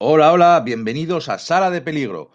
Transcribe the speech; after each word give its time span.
Hola, 0.00 0.32
hola, 0.32 0.60
bienvenidos 0.64 1.28
a 1.28 1.38
Sala 1.38 1.70
de 1.70 1.80
Peligro. 1.80 2.32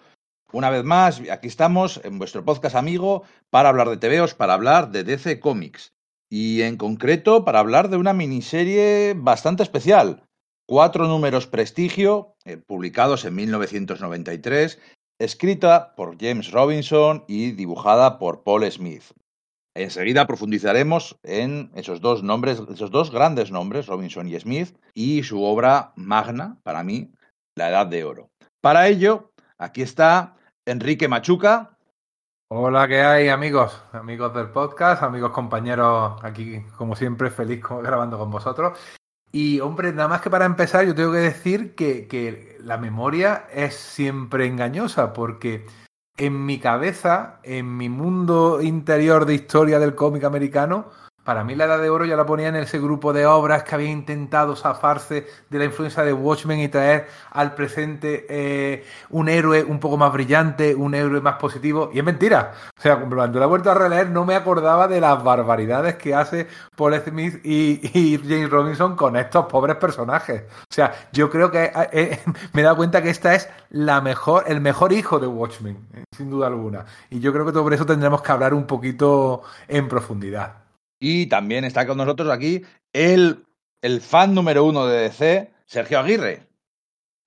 Una 0.54 0.70
vez 0.70 0.86
más, 0.86 1.22
aquí 1.30 1.50
estamos 1.50 2.00
en 2.06 2.18
vuestro 2.18 2.46
podcast 2.46 2.78
amigo 2.78 3.24
para 3.50 3.68
hablar 3.68 3.90
de 3.90 3.98
TVOs, 3.98 4.34
para 4.34 4.54
hablar 4.54 4.92
de 4.92 5.04
DC 5.04 5.42
Comics. 5.42 5.92
Y 6.30 6.62
en 6.62 6.78
concreto 6.78 7.44
para 7.44 7.60
hablar 7.60 7.90
de 7.90 7.98
una 7.98 8.14
miniserie 8.14 9.14
bastante 9.14 9.62
especial. 9.62 10.24
Cuatro 10.66 11.10
números 11.10 11.48
prestigio, 11.48 12.38
eh, 12.46 12.56
publicados 12.56 13.26
en 13.26 13.36
1993, 13.36 14.80
escrita 15.20 15.96
por 15.96 16.18
James 16.18 16.52
Robinson 16.52 17.26
y 17.28 17.52
dibujada 17.52 18.20
por 18.20 18.44
Paul 18.44 18.72
Smith. 18.72 19.04
Enseguida 19.76 20.28
profundizaremos 20.28 21.18
en 21.24 21.72
esos 21.76 22.00
dos 22.00 22.24
nombres, 22.24 22.62
esos 22.74 22.90
dos 22.90 23.12
grandes 23.12 23.52
nombres, 23.52 23.88
Robinson 23.88 24.30
y 24.30 24.40
Smith, 24.40 24.78
y 24.94 25.24
su 25.24 25.44
obra 25.44 25.92
magna, 25.98 26.58
para 26.64 26.86
mí, 26.86 27.12
La 27.60 27.70
Edad 27.70 27.88
de 27.88 28.06
Oro. 28.06 28.30
Para 28.62 28.88
ello, 28.88 29.34
aquí 29.58 29.82
está 29.82 30.38
Enrique 30.66 31.10
Machuca. 31.10 31.78
Hola, 32.48 32.88
¿qué 32.88 33.02
hay 33.02 33.28
amigos? 33.28 33.84
Amigos 33.92 34.34
del 34.34 34.48
podcast, 34.48 35.04
amigos 35.04 35.32
compañeros, 35.32 36.24
aquí 36.24 36.62
como 36.78 36.96
siempre 36.96 37.30
feliz 37.30 37.62
grabando 37.62 38.18
con 38.18 38.32
vosotros. 38.32 38.80
Y 39.34 39.60
hombre, 39.60 39.92
nada 39.92 40.08
más 40.08 40.22
que 40.22 40.30
para 40.30 40.46
empezar, 40.46 40.86
yo 40.86 40.96
tengo 40.96 41.12
que 41.12 41.18
decir 41.18 41.76
que, 41.76 42.08
que 42.08 42.58
la 42.62 42.78
memoria 42.78 43.46
es 43.54 43.76
siempre 43.76 44.46
engañosa, 44.46 45.12
porque 45.12 45.66
en 46.16 46.46
mi 46.46 46.60
cabeza, 46.60 47.42
en 47.44 47.76
mi 47.76 47.90
mundo 47.90 48.62
interior 48.62 49.26
de 49.26 49.36
historia 49.36 49.80
del 49.80 49.96
cómic 49.96 50.24
americano, 50.24 50.92
para 51.30 51.44
mí 51.44 51.54
la 51.54 51.66
Edad 51.66 51.80
de 51.80 51.92
Oro 51.92 52.06
ya 52.06 52.16
la 52.16 52.26
ponía 52.26 52.48
en 52.48 52.56
ese 52.56 52.80
grupo 52.80 53.14
de 53.14 53.28
obras 53.28 53.62
que 53.62 53.76
había 53.76 53.92
intentado 53.92 54.56
zafarse 54.56 55.28
de 55.48 55.60
la 55.60 55.66
influencia 55.66 56.02
de 56.02 56.12
Watchmen 56.12 56.60
y 56.60 56.70
traer 56.70 57.08
al 57.30 57.54
presente 57.54 58.26
eh, 58.28 58.84
un 59.12 59.30
héroe 59.30 59.64
un 59.64 59.80
poco 59.80 59.96
más 59.96 60.12
brillante, 60.12 60.74
un 60.74 60.96
héroe 60.96 61.22
más 61.22 61.36
positivo. 61.36 61.92
Y 61.94 62.00
es 62.00 62.04
mentira. 62.04 62.54
O 62.76 62.82
sea, 62.82 63.00
cuando 63.00 63.38
la 63.38 63.46
he 63.46 63.48
vuelto 63.48 63.70
a 63.70 63.76
releer 63.76 64.10
no 64.10 64.26
me 64.26 64.34
acordaba 64.34 64.88
de 64.88 65.00
las 65.00 65.24
barbaridades 65.24 65.98
que 65.98 66.16
hace 66.16 66.48
Paul 66.76 67.00
Smith 67.00 67.46
y, 67.46 68.18
James 68.28 68.50
Robinson 68.50 68.96
con 68.96 69.16
estos 69.16 69.46
pobres 69.46 69.76
personajes. 69.76 70.46
O 70.62 70.74
sea, 70.74 71.10
yo 71.14 71.30
creo 71.30 71.52
que 71.52 71.66
eh, 71.66 71.90
eh, 71.92 72.20
me 72.54 72.62
he 72.62 72.64
dado 72.64 72.78
cuenta 72.78 73.04
que 73.04 73.12
esta 73.12 73.36
es 73.36 73.48
la 73.70 74.02
mejor, 74.02 74.46
el 74.48 74.62
mejor 74.62 74.94
hijo 74.94 75.20
de 75.20 75.28
Watchmen, 75.28 75.78
sin 76.12 76.32
duda 76.32 76.48
alguna. 76.48 76.86
Y 77.12 77.20
yo 77.20 77.32
creo 77.32 77.46
que 77.46 77.54
sobre 77.54 77.76
eso 77.76 77.86
tendremos 77.86 78.24
que 78.24 78.32
hablar 78.32 78.56
un 78.56 78.66
poquito 78.66 79.44
en 79.68 79.88
profundidad. 79.88 80.69
Y 81.00 81.28
también 81.28 81.64
está 81.64 81.88
con 81.88 81.98
nosotros 81.98 82.30
aquí 82.30 82.62
el, 82.94 83.46
el 83.82 84.02
fan 84.02 84.34
número 84.34 84.66
uno 84.66 84.86
de 84.86 85.04
DC, 85.04 85.52
Sergio 85.66 86.00
Aguirre. 86.00 86.49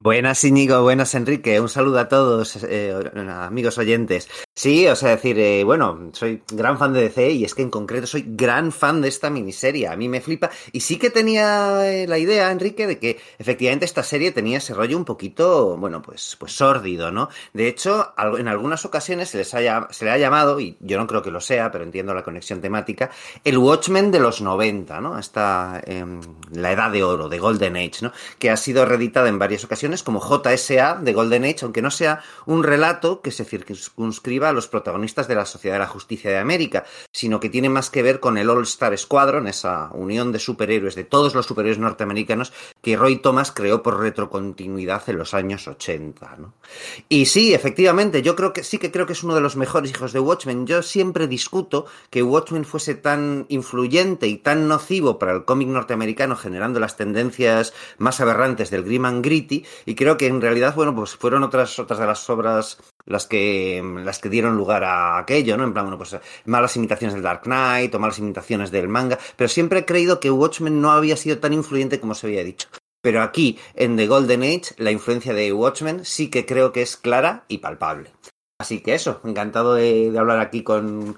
Buenas 0.03 0.43
Íñigo, 0.43 0.83
buenas 0.83 1.15
Enrique, 1.15 1.61
un 1.61 1.69
saludo 1.69 2.01
a 2.01 2.09
todos 2.09 2.59
eh, 2.65 2.93
amigos 3.29 3.79
oyentes. 3.79 4.29
Sí, 4.53 4.89
o 4.89 4.97
sea, 4.97 5.11
decir, 5.11 5.39
eh, 5.39 5.63
bueno, 5.63 6.11
soy 6.13 6.43
gran 6.53 6.77
fan 6.77 6.93
de 6.93 7.03
DC 7.03 7.31
y 7.31 7.45
es 7.45 7.55
que 7.55 7.63
en 7.63 7.71
concreto 7.71 8.09
soy 8.09 8.25
gran 8.27 8.73
fan 8.73 9.01
de 9.01 9.07
esta 9.07 9.31
miniserie, 9.31 9.87
a 9.87 9.95
mí 9.95 10.09
me 10.09 10.21
flipa 10.21 10.51
y 10.73 10.81
sí 10.81 10.99
que 10.99 11.11
tenía 11.11 11.89
eh, 11.89 12.09
la 12.09 12.19
idea, 12.19 12.51
Enrique, 12.51 12.89
de 12.89 12.99
que 12.99 13.21
efectivamente 13.39 13.85
esta 13.85 14.03
serie 14.03 14.33
tenía 14.33 14.59
ese 14.59 14.75
rollo 14.75 14.97
un 14.97 15.05
poquito, 15.05 15.77
bueno, 15.77 16.03
pues, 16.03 16.37
pues 16.37 16.51
sórdido, 16.51 17.13
¿no? 17.13 17.29
De 17.53 17.69
hecho, 17.69 18.13
en 18.19 18.49
algunas 18.49 18.85
ocasiones 18.85 19.29
se, 19.29 19.39
les 19.39 19.55
haya, 19.55 19.87
se 19.91 20.05
le 20.05 20.11
ha 20.11 20.19
llamado, 20.19 20.59
y 20.59 20.77
yo 20.81 20.99
no 20.99 21.07
creo 21.07 21.23
que 21.23 21.31
lo 21.31 21.41
sea, 21.41 21.71
pero 21.71 21.85
entiendo 21.85 22.13
la 22.13 22.25
conexión 22.25 22.61
temática, 22.61 23.11
el 23.45 23.57
Watchmen 23.57 24.11
de 24.11 24.19
los 24.19 24.41
90, 24.41 25.01
¿no? 25.01 25.17
Esta, 25.17 25.81
eh, 25.87 26.05
la 26.51 26.73
edad 26.73 26.91
de 26.91 27.05
oro, 27.05 27.29
de 27.29 27.39
Golden 27.39 27.77
Age, 27.77 27.99
¿no? 28.03 28.13
Que 28.41 28.51
ha 28.51 28.57
sido 28.57 28.85
reeditada 28.85 29.29
en 29.29 29.39
varias 29.39 29.63
ocasiones 29.65 29.92
como 30.03 30.21
JSA 30.21 31.01
de 31.03 31.13
Golden 31.13 31.45
Age, 31.45 31.59
aunque 31.63 31.83
no 31.83 31.91
sea 31.91 32.23
un 32.47 32.63
relato 32.63 33.21
que 33.21 33.31
se 33.31 33.45
circunscriba 33.45 34.49
a 34.49 34.53
los 34.53 34.69
protagonistas 34.69 35.29
de 35.29 35.35
la 35.35 35.45
Sociedad 35.45 35.75
de 35.75 35.81
la 35.81 35.87
Justicia 35.87 36.31
de 36.31 36.39
América, 36.39 36.85
sino 37.13 37.41
que 37.41 37.51
tiene 37.51 37.69
más 37.69 37.91
que 37.91 38.03
ver 38.03 38.21
con 38.21 38.39
el 38.39 38.49
All 38.49 38.63
Star 38.63 38.97
Squadron, 38.97 39.47
esa 39.49 39.91
unión 39.93 40.33
de 40.33 40.39
superhéroes, 40.39 40.95
de 40.95 41.05
todos 41.05 41.35
los 41.35 41.45
superhéroes 41.45 41.79
norteamericanos 41.79 42.55
que 42.81 42.97
Roy 42.97 43.17
Thomas 43.17 43.53
creó 43.53 43.83
por 43.83 44.01
retrocontinuidad 44.01 45.03
en 45.09 45.19
los 45.19 45.35
años 45.35 45.69
80. 45.69 46.37
¿no? 46.39 46.55
Y 47.09 47.27
sí, 47.27 47.53
efectivamente, 47.53 48.23
yo 48.23 48.37
creo 48.37 48.53
que 48.53 48.65
sí 48.65 48.79
que 48.79 48.91
creo 48.91 49.07
que 49.07 49.13
es 49.13 49.23
uno 49.23 49.35
de 49.35 49.41
los 49.41 49.57
mejores 49.57 49.91
hijos 49.91 50.13
de 50.13 50.21
Watchmen. 50.21 50.67
Yo 50.67 50.83
siempre 50.83 51.27
discuto 51.27 51.87
que 52.11 52.23
Watchmen 52.23 52.65
fuese 52.65 52.95
tan 52.95 53.47
influyente 53.49 54.27
y 54.27 54.37
tan 54.37 54.69
nocivo 54.69 55.19
para 55.19 55.33
el 55.33 55.45
cómic 55.45 55.69
norteamericano, 55.69 56.37
generando 56.37 56.81
las 56.81 56.97
tendencias 56.97 57.73
más 57.99 58.21
aberrantes 58.21 58.71
del 58.71 58.85
Grim 58.85 59.05
and 59.05 59.25
Gritty, 59.25 59.65
y 59.87 59.95
creo 59.95 60.17
que 60.17 60.27
en 60.27 60.41
realidad, 60.41 60.75
bueno, 60.75 60.95
pues 60.95 61.17
fueron 61.17 61.43
otras, 61.43 61.79
otras 61.79 61.99
de 61.99 62.07
las 62.07 62.29
obras 62.31 62.79
las 63.05 63.27
que, 63.27 63.83
las 64.05 64.19
que 64.19 64.29
dieron 64.29 64.57
lugar 64.57 64.85
a 64.85 65.19
aquello, 65.19 65.57
¿no? 65.57 65.65
En 65.65 65.73
plan, 65.73 65.87
bueno, 65.87 65.99
pues 65.99 66.17
malas 66.45 66.77
imitaciones 66.77 67.15
del 67.15 67.23
Dark 67.23 67.43
Knight 67.43 67.95
o 67.95 67.99
malas 67.99 68.19
imitaciones 68.19 68.71
del 68.71 68.89
manga, 68.89 69.19
pero 69.37 69.49
siempre 69.49 69.81
he 69.81 69.85
creído 69.85 70.21
que 70.21 70.31
Watchmen 70.31 70.81
no 70.81 70.93
había 70.93 71.17
sido 71.17 71.39
tan 71.39 71.53
influyente 71.53 72.01
como 72.01 72.15
se 72.15 72.27
había 72.27 72.45
dicho. 72.45 72.69
Pero 73.03 73.21
aquí, 73.23 73.59
en 73.75 73.97
The 73.97 74.07
Golden 74.07 74.43
Age, 74.43 74.75
la 74.79 74.93
influencia 74.93 75.35
de 75.35 75.53
Watchmen 75.53 76.05
sí 76.05 76.31
que 76.31 76.47
creo 76.47 76.73
que 76.73 76.83
es 76.83 76.97
clara 76.97 77.45
y 77.49 77.59
palpable. 77.59 78.13
Así 78.61 78.81
que 78.81 78.95
eso, 78.95 79.21
encantado 79.25 79.75
de, 79.75 80.17
hablar 80.17 80.39
aquí 80.39 80.63
con, 80.63 81.17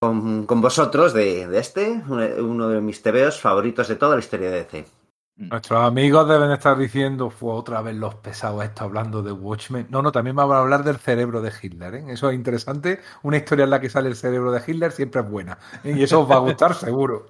con, 0.00 0.46
con 0.46 0.60
vosotros 0.62 1.12
de, 1.12 1.46
de, 1.46 1.58
este, 1.58 2.02
uno 2.08 2.68
de 2.70 2.80
mis 2.80 3.02
tebeos 3.02 3.38
favoritos 3.38 3.88
de 3.88 3.96
toda 3.96 4.14
la 4.14 4.20
historia 4.20 4.50
de 4.50 4.64
DC. 4.64 4.86
Nuestros 5.38 5.84
amigos 5.84 6.26
deben 6.26 6.50
estar 6.50 6.78
diciendo, 6.78 7.28
fue 7.28 7.52
otra 7.52 7.82
vez 7.82 7.94
los 7.94 8.14
pesados 8.14 8.64
esto 8.64 8.84
hablando 8.84 9.22
de 9.22 9.32
Watchmen. 9.32 9.86
No, 9.90 10.00
no, 10.00 10.10
también 10.10 10.34
vamos 10.34 10.54
a 10.54 10.60
hablar 10.60 10.82
del 10.82 10.96
cerebro 10.96 11.42
de 11.42 11.52
Hitler. 11.60 11.94
¿eh? 11.96 12.04
Eso 12.08 12.30
es 12.30 12.34
interesante. 12.34 13.00
Una 13.22 13.36
historia 13.36 13.64
en 13.64 13.70
la 13.70 13.80
que 13.80 13.90
sale 13.90 14.08
el 14.08 14.16
cerebro 14.16 14.50
de 14.50 14.62
Hitler 14.66 14.92
siempre 14.92 15.20
es 15.20 15.28
buena. 15.28 15.58
¿eh? 15.84 15.94
Y 15.94 16.02
eso 16.02 16.22
os 16.22 16.30
va 16.30 16.36
a 16.36 16.38
gustar 16.38 16.74
seguro. 16.74 17.26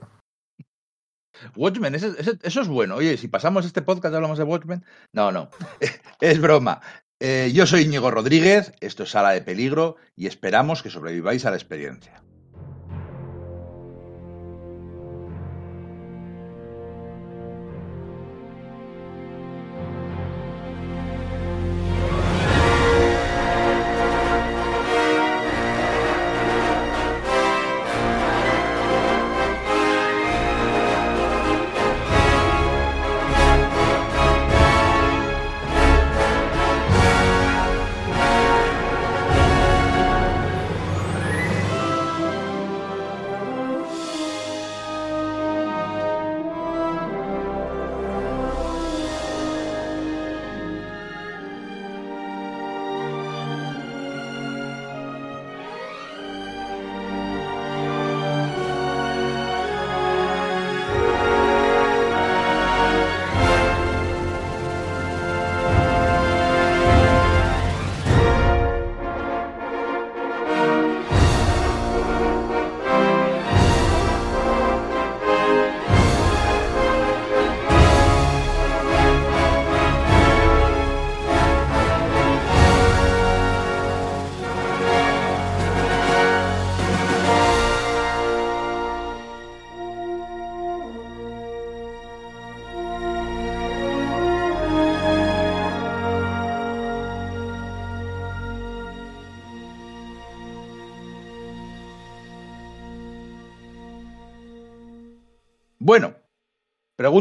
Watchmen, 1.56 1.97
eso, 1.97 2.15
eso, 2.16 2.33
eso, 2.41 2.61
es 2.61 2.69
bueno. 2.69 2.95
Oye, 2.95 3.16
si 3.16 3.27
pasamos 3.27 3.66
este 3.66 3.83
podcast 3.83 4.12
y 4.12 4.16
hablamos 4.16 4.39
de 4.39 4.45
Watchmen. 4.45 4.84
No, 5.12 5.33
no. 5.33 5.50
es 6.21 6.41
broma. 6.41 6.81
Eh, 7.19 7.50
yo 7.53 7.66
soy 7.66 7.83
Íñigo 7.83 8.11
Rodríguez, 8.11 8.72
esto 8.81 9.03
es 9.03 9.11
Sala 9.11 9.31
de 9.31 9.41
Peligro 9.41 9.97
y 10.15 10.27
esperamos 10.27 10.83
que 10.83 10.91
sobreviváis 10.91 11.45
a 11.45 11.50
la 11.50 11.56
experiencia. 11.56 12.22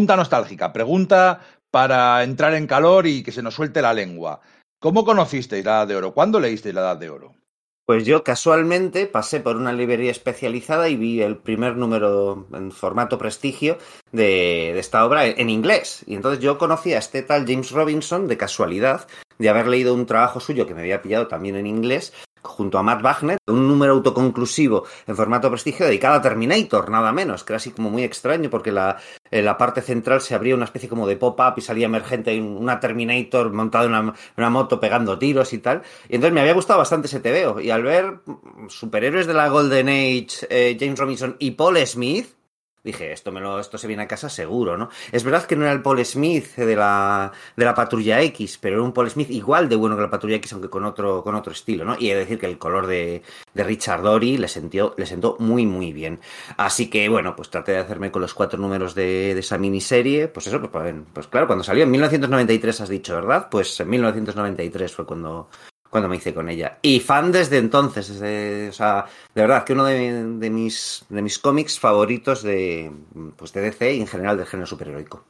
Pregunta 0.06 0.18
nostálgica, 0.18 0.72
pregunta 0.72 1.42
para 1.72 2.24
entrar 2.24 2.54
en 2.54 2.68
calor 2.68 3.08
y 3.08 3.24
que 3.24 3.32
se 3.32 3.42
nos 3.42 3.56
suelte 3.56 3.82
la 3.82 3.92
lengua. 3.92 4.40
¿Cómo 4.80 5.04
conocisteis 5.04 5.66
la 5.66 5.78
Edad 5.78 5.88
de 5.88 5.96
Oro? 5.96 6.14
¿Cuándo 6.14 6.40
leísteis 6.40 6.76
la 6.76 6.82
Edad 6.82 6.98
de 6.98 7.10
Oro? 7.10 7.34
Pues 7.88 8.06
yo 8.06 8.24
casualmente 8.24 9.08
pasé 9.08 9.40
por 9.40 9.56
una 9.56 9.74
librería 9.74 10.12
especializada 10.12 10.90
y 10.90 10.96
vi 10.96 11.24
el 11.24 11.38
primer 11.38 11.76
número 11.76 12.48
en 12.54 12.72
formato 12.72 13.18
prestigio 13.18 13.80
de, 14.12 14.74
de, 14.74 14.80
esta 14.80 15.04
obra 15.04 15.26
en 15.26 15.50
inglés. 15.50 16.04
Y 16.06 16.14
entonces 16.14 16.40
yo 16.40 16.60
conocí 16.60 16.94
a 16.94 17.00
este 17.00 17.24
tal 17.24 17.48
James 17.48 17.72
Robinson 17.72 18.28
de 18.28 18.38
casualidad, 18.38 19.08
de 19.40 19.50
haber 19.50 19.66
leído 19.66 19.96
un 19.96 20.06
trabajo 20.06 20.40
suyo 20.40 20.68
que 20.68 20.76
me 20.76 20.82
había 20.82 21.02
pillado 21.02 21.26
también 21.28 21.56
en 21.56 21.66
inglés, 21.66 22.14
junto 22.46 22.78
a 22.78 22.84
Matt 22.84 23.02
Wagner, 23.02 23.38
un 23.48 23.68
número 23.68 23.94
autoconclusivo 23.94 24.86
en 25.08 25.16
formato 25.16 25.50
prestigio 25.50 25.86
dedicado 25.86 26.16
a 26.16 26.22
Terminator, 26.22 26.90
nada 26.90 27.12
menos, 27.12 27.44
que 27.44 27.54
era 27.54 27.58
así 27.58 27.72
como 27.72 27.90
muy 27.90 28.04
extraño 28.04 28.50
porque 28.50 28.72
la, 28.72 28.98
la 29.32 29.58
parte 29.58 29.82
central 29.82 30.22
se 30.22 30.36
abría 30.36 30.56
una 30.56 30.66
especie 30.66 30.90
como 30.90 31.08
de 31.08 31.18
pop-up 31.18 31.54
y 31.58 31.62
salía 31.62 31.86
emergente 31.86 32.40
una 32.40 32.80
Terminator 32.80 33.52
montada 33.52 33.86
en 33.86 33.92
una, 33.92 34.14
una, 34.38 34.50
moto 34.50 34.80
pegando 34.80 35.18
tiros 35.18 35.54
y 35.54 35.60
tal. 35.60 35.82
Y 36.10 36.16
entonces 36.16 36.34
me 36.34 36.42
había 36.42 36.54
gustado 36.54 36.80
bastante 36.80 37.08
ese 37.08 37.20
TVO. 37.20 37.60
Y 37.60 37.72
al 37.72 37.84
ver 37.84 38.20
superhéroes 38.68 39.28
de 39.28 39.34
la 39.34 39.50
Golden 39.50 39.90
Age, 39.90 40.48
eh, 40.50 40.78
James 40.80 41.00
Robinson 41.00 41.36
y 41.40 41.52
Paul 41.52 41.78
Smith, 41.86 42.35
dije, 42.86 43.12
esto, 43.12 43.32
me 43.32 43.42
lo, 43.42 43.60
esto 43.60 43.78
se 43.78 43.88
viene 43.88 44.04
a 44.04 44.08
casa 44.08 44.30
seguro, 44.30 44.78
¿no? 44.78 44.90
Es 45.12 45.24
verdad 45.24 45.46
que 45.46 45.56
no 45.56 45.64
era 45.64 45.74
el 45.74 45.82
Paul 45.82 46.06
Smith 46.06 46.56
de 46.56 46.76
la, 46.76 47.32
de 47.56 47.66
la 47.66 47.74
Patrulla 47.74 48.22
X, 48.22 48.60
pero 48.62 48.76
era 48.76 48.84
un 48.84 48.94
Paul 48.94 49.10
Smith 49.10 49.32
igual 49.32 49.68
de 49.68 49.76
bueno 49.76 49.96
que 49.96 50.04
la 50.04 50.10
Patrulla 50.10 50.36
X, 50.36 50.54
aunque 50.54 50.70
con 50.70 50.86
otro, 50.86 51.24
con 51.24 51.36
otro 51.36 51.52
estilo, 51.52 51.84
¿no? 51.84 51.96
Y 52.00 52.12
he 52.12 52.14
de 52.14 52.22
decir 52.22 52.40
que 52.40 52.46
el 52.46 52.60
color 52.60 52.88
de, 52.88 53.24
de 53.54 53.64
Richard 53.64 54.04
Dory 54.04 54.38
le, 54.38 54.48
sentió, 54.48 54.94
le 54.98 55.06
sentó 55.06 55.36
muy, 55.40 55.66
muy 55.66 55.92
bien. 55.92 56.20
Así 56.58 56.90
que, 56.90 57.10
bueno, 57.10 57.36
pues 57.36 57.50
traté 57.50 57.72
de 57.74 57.80
hacerme 57.80 58.12
con 58.12 58.22
los 58.22 58.34
cuatro 58.34 58.60
números 58.60 58.94
de, 58.94 59.34
de 59.34 59.40
esa 59.40 59.58
miniserie. 59.58 60.28
Pues 60.28 60.48
eso, 60.48 60.62
pues, 60.62 60.96
pues 61.12 61.28
claro, 61.28 61.48
cuando 61.48 61.64
salió 61.64 61.84
en 61.84 61.92
1993, 61.92 62.82
has 62.82 62.90
dicho, 62.90 63.16
¿verdad? 63.16 63.48
Pues 63.50 63.80
en 63.80 63.90
1993 63.90 64.94
fue 64.94 65.06
cuando, 65.06 65.50
cuando 65.96 66.10
me 66.10 66.18
hice 66.18 66.34
con 66.34 66.50
ella. 66.50 66.78
Y 66.82 67.00
fan 67.00 67.32
desde 67.32 67.58
entonces, 67.58 68.10
desde, 68.10 68.68
o 68.68 68.74
sea, 68.74 69.06
de 69.34 69.42
verdad 69.42 69.64
que 69.64 69.72
uno 69.72 69.86
de, 69.86 70.50
mis, 70.50 71.06
de 71.08 71.22
mis 71.22 71.40
cómics 71.40 71.80
favoritos 71.80 72.44
de, 72.44 72.92
pues 73.38 73.54
de 73.54 73.62
DC 73.62 73.94
y 73.94 74.02
en 74.02 74.08
general 74.08 74.36
del 74.36 74.46
género 74.46 74.68
superheroico. 74.68 75.24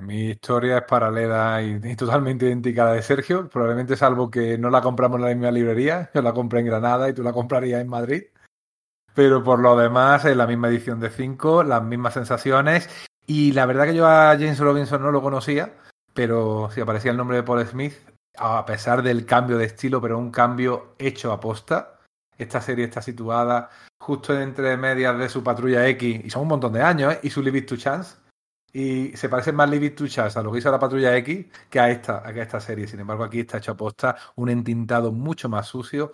Mi 0.00 0.30
historia 0.30 0.78
es 0.78 0.84
paralela 0.84 1.60
y, 1.62 1.78
y, 1.86 1.96
totalmente 1.96 2.46
idéntica 2.46 2.84
a 2.84 2.86
la 2.86 2.92
de 2.94 3.02
Sergio, 3.02 3.46
probablemente 3.50 3.94
salvo 3.94 4.30
que 4.30 4.56
no 4.56 4.70
la 4.70 4.80
compramos 4.80 5.18
en 5.18 5.26
la 5.26 5.34
misma 5.34 5.50
librería, 5.50 6.10
yo 6.14 6.22
la 6.22 6.32
compré 6.32 6.60
en 6.60 6.66
Granada 6.66 7.10
y 7.10 7.12
tú 7.12 7.22
la 7.22 7.34
comprarías 7.34 7.82
en 7.82 7.88
Madrid, 7.88 8.22
pero 9.12 9.44
por 9.44 9.58
lo 9.58 9.76
demás 9.76 10.24
es 10.24 10.34
la 10.34 10.46
misma 10.46 10.68
edición 10.68 10.98
de 10.98 11.10
5, 11.10 11.62
las 11.64 11.82
mismas 11.82 12.14
sensaciones 12.14 12.88
y 13.26 13.52
la 13.52 13.66
verdad 13.66 13.84
que 13.84 13.94
yo 13.94 14.06
a 14.06 14.30
James 14.30 14.58
Robinson 14.58 15.02
no 15.02 15.12
lo 15.12 15.20
conocía, 15.20 15.74
pero 16.14 16.70
si 16.72 16.80
aparecía 16.80 17.10
el 17.10 17.18
nombre 17.18 17.36
de 17.36 17.42
Paul 17.42 17.66
Smith, 17.66 17.92
a 18.36 18.64
pesar 18.64 19.02
del 19.02 19.26
cambio 19.26 19.58
de 19.58 19.66
estilo, 19.66 20.00
pero 20.00 20.18
un 20.18 20.30
cambio 20.30 20.94
hecho 20.98 21.32
a 21.32 21.40
posta. 21.40 21.98
Esta 22.36 22.60
serie 22.60 22.86
está 22.86 23.02
situada 23.02 23.70
justo 23.98 24.38
entre 24.38 24.76
medias 24.76 25.16
de 25.18 25.28
su 25.28 25.44
Patrulla 25.44 25.86
X, 25.88 26.22
y 26.24 26.30
son 26.30 26.42
un 26.42 26.48
montón 26.48 26.72
de 26.72 26.82
años, 26.82 27.14
¿eh? 27.14 27.20
y 27.22 27.30
su 27.30 27.42
Live 27.42 27.58
It 27.58 27.66
to 27.68 27.76
Chance. 27.76 28.16
Y 28.72 29.16
se 29.16 29.28
parece 29.28 29.52
más 29.52 29.68
Live 29.68 29.86
It 29.86 29.96
to 29.96 30.08
Chance 30.08 30.38
a 30.38 30.42
lo 30.42 30.50
que 30.50 30.58
hizo 30.58 30.70
la 30.70 30.78
Patrulla 30.78 31.16
X 31.18 31.46
que 31.70 31.78
a 31.78 31.90
esta, 31.90 32.26
a 32.26 32.30
esta 32.30 32.58
serie. 32.58 32.88
Sin 32.88 33.00
embargo, 33.00 33.24
aquí 33.24 33.40
está 33.40 33.58
hecho 33.58 33.72
a 33.72 33.76
posta, 33.76 34.16
un 34.36 34.48
entintado 34.48 35.12
mucho 35.12 35.48
más 35.48 35.66
sucio, 35.66 36.12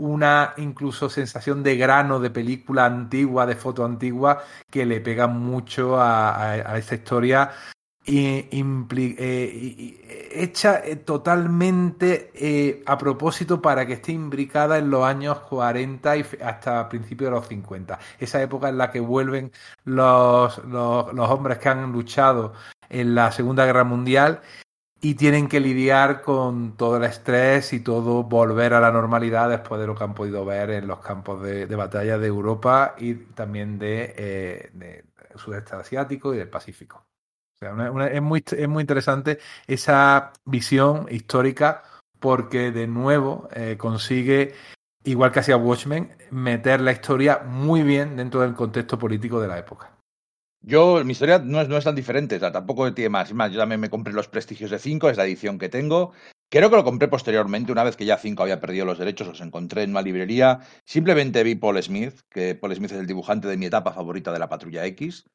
una 0.00 0.54
incluso 0.56 1.10
sensación 1.10 1.62
de 1.62 1.76
grano 1.76 2.20
de 2.20 2.30
película 2.30 2.86
antigua, 2.86 3.46
de 3.46 3.54
foto 3.54 3.84
antigua, 3.84 4.42
que 4.70 4.86
le 4.86 5.00
pega 5.00 5.26
mucho 5.26 6.00
a, 6.00 6.78
esta 6.78 6.94
historia 6.94 7.50
impli 8.06 9.14
eh, 9.18 10.30
hecha 10.32 10.82
totalmente 11.04 12.30
eh, 12.34 12.82
a 12.86 12.96
propósito 12.98 13.60
para 13.60 13.86
que 13.86 13.94
esté 13.94 14.12
imbricada 14.12 14.78
en 14.78 14.90
los 14.90 15.04
años 15.04 15.40
40 15.40 16.16
y 16.16 16.24
hasta 16.42 16.88
principios 16.88 17.30
de 17.30 17.36
los 17.36 17.48
50. 17.48 17.98
Esa 18.18 18.42
época 18.42 18.68
en 18.68 18.78
la 18.78 18.90
que 18.90 19.00
vuelven 19.00 19.52
los, 19.84 20.58
los, 20.64 21.12
los 21.12 21.30
hombres 21.30 21.58
que 21.58 21.68
han 21.68 21.92
luchado 21.92 22.54
en 22.88 23.14
la 23.14 23.32
Segunda 23.32 23.66
Guerra 23.66 23.84
Mundial 23.84 24.40
y 25.00 25.14
tienen 25.14 25.48
que 25.48 25.60
lidiar 25.60 26.22
con 26.22 26.76
todo 26.76 26.98
el 26.98 27.04
estrés 27.04 27.72
y 27.72 27.80
todo 27.80 28.22
volver 28.24 28.74
a 28.74 28.80
la 28.80 28.92
normalidad 28.92 29.48
después 29.48 29.80
de 29.80 29.86
lo 29.86 29.94
que 29.94 30.04
han 30.04 30.14
podido 30.14 30.44
ver 30.44 30.70
en 30.70 30.86
los 30.86 31.00
campos 31.00 31.42
de, 31.42 31.66
batalla 31.66 32.18
de 32.18 32.26
Europa 32.26 32.94
y 32.98 33.14
también 33.14 33.78
de, 33.78 34.14
eh, 34.16 34.70
de 34.74 35.04
sudeste 35.36 35.76
asiático 35.76 36.34
y 36.34 36.38
del 36.38 36.48
Pacífico. 36.50 37.06
Es, 37.62 38.22
muy, 38.22 38.42
es 38.56 38.68
muy 38.68 38.80
interesante 38.80 39.38
esa 39.66 40.32
visión 40.46 41.06
histórica 41.10 41.82
porque 42.18 42.70
de 42.70 42.86
nuevo 42.86 43.48
eh, 43.52 43.76
consigue, 43.76 44.54
igual 45.04 45.30
que 45.30 45.40
hacía 45.40 45.58
Watchmen, 45.58 46.16
meter 46.30 46.80
la 46.80 46.92
historia 46.92 47.40
muy 47.44 47.82
bien 47.82 48.16
dentro 48.16 48.40
del 48.40 48.54
contexto 48.54 48.98
político 48.98 49.42
de 49.42 49.48
la 49.48 49.58
época. 49.58 49.94
Yo, 50.62 51.04
mi 51.04 51.12
historia 51.12 51.38
no 51.38 51.60
es, 51.60 51.68
no 51.68 51.76
es 51.76 51.84
tan 51.84 51.94
diferente, 51.94 52.36
o 52.36 52.38
sea, 52.38 52.50
tampoco 52.50 52.94
tiene 52.94 53.10
más. 53.10 53.32
Más, 53.34 53.52
yo 53.52 53.58
también 53.58 53.80
me 53.80 53.90
compré 53.90 54.14
los 54.14 54.28
prestigios 54.28 54.70
de 54.70 54.78
5, 54.78 55.10
es 55.10 55.18
la 55.18 55.26
edición 55.26 55.58
que 55.58 55.68
tengo. 55.68 56.12
Creo 56.50 56.70
que 56.70 56.76
lo 56.76 56.84
compré 56.84 57.08
posteriormente, 57.08 57.72
una 57.72 57.84
vez 57.84 57.94
que 57.94 58.06
ya 58.06 58.16
5 58.16 58.42
había 58.42 58.60
perdido 58.60 58.86
los 58.86 58.98
derechos, 58.98 59.26
los 59.28 59.40
encontré 59.42 59.82
en 59.82 59.90
una 59.90 60.02
librería. 60.02 60.60
Simplemente 60.86 61.42
vi 61.42 61.56
Paul 61.56 61.82
Smith, 61.82 62.20
que 62.30 62.54
Paul 62.54 62.74
Smith 62.74 62.92
es 62.92 62.98
el 62.98 63.06
dibujante 63.06 63.48
de 63.48 63.58
mi 63.58 63.66
etapa 63.66 63.92
favorita 63.92 64.32
de 64.32 64.38
la 64.38 64.48
Patrulla 64.48 64.86
X 64.86 65.26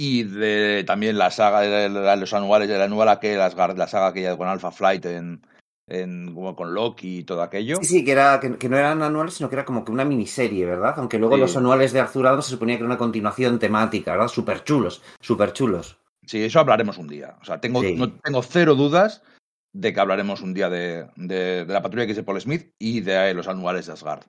y 0.00 0.22
de 0.22 0.84
también 0.86 1.18
la 1.18 1.30
saga 1.32 1.60
de, 1.60 1.88
los 2.16 2.32
anuales 2.32 2.68
de 2.68 2.78
la 2.78 2.84
anual 2.84 3.08
aquel, 3.08 3.36
la 3.38 3.88
saga 3.88 4.06
aquella 4.06 4.36
con 4.36 4.46
Alpha 4.46 4.70
Flight 4.70 5.04
en, 5.06 5.42
en 5.88 6.32
como 6.34 6.54
con 6.54 6.72
Loki 6.72 7.18
y 7.18 7.24
todo 7.24 7.42
aquello. 7.42 7.78
Sí, 7.80 7.86
sí, 7.86 8.04
que, 8.04 8.12
era, 8.12 8.38
que, 8.38 8.56
que, 8.56 8.68
no 8.68 8.76
eran 8.76 9.02
anuales, 9.02 9.34
sino 9.34 9.48
que 9.48 9.56
era 9.56 9.64
como 9.64 9.84
que 9.84 9.90
una 9.90 10.04
miniserie, 10.04 10.64
¿verdad? 10.66 10.94
Aunque 10.98 11.18
luego 11.18 11.34
sí. 11.34 11.40
los 11.40 11.56
anuales 11.56 11.92
de 11.92 11.98
Arthur 11.98 12.28
Adams 12.28 12.44
se 12.44 12.52
suponía 12.52 12.76
que 12.76 12.82
era 12.82 12.86
una 12.86 12.96
continuación 12.96 13.58
temática, 13.58 14.12
¿verdad? 14.12 14.28
Súper 14.28 14.62
chulos, 14.62 15.02
súper 15.20 15.52
chulos. 15.52 15.98
Sí, 16.24 16.44
eso 16.44 16.60
hablaremos 16.60 16.96
un 16.96 17.08
día. 17.08 17.36
O 17.42 17.44
sea, 17.44 17.60
tengo, 17.60 17.80
sí. 17.80 17.96
no, 17.96 18.12
tengo 18.12 18.42
cero 18.42 18.76
dudas 18.76 19.24
de 19.72 19.92
que 19.92 20.00
hablaremos 20.00 20.42
un 20.42 20.54
día 20.54 20.70
de, 20.70 21.08
de, 21.16 21.64
de 21.64 21.72
la 21.72 21.82
patrulla 21.82 22.06
que 22.06 22.12
es 22.12 22.16
de 22.16 22.22
Paul 22.22 22.40
Smith 22.40 22.72
y 22.78 23.00
de 23.00 23.34
los 23.34 23.48
anuales 23.48 23.86
de 23.86 23.94
Asgard. 23.94 24.22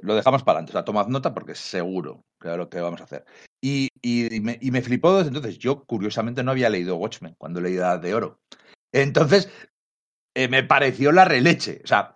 Lo 0.00 0.14
dejamos 0.14 0.42
para 0.42 0.58
adelante, 0.58 0.72
o 0.72 0.74
sea, 0.74 0.84
tomad 0.84 1.08
nota 1.08 1.34
porque 1.34 1.54
seguro 1.54 2.24
que 2.40 2.50
es 2.50 2.56
lo 2.56 2.68
que 2.68 2.80
vamos 2.80 3.00
a 3.00 3.04
hacer. 3.04 3.24
Y, 3.66 3.88
y, 4.02 4.40
me, 4.40 4.82
flipó 4.82 5.16
desde 5.16 5.28
entonces. 5.28 5.56
Yo, 5.56 5.84
curiosamente, 5.84 6.42
no 6.42 6.50
había 6.50 6.68
leído 6.68 6.96
Watchmen 6.96 7.34
cuando 7.38 7.62
leí 7.62 7.76
Edad 7.76 7.98
de 7.98 8.14
Oro. 8.14 8.38
Entonces, 8.92 9.48
eh, 10.34 10.48
me 10.48 10.64
pareció 10.64 11.12
la 11.12 11.24
releche. 11.24 11.80
O 11.82 11.86
sea, 11.86 12.14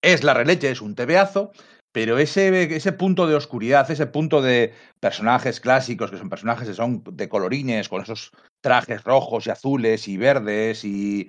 es 0.00 0.24
la 0.24 0.32
releche, 0.32 0.70
es 0.70 0.80
un 0.80 0.94
tebeazo, 0.94 1.52
pero 1.92 2.16
ese, 2.16 2.74
ese 2.74 2.92
punto 2.92 3.26
de 3.26 3.34
oscuridad, 3.34 3.90
ese 3.90 4.06
punto 4.06 4.40
de 4.40 4.72
personajes 4.98 5.60
clásicos, 5.60 6.10
que 6.10 6.16
son 6.16 6.30
personajes 6.30 6.66
que 6.66 6.74
son 6.74 7.04
de 7.12 7.28
colorines, 7.28 7.90
con 7.90 8.00
esos 8.00 8.32
trajes 8.62 9.04
rojos 9.04 9.46
y 9.46 9.50
azules 9.50 10.08
y 10.08 10.16
verdes 10.16 10.82
y 10.86 11.28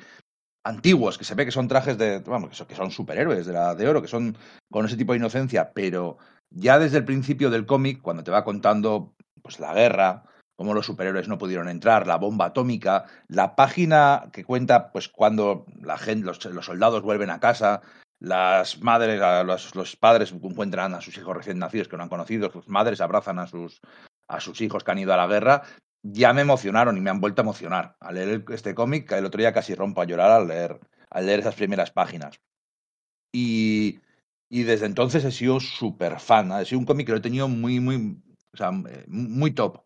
antiguos, 0.64 1.18
que 1.18 1.26
se 1.26 1.36
ve 1.36 1.44
que 1.44 1.52
son 1.52 1.68
trajes 1.68 1.98
de, 1.98 2.20
vamos, 2.20 2.52
que 2.52 2.56
son, 2.56 2.68
que 2.68 2.76
son 2.76 2.92
superhéroes 2.92 3.46
de 3.46 3.52
la 3.52 3.76
de 3.76 3.90
oro, 3.90 4.02
que 4.02 4.08
son 4.08 4.38
con 4.72 4.86
ese 4.86 4.96
tipo 4.96 5.12
de 5.12 5.20
inocencia, 5.20 5.74
pero 5.74 6.18
ya 6.52 6.80
desde 6.80 7.00
el 7.00 7.06
principio 7.06 7.50
del 7.50 7.66
cómic, 7.66 8.02
cuando 8.02 8.24
te 8.24 8.32
va 8.32 8.46
contando 8.46 9.14
pues 9.48 9.62
la 9.62 9.74
guerra, 9.74 10.24
cómo 10.58 10.74
los 10.74 10.86
superhéroes 10.86 11.30
no 11.30 11.38
pudieron 11.38 11.70
entrar, 11.70 12.06
la 12.06 12.18
bomba 12.18 12.48
atómica, 12.48 13.06
la 13.30 13.56
página 13.56 14.30
que 14.34 14.44
cuenta 14.44 14.92
pues 14.92 15.08
cuando 15.08 15.66
la 15.82 15.98
gente, 15.98 16.26
los, 16.26 16.40
soldados 16.66 17.02
vuelven 17.02 17.30
a 17.30 17.40
casa, 17.40 17.82
las 18.20 18.82
madres, 18.82 19.22
los, 19.46 19.74
los, 19.74 19.96
padres 19.96 20.34
encuentran 20.34 20.94
a 20.96 21.02
sus 21.02 21.18
hijos 21.18 21.38
recién 21.38 21.60
nacidos 21.60 21.88
que 21.88 21.96
no 21.96 22.04
han 22.04 22.10
conocido, 22.10 22.52
sus 22.52 22.68
madres 22.68 23.00
abrazan 23.00 23.40
a 23.40 23.48
sus, 23.48 23.80
a 24.28 24.42
sus 24.42 24.60
hijos 24.60 24.84
que 24.84 24.92
han 24.92 25.00
ido 25.00 25.14
a 25.14 25.18
la 25.18 25.28
guerra, 25.28 25.64
ya 26.04 26.34
me 26.34 26.42
emocionaron 26.42 26.98
y 26.98 27.02
me 27.02 27.10
han 27.10 27.22
vuelto 27.22 27.42
a 27.42 27.46
emocionar. 27.46 27.96
Al 28.02 28.16
leer 28.16 28.44
este 28.50 28.76
cómic, 28.76 29.10
el 29.14 29.26
otro 29.26 29.40
día 29.40 29.54
casi 29.54 29.76
rompo 29.76 30.02
a 30.02 30.06
llorar 30.06 30.32
al 30.32 30.48
leer, 30.50 30.80
al 31.10 31.26
leer 31.26 31.40
esas 31.40 31.56
primeras 31.56 31.92
páginas. 31.92 32.42
Y, 33.32 34.00
y 34.50 34.64
desde 34.64 34.86
entonces 34.86 35.24
he 35.24 35.32
sido 35.32 35.60
súper 35.60 36.20
fan. 36.20 36.52
Ha 36.52 36.66
sido 36.66 36.80
un 36.80 36.86
cómic 36.86 37.06
que 37.06 37.12
lo 37.12 37.20
he 37.20 37.22
tenido 37.22 37.48
muy, 37.48 37.80
muy, 37.80 38.22
o 38.54 38.58
sea, 38.58 38.72
muy 39.08 39.52
top. 39.52 39.84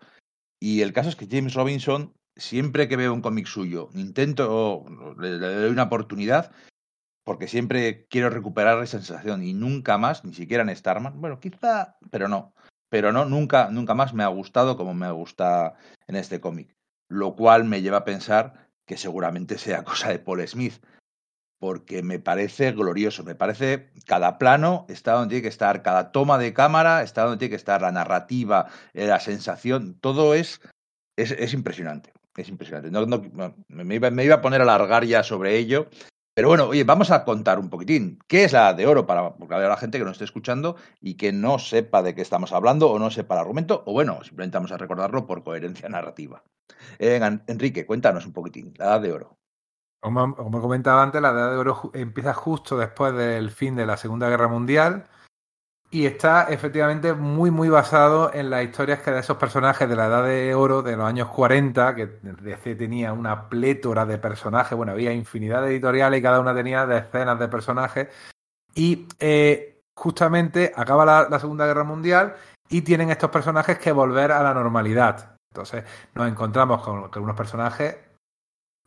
Y 0.59 0.81
el 0.81 0.93
caso 0.93 1.09
es 1.09 1.15
que 1.15 1.27
James 1.29 1.53
Robinson, 1.53 2.13
siempre 2.35 2.87
que 2.87 2.97
veo 2.97 3.13
un 3.13 3.21
cómic 3.21 3.47
suyo, 3.47 3.89
intento, 3.93 4.85
le, 5.19 5.39
le, 5.39 5.55
doy 5.55 5.71
una 5.71 5.83
oportunidad, 5.83 6.51
porque 7.23 7.47
siempre 7.47 8.07
quiero 8.07 8.29
recuperar 8.29 8.81
esa 8.83 8.97
sensación 8.97 9.43
y 9.43 9.53
nunca 9.53 9.97
más, 9.97 10.23
ni 10.25 10.33
siquiera 10.33 10.63
en 10.63 10.75
Starman, 10.75 11.19
bueno, 11.19 11.39
quizá, 11.39 11.97
pero 12.09 12.27
no, 12.27 12.53
pero 12.91 13.13
no, 13.13 13.23
nunca, 13.23 13.69
nunca 13.71 13.93
más 13.93 14.13
me 14.13 14.23
ha 14.23 14.27
gustado 14.27 14.75
como 14.75 14.93
me 14.93 15.09
gusta 15.11 15.75
en 16.07 16.17
este 16.17 16.41
cómic. 16.41 16.75
Lo 17.07 17.37
cual 17.37 17.63
me 17.63 17.81
lleva 17.81 17.99
a 17.99 18.05
pensar 18.05 18.67
que 18.85 18.97
seguramente 18.97 19.57
sea 19.57 19.83
cosa 19.85 20.09
de 20.09 20.19
Paul 20.19 20.45
Smith, 20.47 20.83
porque 21.61 22.01
me 22.01 22.17
parece 22.17 22.71
glorioso, 22.71 23.23
me 23.23 23.35
parece 23.35 23.91
cada 24.07 24.39
plano 24.39 24.87
está 24.89 25.13
donde 25.13 25.29
tiene 25.29 25.43
que 25.43 25.47
estar, 25.47 25.83
cada 25.83 26.11
toma 26.11 26.39
de 26.39 26.53
cámara 26.53 27.03
está 27.03 27.21
donde 27.21 27.37
tiene 27.37 27.51
que 27.51 27.55
estar, 27.55 27.83
la 27.83 27.91
narrativa, 27.91 28.65
la 28.93 29.19
sensación, 29.19 29.93
todo 30.01 30.33
es, 30.33 30.59
es, 31.15 31.29
es 31.29 31.53
impresionante. 31.53 32.13
es 32.35 32.49
impresionante. 32.49 32.89
me, 33.67 33.95
iba, 33.95 34.09
me, 34.09 34.25
iba, 34.25 34.35
a 34.35 34.41
poner 34.41 34.61
a 34.61 34.65
largar 34.65 35.05
ya 35.05 35.21
sobre 35.21 35.55
ello. 35.55 35.87
Pero 36.33 36.47
bueno, 36.47 36.65
oye, 36.65 36.83
vamos 36.83 37.11
a 37.11 37.23
contar 37.25 37.59
un 37.59 37.69
poquitín. 37.69 38.17
¿Qué 38.27 38.45
es 38.45 38.53
la 38.53 38.73
de 38.73 38.87
oro? 38.87 39.05
Para, 39.05 39.35
porque 39.35 39.53
la 39.53 39.77
gente 39.77 39.99
que 39.99 40.03
nos 40.03 40.13
esté 40.13 40.25
escuchando 40.25 40.77
y 40.99 41.13
que 41.13 41.31
no 41.31 41.59
sepa 41.59 42.01
de 42.01 42.15
qué 42.15 42.23
estamos 42.23 42.53
hablando 42.53 42.89
o 42.89 42.97
no 42.97 43.11
sepa 43.11 43.35
el 43.35 43.41
argumento, 43.41 43.83
o 43.85 43.93
bueno, 43.93 44.23
simplemente 44.23 44.57
vamos 44.57 44.71
a 44.71 44.77
recordarlo 44.77 45.27
por 45.27 45.43
coherencia 45.43 45.89
narrativa. 45.89 46.43
Eh, 46.97 47.19
Enrique, 47.45 47.85
cuéntanos 47.85 48.25
un 48.25 48.33
poquitín, 48.33 48.73
la 48.79 48.85
edad 48.85 49.01
de 49.01 49.11
oro. 49.11 49.40
Como, 50.01 50.35
como 50.35 50.61
comentaba 50.61 51.03
antes, 51.03 51.21
la 51.21 51.29
edad 51.29 51.51
de 51.51 51.57
oro 51.57 51.91
empieza 51.93 52.33
justo 52.33 52.77
después 52.77 53.13
del 53.13 53.51
fin 53.51 53.75
de 53.75 53.85
la 53.85 53.97
Segunda 53.97 54.29
Guerra 54.29 54.47
Mundial 54.47 55.07
y 55.93 56.05
está 56.05 56.43
efectivamente 56.43 57.13
muy, 57.13 57.51
muy 57.51 57.67
basado 57.67 58.33
en 58.33 58.49
las 58.49 58.63
historias 58.63 59.01
que 59.01 59.11
de 59.11 59.19
esos 59.19 59.35
personajes 59.35 59.89
de 59.89 59.95
la 59.97 60.05
Edad 60.05 60.23
de 60.23 60.55
Oro 60.55 60.81
de 60.81 60.95
los 60.95 61.05
años 61.05 61.27
40, 61.27 61.95
que 61.95 62.05
DC 62.21 62.75
tenía 62.75 63.11
una 63.11 63.49
plétora 63.49 64.05
de 64.05 64.17
personajes, 64.17 64.77
bueno, 64.77 64.93
había 64.93 65.11
infinidad 65.11 65.61
de 65.61 65.71
editoriales 65.71 66.19
y 66.19 66.23
cada 66.23 66.39
una 66.39 66.55
tenía 66.55 66.85
decenas 66.85 67.37
de 67.37 67.47
personajes. 67.49 68.07
Y 68.73 69.05
eh, 69.19 69.81
justamente 69.93 70.71
acaba 70.73 71.27
la, 71.29 71.39
Segunda 71.41 71.65
Guerra 71.65 71.83
Mundial 71.83 72.35
y 72.69 72.83
tienen 72.83 73.09
estos 73.09 73.29
personajes 73.29 73.77
que 73.77 73.91
volver 73.91 74.31
a 74.31 74.41
la 74.41 74.53
normalidad. 74.53 75.35
Entonces 75.51 75.83
nos 76.15 76.29
encontramos 76.29 76.81
con 76.83 77.11
que 77.11 77.19
algunos 77.19 77.35
personajes 77.35 77.97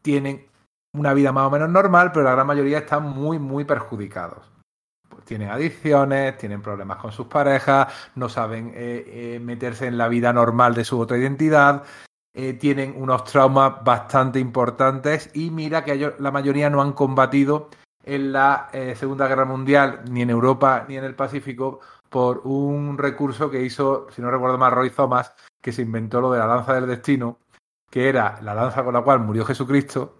tienen 0.00 0.46
una 0.94 1.12
vida 1.12 1.32
más 1.32 1.46
o 1.46 1.50
menos 1.50 1.68
normal, 1.68 2.12
pero 2.12 2.24
la 2.24 2.32
gran 2.32 2.46
mayoría 2.46 2.78
están 2.78 3.02
muy, 3.02 3.38
muy 3.38 3.64
perjudicados. 3.64 4.50
Tienen 5.24 5.50
adicciones, 5.50 6.36
tienen 6.38 6.62
problemas 6.62 6.98
con 6.98 7.12
sus 7.12 7.26
parejas, 7.26 7.92
no 8.14 8.28
saben 8.28 8.72
eh, 8.74 9.04
eh, 9.06 9.40
meterse 9.40 9.86
en 9.86 9.98
la 9.98 10.08
vida 10.08 10.32
normal 10.32 10.74
de 10.74 10.84
su 10.84 10.98
otra 10.98 11.16
identidad, 11.16 11.82
eh, 12.34 12.52
tienen 12.54 12.94
unos 12.96 13.24
traumas 13.24 13.82
bastante 13.84 14.38
importantes 14.38 15.30
y 15.34 15.50
mira 15.50 15.84
que 15.84 16.14
la 16.18 16.30
mayoría 16.30 16.68
no 16.68 16.82
han 16.82 16.92
combatido 16.92 17.68
en 18.04 18.32
la 18.32 18.68
Segunda 18.96 19.26
Guerra 19.28 19.46
Mundial, 19.46 20.02
ni 20.10 20.20
en 20.20 20.28
Europa 20.28 20.84
ni 20.86 20.98
en 20.98 21.04
el 21.04 21.14
Pacífico, 21.14 21.80
por 22.10 22.42
un 22.44 22.98
recurso 22.98 23.50
que 23.50 23.62
hizo, 23.62 24.08
si 24.10 24.20
no 24.20 24.30
recuerdo 24.30 24.58
mal, 24.58 24.72
Roy 24.72 24.90
Thomas, 24.90 25.32
que 25.62 25.72
se 25.72 25.80
inventó 25.80 26.20
lo 26.20 26.30
de 26.30 26.38
la 26.38 26.46
lanza 26.46 26.74
del 26.74 26.86
destino, 26.86 27.38
que 27.90 28.10
era 28.10 28.38
la 28.42 28.54
lanza 28.54 28.84
con 28.84 28.92
la 28.92 29.00
cual 29.00 29.20
murió 29.20 29.46
Jesucristo, 29.46 30.18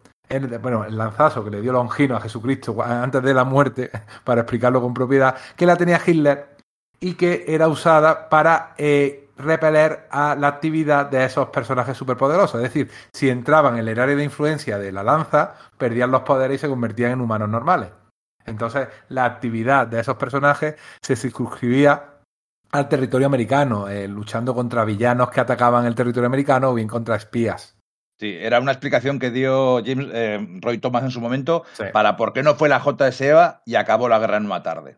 bueno, 0.60 0.84
el 0.84 0.96
lanzazo 0.96 1.44
que 1.44 1.50
le 1.50 1.60
dio 1.60 1.72
Longino 1.72 2.16
a 2.16 2.20
Jesucristo 2.20 2.76
antes 2.82 3.22
de 3.22 3.34
la 3.34 3.44
muerte, 3.44 3.90
para 4.24 4.42
explicarlo 4.42 4.80
con 4.80 4.94
propiedad, 4.94 5.36
que 5.56 5.66
la 5.66 5.76
tenía 5.76 6.00
Hitler 6.04 6.56
y 7.00 7.14
que 7.14 7.44
era 7.48 7.68
usada 7.68 8.28
para 8.28 8.74
eh, 8.78 9.28
repeler 9.36 10.06
a 10.10 10.34
la 10.34 10.48
actividad 10.48 11.06
de 11.06 11.24
esos 11.24 11.48
personajes 11.48 11.96
superpoderosos. 11.96 12.56
Es 12.56 12.72
decir, 12.72 12.90
si 13.12 13.28
entraban 13.28 13.78
en 13.78 13.88
el 13.88 13.98
área 13.98 14.16
de 14.16 14.24
influencia 14.24 14.78
de 14.78 14.92
la 14.92 15.02
lanza, 15.02 15.54
perdían 15.76 16.10
los 16.10 16.22
poderes 16.22 16.56
y 16.56 16.60
se 16.60 16.68
convertían 16.68 17.12
en 17.12 17.20
humanos 17.20 17.48
normales. 17.48 17.90
Entonces, 18.46 18.88
la 19.08 19.24
actividad 19.24 19.86
de 19.86 20.00
esos 20.00 20.16
personajes 20.16 20.76
se 21.02 21.16
circunscribía 21.16 22.14
al 22.72 22.88
territorio 22.88 23.26
americano, 23.26 23.88
eh, 23.88 24.08
luchando 24.08 24.54
contra 24.54 24.84
villanos 24.84 25.30
que 25.30 25.40
atacaban 25.40 25.86
el 25.86 25.94
territorio 25.94 26.26
americano 26.26 26.70
o 26.70 26.74
bien 26.74 26.88
contra 26.88 27.16
espías. 27.16 27.73
Sí, 28.18 28.36
era 28.40 28.60
una 28.60 28.72
explicación 28.72 29.18
que 29.18 29.30
dio 29.30 29.82
James 29.84 30.06
eh, 30.12 30.46
Roy 30.60 30.78
Thomas 30.78 31.02
en 31.02 31.10
su 31.10 31.20
momento 31.20 31.64
para 31.92 32.16
por 32.16 32.32
qué 32.32 32.42
no 32.42 32.54
fue 32.54 32.68
la 32.68 32.80
JSA 32.80 33.62
y 33.66 33.74
acabó 33.74 34.08
la 34.08 34.18
guerra 34.18 34.36
en 34.36 34.46
una 34.46 34.62
tarde. 34.62 34.96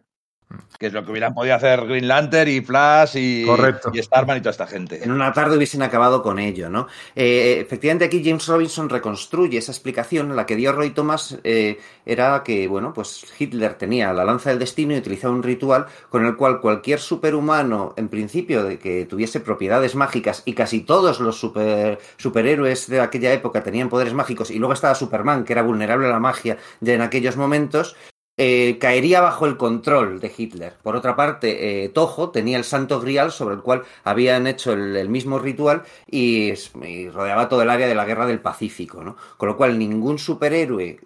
Que 0.79 0.87
es 0.87 0.93
lo 0.93 1.05
que 1.05 1.11
hubieran 1.11 1.35
podido 1.35 1.57
hacer 1.57 1.87
Green 1.87 2.07
Lantern 2.07 2.49
y 2.49 2.61
Flash 2.61 3.17
y, 3.17 3.45
y 3.93 4.03
Starman 4.03 4.37
y 4.37 4.41
toda 4.41 4.53
esta 4.53 4.67
gente. 4.67 5.03
En 5.03 5.11
una 5.11 5.33
tarde 5.33 5.57
hubiesen 5.57 5.83
acabado 5.83 6.23
con 6.23 6.39
ello, 6.39 6.71
¿no? 6.71 6.87
Eh, 7.17 7.59
efectivamente, 7.61 8.05
aquí 8.05 8.23
James 8.25 8.47
Robinson 8.47 8.89
reconstruye 8.89 9.59
esa 9.59 9.73
explicación. 9.73 10.37
La 10.37 10.47
que 10.47 10.55
dio 10.55 10.71
Roy 10.73 10.91
Thomas 10.91 11.39
eh, 11.43 11.81
era 12.05 12.43
que, 12.45 12.69
bueno, 12.69 12.93
pues 12.93 13.25
Hitler 13.39 13.75
tenía 13.75 14.13
la 14.13 14.25
lanza 14.25 14.51
del 14.51 14.59
destino 14.61 14.95
y 14.95 14.99
utilizaba 14.99 15.35
un 15.35 15.43
ritual 15.43 15.87
con 16.11 16.25
el 16.25 16.37
cual 16.37 16.61
cualquier 16.61 17.01
superhumano, 17.01 17.95
en 17.97 18.09
principio, 18.09 18.63
de 18.63 18.79
que 18.79 19.05
tuviese 19.07 19.41
propiedades 19.41 19.97
mágicas 19.97 20.43
y 20.45 20.53
casi 20.53 20.81
todos 20.81 21.19
los 21.19 21.41
super, 21.41 21.99
superhéroes 22.19 22.89
de 22.89 23.01
aquella 23.01 23.33
época 23.33 23.65
tenían 23.65 23.89
poderes 23.89 24.15
mágicos 24.15 24.51
y 24.51 24.59
luego 24.59 24.75
estaba 24.75 24.95
Superman, 24.95 25.45
que 25.45 25.55
era 25.55 25.63
vulnerable 25.63 26.07
a 26.07 26.11
la 26.11 26.21
magia 26.21 26.59
de 26.81 26.95
en 26.95 27.03
aquellos 27.03 27.37
momentos, 27.37 27.97
eh, 28.37 28.79
caería 28.79 29.21
bajo 29.21 29.47
el 29.47 29.57
control 29.57 30.21
de 30.21 30.33
Hitler. 30.37 30.75
Por 30.83 30.97
otra 30.97 31.17
parte, 31.17 31.85
eh, 31.85 31.89
Toho 31.89 32.31
tenía 32.31 32.59
el 32.59 32.65
Santo 32.65 33.01
Grial 33.01 33.33
sobre 33.33 33.55
el 33.55 33.63
cual 33.63 33.85
habían 34.05 34.47
hecho 34.47 34.73
el, 34.73 35.09
mismo 35.09 35.39
ritual 35.39 35.83
y, 36.07 36.53
y, 36.83 37.09
rodeaba 37.09 37.49
todo 37.49 37.63
el 37.63 37.71
área 37.71 37.89
de 37.89 37.95
la 37.95 38.05
Guerra 38.05 38.27
del 38.27 38.41
Pacífico, 38.41 39.03
¿no? 39.03 39.17
Con 39.37 39.49
lo 39.49 39.57
cual 39.57 39.79
ningún 39.79 40.19
superhéroe 40.19 41.01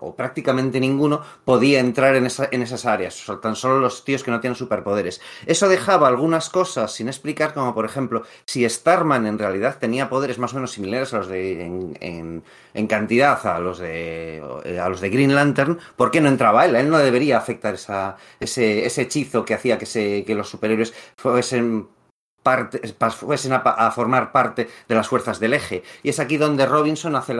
o 0.00 0.16
prácticamente 0.16 0.80
ninguno 0.80 1.22
podía 1.44 1.80
entrar 1.80 2.16
en, 2.16 2.26
esa, 2.26 2.48
en 2.50 2.62
esas 2.62 2.84
áreas, 2.84 3.24
tan 3.40 3.54
solo 3.54 3.78
los 3.78 4.04
tíos 4.04 4.22
que 4.22 4.30
no 4.30 4.40
tienen 4.40 4.56
superpoderes. 4.56 5.20
Eso 5.46 5.68
dejaba 5.68 6.08
algunas 6.08 6.50
cosas 6.50 6.92
sin 6.92 7.08
explicar, 7.08 7.54
como 7.54 7.74
por 7.74 7.84
ejemplo, 7.84 8.24
si 8.44 8.68
Starman 8.68 9.26
en 9.26 9.38
realidad 9.38 9.78
tenía 9.78 10.08
poderes 10.08 10.38
más 10.38 10.52
o 10.52 10.56
menos 10.56 10.72
similares 10.72 11.14
a 11.14 11.18
los 11.18 11.28
de 11.28 11.62
en, 11.62 12.42
cantidad 12.88 13.44
a 13.46 13.58
los 13.58 13.78
de 13.78 14.42
a 14.80 14.88
los 14.88 15.00
de 15.00 15.10
Green 15.10 15.34
Lantern, 15.34 15.78
¿por 15.96 16.10
qué 16.10 16.20
no 16.20 16.28
entraba 16.28 16.64
él? 16.64 16.76
Él 16.76 16.90
no 16.90 16.98
debería 16.98 17.38
afectar 17.38 17.74
esa, 17.74 18.16
ese, 18.40 18.86
ese 18.86 19.02
hechizo 19.02 19.44
que 19.44 19.54
hacía 19.54 19.78
que, 19.78 19.86
se, 19.86 20.24
que 20.24 20.34
los 20.34 20.48
superhéroes 20.48 20.94
fuesen 21.16 21.88
parte, 22.46 22.80
fuesen 23.10 23.52
a, 23.54 23.90
formar 23.90 24.30
parte 24.30 24.68
de 24.88 24.94
las 24.94 25.08
fuerzas 25.08 25.40
del 25.40 25.54
eje. 25.54 25.82
Y 26.04 26.10
es 26.10 26.20
aquí 26.20 26.36
donde 26.36 26.64
Robinson 26.64 27.16
hace 27.16 27.34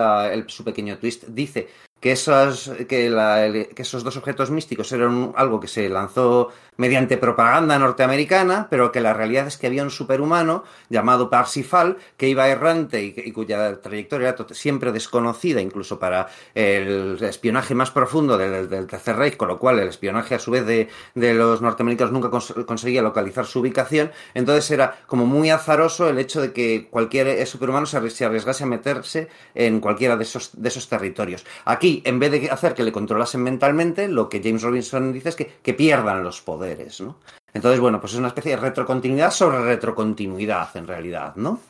su 0.48 0.64
pequeño 0.64 0.98
twist. 0.98 1.24
Dice, 1.28 1.68
que, 2.00 2.12
esos, 2.12 2.70
que, 2.88 3.10
la, 3.10 3.50
que, 3.52 3.82
esos 3.82 4.04
dos 4.04 4.16
objetos 4.16 4.50
místicos 4.50 4.92
eran 4.92 5.32
algo 5.36 5.60
que 5.60 5.68
se 5.68 5.88
lanzó 5.88 6.52
mediante 6.76 7.16
propaganda 7.16 7.78
norteamericana, 7.78 8.68
pero 8.70 8.92
que 8.92 9.00
la 9.00 9.14
realidad 9.14 9.46
es 9.46 9.56
que 9.56 9.66
había 9.66 9.82
un 9.82 9.90
superhumano 9.90 10.64
llamado 10.88 11.30
Parsifal 11.30 11.96
que 12.16 12.28
iba 12.28 12.48
errante 12.48 13.02
y, 13.02 13.32
cuya 13.32 13.80
trayectoria 13.80 14.28
era 14.30 14.46
siempre 14.52 14.92
desconocida, 14.92 15.60
incluso 15.60 15.98
para 15.98 16.28
el 16.54 17.18
espionaje 17.22 17.74
más 17.74 17.90
profundo 17.90 18.38
del, 18.38 18.86
Tercer 18.86 19.16
Reich, 19.16 19.36
con 19.36 19.48
lo 19.48 19.58
cual 19.58 19.78
el 19.78 19.88
espionaje 19.88 20.34
a 20.34 20.38
su 20.38 20.50
vez 20.50 20.66
de, 20.66 20.88
los 21.34 21.60
norteamericanos 21.60 22.12
nunca 22.12 22.30
conseguía 22.66 23.02
localizar 23.02 23.46
su 23.46 23.60
ubicación. 23.60 24.10
Entonces 24.34 24.70
era 24.70 24.98
como 25.06 25.26
muy 25.26 25.50
azaroso 25.50 26.08
el 26.08 26.18
hecho 26.18 26.40
de 26.40 26.52
que 26.52 26.88
cualquier 26.90 27.46
superhumano 27.46 27.86
se 27.86 28.24
arriesgase 28.24 28.64
a 28.64 28.66
meterse 28.66 29.28
en 29.54 29.80
cualquiera 29.80 30.16
de 30.16 30.24
esos, 30.24 30.50
de 30.54 30.68
esos 30.68 30.88
territorios. 30.88 31.44
Aquí 31.64 32.02
en 32.04 32.18
vez 32.18 32.30
de 32.32 32.50
hacer 32.50 32.74
que 32.74 32.84
le 32.84 32.92
controlasen 32.92 33.42
mentalmente, 33.42 34.08
lo 34.08 34.28
que 34.28 34.40
James 34.42 34.62
Robinson 34.62 35.12
dice 35.12 35.30
es 35.30 35.36
que, 35.36 35.52
que 35.62 35.74
pierdan 35.74 36.22
los 36.22 36.40
poderes, 36.40 36.65
¿no? 37.00 37.18
Entonces, 37.52 37.80
bueno, 37.80 38.00
pues 38.00 38.12
es 38.12 38.18
una 38.18 38.28
especie 38.28 38.52
de 38.52 38.62
retrocontinuidad 38.62 39.30
sobre 39.30 39.60
retrocontinuidad, 39.60 40.76
en 40.76 40.86
realidad, 40.86 41.36
¿no? 41.36 41.60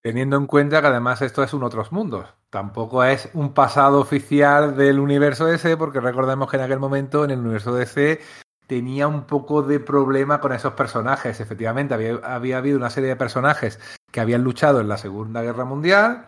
Teniendo 0.00 0.36
en 0.36 0.46
cuenta 0.46 0.80
que 0.80 0.86
además 0.86 1.22
esto 1.22 1.42
es 1.42 1.52
un 1.52 1.64
otros 1.64 1.90
mundos. 1.90 2.26
Tampoco 2.50 3.02
es 3.04 3.28
un 3.34 3.52
pasado 3.52 4.00
oficial 4.00 4.76
del 4.76 5.00
universo 5.00 5.46
DC, 5.46 5.76
porque 5.76 6.00
recordemos 6.00 6.50
que 6.50 6.56
en 6.56 6.62
aquel 6.62 6.78
momento 6.78 7.24
en 7.24 7.32
el 7.32 7.40
universo 7.40 7.74
DC 7.74 8.20
tenía 8.66 9.08
un 9.08 9.24
poco 9.24 9.62
de 9.62 9.80
problema 9.80 10.40
con 10.40 10.52
esos 10.52 10.74
personajes. 10.74 11.40
Efectivamente, 11.40 11.94
había, 11.94 12.14
había 12.22 12.58
habido 12.58 12.78
una 12.78 12.90
serie 12.90 13.08
de 13.08 13.16
personajes 13.16 13.80
que 14.12 14.20
habían 14.20 14.44
luchado 14.44 14.80
en 14.80 14.88
la 14.88 14.98
Segunda 14.98 15.42
Guerra 15.42 15.64
Mundial, 15.64 16.26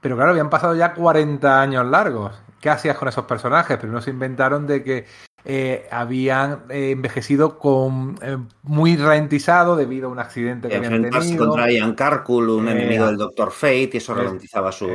pero 0.00 0.14
claro, 0.14 0.30
habían 0.30 0.50
pasado 0.50 0.76
ya 0.76 0.94
40 0.94 1.60
años 1.60 1.86
largos 1.86 2.40
qué 2.60 2.70
hacías 2.70 2.96
con 2.96 3.08
esos 3.08 3.24
personajes. 3.24 3.78
Primero 3.78 4.00
se 4.00 4.10
inventaron 4.10 4.66
de 4.66 4.82
que 4.82 5.06
eh, 5.44 5.86
habían 5.90 6.64
eh, 6.68 6.90
envejecido 6.90 7.58
con 7.58 8.18
eh, 8.20 8.36
muy 8.64 8.96
ralentizado 8.96 9.76
debido 9.76 10.08
a 10.08 10.10
un 10.10 10.18
accidente 10.18 10.68
que 10.68 10.76
habían 10.76 11.08
tenido. 11.08 11.46
contra 11.46 11.70
Ian 11.70 11.94
Carcul, 11.94 12.50
un 12.50 12.68
enemigo 12.68 13.06
del 13.06 13.16
Doctor 13.16 13.52
Fate, 13.52 13.90
y 13.94 13.96
eso 13.98 14.14
ralentizaba 14.14 14.72
su, 14.72 14.88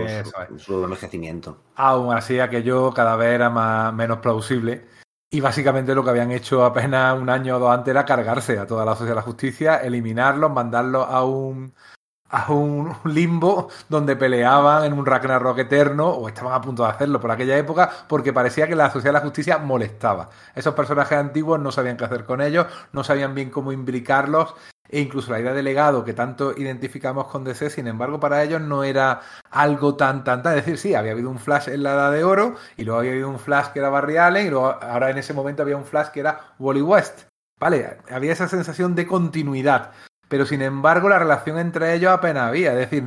envejecimiento. 0.70 1.58
Aún 1.76 2.14
así, 2.14 2.40
aquello 2.40 2.94
cada 2.94 3.16
vez 3.16 3.30
era 3.36 3.50
más, 3.50 3.94
menos 3.94 4.20
plausible. 4.20 4.86
Y 5.32 5.42
básicamente 5.42 5.96
lo 5.96 6.04
que 6.04 6.12
habían 6.12 6.32
hecho 6.32 6.64
apenas 6.64 7.20
un 7.20 7.30
año 7.30 7.56
o 7.56 7.60
dos 7.60 7.72
antes 7.72 7.90
era 7.90 8.06
cargarse 8.06 8.60
a 8.60 8.68
toda 8.68 8.86
la 8.86 8.92
sociedad 8.92 9.14
de 9.14 9.16
la 9.16 9.22
justicia, 9.24 9.78
eliminarlos, 9.78 10.52
mandarlos 10.52 11.08
a 11.10 11.24
un, 11.24 11.74
a 12.34 12.52
un 12.52 12.96
limbo 13.06 13.70
donde 13.90 14.16
peleaban 14.16 14.86
en 14.86 14.94
un 14.94 15.06
Ragnarok 15.06 15.60
eterno, 15.60 16.10
o 16.10 16.28
estaban 16.28 16.54
a 16.54 16.62
punto 16.62 16.84
de 16.84 16.90
hacerlo 16.90 17.20
por 17.20 17.30
aquella 17.30 17.56
época, 17.56 17.92
porque 18.08 18.34
parecía 18.34 18.68
que 18.68 18.76
la 18.76 18.90
sociedad 18.90 19.14
de 19.14 19.20
la 19.20 19.26
justicia 19.26 19.60
molestaba. 19.60 20.30
Esos 20.56 20.74
personajes 20.74 21.16
antiguos 21.16 21.60
no 21.60 21.72
sabían 21.72 21.96
qué 21.96 22.06
hacer 22.06 22.26
con 22.26 22.42
ellos, 22.42 22.66
no 22.92 23.04
sabían 23.04 23.36
bien 23.36 23.52
cómo 23.52 23.72
imbricarlos, 23.72 24.56
e 24.90 25.00
incluso 25.00 25.32
la 25.32 25.40
idea 25.42 25.54
de 25.54 25.62
legado 25.62 26.04
que 26.04 26.14
tanto 26.14 26.58
identificamos 26.58 27.28
con 27.28 27.44
DC, 27.44 27.70
sin 27.70 27.88
embargo, 27.88 28.20
para 28.20 28.42
ellos 28.42 28.62
no 28.62 28.84
era 28.84 29.22
algo 29.52 29.96
tan, 29.96 30.24
tan, 30.24 30.42
tan. 30.42 30.58
Es 30.58 30.66
decir, 30.66 30.80
sí, 30.80 30.96
había 30.96 31.12
habido 31.12 31.30
un 31.30 31.38
Flash 31.38 31.70
en 31.70 31.84
la 31.84 31.94
Edad 31.94 32.12
de 32.12 32.24
Oro, 32.24 32.56
y 32.78 32.84
luego 32.84 33.00
había 33.00 33.12
habido 33.12 33.30
un 33.30 33.40
Flash 33.40 33.68
que 33.68 33.80
era 33.80 33.90
Barry 33.90 34.18
Allen, 34.18 34.48
y 34.48 34.50
luego 34.50 34.76
ahora 34.82 35.12
en 35.12 35.20
ese 35.20 35.36
momento 35.36 35.62
había 35.62 35.78
un 35.78 35.86
Flash 35.86 36.08
que 36.08 36.22
era 36.22 36.56
Wally 36.58 36.82
West. 36.82 37.28
Vale, 37.60 38.00
había 38.10 38.34
esa 38.34 38.48
sensación 38.48 38.96
de 38.96 39.06
continuidad 39.06 39.92
pero 40.34 40.48
sin 40.48 40.64
embargo 40.64 41.10
la 41.10 41.20
relación 41.20 41.60
entre 41.60 41.94
ellos 41.94 42.12
apenas 42.12 42.48
había. 42.48 42.72
Es 42.72 42.90
decir, 42.90 43.04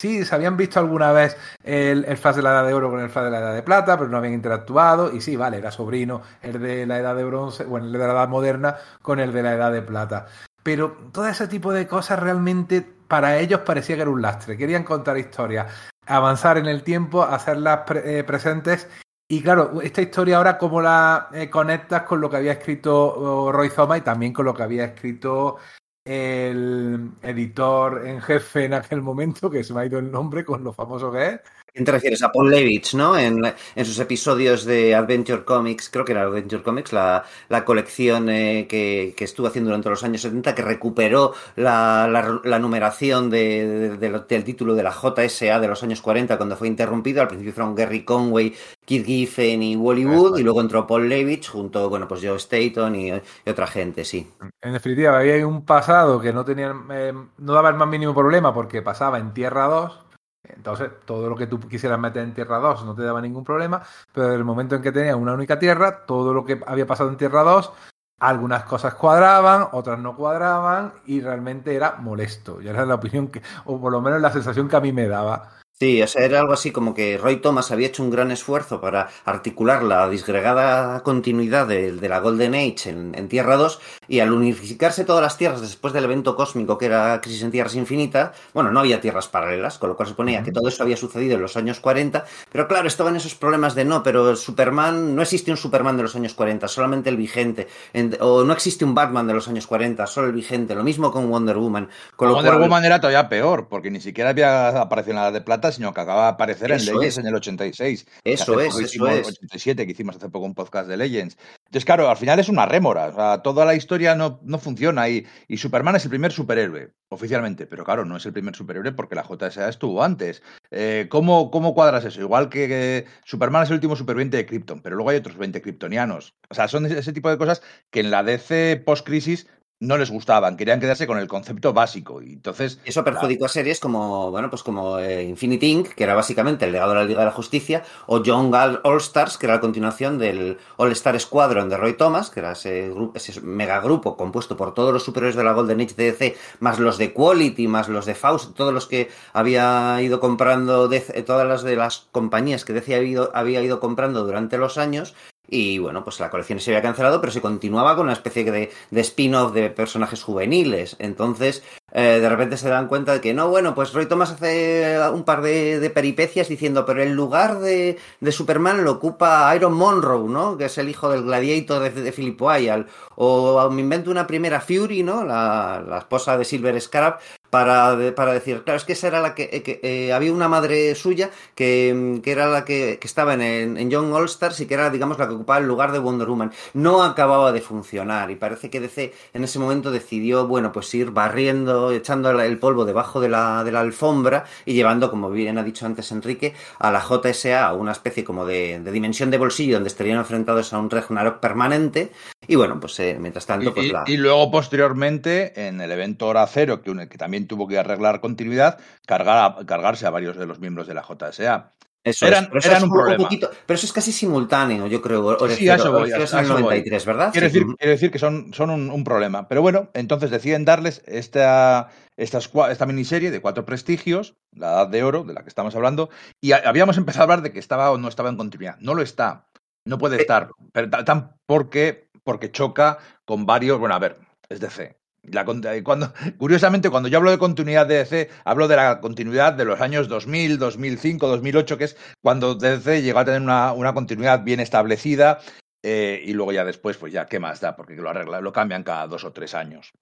sí, 0.00 0.24
se 0.24 0.34
habían 0.34 0.56
visto 0.56 0.80
alguna 0.80 1.12
vez 1.12 1.36
el, 1.62 2.06
el, 2.06 2.16
de 2.16 2.42
la 2.42 2.52
Edad 2.52 2.66
de 2.66 2.72
Oro 2.72 2.88
con 2.88 3.00
el 3.00 3.10
Flash 3.10 3.26
de 3.26 3.30
la 3.30 3.40
Edad 3.40 3.54
de 3.54 3.62
Plata, 3.62 3.98
pero 3.98 4.08
no 4.08 4.16
habían 4.16 4.32
interactuado. 4.32 5.12
Y 5.12 5.20
sí, 5.20 5.36
vale, 5.36 5.58
era 5.58 5.70
sobrino 5.70 6.22
el 6.40 6.58
de 6.62 6.86
la 6.86 6.98
Edad 6.98 7.16
de 7.16 7.24
Bronce, 7.24 7.64
bueno, 7.64 7.84
el 7.84 7.92
de 7.92 7.98
la 7.98 8.06
Edad 8.06 8.28
Moderna 8.30 8.76
con 9.02 9.20
el 9.20 9.34
de 9.34 9.42
la 9.42 9.52
Edad 9.52 9.72
de 9.72 9.82
Plata. 9.82 10.24
Pero 10.62 10.96
todo 11.12 11.28
ese 11.28 11.48
tipo 11.48 11.70
de 11.70 11.86
cosas 11.86 12.18
realmente 12.18 12.80
para 13.08 13.36
ellos 13.36 13.60
parecía 13.60 13.96
que 13.96 14.00
era 14.00 14.10
un 14.10 14.22
lastre. 14.22 14.56
Querían 14.56 14.84
contar 14.84 15.18
historias, 15.18 15.70
avanzar 16.06 16.56
en 16.56 16.64
el 16.64 16.82
tiempo, 16.82 17.24
hacerlas 17.24 17.80
eh, 17.90 18.24
presentes 18.26 18.88
y 19.28 19.42
claro, 19.42 19.80
esta 19.80 20.02
historia 20.02 20.36
ahora 20.36 20.58
cómo 20.58 20.82
la 20.82 21.28
eh, 21.32 21.48
conectas 21.48 22.02
con 22.02 22.20
lo 22.20 22.28
que 22.28 22.36
había 22.36 22.52
escrito 22.52 22.94
oh, 22.94 23.52
Roy 23.52 23.70
Zoma 23.70 23.96
y 23.96 24.02
también 24.02 24.34
con 24.34 24.44
lo 24.44 24.52
que 24.52 24.62
había 24.62 24.84
escrito 24.84 25.56
el 26.04 27.12
editor 27.22 28.06
en 28.06 28.20
jefe 28.20 28.64
en 28.64 28.74
aquel 28.74 29.02
momento, 29.02 29.50
que 29.50 29.64
se 29.64 29.72
me 29.72 29.80
ha 29.80 29.86
ido 29.86 29.98
el 29.98 30.10
nombre 30.10 30.44
con 30.44 30.62
lo 30.62 30.72
famoso 30.72 31.10
que 31.10 31.26
es. 31.26 31.40
¿Quién 31.74 31.86
te 31.86 31.90
refieres? 31.90 32.22
A 32.22 32.30
Paul 32.30 32.52
Levitch, 32.52 32.94
¿no? 32.94 33.18
En, 33.18 33.42
en, 33.44 33.84
sus 33.84 33.98
episodios 33.98 34.64
de 34.64 34.94
Adventure 34.94 35.44
Comics, 35.44 35.90
creo 35.90 36.04
que 36.04 36.12
era 36.12 36.22
Adventure 36.22 36.62
Comics, 36.62 36.92
la, 36.92 37.24
la 37.48 37.64
colección 37.64 38.28
eh, 38.28 38.68
que, 38.68 39.12
que, 39.16 39.24
estuvo 39.24 39.48
haciendo 39.48 39.70
durante 39.70 39.90
los 39.90 40.04
años 40.04 40.22
70, 40.22 40.54
que 40.54 40.62
recuperó 40.62 41.32
la, 41.56 42.06
la, 42.08 42.40
la 42.44 42.58
numeración 42.60 43.28
de, 43.28 43.66
de, 43.66 43.96
de, 43.96 44.20
del 44.20 44.44
título 44.44 44.76
de 44.76 44.84
la 44.84 44.92
JSA 44.92 45.58
de 45.58 45.66
los 45.66 45.82
años 45.82 46.00
40 46.00 46.36
cuando 46.36 46.56
fue 46.56 46.68
interrumpido. 46.68 47.20
Al 47.20 47.26
principio 47.26 47.52
fueron 47.52 47.74
Gary 47.74 48.04
Conway, 48.04 48.54
Keith 48.86 49.04
Giffen 49.04 49.60
y 49.60 49.74
Wally 49.74 50.06
Wood, 50.06 50.38
y 50.38 50.44
luego 50.44 50.60
entró 50.60 50.86
Paul 50.86 51.08
Levitch 51.08 51.50
junto, 51.50 51.90
bueno, 51.90 52.06
pues 52.06 52.20
Joe 52.22 52.36
Staton 52.36 52.94
y, 52.94 53.08
y 53.08 53.50
otra 53.50 53.66
gente, 53.66 54.04
sí. 54.04 54.30
En 54.62 54.74
definitiva, 54.74 55.18
había 55.18 55.44
un 55.44 55.64
pasado 55.64 56.20
que 56.20 56.32
no 56.32 56.44
tenía, 56.44 56.72
eh, 56.92 57.12
no 57.38 57.52
daba 57.52 57.70
el 57.70 57.74
más 57.74 57.88
mínimo 57.88 58.14
problema 58.14 58.54
porque 58.54 58.80
pasaba 58.80 59.18
en 59.18 59.34
Tierra 59.34 59.66
2 59.66 60.03
entonces, 60.44 60.90
todo 61.04 61.28
lo 61.28 61.36
que 61.36 61.46
tú 61.46 61.58
quisieras 61.60 61.98
meter 61.98 62.22
en 62.22 62.34
Tierra 62.34 62.58
2 62.58 62.84
no 62.84 62.94
te 62.94 63.02
daba 63.02 63.20
ningún 63.20 63.44
problema, 63.44 63.82
pero 64.12 64.28
en 64.28 64.34
el 64.34 64.44
momento 64.44 64.76
en 64.76 64.82
que 64.82 64.92
tenías 64.92 65.16
una 65.16 65.32
única 65.32 65.58
Tierra, 65.58 66.04
todo 66.06 66.34
lo 66.34 66.44
que 66.44 66.60
había 66.66 66.86
pasado 66.86 67.08
en 67.10 67.16
Tierra 67.16 67.42
2, 67.42 67.72
algunas 68.20 68.64
cosas 68.64 68.94
cuadraban, 68.94 69.68
otras 69.72 69.98
no 69.98 70.16
cuadraban, 70.16 70.94
y 71.06 71.20
realmente 71.20 71.74
era 71.74 71.96
molesto. 71.96 72.60
Y 72.60 72.68
era 72.68 72.84
la 72.84 72.96
opinión 72.96 73.28
que, 73.28 73.42
o 73.64 73.80
por 73.80 73.92
lo 73.92 74.00
menos 74.00 74.20
la 74.20 74.30
sensación 74.30 74.68
que 74.68 74.76
a 74.76 74.80
mí 74.80 74.92
me 74.92 75.08
daba. 75.08 75.63
Sí, 75.76 76.00
o 76.00 76.06
sea, 76.06 76.24
era 76.24 76.38
algo 76.38 76.52
así 76.52 76.70
como 76.70 76.94
que 76.94 77.18
Roy 77.18 77.40
Thomas 77.40 77.72
había 77.72 77.88
hecho 77.88 78.04
un 78.04 78.10
gran 78.10 78.30
esfuerzo 78.30 78.80
para 78.80 79.08
articular 79.24 79.82
la 79.82 80.08
disgregada 80.08 81.02
continuidad 81.02 81.66
de, 81.66 81.90
de 81.90 82.08
la 82.08 82.20
Golden 82.20 82.54
Age 82.54 82.90
en, 82.90 83.12
en, 83.16 83.28
Tierra 83.28 83.56
2 83.56 83.80
y 84.06 84.20
al 84.20 84.32
unificarse 84.32 85.04
todas 85.04 85.20
las 85.20 85.36
tierras 85.36 85.62
después 85.62 85.92
del 85.92 86.04
evento 86.04 86.36
cósmico 86.36 86.78
que 86.78 86.86
era 86.86 87.20
Crisis 87.20 87.42
en 87.42 87.50
Tierras 87.50 87.74
Infinitas, 87.74 88.36
bueno, 88.52 88.70
no 88.70 88.78
había 88.78 89.00
tierras 89.00 89.26
paralelas, 89.26 89.78
con 89.78 89.88
lo 89.88 89.96
cual 89.96 90.06
se 90.06 90.10
suponía 90.12 90.38
uh 90.38 90.42
-huh. 90.42 90.44
que 90.44 90.52
todo 90.52 90.68
eso 90.68 90.84
había 90.84 90.96
sucedido 90.96 91.34
en 91.34 91.42
los 91.42 91.56
años 91.56 91.80
40, 91.80 92.24
pero 92.52 92.68
claro, 92.68 92.86
estaban 92.86 93.16
esos 93.16 93.34
problemas 93.34 93.74
de 93.74 93.84
no, 93.84 94.04
pero 94.04 94.30
el 94.30 94.36
Superman, 94.36 95.16
no 95.16 95.22
existe 95.22 95.50
un 95.50 95.56
Superman 95.56 95.96
de 95.96 96.04
los 96.04 96.14
años 96.14 96.34
40, 96.34 96.68
solamente 96.68 97.10
el 97.10 97.16
vigente, 97.16 97.66
en, 97.92 98.16
o 98.20 98.44
no 98.44 98.52
existe 98.52 98.84
un 98.84 98.94
Batman 98.94 99.26
de 99.26 99.34
los 99.34 99.48
años 99.48 99.66
40, 99.66 100.06
solo 100.06 100.28
el 100.28 100.34
vigente, 100.34 100.76
lo 100.76 100.84
mismo 100.84 101.10
con 101.10 101.28
Wonder 101.28 101.56
Woman. 101.56 101.88
Con 102.14 102.30
Wonder 102.30 102.52
cual... 102.52 102.62
Woman 102.62 102.84
era 102.84 103.00
todavía 103.00 103.28
peor, 103.28 103.66
porque 103.68 103.90
ni 103.90 104.00
siquiera 104.00 104.30
había 104.30 104.80
aparecido 104.80 105.16
nada 105.16 105.32
de 105.32 105.40
plata, 105.40 105.63
sino 105.72 105.92
que 105.92 106.00
acaba 106.00 106.24
de 106.24 106.28
aparecer 106.30 106.72
eso 106.72 106.90
en 106.90 106.98
Legends 106.98 107.18
es. 107.18 107.18
en 107.18 107.26
el 107.26 107.34
86. 107.34 108.06
Eso 108.24 108.60
es, 108.60 108.78
eso 108.78 109.08
es. 109.08 109.28
87, 109.28 109.86
que 109.86 109.92
hicimos 109.92 110.16
hace 110.16 110.28
poco 110.28 110.46
un 110.46 110.54
podcast 110.54 110.88
de 110.88 110.96
Legends. 110.96 111.36
Entonces, 111.66 111.84
claro, 111.84 112.08
al 112.08 112.16
final 112.16 112.38
es 112.38 112.48
una 112.48 112.66
rémora. 112.66 113.08
O 113.08 113.14
sea, 113.14 113.42
toda 113.42 113.64
la 113.64 113.74
historia 113.74 114.14
no, 114.14 114.40
no 114.42 114.58
funciona 114.58 115.08
y, 115.08 115.26
y, 115.48 115.56
Superman 115.56 115.96
es 115.96 116.04
el 116.04 116.10
primer 116.10 116.32
superhéroe, 116.32 116.92
oficialmente. 117.08 117.66
Pero 117.66 117.84
claro, 117.84 118.04
no 118.04 118.16
es 118.16 118.26
el 118.26 118.32
primer 118.32 118.54
superhéroe 118.54 118.92
porque 118.92 119.14
la 119.14 119.24
JSA 119.24 119.68
estuvo 119.68 120.02
antes. 120.02 120.42
Eh, 120.70 121.06
¿cómo, 121.10 121.50
¿Cómo 121.50 121.74
cuadras 121.74 122.04
eso? 122.04 122.20
Igual 122.20 122.48
que, 122.48 122.68
que, 122.68 123.06
Superman 123.24 123.62
es 123.62 123.70
el 123.70 123.76
último 123.76 123.96
superviviente 123.96 124.36
de 124.36 124.46
Krypton, 124.46 124.80
pero 124.82 124.96
luego 124.96 125.10
hay 125.10 125.16
otros 125.16 125.36
20 125.36 125.62
kryptonianos. 125.62 126.34
O 126.48 126.54
sea, 126.54 126.68
son 126.68 126.86
ese 126.86 127.12
tipo 127.12 127.30
de 127.30 127.38
cosas 127.38 127.62
que 127.90 128.00
en 128.00 128.10
la 128.10 128.22
DC 128.22 128.82
post-crisis 128.84 129.46
no 129.80 129.98
les 129.98 130.10
gustaban, 130.10 130.56
querían 130.56 130.80
quedarse 130.80 131.06
con 131.06 131.18
el 131.18 131.28
concepto 131.28 131.72
básico. 131.72 132.22
Y 132.22 132.32
entonces. 132.32 132.80
Eso 132.84 133.04
perjudicó 133.04 133.46
a 133.46 133.48
series 133.48 133.80
como, 133.80 134.30
bueno, 134.30 134.50
pues 134.50 134.62
como 134.62 134.98
eh, 134.98 135.24
Infinity 135.24 135.66
Inc., 135.70 135.88
que 135.94 136.04
era 136.04 136.14
básicamente 136.14 136.64
el 136.64 136.72
legado 136.72 136.92
de 136.92 136.98
la 136.98 137.04
Liga 137.04 137.20
de 137.20 137.26
la 137.26 137.32
Justicia, 137.32 137.82
o 138.06 138.22
Young 138.22 138.54
All 138.54 138.96
Stars, 138.98 139.38
que 139.38 139.46
era 139.46 139.56
la 139.56 139.60
continuación 139.60 140.18
del 140.18 140.58
All 140.76 140.92
Star 140.92 141.18
Squadron 141.18 141.68
de 141.68 141.76
Roy 141.76 141.94
Thomas, 141.94 142.30
que 142.30 142.40
era 142.40 142.52
ese, 142.52 142.92
ese 143.14 143.40
megagrupo 143.40 144.16
compuesto 144.16 144.56
por 144.56 144.74
todos 144.74 144.92
los 144.92 145.02
superiores 145.02 145.36
de 145.36 145.44
la 145.44 145.52
Golden 145.52 145.80
Age 145.80 145.94
de 145.94 146.12
DC, 146.12 146.36
más 146.60 146.78
los 146.78 146.98
de 146.98 147.12
Quality, 147.12 147.68
más 147.68 147.88
los 147.88 148.06
de 148.06 148.14
Faust, 148.14 148.54
todos 148.54 148.72
los 148.72 148.86
que 148.86 149.08
había 149.32 150.00
ido 150.00 150.20
comprando, 150.20 150.88
DC, 150.88 151.22
todas 151.22 151.46
las 151.46 151.62
de 151.62 151.76
las 151.76 152.06
compañías 152.12 152.64
que 152.64 152.72
DC 152.72 152.94
había 152.94 153.08
ido, 153.08 153.30
había 153.34 153.62
ido 153.62 153.80
comprando 153.80 154.24
durante 154.24 154.58
los 154.58 154.78
años, 154.78 155.14
y 155.48 155.78
bueno, 155.78 156.04
pues 156.04 156.20
la 156.20 156.30
colección 156.30 156.58
se 156.58 156.70
había 156.70 156.82
cancelado, 156.82 157.20
pero 157.20 157.32
se 157.32 157.40
continuaba 157.40 157.94
con 157.96 158.04
una 158.04 158.14
especie 158.14 158.44
de, 158.44 158.70
de 158.90 159.00
spin-off 159.00 159.52
de 159.52 159.70
personajes 159.70 160.22
juveniles. 160.22 160.96
Entonces, 160.98 161.62
eh, 161.92 162.18
de 162.20 162.28
repente 162.28 162.56
se 162.56 162.68
dan 162.68 162.88
cuenta 162.88 163.12
de 163.12 163.20
que 163.20 163.34
no, 163.34 163.48
bueno, 163.48 163.74
pues 163.74 163.92
Roy 163.92 164.06
Thomas 164.06 164.32
hace 164.32 164.98
un 165.12 165.24
par 165.24 165.42
de, 165.42 165.80
de 165.80 165.90
peripecias 165.90 166.48
diciendo, 166.48 166.86
pero 166.86 167.02
el 167.02 167.12
lugar 167.12 167.60
de, 167.60 167.98
de, 168.20 168.32
Superman 168.32 168.84
lo 168.84 168.92
ocupa 168.92 169.54
Iron 169.54 169.74
Monroe, 169.74 170.28
¿no? 170.28 170.56
Que 170.56 170.64
es 170.64 170.78
el 170.78 170.88
hijo 170.88 171.10
del 171.10 171.24
gladiator 171.24 171.82
de, 171.82 171.90
de 171.90 172.12
Philip 172.12 172.40
Wyall. 172.40 172.86
O 173.16 173.70
me 173.70 173.82
invento 173.82 174.10
una 174.10 174.26
primera 174.26 174.60
Fury, 174.60 175.02
¿no? 175.02 175.24
La, 175.24 175.84
la 175.86 175.98
esposa 175.98 176.38
de 176.38 176.44
Silver 176.44 176.80
Scarab, 176.80 177.18
para, 177.54 177.96
para, 178.16 178.32
decir, 178.32 178.64
claro, 178.64 178.78
es 178.78 178.84
que 178.84 178.94
esa 178.94 179.06
era 179.06 179.20
la 179.20 179.36
que, 179.36 179.62
que 179.62 179.78
eh, 179.84 180.12
había 180.12 180.32
una 180.32 180.48
madre 180.48 180.92
suya 180.96 181.30
que, 181.54 182.18
que 182.20 182.32
era 182.32 182.48
la 182.48 182.64
que, 182.64 182.98
que 183.00 183.06
estaba 183.06 183.34
en, 183.34 183.42
en, 183.76 183.90
Young 183.90 184.12
All 184.12 184.24
Stars 184.24 184.58
y 184.58 184.66
que 184.66 184.74
era, 184.74 184.90
digamos, 184.90 185.20
la 185.20 185.28
que 185.28 185.34
ocupaba 185.34 185.60
el 185.60 185.66
lugar 185.66 185.92
de 185.92 186.00
Wonder 186.00 186.26
Woman. 186.26 186.50
No 186.72 187.04
acababa 187.04 187.52
de 187.52 187.60
funcionar 187.60 188.32
y 188.32 188.34
parece 188.34 188.70
que 188.70 188.80
DC 188.80 189.12
en 189.34 189.44
ese 189.44 189.60
momento 189.60 189.92
decidió, 189.92 190.48
bueno, 190.48 190.72
pues 190.72 190.92
ir 190.96 191.12
barriendo, 191.12 191.92
echando 191.92 192.28
el 192.40 192.58
polvo 192.58 192.84
debajo 192.84 193.20
de 193.20 193.28
la, 193.28 193.62
de 193.62 193.70
la 193.70 193.82
alfombra 193.82 194.46
y 194.64 194.74
llevando, 194.74 195.08
como 195.08 195.30
bien 195.30 195.56
ha 195.56 195.62
dicho 195.62 195.86
antes 195.86 196.10
Enrique, 196.10 196.54
a 196.80 196.90
la 196.90 197.00
JSA 197.00 197.68
a 197.68 197.72
una 197.72 197.92
especie 197.92 198.24
como 198.24 198.46
de, 198.46 198.80
de 198.80 198.90
dimensión 198.90 199.30
de 199.30 199.38
bolsillo 199.38 199.74
donde 199.74 199.90
estarían 199.90 200.18
enfrentados 200.18 200.72
a 200.72 200.80
un 200.80 200.90
Ragnarok 200.90 201.38
permanente 201.38 202.10
y 202.46 202.56
bueno, 202.56 202.78
pues 202.78 202.98
eh, 203.00 203.16
mientras 203.18 203.46
tanto, 203.46 203.72
pues 203.72 203.86
y, 203.86 203.92
la... 203.92 204.04
y, 204.06 204.16
luego 204.16 204.50
posteriormente, 204.50 205.68
en 205.68 205.80
el 205.80 205.90
evento 205.90 206.26
Hora 206.26 206.46
Cero, 206.46 206.82
que, 206.82 207.08
que 207.08 207.18
también 207.18 207.43
tuvo 207.44 207.66
que 207.68 207.78
arreglar 207.78 208.20
continuidad, 208.20 208.78
cargar 209.06 209.56
a, 209.58 209.66
cargarse 209.66 210.06
a 210.06 210.10
varios 210.10 210.36
de 210.36 210.46
los 210.46 210.58
miembros 210.58 210.86
de 210.86 210.94
la 210.94 211.02
JSA. 211.02 211.70
Eso 212.04 212.26
eran, 212.26 212.50
es, 212.54 212.66
eran 212.66 212.82
un, 212.82 212.90
un, 212.90 212.96
problema. 212.96 213.24
Poquito, 213.24 213.50
pero 213.64 213.76
eso 213.76 213.86
es 213.86 213.92
casi 213.92 214.12
simultáneo, 214.12 214.86
yo 214.86 215.00
creo. 215.00 215.24
O 215.24 215.48
sí, 215.48 215.70
a 215.70 215.76
eso 215.76 215.90
voy. 215.90 216.12
A, 216.12 216.18
eso 216.18 216.42
93, 216.42 217.04
voy. 217.06 217.14
¿verdad? 217.14 217.32
Quiero, 217.32 217.48
sí. 217.48 217.54
decir, 217.54 217.76
quiero 217.78 217.90
decir 217.92 218.10
que 218.10 218.18
son, 218.18 218.52
son 218.52 218.68
un, 218.68 218.90
un, 218.90 219.04
problema. 219.04 219.48
Pero 219.48 219.62
bueno, 219.62 219.88
entonces 219.94 220.30
deciden 220.30 220.66
darles 220.66 221.02
esta, 221.06 221.88
esta, 222.18 222.40
esta, 222.70 222.86
miniserie 222.86 223.30
de 223.30 223.40
cuatro 223.40 223.64
prestigios, 223.64 224.36
la 224.52 224.72
Edad 224.72 224.88
de 224.88 225.02
Oro, 225.02 225.24
de 225.24 225.32
la 225.32 225.44
que 225.44 225.48
estamos 225.48 225.74
hablando, 225.76 226.10
y 226.42 226.52
habíamos 226.52 226.98
empezado 226.98 227.22
a 227.22 227.24
hablar 227.24 227.42
de 227.42 227.52
que 227.52 227.58
estaba 227.58 227.90
o 227.90 227.96
no 227.96 228.08
estaba 228.08 228.28
en 228.28 228.36
continuidad. 228.36 228.76
No 228.80 228.94
lo 228.94 229.00
está. 229.00 229.46
No 229.86 229.96
puede 229.96 230.18
estar. 230.18 230.50
Pero 230.72 230.90
tan 230.90 231.36
porque, 231.46 232.10
porque 232.22 232.52
choca 232.52 232.98
con 233.24 233.46
varios. 233.46 233.78
Bueno, 233.78 233.94
a 233.94 233.98
ver, 233.98 234.18
es 234.50 234.60
DC. 234.60 234.94
La, 235.30 235.44
cuando, 235.44 235.68
curiosamente, 236.38 236.90
cuando 236.90 237.08
yo 237.08 237.18
hablo 237.18 237.30
de 237.30 237.38
continuidad 237.38 237.86
de 237.86 237.98
DC, 237.98 238.30
hablo 238.44 238.68
de 238.68 238.76
la 238.76 239.00
continuidad 239.00 239.52
de 239.54 239.64
los 239.64 239.80
años 239.80 240.08
2000, 240.08 240.58
2005, 240.58 241.28
2008, 241.28 241.78
que 241.78 241.84
es 241.84 241.96
cuando 242.22 242.54
DC 242.54 243.02
llegó 243.02 243.20
a 243.20 243.24
tener 243.24 243.40
una, 243.40 243.72
una 243.72 243.94
continuidad 243.94 244.44
bien 244.44 244.60
establecida 244.60 245.40
eh, 245.86 246.22
y 246.24 246.32
luego 246.32 246.50
ya 246.50 246.64
después, 246.64 246.96
pues 246.96 247.12
ya, 247.12 247.26
¿qué 247.26 247.38
más 247.38 247.60
da? 247.60 247.76
Porque 247.76 247.94
lo 247.94 248.08
arregla, 248.08 248.40
lo 248.40 248.54
cambian 248.54 248.82
cada 248.82 249.06
dos 249.06 249.22
o 249.24 249.32
tres 249.32 249.54
años. 249.54 249.92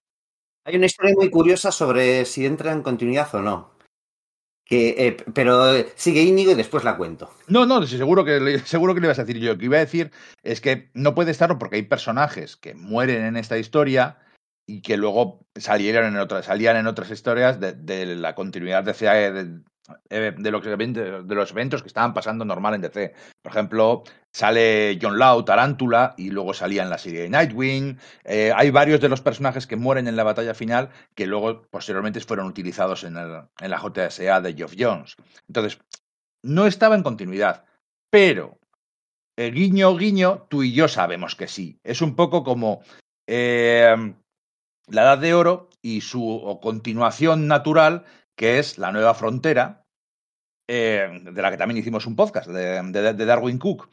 Hay 0.64 0.76
una 0.76 0.86
historia 0.86 1.12
muy 1.16 1.28
curiosa 1.28 1.72
sobre 1.72 2.24
si 2.24 2.46
entra 2.46 2.70
en 2.70 2.82
continuidad 2.82 3.34
o 3.34 3.42
no. 3.42 3.72
Que, 4.64 4.94
eh, 4.96 5.16
pero 5.34 5.74
sigue 5.96 6.22
Íñigo 6.22 6.52
y 6.52 6.54
después 6.54 6.84
la 6.84 6.96
cuento. 6.96 7.34
No, 7.48 7.66
no, 7.66 7.84
seguro 7.84 8.24
que, 8.24 8.60
seguro 8.64 8.94
que 8.94 9.00
le 9.00 9.08
ibas 9.08 9.18
a 9.18 9.24
decir 9.24 9.42
yo. 9.42 9.54
Lo 9.54 9.58
que 9.58 9.64
iba 9.64 9.76
a 9.78 9.80
decir 9.80 10.12
es 10.44 10.60
que 10.60 10.90
no 10.94 11.16
puede 11.16 11.32
estarlo 11.32 11.58
porque 11.58 11.76
hay 11.76 11.82
personajes 11.82 12.56
que 12.56 12.74
mueren 12.74 13.24
en 13.24 13.36
esta 13.36 13.58
historia 13.58 14.21
y 14.66 14.80
que 14.82 14.96
luego 14.96 15.46
salieron 15.56 16.06
en 16.06 16.18
otras, 16.18 16.46
salían 16.46 16.76
en 16.76 16.86
otras 16.86 17.10
historias 17.10 17.58
de, 17.60 18.16
la 18.16 18.34
continuidad 18.34 18.84
de 18.84 18.94
CAE 18.94 19.32
de, 19.32 19.60
de, 20.08 20.50
los 20.50 20.64
eventos, 20.66 21.26
de 21.26 21.34
los 21.34 21.50
eventos 21.50 21.82
que 21.82 21.88
estaban 21.88 22.14
pasando 22.14 22.44
normal 22.44 22.74
en 22.74 22.82
DC. 22.82 23.14
Por 23.42 23.52
ejemplo, 23.52 24.04
sale 24.32 24.98
John 25.00 25.18
Lau, 25.18 25.44
Tarántula, 25.44 26.14
y 26.16 26.30
luego 26.30 26.54
salía 26.54 26.82
en 26.82 26.90
la 26.90 26.98
serie 26.98 27.22
de 27.22 27.30
Nightwing. 27.30 27.98
Eh, 28.24 28.52
hay 28.54 28.70
varios 28.70 29.00
de 29.00 29.08
los 29.08 29.20
personajes 29.20 29.66
que 29.66 29.76
mueren 29.76 30.06
en 30.06 30.16
la 30.16 30.24
batalla 30.24 30.54
final 30.54 30.90
que 31.14 31.26
luego 31.26 31.62
posteriormente 31.62 32.20
fueron 32.20 32.46
utilizados 32.46 33.04
en, 33.04 33.16
el, 33.16 33.42
en 33.60 33.70
la 33.70 33.80
JSA 33.80 34.40
de 34.40 34.54
Geoff 34.54 34.74
Jones. 34.78 35.16
Entonces, 35.48 35.78
no 36.42 36.66
estaba 36.66 36.94
en 36.94 37.02
continuidad, 37.02 37.64
pero 38.10 38.58
guiño, 39.36 39.96
guiño, 39.96 40.46
tú 40.48 40.62
y 40.62 40.72
yo 40.72 40.88
sabemos 40.88 41.34
que 41.34 41.48
sí. 41.48 41.80
Es 41.82 42.02
un 42.02 42.14
poco 42.14 42.44
como... 42.44 42.82
Eh, 43.26 44.14
la 44.88 45.02
Edad 45.02 45.18
de 45.18 45.34
Oro 45.34 45.70
y 45.80 46.00
su 46.00 46.58
continuación 46.62 47.46
natural, 47.46 48.04
que 48.36 48.58
es 48.58 48.78
la 48.78 48.92
Nueva 48.92 49.14
Frontera, 49.14 49.84
eh, 50.68 51.20
de 51.22 51.42
la 51.42 51.50
que 51.50 51.56
también 51.56 51.78
hicimos 51.78 52.06
un 52.06 52.16
podcast, 52.16 52.48
de, 52.48 53.26
Darwin 53.26 53.58
Cook. 53.58 53.90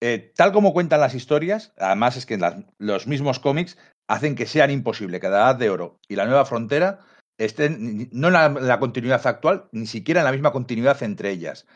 Eh, 0.00 0.32
tal 0.36 0.52
como 0.52 0.72
cuentan 0.72 1.00
las 1.00 1.14
historias, 1.14 1.72
además 1.76 2.16
es 2.16 2.24
que 2.24 2.38
los 2.78 3.06
mismos 3.06 3.40
cómics 3.40 3.76
hacen 4.08 4.36
que 4.36 4.46
sean 4.46 4.70
imposible 4.70 5.20
que 5.20 5.28
la 5.28 5.38
Edad 5.38 5.56
de 5.56 5.70
Oro 5.70 5.98
y 6.08 6.16
la 6.16 6.24
Nueva 6.24 6.44
Frontera 6.44 7.00
estén 7.36 8.08
no 8.12 8.28
en 8.28 8.32
la, 8.32 8.48
la 8.48 8.78
continuidad 8.78 9.26
actual, 9.26 9.68
ni 9.72 9.86
siquiera 9.86 10.20
en 10.20 10.26
la 10.26 10.32
misma 10.32 10.52
continuidad 10.52 11.02
entre 11.02 11.30
ellas. 11.30 11.66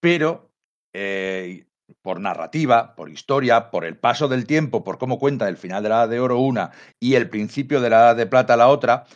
Pero 0.00 0.50
eh, 0.92 1.66
por 2.02 2.20
narrativa, 2.20 2.94
por 2.94 3.10
historia, 3.10 3.70
por 3.70 3.84
el 3.84 3.96
paso 3.96 4.28
del 4.28 4.46
tiempo, 4.46 4.84
por 4.84 4.98
cómo 4.98 5.18
cuenta 5.18 5.48
el 5.48 5.56
final 5.56 5.82
de 5.82 5.88
la 5.88 5.96
Edad 5.96 6.08
de 6.08 6.20
Oro 6.20 6.38
una 6.38 6.72
y 6.98 7.14
el 7.14 7.28
principio 7.28 7.80
de 7.80 7.90
la 7.90 7.98
Edad 7.98 8.16
de 8.16 8.26
Plata 8.26 8.56
la 8.56 8.68
otra, 8.68 9.06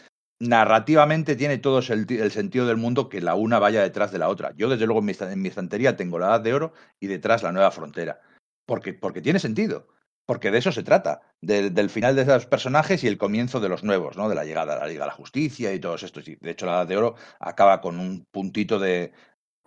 narrativamente 0.40 1.36
tiene 1.36 1.58
todo 1.58 1.78
el, 1.78 2.30
sentido 2.30 2.66
del 2.66 2.76
mundo 2.76 3.08
que 3.08 3.20
la 3.20 3.34
una 3.34 3.58
vaya 3.58 3.82
detrás 3.82 4.12
de 4.12 4.18
la 4.18 4.28
otra. 4.28 4.52
Yo, 4.56 4.68
desde 4.68 4.86
luego, 4.86 5.00
en 5.00 5.42
mi, 5.42 5.48
estantería 5.48 5.96
tengo 5.96 6.18
la 6.18 6.26
Edad 6.26 6.40
de 6.40 6.54
Oro 6.54 6.72
y 7.00 7.06
detrás 7.06 7.42
la 7.42 7.52
Nueva 7.52 7.70
Frontera. 7.70 8.20
Porque, 8.66 8.94
porque 8.94 9.22
tiene 9.22 9.38
sentido. 9.38 9.88
Porque 10.26 10.50
de 10.50 10.58
eso 10.58 10.72
se 10.72 10.82
trata, 10.82 11.20
de, 11.42 11.70
del 11.70 11.90
final 11.90 12.16
de 12.16 12.22
esos 12.22 12.46
personajes 12.46 13.04
y 13.04 13.08
el 13.08 13.18
comienzo 13.18 13.60
de 13.60 13.68
los 13.68 13.84
nuevos, 13.84 14.16
¿no? 14.16 14.28
De 14.28 14.34
la 14.34 14.44
llegada 14.44 14.74
a 14.74 14.78
la 14.78 14.86
Liga 14.86 15.04
de 15.04 15.08
la 15.08 15.16
Justicia 15.16 15.72
y 15.74 15.80
todos 15.80 16.02
estos. 16.02 16.24
De 16.24 16.50
hecho, 16.50 16.66
la 16.66 16.72
Edad 16.72 16.86
de 16.86 16.96
Oro 16.96 17.14
acaba 17.40 17.80
con 17.82 17.98
un 17.98 18.24
puntito 18.30 18.78
de. 18.78 19.12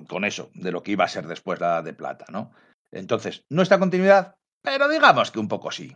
con 0.07 0.25
eso, 0.25 0.49
de 0.55 0.71
lo 0.71 0.81
que 0.81 0.93
iba 0.93 1.05
a 1.05 1.09
ser 1.09 1.27
después 1.27 1.59
la 1.59 1.67
Edad 1.67 1.83
de 1.83 1.93
Plata, 1.93 2.25
¿no? 2.31 2.51
Entonces, 2.91 3.45
no 3.49 3.61
está 3.61 3.79
continuidad, 3.79 4.35
pero 4.61 4.87
digamos 4.87 5.31
que 5.31 5.39
un 5.39 5.47
poco 5.47 5.71
sí. 5.71 5.93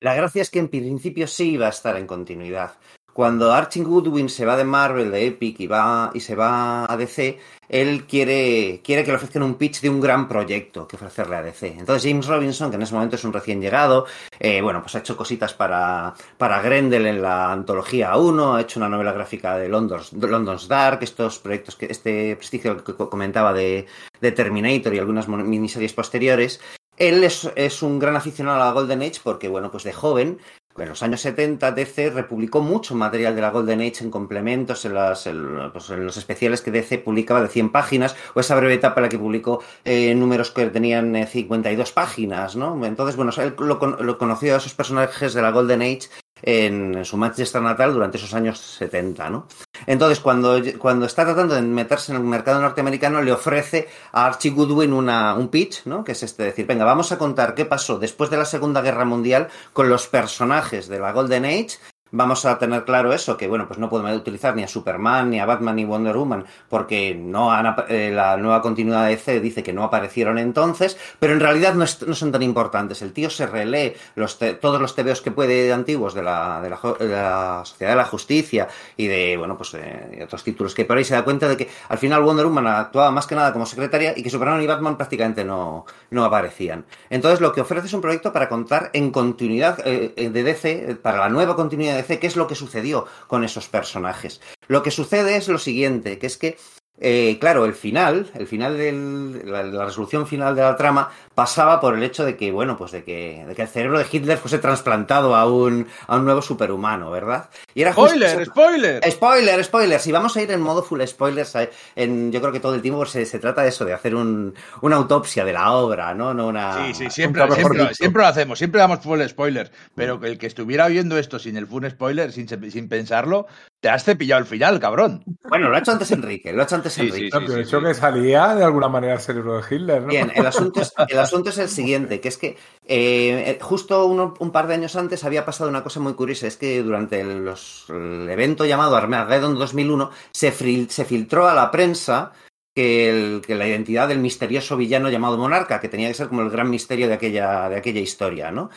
La 0.00 0.14
gracia 0.14 0.42
es 0.42 0.50
que 0.50 0.58
en 0.58 0.68
principio 0.68 1.26
sí 1.26 1.52
iba 1.52 1.66
a 1.66 1.70
estar 1.70 1.96
en 1.96 2.06
continuidad. 2.06 2.78
Cuando 3.16 3.50
Archie 3.50 3.82
Goodwin 3.82 4.28
se 4.28 4.44
va 4.44 4.58
de 4.58 4.64
Marvel, 4.64 5.10
de 5.10 5.28
Epic 5.28 5.58
y, 5.60 5.66
va, 5.66 6.10
y 6.12 6.20
se 6.20 6.34
va 6.34 6.84
a 6.84 6.98
DC, 6.98 7.38
él 7.66 8.04
quiere, 8.04 8.82
quiere 8.84 9.04
que 9.04 9.10
le 9.10 9.16
ofrezcan 9.16 9.42
un 9.42 9.54
pitch 9.54 9.80
de 9.80 9.88
un 9.88 10.02
gran 10.02 10.28
proyecto 10.28 10.86
que 10.86 10.96
ofrecerle 10.96 11.36
a 11.36 11.42
DC. 11.42 11.76
Entonces 11.78 12.02
James 12.06 12.26
Robinson, 12.26 12.68
que 12.68 12.76
en 12.76 12.82
ese 12.82 12.92
momento 12.92 13.16
es 13.16 13.24
un 13.24 13.32
recién 13.32 13.62
llegado, 13.62 14.04
eh, 14.38 14.60
bueno, 14.60 14.82
pues 14.82 14.96
ha 14.96 14.98
hecho 14.98 15.16
cositas 15.16 15.54
para, 15.54 16.12
para 16.36 16.60
Grendel 16.60 17.06
en 17.06 17.22
la 17.22 17.52
antología 17.52 18.14
1, 18.18 18.54
ha 18.54 18.60
hecho 18.60 18.80
una 18.80 18.90
novela 18.90 19.12
gráfica 19.12 19.56
de 19.56 19.70
London's, 19.70 20.12
London's 20.12 20.68
Dark, 20.68 20.98
estos 21.00 21.38
proyectos, 21.38 21.74
que 21.74 21.86
este 21.86 22.36
prestigio 22.36 22.84
que 22.84 22.92
comentaba 22.92 23.54
de, 23.54 23.86
Terminator 24.20 24.92
y 24.92 24.98
algunas 24.98 25.26
miniseries 25.26 25.94
posteriores. 25.94 26.60
Él 26.98 27.24
es, 27.24 27.50
es, 27.56 27.82
un 27.82 27.98
gran 27.98 28.16
aficionado 28.16 28.60
a 28.60 28.66
la 28.66 28.72
Golden 28.72 29.00
Age 29.00 29.20
porque, 29.22 29.48
bueno, 29.48 29.70
pues 29.70 29.84
de 29.84 29.94
joven 29.94 30.38
en 30.78 30.88
los 30.88 31.02
años 31.02 31.20
70 31.20 31.72
DC 31.72 32.10
republicó 32.10 32.60
mucho 32.60 32.94
material 32.94 33.34
de 33.34 33.40
la 33.40 33.50
Golden 33.50 33.80
Age 33.80 34.04
en 34.04 34.10
complementos, 34.10 34.84
en, 34.84 34.94
las, 34.94 35.26
en, 35.26 35.70
pues 35.72 35.90
en 35.90 36.04
los 36.04 36.16
especiales 36.16 36.60
que 36.60 36.70
DC 36.70 36.98
publicaba 36.98 37.42
de 37.42 37.48
100 37.48 37.70
páginas, 37.70 38.16
o 38.34 38.40
esa 38.40 38.56
breve 38.56 38.74
etapa 38.74 39.00
la 39.00 39.08
que 39.08 39.18
publicó 39.18 39.62
eh, 39.84 40.14
números 40.14 40.50
que 40.50 40.66
tenían 40.66 41.16
eh, 41.16 41.26
52 41.26 41.92
páginas, 41.92 42.56
¿no? 42.56 42.84
Entonces, 42.84 43.16
bueno, 43.16 43.32
él 43.38 43.54
lo, 43.58 43.78
lo, 43.78 44.18
conoció 44.18 44.54
a 44.54 44.58
esos 44.58 44.74
personajes 44.74 45.34
de 45.34 45.42
la 45.42 45.50
Golden 45.50 45.82
Age 45.82 46.08
en, 46.42 46.94
en, 46.96 47.04
su 47.04 47.16
Manchester 47.16 47.62
natal 47.62 47.92
durante 47.92 48.18
esos 48.18 48.34
años 48.34 48.58
70, 48.58 49.30
¿no? 49.30 49.46
Entonces, 49.86 50.20
cuando, 50.20 50.60
cuando 50.78 51.06
está 51.06 51.24
tratando 51.24 51.54
de 51.54 51.62
meterse 51.62 52.12
en 52.12 52.18
el 52.18 52.24
mercado 52.24 52.60
norteamericano, 52.60 53.22
le 53.22 53.32
ofrece 53.32 53.88
a 54.12 54.26
Archie 54.26 54.50
Goodwin 54.50 54.92
una, 54.92 55.34
un 55.34 55.48
pitch, 55.48 55.84
¿no? 55.84 56.04
Que 56.04 56.12
es 56.12 56.22
este 56.22 56.44
decir, 56.44 56.66
venga, 56.66 56.84
vamos 56.84 57.12
a 57.12 57.18
contar 57.18 57.54
qué 57.54 57.64
pasó 57.64 57.98
después 57.98 58.30
de 58.30 58.36
la 58.36 58.44
Segunda 58.44 58.80
Guerra 58.82 59.04
Mundial 59.04 59.48
con 59.72 59.88
los 59.88 60.06
personajes 60.06 60.88
de 60.88 60.98
la 60.98 61.12
Golden 61.12 61.44
Age 61.44 61.78
vamos 62.10 62.44
a 62.44 62.58
tener 62.58 62.84
claro 62.84 63.12
eso, 63.12 63.36
que 63.36 63.48
bueno, 63.48 63.66
pues 63.66 63.78
no 63.78 63.90
podemos 63.90 64.16
utilizar 64.16 64.54
ni 64.54 64.62
a 64.62 64.68
Superman, 64.68 65.30
ni 65.30 65.40
a 65.40 65.46
Batman, 65.46 65.76
ni 65.76 65.84
Wonder 65.84 66.16
Woman, 66.16 66.44
porque 66.68 67.14
no 67.14 67.52
han, 67.52 67.74
eh, 67.88 68.10
la 68.14 68.36
nueva 68.36 68.62
continuidad 68.62 69.04
de 69.04 69.16
DC 69.16 69.40
dice 69.40 69.62
que 69.62 69.72
no 69.72 69.84
aparecieron 69.84 70.38
entonces, 70.38 70.96
pero 71.18 71.32
en 71.32 71.40
realidad 71.40 71.74
no, 71.74 71.84
es, 71.84 72.06
no 72.06 72.14
son 72.14 72.32
tan 72.32 72.42
importantes. 72.42 73.02
El 73.02 73.12
tío 73.12 73.28
se 73.30 73.46
relee 73.46 73.96
los 74.14 74.38
te, 74.38 74.54
todos 74.54 74.80
los 74.80 74.94
TVOs 74.94 75.20
que 75.20 75.30
puede 75.30 75.72
antiguos 75.72 76.14
de 76.14 76.22
la, 76.22 76.60
de 76.62 76.70
la, 76.70 76.78
de 76.98 77.08
la 77.08 77.62
Sociedad 77.64 77.92
de 77.92 77.96
la 77.96 78.04
Justicia 78.04 78.68
y 78.96 79.06
de, 79.06 79.36
bueno, 79.36 79.56
pues 79.56 79.74
eh, 79.74 80.20
otros 80.24 80.44
títulos 80.44 80.74
que 80.74 80.84
por 80.84 80.96
ahí 80.96 81.04
se 81.04 81.14
da 81.14 81.24
cuenta 81.24 81.48
de 81.48 81.56
que 81.56 81.68
al 81.88 81.98
final 81.98 82.22
Wonder 82.22 82.46
Woman 82.46 82.66
actuaba 82.66 83.10
más 83.10 83.26
que 83.26 83.34
nada 83.34 83.52
como 83.52 83.66
secretaria 83.66 84.14
y 84.16 84.22
que 84.22 84.30
Superman 84.30 84.62
y 84.62 84.66
Batman 84.66 84.96
prácticamente 84.96 85.44
no, 85.44 85.84
no 86.10 86.24
aparecían. 86.24 86.84
Entonces 87.10 87.40
lo 87.40 87.52
que 87.52 87.60
ofrece 87.60 87.86
es 87.86 87.92
un 87.92 88.00
proyecto 88.00 88.32
para 88.32 88.48
contar 88.48 88.90
en 88.92 89.10
continuidad 89.10 89.80
eh, 89.84 90.30
de 90.30 90.42
DC, 90.42 90.98
para 91.02 91.18
la 91.18 91.28
nueva 91.28 91.56
continuidad 91.56 91.95
de 92.02 92.18
qué 92.18 92.26
es 92.26 92.36
lo 92.36 92.46
que 92.46 92.54
sucedió 92.54 93.06
con 93.26 93.44
esos 93.44 93.68
personajes. 93.68 94.40
Lo 94.68 94.82
que 94.82 94.90
sucede 94.90 95.36
es 95.36 95.48
lo 95.48 95.58
siguiente, 95.58 96.18
que 96.18 96.26
es 96.26 96.36
que 96.36 96.58
eh, 96.98 97.36
claro, 97.38 97.66
el 97.66 97.74
final, 97.74 98.30
el 98.34 98.46
final 98.46 98.78
de 98.78 99.42
la, 99.44 99.62
la, 99.62 99.84
resolución 99.84 100.26
final 100.26 100.56
de 100.56 100.62
la 100.62 100.76
trama 100.76 101.10
pasaba 101.34 101.78
por 101.78 101.94
el 101.94 102.02
hecho 102.02 102.24
de 102.24 102.36
que, 102.36 102.50
bueno, 102.50 102.78
pues 102.78 102.92
de 102.92 103.04
que, 103.04 103.44
de 103.46 103.54
que 103.54 103.62
el 103.62 103.68
cerebro 103.68 103.98
de 103.98 104.06
Hitler 104.10 104.38
fuese 104.38 104.58
trasplantado 104.58 105.36
a 105.36 105.44
un, 105.50 105.86
a 106.06 106.16
un 106.16 106.24
nuevo 106.24 106.40
superhumano, 106.40 107.10
¿verdad? 107.10 107.50
Y 107.74 107.82
era 107.82 107.92
spoiler, 107.92 108.38
justo, 108.38 108.50
spoiler, 108.50 109.12
spoiler, 109.12 109.64
spoiler. 109.64 110.00
Si 110.00 110.10
vamos 110.10 110.34
a 110.38 110.42
ir 110.42 110.50
en 110.50 110.62
modo 110.62 110.82
full 110.82 111.02
spoilers, 111.04 111.54
en, 111.96 112.32
yo 112.32 112.40
creo 112.40 112.52
que 112.52 112.60
todo 112.60 112.74
el 112.74 112.80
tiempo 112.80 113.04
se, 113.04 113.26
se 113.26 113.38
trata 113.38 113.62
de 113.62 113.68
eso, 113.68 113.84
de 113.84 113.92
hacer 113.92 114.14
un, 114.14 114.54
una 114.80 114.96
autopsia 114.96 115.44
de 115.44 115.52
la 115.52 115.72
obra, 115.72 116.14
¿no? 116.14 116.32
no 116.32 116.46
una, 116.46 116.86
sí, 116.86 116.94
sí, 116.94 117.10
siempre, 117.10 117.42
siempre, 117.52 117.94
siempre, 117.94 118.22
lo 118.22 118.28
hacemos, 118.28 118.58
siempre 118.58 118.80
damos 118.80 119.00
full 119.00 119.20
spoilers, 119.26 119.70
pero 119.94 120.18
que 120.18 120.28
el 120.28 120.38
que 120.38 120.46
estuviera 120.46 120.86
oyendo 120.86 121.18
esto 121.18 121.38
sin 121.38 121.58
el 121.58 121.66
full 121.66 121.86
spoiler, 121.86 122.32
sin, 122.32 122.48
sin 122.48 122.88
pensarlo, 122.88 123.46
te 123.86 123.90
has 123.90 124.02
cepillado 124.02 124.40
el 124.40 124.48
final, 124.48 124.80
cabrón. 124.80 125.22
Bueno, 125.48 125.68
lo 125.68 125.76
ha 125.76 125.78
hecho 125.78 125.92
antes 125.92 126.10
Enrique, 126.10 126.52
lo 126.52 126.60
ha 126.60 126.64
hecho 126.64 126.74
antes 126.74 126.92
sí, 126.92 127.02
Enrique. 127.02 127.30
Sí, 127.30 127.46
sí, 127.46 127.52
sí, 127.52 127.60
hecho 127.60 127.80
que 127.80 127.94
salía 127.94 128.52
de 128.56 128.64
alguna 128.64 128.88
manera 128.88 129.14
el 129.14 129.20
cerebro 129.20 129.58
de 129.58 129.62
Hitler, 129.62 130.02
¿no? 130.02 130.08
Bien, 130.08 130.32
el 130.34 130.44
asunto 130.44 130.80
es, 130.80 130.92
el 131.06 131.18
asunto 131.20 131.50
es 131.50 131.58
el 131.58 131.68
siguiente, 131.68 132.20
que 132.20 132.26
es 132.26 132.36
que 132.36 132.56
eh, 132.84 133.56
justo 133.62 134.06
uno, 134.06 134.34
un 134.40 134.50
par 134.50 134.66
de 134.66 134.74
años 134.74 134.96
antes 134.96 135.22
había 135.22 135.44
pasado 135.44 135.70
una 135.70 135.84
cosa 135.84 136.00
muy 136.00 136.14
curiosa, 136.14 136.48
es 136.48 136.56
que 136.56 136.82
durante 136.82 137.20
el, 137.20 137.44
los, 137.44 137.84
el 137.90 138.28
evento 138.28 138.64
llamado 138.64 138.96
Armageddon 138.96 139.56
2001 139.56 140.10
se, 140.32 140.50
se 140.88 141.04
filtró 141.04 141.46
a 141.46 141.54
la 141.54 141.70
prensa 141.70 142.32
que, 142.74 143.08
el, 143.08 143.40
que, 143.40 143.54
la 143.54 143.68
identidad 143.68 144.08
del 144.08 144.18
misterioso 144.18 144.76
villano 144.76 145.10
llamado 145.10 145.38
Monarca, 145.38 145.80
que 145.80 145.88
tenía 145.88 146.08
que 146.08 146.14
ser 146.14 146.26
como 146.26 146.42
el 146.42 146.50
gran 146.50 146.68
misterio 146.70 147.06
de 147.06 147.14
aquella, 147.14 147.68
de 147.68 147.76
aquella 147.76 148.00
historia, 148.00 148.50
¿no? 148.50 148.68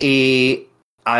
Y 0.00 0.66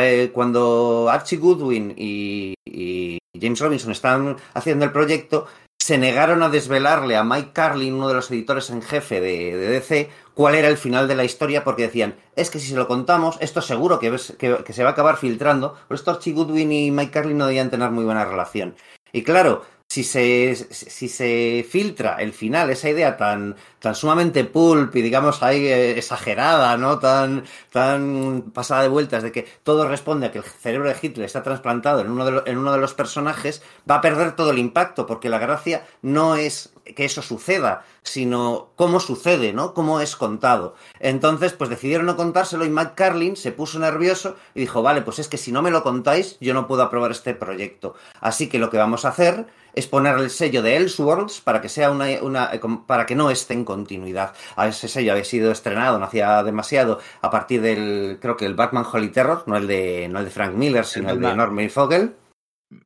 eh, 0.00 0.30
cuando 0.32 1.09
Archie 1.09 1.38
Goodwin 1.38 1.94
y, 1.96 2.54
y 2.64 3.18
James 3.40 3.61
Robinson 3.61 3.92
estaban 3.92 4.37
haciendo 4.55 4.85
el 4.85 4.92
proyecto, 4.92 5.46
se 5.79 5.99
negaron 5.99 6.42
a 6.42 6.49
desvelarle 6.49 7.16
a 7.16 7.22
Mike 7.22 7.51
Carlin, 7.53 7.94
uno 7.94 8.09
de 8.09 8.14
los 8.14 8.31
editores 8.31 8.70
en 8.70 8.83
jefe 8.83 9.20
de, 9.20 9.57
DC, 9.57 10.11
cuál 10.35 10.57
era 10.57 10.68
el 10.68 10.79
final 10.79 11.07
de 11.07 11.14
la 11.14 11.25
historia, 11.25 11.62
porque 11.62 11.83
decían, 11.83 12.16
es 12.35 12.51
que 12.51 12.59
si 12.59 12.68
se 12.68 12.77
lo 12.77 12.88
contamos, 12.88 13.37
esto 13.40 13.62
seguro 13.62 14.01
que, 14.01 14.11
ves, 14.11 14.35
que, 14.38 14.72
se 14.72 14.83
va 14.83 14.90
a 14.90 14.92
acabar 14.92 15.16
filtrando. 15.16 15.77
Por 15.87 15.94
esto 15.94 16.11
Archie 16.11 16.33
Goodwin 16.33 16.72
y 16.72 16.90
Mike 16.90 17.12
Carlin 17.12 17.38
no 17.38 17.46
debían 17.46 17.70
tener 17.70 17.90
muy 17.90 18.05
buena 18.05 18.25
relación. 18.25 18.75
Y 19.12 19.22
claro, 19.22 19.62
si 19.88 20.03
se, 20.03 20.55
si 20.55 21.09
se 21.09 21.64
filtra 21.68 22.16
el 22.16 22.33
final, 22.33 22.70
esa 22.70 22.90
idea 22.90 23.16
tan, 23.16 23.55
tan 23.79 23.94
sumamente 23.94 24.44
pulp 24.44 24.94
y 24.96 25.03
digamos 25.03 25.42
ahí 25.42 25.66
eh, 25.66 25.96
exagerada, 25.96 26.77
¿no? 26.77 26.99
Tan, 26.99 27.44
tan 27.70 28.51
pasada 28.53 28.83
de 28.83 28.88
vueltas 28.88 29.22
de 29.22 29.31
que 29.31 29.46
todo 29.62 29.88
responde 29.88 30.27
a 30.27 30.33
que 30.33 30.38
el 30.38 30.44
cerebro 30.44 30.88
de 30.88 30.96
Hitler 31.01 31.25
está 31.25 31.42
trasplantado 31.42 32.01
en 32.01 32.11
uno 32.11 32.25
de, 32.25 32.51
en 32.51 32.59
uno 32.59 32.72
de 32.72 32.79
los 32.79 32.94
personajes, 32.94 33.62
va 33.88 33.96
a 33.96 34.01
perder 34.01 34.35
todo 34.35 34.51
el 34.51 34.59
impacto, 34.59 35.07
porque 35.07 35.29
la 35.29 35.38
gracia 35.38 35.87
no 36.03 36.35
es 36.35 36.72
que 36.94 37.05
eso 37.05 37.22
suceda, 37.22 37.85
sino 38.03 38.70
cómo 38.77 39.01
sucede, 39.01 39.53
¿no? 39.53 39.72
Cómo 39.75 40.01
es 40.01 40.16
contado. 40.16 40.75
Entonces, 41.01 41.53
pues 41.53 41.70
decidieron 41.70 42.07
no 42.07 42.16
contárselo 42.16 42.64
y 42.64 42.70
Matt 42.70 42.94
Carlin 42.94 43.37
se 43.37 43.53
puso 43.53 43.79
nervioso 43.79 44.37
y 44.55 44.61
dijo, 44.61 44.83
vale, 44.83 45.03
pues 45.03 45.18
es 45.18 45.29
que 45.29 45.38
si 45.38 45.53
no 45.53 45.62
me 45.62 45.70
lo 45.70 45.83
contáis, 45.83 46.38
yo 46.40 46.55
no 46.55 46.66
puedo 46.66 46.83
aprobar 46.83 47.11
este 47.11 47.35
proyecto. 47.35 47.94
Así 48.20 48.49
que 48.49 48.59
lo 48.59 48.70
que 48.70 48.79
vamos 48.79 49.05
a 49.05 49.09
hacer 49.09 49.46
es 49.76 49.86
poner 49.86 50.16
el 50.16 50.30
sello 50.30 50.62
de 50.62 50.76
Elseworlds 50.76 51.40
para 51.42 51.60
que 51.60 51.68
sea 51.68 51.90
una, 51.90 52.06
una 52.22 52.50
para 52.86 53.06
que 53.06 53.14
no 53.14 53.30
esté 53.30 53.54
en 53.54 53.64
continuidad. 53.64 54.34
A 54.56 54.66
ese 54.66 54.88
sello 54.88 55.12
había 55.12 55.24
sido 55.24 55.52
estrenado, 55.52 55.98
no 55.98 56.06
hacía 56.06 56.42
demasiado, 56.42 56.98
a 57.20 57.30
partir 57.30 57.60
del, 57.60 58.18
creo 58.20 58.36
que 58.36 58.46
el 58.46 58.54
Batman 58.54 58.86
Holy 58.90 59.10
Terror, 59.10 59.44
no 59.46 59.56
el 59.56 59.66
de, 59.66 60.08
no 60.08 60.18
el 60.18 60.24
de 60.24 60.30
Frank 60.30 60.54
Miller, 60.54 60.84
sino 60.84 61.10
el, 61.10 61.16
el 61.16 61.22
de 61.22 61.36
Norman 61.36 61.70
Fogel. 61.70 62.16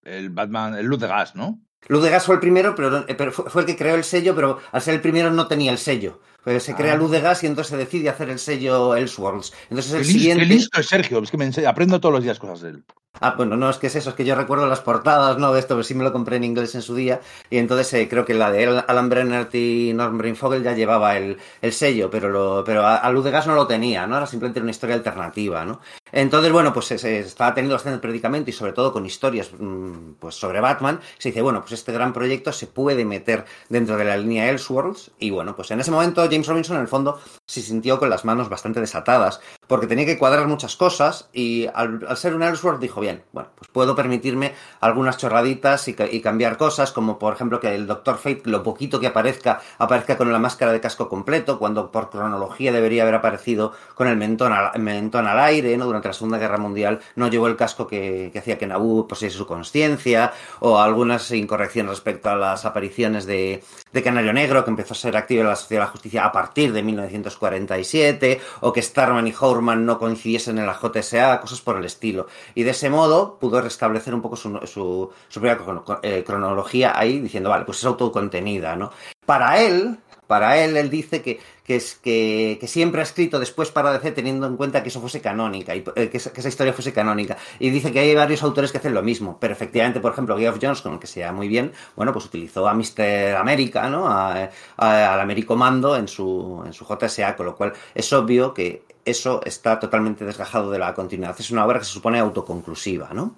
El 0.04 0.30
Batman, 0.30 0.74
el 0.74 0.84
Luz 0.84 1.00
de 1.00 1.06
Gas, 1.06 1.36
¿no? 1.36 1.60
Luz 1.88 2.02
de 2.02 2.10
Gas 2.10 2.26
fue 2.26 2.34
el 2.34 2.40
primero, 2.40 2.74
pero, 2.74 3.06
pero 3.06 3.32
fue, 3.32 3.48
fue, 3.48 3.62
el 3.62 3.66
que 3.66 3.76
creó 3.76 3.94
el 3.94 4.04
sello, 4.04 4.34
pero 4.34 4.58
al 4.72 4.82
ser 4.82 4.94
el 4.94 5.00
primero 5.00 5.30
no 5.30 5.46
tenía 5.46 5.70
el 5.70 5.78
sello. 5.78 6.20
Pues 6.44 6.62
se 6.62 6.74
crea 6.74 6.96
luz 6.96 7.10
de 7.10 7.20
gas 7.20 7.42
y 7.44 7.46
entonces 7.46 7.70
se 7.70 7.76
decide 7.76 8.08
hacer 8.08 8.30
el 8.30 8.38
sello 8.38 8.94
Elseworlds. 8.96 9.52
Entonces 9.68 9.92
el 9.92 9.98
Qué, 9.98 10.04
siguiente... 10.04 10.44
qué 10.46 10.54
listo 10.54 10.80
es 10.80 10.86
Sergio, 10.88 11.18
es 11.22 11.30
que 11.30 11.36
me 11.36 11.46
ense- 11.46 11.66
aprendo 11.66 12.00
todos 12.00 12.14
los 12.14 12.24
días 12.24 12.38
cosas 12.38 12.60
de 12.62 12.70
él. 12.70 12.84
Ah, 13.22 13.34
bueno, 13.36 13.56
no, 13.56 13.68
es 13.68 13.76
que 13.76 13.88
es 13.88 13.96
eso, 13.96 14.10
es 14.10 14.16
que 14.16 14.24
yo 14.24 14.36
recuerdo 14.36 14.66
las 14.66 14.80
portadas, 14.80 15.36
¿no? 15.36 15.52
De 15.52 15.58
esto, 15.58 15.74
pero 15.74 15.82
sí 15.82 15.94
me 15.94 16.04
lo 16.04 16.12
compré 16.12 16.36
en 16.36 16.44
inglés 16.44 16.74
en 16.76 16.80
su 16.80 16.94
día. 16.94 17.20
Y 17.50 17.58
entonces 17.58 17.92
eh, 17.94 18.08
creo 18.08 18.24
que 18.24 18.34
la 18.34 18.52
de 18.52 18.64
Al- 18.66 18.84
Alan 18.86 19.08
Brennert 19.10 19.52
y 19.54 19.92
Norm 19.92 20.16
Breinvogel 20.16 20.62
ya 20.62 20.74
llevaba 20.74 21.16
el, 21.18 21.36
el 21.60 21.72
sello, 21.72 22.08
pero, 22.08 22.28
lo, 22.30 22.62
pero 22.64 22.86
a, 22.86 22.96
a 22.96 23.10
Luz 23.10 23.24
de 23.24 23.32
Gas 23.32 23.48
no 23.48 23.54
lo 23.56 23.66
tenía, 23.66 24.06
¿no? 24.06 24.16
Era 24.16 24.26
simplemente 24.26 24.60
una 24.60 24.70
historia 24.70 24.94
alternativa, 24.94 25.64
¿no? 25.64 25.80
Entonces, 26.12 26.50
bueno, 26.52 26.72
pues 26.72 26.86
se, 26.86 26.98
se 26.98 27.18
estaba 27.18 27.52
teniendo 27.52 27.74
bastante 27.74 27.98
predicamento 27.98 28.48
y 28.50 28.52
sobre 28.52 28.72
todo 28.72 28.92
con 28.92 29.04
historias 29.04 29.50
mm, 29.58 30.12
pues 30.20 30.36
sobre 30.36 30.60
Batman. 30.60 31.00
Se 31.18 31.30
dice, 31.30 31.42
bueno, 31.42 31.60
pues 31.60 31.72
este 31.72 31.92
gran 31.92 32.12
proyecto 32.12 32.52
se 32.52 32.68
puede 32.68 33.04
meter 33.04 33.44
dentro 33.68 33.96
de 33.96 34.04
la 34.04 34.16
línea 34.16 34.48
Elseworlds. 34.50 35.10
Y 35.18 35.30
bueno, 35.30 35.54
pues 35.56 35.70
en 35.72 35.80
ese 35.80 35.90
momento 35.90 36.26
James 36.30 36.46
Robinson 36.46 36.76
en 36.76 36.82
el 36.82 36.88
fondo 36.88 37.20
se 37.46 37.60
sintió 37.60 37.98
con 37.98 38.10
las 38.10 38.24
manos 38.24 38.48
bastante 38.48 38.80
desatadas 38.80 39.40
porque 39.70 39.86
tenía 39.86 40.04
que 40.04 40.18
cuadrar 40.18 40.48
muchas 40.48 40.74
cosas 40.74 41.28
y 41.32 41.68
al, 41.72 42.04
ser 42.16 42.34
un 42.34 42.42
Elseworld 42.42 42.80
dijo, 42.80 43.00
bien, 43.00 43.22
bueno, 43.30 43.50
pues 43.54 43.70
puedo 43.70 43.94
permitirme 43.94 44.52
algunas 44.80 45.16
chorraditas 45.16 45.86
y, 45.86 45.94
y 46.10 46.20
cambiar 46.20 46.56
cosas, 46.56 46.90
como 46.90 47.20
por 47.20 47.34
ejemplo 47.34 47.60
que 47.60 47.72
el 47.72 47.86
Doctor 47.86 48.18
Fate, 48.18 48.42
lo 48.46 48.64
poquito 48.64 48.98
que 48.98 49.06
aparezca, 49.06 49.60
aparezca 49.78 50.16
con 50.16 50.32
la 50.32 50.40
máscara 50.40 50.72
de 50.72 50.80
casco 50.80 51.08
completo, 51.08 51.60
cuando 51.60 51.92
por 51.92 52.10
cronología 52.10 52.72
debería 52.72 53.02
haber 53.02 53.14
aparecido 53.14 53.72
con 53.94 54.08
el 54.08 54.16
mentón 54.16 54.52
al, 54.52 54.76
mentón 54.80 55.28
al 55.28 55.38
aire, 55.38 55.76
¿no? 55.76 55.86
Durante 55.86 56.08
la 56.08 56.14
Segunda 56.14 56.38
Guerra 56.38 56.58
Mundial 56.58 56.98
no 57.14 57.28
llevó 57.28 57.46
el 57.46 57.54
casco 57.54 57.86
que, 57.86 58.32
hacía 58.36 58.58
que 58.58 58.66
Naboo 58.66 59.06
poseyese 59.06 59.38
su 59.38 59.46
conciencia, 59.46 60.32
o 60.58 60.80
algunas 60.80 61.30
incorrecciones 61.30 61.90
respecto 61.90 62.28
a 62.28 62.34
las 62.34 62.64
apariciones 62.64 63.24
de, 63.24 63.62
de 63.92 64.02
Canario 64.02 64.32
Negro, 64.32 64.64
que 64.64 64.70
empezó 64.70 64.94
a 64.94 64.96
ser 64.96 65.16
activo 65.16 65.42
en 65.42 65.46
la 65.46 65.54
Sociedad 65.54 65.82
de 65.82 65.86
la 65.86 65.92
Justicia 65.92 66.24
a 66.24 66.32
partir 66.32 66.72
de 66.72 66.82
1947, 66.82 68.40
o 68.62 68.72
que 68.72 68.82
Starman 68.82 69.28
y 69.28 69.32
No 69.60 69.98
coincidiesen 69.98 70.58
en 70.58 70.66
la 70.66 70.74
JSA, 70.74 71.40
cosas 71.40 71.60
por 71.60 71.76
el 71.76 71.84
estilo. 71.84 72.26
Y 72.54 72.62
de 72.62 72.70
ese 72.70 72.90
modo 72.90 73.38
pudo 73.38 73.60
restablecer 73.60 74.14
un 74.14 74.22
poco 74.22 74.36
su, 74.36 74.58
su, 74.66 75.10
propia 75.40 75.58
eh, 76.02 76.24
cronología 76.24 76.98
ahí, 76.98 77.20
diciendo, 77.20 77.50
vale, 77.50 77.64
pues 77.64 77.78
es 77.78 77.84
autocontenida, 77.84 78.76
¿no? 78.76 78.90
Para 79.26 79.60
él, 79.62 79.98
para 80.26 80.58
él, 80.58 80.76
él 80.76 80.90
dice 80.90 81.22
que, 81.22 81.40
que, 81.64 82.58
que, 82.60 82.66
siempre 82.68 83.00
ha 83.00 83.02
escrito 83.02 83.40
después 83.40 83.72
para 83.72 83.92
DC 83.92 84.12
teniendo 84.12 84.46
en 84.46 84.56
cuenta 84.56 84.80
que 84.82 84.88
eso 84.88 85.00
fuese 85.00 85.20
canónica, 85.20 85.74
y, 85.74 85.84
eh, 85.96 86.08
que, 86.08 86.18
esa, 86.18 86.48
historia 86.48 86.72
fuese 86.72 86.92
canónica. 86.92 87.36
Y 87.58 87.70
dice 87.70 87.90
que 87.92 87.98
hay 87.98 88.14
varios 88.14 88.42
autores 88.44 88.70
que 88.70 88.78
hacen 88.78 88.94
lo 88.94 89.02
mismo, 89.02 89.38
pero 89.40 89.52
efectivamente, 89.52 89.98
por 89.98 90.12
ejemplo, 90.12 90.38
Geoff 90.38 90.62
el 90.62 90.98
que 91.00 91.06
se 91.08 91.18
llama 91.18 91.38
muy 91.38 91.48
bien, 91.48 91.72
bueno, 91.96 92.12
pues 92.12 92.26
utilizó 92.26 92.68
a 92.68 92.74
Mr. 92.74 93.36
América, 93.36 93.88
¿no? 93.88 94.06
A, 94.06 94.50
a- 94.76 95.14
al 95.14 95.20
Americomando 95.20 95.96
en 95.96 96.06
su, 96.06 96.62
en 96.64 96.72
su 96.72 96.84
JSA, 96.84 97.34
con 97.34 97.46
lo 97.46 97.56
cual 97.56 97.72
es 97.92 98.12
obvio 98.12 98.54
que 98.54 98.84
eso 99.04 99.40
está 99.44 99.78
totalmente 99.78 100.24
desgajado 100.24 100.70
de 100.70 100.78
la 100.78 100.94
continuidad. 100.94 101.36
Es 101.38 101.50
una 101.50 101.64
obra 101.66 101.78
que 101.78 101.84
se 101.84 101.92
supone 101.92 102.18
autoconclusiva, 102.18 103.10
¿no? 103.14 103.36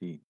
Sí. 0.00 0.22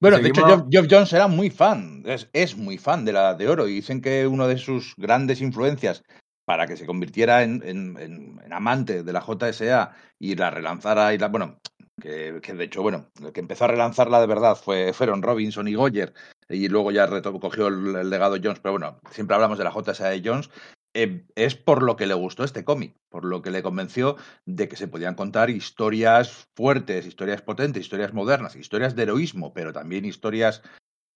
Bueno, 0.00 0.18
de 0.18 0.28
hecho. 0.28 0.46
Geoff, 0.46 0.62
Geoff 0.70 0.86
Jones 0.90 1.12
era 1.12 1.28
muy 1.28 1.50
fan, 1.50 2.02
es, 2.06 2.28
es 2.32 2.56
muy 2.56 2.78
fan 2.78 3.04
de 3.04 3.12
la 3.12 3.34
de 3.34 3.48
oro 3.48 3.68
y 3.68 3.74
dicen 3.74 4.00
que 4.00 4.26
una 4.26 4.46
de 4.46 4.58
sus 4.58 4.94
grandes 4.96 5.40
influencias 5.42 6.02
para 6.46 6.66
que 6.66 6.76
se 6.76 6.86
convirtiera 6.86 7.42
en, 7.42 7.62
en- 7.64 7.96
en- 7.98 8.40
en 8.44 8.52
amante 8.52 9.02
de 9.02 9.12
la 9.12 9.20
JSA 9.20 9.94
y 10.18 10.34
la 10.36 10.50
relanzara 10.50 11.12
y 11.14 11.18
la, 11.18 11.28
bueno, 11.28 11.58
que, 12.00 12.40
que 12.42 12.54
de 12.54 12.64
hecho, 12.64 12.82
bueno, 12.82 13.08
el 13.22 13.32
que 13.32 13.40
empezó 13.40 13.66
a 13.66 13.68
relanzarla 13.68 14.20
de 14.20 14.26
verdad 14.26 14.56
fue 14.56 14.92
fueron 14.94 15.22
Robinson 15.22 15.68
y 15.68 15.74
Goyer 15.74 16.14
y 16.48 16.66
luego 16.68 16.90
ya 16.90 17.06
cogió 17.22 17.68
el, 17.68 17.94
el 17.94 18.10
legado 18.10 18.36
Jones, 18.42 18.58
pero 18.60 18.72
bueno, 18.72 18.98
siempre 19.12 19.34
hablamos 19.36 19.58
de 19.58 19.64
la 19.64 19.70
JSA 19.70 20.08
de 20.08 20.22
Jones. 20.24 20.50
Eh, 20.94 21.24
es 21.36 21.54
por 21.54 21.82
lo 21.82 21.96
que 21.96 22.06
le 22.06 22.14
gustó 22.14 22.42
este 22.42 22.64
cómic, 22.64 22.96
por 23.08 23.24
lo 23.24 23.42
que 23.42 23.50
le 23.50 23.62
convenció 23.62 24.16
de 24.44 24.68
que 24.68 24.76
se 24.76 24.88
podían 24.88 25.14
contar 25.14 25.48
historias 25.50 26.48
fuertes, 26.56 27.06
historias 27.06 27.42
potentes, 27.42 27.82
historias 27.82 28.12
modernas, 28.12 28.56
historias 28.56 28.96
de 28.96 29.04
heroísmo, 29.04 29.52
pero 29.52 29.72
también 29.72 30.04
historias 30.04 30.62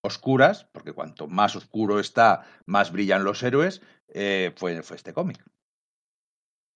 oscuras, 0.02 0.68
porque 0.72 0.92
cuanto 0.92 1.26
más 1.26 1.56
oscuro 1.56 1.98
está, 1.98 2.44
más 2.66 2.92
brillan 2.92 3.24
los 3.24 3.42
héroes, 3.42 3.82
eh, 4.08 4.52
fue, 4.56 4.82
fue 4.82 4.96
este 4.96 5.12
cómic. 5.12 5.42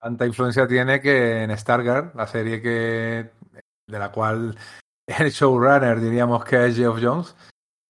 Tanta 0.01 0.27
influencia 0.27 0.67
tiene 0.67 1.01
que 1.01 1.43
en 1.43 1.57
Stargirl, 1.57 2.13
la 2.15 2.27
serie 2.27 2.63
que 2.63 3.31
de 3.87 3.99
la 3.99 4.11
cual 4.11 4.57
el 5.07 5.31
showrunner 5.31 6.01
diríamos 6.01 6.45
que 6.45 6.67
es 6.67 6.77
Geoff 6.77 6.99
Jones, 7.01 7.37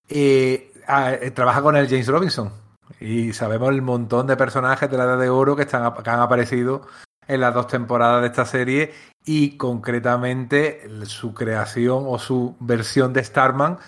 eh, 0.08 0.72
ah, 0.86 1.14
trabaja 1.34 1.62
con 1.62 1.76
el 1.76 1.88
James 1.88 2.08
Robinson. 2.08 2.67
Y 3.00 3.32
sabemos 3.32 3.70
el 3.70 3.82
montón 3.82 4.26
de 4.26 4.36
personajes 4.36 4.90
de 4.90 4.96
la 4.96 5.04
Edad 5.04 5.18
de 5.18 5.28
Oro 5.30 5.56
que, 5.56 5.62
están, 5.62 5.92
que 5.94 6.10
han 6.10 6.20
aparecido 6.20 6.82
en 7.26 7.40
las 7.40 7.54
dos 7.54 7.66
temporadas 7.66 8.22
de 8.22 8.28
esta 8.28 8.46
serie 8.46 8.92
y 9.24 9.56
concretamente 9.56 10.88
su 11.04 11.34
creación 11.34 12.04
o 12.06 12.18
su 12.18 12.56
versión 12.60 13.12
de 13.12 13.22
Starman 13.22 13.78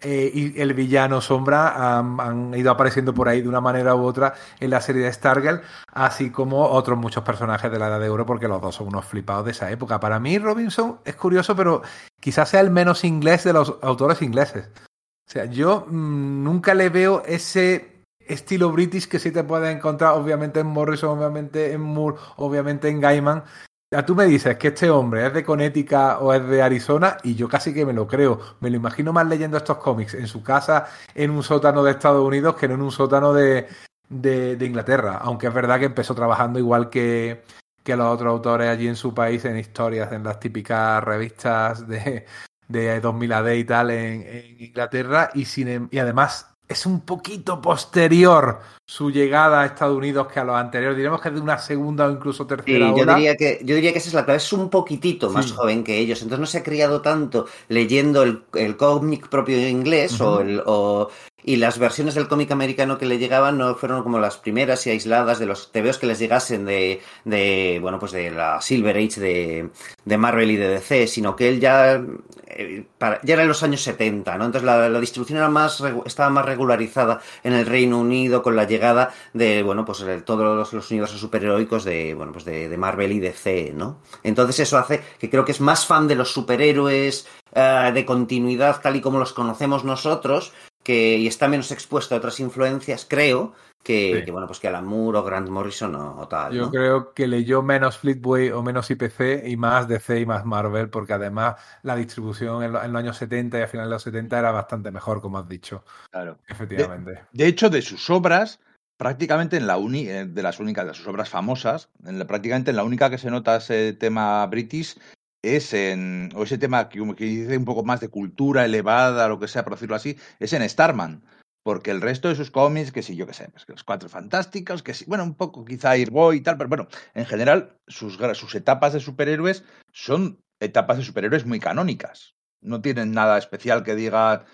eh, 0.00 0.30
y 0.32 0.60
el 0.60 0.74
villano 0.74 1.20
Sombra 1.20 1.98
han, 1.98 2.54
ido 2.54 2.70
apareciendo 2.70 3.12
por 3.12 3.28
ahí 3.28 3.42
de 3.42 3.48
una 3.48 3.60
manera 3.60 3.96
u 3.96 4.04
otra 4.04 4.34
en 4.60 4.70
la 4.70 4.80
serie 4.80 5.02
de 5.02 5.12
Stargirl, 5.12 5.60
así 5.92 6.30
como 6.30 6.66
otros 6.66 6.96
muchos 6.96 7.24
personajes 7.24 7.70
de 7.70 7.80
la 7.80 7.88
Edad 7.88 8.00
de 8.00 8.08
Oro, 8.08 8.24
porque 8.24 8.46
los 8.46 8.62
dos 8.62 8.76
son 8.76 8.88
unos 8.88 9.04
flipados 9.06 9.46
de 9.46 9.50
esa 9.50 9.70
época. 9.72 9.98
Para 9.98 10.20
mí, 10.20 10.38
Robinson 10.38 11.00
es 11.04 11.16
curioso, 11.16 11.56
pero 11.56 11.82
quizás 12.20 12.48
sea 12.48 12.60
el 12.60 12.70
menos 12.70 13.02
inglés 13.02 13.42
de 13.42 13.52
los 13.52 13.76
autores 13.82 14.22
ingleses. 14.22 14.70
O 14.76 15.30
sea, 15.30 15.46
yo 15.46 15.86
mmm, 15.88 16.44
nunca 16.44 16.74
le 16.74 16.90
veo 16.90 17.24
ese 17.26 17.97
estilo 18.28 18.70
british 18.70 19.08
que 19.08 19.18
sí 19.18 19.30
te 19.30 19.44
puedes 19.44 19.74
encontrar, 19.74 20.12
obviamente 20.14 20.60
en 20.60 20.66
Morrison, 20.66 21.18
obviamente 21.18 21.72
en 21.72 21.80
Moore, 21.80 22.18
obviamente 22.36 22.88
en 22.88 23.00
Gaiman. 23.00 23.44
Ya 23.90 24.04
tú 24.04 24.14
me 24.14 24.26
dices 24.26 24.58
que 24.58 24.68
este 24.68 24.90
hombre 24.90 25.26
es 25.26 25.32
de 25.32 25.42
Connecticut 25.42 26.18
o 26.20 26.34
es 26.34 26.46
de 26.46 26.60
Arizona 26.60 27.16
y 27.22 27.34
yo 27.34 27.48
casi 27.48 27.72
que 27.72 27.86
me 27.86 27.94
lo 27.94 28.06
creo. 28.06 28.38
Me 28.60 28.68
lo 28.68 28.76
imagino 28.76 29.14
más 29.14 29.26
leyendo 29.26 29.56
estos 29.56 29.78
cómics 29.78 30.12
en 30.12 30.26
su 30.26 30.42
casa, 30.42 30.86
en 31.14 31.30
un 31.30 31.42
sótano 31.42 31.82
de 31.82 31.92
Estados 31.92 32.22
Unidos, 32.22 32.54
que 32.56 32.68
no 32.68 32.74
en 32.74 32.82
un 32.82 32.92
sótano 32.92 33.32
de, 33.32 33.66
de, 34.08 34.66
Inglaterra. 34.66 35.18
Aunque 35.22 35.46
es 35.46 35.54
verdad 35.54 35.78
que 35.78 35.86
empezó 35.86 36.14
trabajando 36.14 36.58
igual 36.58 36.90
que, 36.90 37.42
que 37.82 37.96
los 37.96 38.06
otros 38.06 38.30
autores 38.30 38.68
allí 38.68 38.88
en 38.88 38.96
su 38.96 39.14
país, 39.14 39.44
en 39.46 39.56
historias, 39.56 40.12
en 40.12 40.24
las 40.24 40.38
típicas 40.38 41.02
revistas 41.02 41.88
de, 41.88 42.26
de 42.68 43.00
2000 43.00 43.32
AD 43.32 43.52
y 43.52 43.64
tal 43.64 43.90
en, 43.90 44.56
Inglaterra. 44.60 45.30
Y, 45.34 45.46
sin, 45.46 45.88
y 45.90 45.98
además 45.98 46.57
es 46.68 46.84
un 46.86 47.00
poquito 47.00 47.60
posterior 47.60 48.60
su 48.86 49.10
llegada 49.10 49.60
a 49.62 49.66
Estados 49.66 49.96
Unidos 49.96 50.28
que 50.28 50.40
a 50.40 50.44
los 50.44 50.56
anteriores. 50.56 50.96
Diremos 50.96 51.20
que 51.20 51.28
es 51.28 51.34
de 51.34 51.40
una 51.40 51.58
segunda 51.58 52.06
o 52.06 52.10
incluso 52.10 52.46
tercera 52.46 52.90
Sí, 52.90 52.94
yo 52.98 53.06
diría 53.14 53.36
que 53.36 53.60
yo 53.64 53.74
diría 53.74 53.92
que 53.92 53.98
esa 53.98 54.08
es 54.08 54.14
la 54.14 54.24
clave. 54.24 54.38
Es 54.38 54.52
un 54.52 54.68
poquitito 54.70 55.30
más 55.30 55.46
Sí. 55.46 55.54
joven 55.56 55.82
que 55.84 55.98
ellos. 55.98 56.20
Entonces 56.22 56.40
no 56.40 56.46
se 56.46 56.58
ha 56.58 56.62
criado 56.62 57.00
tanto 57.00 57.46
leyendo 57.68 58.22
el, 58.22 58.42
el 58.54 58.76
cómic 58.76 59.28
propio 59.28 59.58
inglés 59.68 60.20
o, 60.20 60.40
el, 60.40 60.62
o- 60.66 61.08
y 61.48 61.56
las 61.56 61.78
versiones 61.78 62.14
del 62.14 62.28
cómic 62.28 62.50
americano 62.50 62.98
que 62.98 63.06
le 63.06 63.16
llegaban 63.16 63.56
no 63.56 63.74
fueron 63.74 64.02
como 64.02 64.18
las 64.18 64.36
primeras 64.36 64.86
y 64.86 64.90
aisladas 64.90 65.38
de 65.38 65.46
los 65.46 65.72
TVOs 65.72 65.96
que 65.96 66.06
les 66.06 66.18
llegasen 66.18 66.66
de, 66.66 67.00
de 67.24 67.78
bueno 67.80 67.98
pues 67.98 68.12
de 68.12 68.30
la 68.30 68.60
Silver 68.60 68.94
Age 68.94 69.18
de, 69.18 69.70
de 70.04 70.18
Marvel 70.18 70.50
y 70.50 70.56
de 70.56 70.68
DC, 70.68 71.06
sino 71.06 71.34
que 71.34 71.48
él 71.48 71.58
ya 71.58 72.04
eh, 72.48 72.84
ya 73.00 73.32
era 73.32 73.42
en 73.44 73.48
los 73.48 73.62
años 73.62 73.80
70, 73.80 74.36
¿no? 74.36 74.44
Entonces 74.44 74.66
la, 74.66 74.90
la 74.90 75.00
distribución 75.00 75.38
era 75.38 75.48
más 75.48 75.82
estaba 76.04 76.28
más 76.28 76.44
regularizada 76.44 77.22
en 77.42 77.54
el 77.54 77.64
Reino 77.64 77.98
Unido 77.98 78.42
con 78.42 78.54
la 78.54 78.64
llegada 78.64 79.14
de 79.32 79.62
bueno 79.62 79.86
pues 79.86 80.00
de 80.00 80.20
todos 80.20 80.54
los, 80.54 80.74
los 80.74 80.90
universos 80.90 81.18
superheroicos 81.18 81.82
de 81.82 82.12
bueno 82.12 82.32
pues 82.32 82.44
de, 82.44 82.68
de 82.68 82.76
Marvel 82.76 83.12
y 83.12 83.20
DC, 83.20 83.72
¿no? 83.74 84.02
Entonces 84.22 84.60
eso 84.60 84.76
hace 84.76 85.00
que 85.18 85.30
creo 85.30 85.46
que 85.46 85.52
es 85.52 85.62
más 85.62 85.86
fan 85.86 86.08
de 86.08 86.14
los 86.14 86.30
superhéroes 86.30 87.26
eh, 87.54 87.90
de 87.94 88.04
continuidad 88.04 88.82
tal 88.82 88.96
y 88.96 89.00
como 89.00 89.18
los 89.18 89.32
conocemos 89.32 89.82
nosotros 89.82 90.52
que 90.88 91.18
y 91.18 91.26
está 91.26 91.48
menos 91.48 91.70
expuesto 91.70 92.14
a 92.14 92.18
otras 92.18 92.40
influencias, 92.40 93.04
creo, 93.06 93.52
que, 93.82 94.16
Sí. 94.20 94.24
que, 94.24 94.30
bueno, 94.32 94.46
pues 94.46 94.58
que 94.58 94.68
Alan 94.68 94.86
Moore 94.86 95.18
o 95.18 95.22
Grant 95.22 95.50
Morrison 95.50 95.94
o, 95.94 96.18
o 96.18 96.28
tal. 96.28 96.54
Yo 96.54 96.62
¿no? 96.62 96.70
creo 96.70 97.12
que 97.12 97.26
leyó 97.26 97.60
menos 97.62 97.98
Fleetway 97.98 98.50
o 98.52 98.62
menos 98.62 98.90
IPC 98.90 99.46
y 99.46 99.58
más 99.58 99.86
DC 99.86 100.18
y 100.20 100.24
más 100.24 100.46
Marvel, 100.46 100.88
porque 100.88 101.12
además 101.12 101.56
la 101.82 101.94
distribución 101.94 102.62
en, 102.62 102.72
lo- 102.72 102.82
en 102.82 102.90
los 102.90 103.00
años 103.00 103.18
70 103.18 103.58
y 103.58 103.62
a 103.62 103.68
finales 103.68 103.90
de 103.90 103.94
los 103.96 104.02
70 104.02 104.38
era 104.38 104.50
bastante 104.50 104.90
mejor, 104.90 105.20
como 105.20 105.36
has 105.38 105.46
dicho. 105.48 105.84
Claro. 106.10 106.38
Efectivamente. 106.48 107.20
De 107.32 107.46
hecho, 107.46 107.68
de 107.68 107.82
sus 107.82 108.08
obras, 108.08 108.58
prácticamente 108.96 109.58
en 109.58 109.66
la 109.66 109.76
uni, 109.76 110.08
eh, 110.08 110.24
de 110.24 110.42
las 110.42 110.58
únicas, 110.58 110.86
de 110.86 110.94
sus 110.94 111.06
obras 111.06 111.28
famosas, 111.28 111.90
en 112.06 112.18
la- 112.18 112.26
prácticamente 112.26 112.70
en 112.70 112.76
la 112.76 112.84
única 112.84 113.10
que 113.10 113.18
se 113.18 113.30
nota 113.30 113.56
ese 113.56 113.92
tema 113.92 114.44
british 114.46 114.98
es 115.42 115.72
en, 115.72 116.30
o 116.34 116.42
ese 116.44 116.58
tema 116.58 116.88
que, 116.88 117.00
dice 117.00 117.56
un 117.56 117.64
poco 117.64 117.84
más 117.84 118.00
de 118.00 118.08
cultura 118.08 118.64
elevada, 118.64 119.28
lo 119.28 119.38
que 119.38 119.48
sea, 119.48 119.64
por 119.64 119.74
decirlo 119.74 119.96
así, 119.96 120.16
es 120.38 120.52
en 120.52 120.68
Starman. 120.68 121.22
Porque 121.62 121.90
el 121.90 122.00
resto 122.00 122.28
de 122.28 122.34
sus 122.34 122.50
cómics, 122.50 122.92
que 122.92 123.02
sí, 123.02 123.14
yo 123.14 123.26
qué 123.26 123.34
sé, 123.34 123.48
pues 123.50 123.64
los 123.68 123.84
cuatro 123.84 124.08
fantásticos, 124.08 124.82
que 124.82 124.94
sí, 124.94 125.04
bueno, 125.06 125.24
un 125.24 125.34
poco 125.34 125.64
quizá 125.64 125.90
Airboy 125.90 126.38
y 126.38 126.40
tal, 126.40 126.56
pero 126.56 126.68
bueno, 126.68 126.88
en 127.14 127.26
general, 127.26 127.76
sus, 127.86 128.18
sus 128.34 128.54
etapas 128.54 128.94
de 128.94 129.00
superhéroes 129.00 129.64
son 129.92 130.40
etapas 130.60 130.96
de 130.98 131.04
superhéroes 131.04 131.44
muy 131.46 131.60
canónicas. 131.60 132.34
No 132.62 132.80
tienen 132.80 133.12
nada 133.12 133.36
especial 133.38 133.82
que 133.84 133.94
diga, 133.94 134.44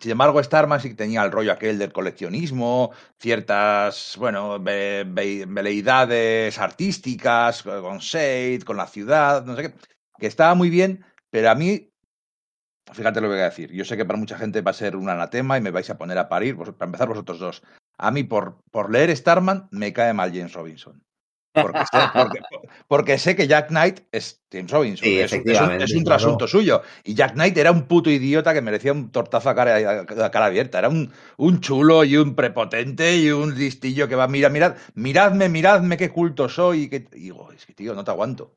Sin 0.00 0.12
embargo, 0.12 0.42
Starman 0.42 0.80
sí 0.80 0.94
tenía 0.94 1.22
el 1.24 1.30
rollo 1.30 1.52
aquel 1.52 1.78
del 1.78 1.92
coleccionismo, 1.92 2.92
ciertas, 3.20 4.16
bueno, 4.18 4.58
ve- 4.58 5.04
ve- 5.06 5.44
veleidades 5.46 6.58
artísticas, 6.58 7.62
con 7.62 7.98
Shade, 7.98 8.60
con 8.64 8.78
la 8.78 8.86
ciudad, 8.86 9.44
no 9.44 9.56
sé 9.56 9.62
qué, 9.62 9.74
que 10.20 10.26
estaba 10.28 10.54
muy 10.54 10.70
bien, 10.70 11.04
pero 11.30 11.50
a 11.50 11.54
mí, 11.56 11.90
fíjate 12.92 13.20
lo 13.20 13.28
que 13.28 13.34
voy 13.34 13.42
a 13.42 13.50
decir, 13.50 13.72
yo 13.72 13.84
sé 13.84 13.96
que 13.96 14.04
para 14.04 14.18
mucha 14.18 14.36
gente 14.38 14.60
va 14.62 14.70
a 14.70 14.74
ser 14.74 14.96
un 14.96 15.08
anatema 15.08 15.58
y 15.58 15.60
me 15.60 15.70
vais 15.70 15.88
a 15.90 15.98
poner 15.98 16.18
a 16.18 16.28
parir, 16.28 16.54
vos- 16.54 16.70
para 16.74 16.88
empezar 16.88 17.08
vosotros 17.08 17.38
dos. 17.38 17.62
A 17.98 18.10
mí, 18.10 18.24
por, 18.24 18.58
por 18.70 18.90
leer 18.92 19.14
Starman, 19.16 19.68
me 19.70 19.92
cae 19.92 20.12
mal 20.12 20.30
James 20.32 20.52
Robinson. 20.52 21.02
Porque 21.52 21.80
sé, 21.80 21.98
porque- 22.14 22.40
porque 22.88 23.18
sé 23.18 23.34
que 23.36 23.46
Jack 23.48 23.68
Knight 23.68 24.00
es 24.12 24.40
James 24.52 24.70
Robinson. 24.70 25.04
Sí, 25.04 25.18
es, 25.18 25.18
un- 25.18 25.22
es 25.24 25.32
un, 25.32 25.36
efectivamente, 25.38 25.84
es 25.84 25.94
un 25.94 26.02
claro. 26.04 26.18
trasunto 26.18 26.46
suyo. 26.48 26.82
Y 27.04 27.14
Jack 27.14 27.32
Knight 27.34 27.56
era 27.58 27.70
un 27.72 27.82
puto 27.86 28.08
idiota 28.10 28.54
que 28.54 28.62
merecía 28.62 28.92
un 28.92 29.10
tortazo 29.10 29.50
a 29.50 29.54
cara, 29.54 29.76
a 30.00 30.30
cara 30.30 30.46
abierta. 30.46 30.78
Era 30.78 30.88
un, 30.88 31.10
un 31.36 31.60
chulo 31.60 32.04
y 32.04 32.16
un 32.16 32.34
prepotente 32.34 33.16
y 33.16 33.30
un 33.30 33.56
listillo 33.58 34.08
que 34.08 34.14
va, 34.14 34.26
mira, 34.28 34.48
mirad, 34.48 34.76
miradme, 34.94 35.48
miradme 35.48 35.96
qué 35.96 36.10
culto 36.10 36.48
soy. 36.48 36.84
Y 36.84 36.88
que, 36.88 37.08
y 37.12 37.20
digo, 37.20 37.50
es 37.52 37.66
que 37.66 37.74
tío, 37.74 37.94
no 37.94 38.04
te 38.04 38.10
aguanto. 38.12 38.52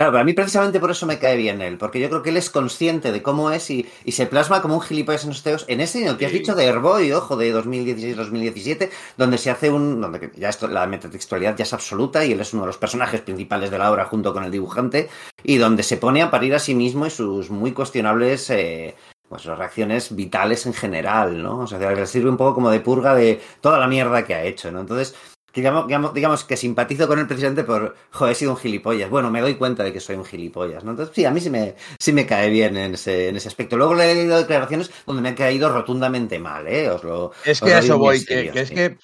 Claro, 0.00 0.12
pero 0.12 0.22
a 0.22 0.24
mí 0.24 0.32
precisamente 0.32 0.80
por 0.80 0.90
eso 0.90 1.04
me 1.04 1.18
cae 1.18 1.36
bien 1.36 1.60
él, 1.60 1.76
porque 1.76 2.00
yo 2.00 2.08
creo 2.08 2.22
que 2.22 2.30
él 2.30 2.38
es 2.38 2.48
consciente 2.48 3.12
de 3.12 3.22
cómo 3.22 3.50
es 3.50 3.68
y, 3.68 3.86
y 4.02 4.12
se 4.12 4.24
plasma 4.24 4.62
como 4.62 4.76
un 4.76 4.80
gilipollas 4.80 5.24
en 5.24 5.28
los 5.28 5.42
teos, 5.42 5.66
en 5.68 5.82
ese 5.82 6.00
en 6.00 6.08
el 6.08 6.16
que 6.16 6.24
has 6.24 6.32
dicho 6.32 6.54
de 6.54 6.64
Herboy, 6.64 7.12
ojo, 7.12 7.36
de 7.36 7.54
2016-2017, 7.54 8.88
donde 9.18 9.36
se 9.36 9.50
hace 9.50 9.68
un, 9.68 10.00
donde 10.00 10.30
ya 10.36 10.48
esto, 10.48 10.68
la 10.68 10.86
metatextualidad 10.86 11.54
ya 11.54 11.64
es 11.64 11.74
absoluta 11.74 12.24
y 12.24 12.32
él 12.32 12.40
es 12.40 12.54
uno 12.54 12.62
de 12.62 12.68
los 12.68 12.78
personajes 12.78 13.20
principales 13.20 13.70
de 13.70 13.76
la 13.76 13.92
obra 13.92 14.06
junto 14.06 14.32
con 14.32 14.42
el 14.42 14.50
dibujante, 14.50 15.10
y 15.42 15.58
donde 15.58 15.82
se 15.82 15.98
pone 15.98 16.22
a 16.22 16.30
parir 16.30 16.54
a 16.54 16.58
sí 16.60 16.74
mismo 16.74 17.04
y 17.04 17.10
sus 17.10 17.50
muy 17.50 17.72
cuestionables 17.72 18.48
eh, 18.48 18.94
pues 19.28 19.44
reacciones 19.44 20.16
vitales 20.16 20.64
en 20.64 20.72
general, 20.72 21.42
¿no? 21.42 21.58
O 21.58 21.66
sea, 21.66 21.78
que 21.78 21.94
le 21.94 22.06
sirve 22.06 22.30
un 22.30 22.38
poco 22.38 22.54
como 22.54 22.70
de 22.70 22.80
purga 22.80 23.14
de 23.14 23.38
toda 23.60 23.78
la 23.78 23.86
mierda 23.86 24.24
que 24.24 24.34
ha 24.34 24.44
hecho, 24.44 24.72
¿no? 24.72 24.80
Entonces, 24.80 25.14
digamos, 25.54 25.86
digamos, 25.86 26.14
digamos 26.14 26.44
que 26.44 26.56
simpatizo 26.56 27.08
con 27.08 27.18
él 27.18 27.26
precisamente 27.26 27.64
por, 27.64 27.96
joder, 28.10 28.32
he 28.32 28.34
sido 28.34 28.52
un 28.52 28.56
gilipollas. 28.56 29.10
Bueno, 29.10 29.30
me 29.30 29.40
doy 29.40 29.56
cuenta 29.56 29.82
de 29.82 29.92
que 29.92 30.00
soy 30.00 30.16
un 30.16 30.24
gilipollas, 30.24 30.84
¿no? 30.84 30.90
Entonces, 30.92 31.14
sí, 31.14 31.24
a 31.24 31.30
mí 31.30 31.40
sí 31.40 31.50
me, 31.50 31.74
sí 31.98 32.12
me 32.12 32.26
cae 32.26 32.50
bien 32.50 32.76
en 32.76 32.94
ese, 32.94 33.28
en 33.28 33.36
ese 33.36 33.48
aspecto. 33.48 33.76
Luego 33.76 33.94
le 33.94 34.10
he 34.10 34.14
leído 34.14 34.38
declaraciones 34.38 34.90
donde 35.06 35.22
me 35.22 35.30
ha 35.30 35.34
caído 35.34 35.72
rotundamente 35.72 36.38
mal, 36.38 36.66
¿eh? 36.66 36.90
Os 36.90 37.04
lo, 37.04 37.32
Es 37.44 37.62
os 37.62 37.68
que 37.68 37.74
a 37.74 37.78
eso 37.78 37.98
voy, 37.98 38.24
que, 38.24 38.50
que 38.50 38.60
es 38.60 38.70
que 38.70 38.98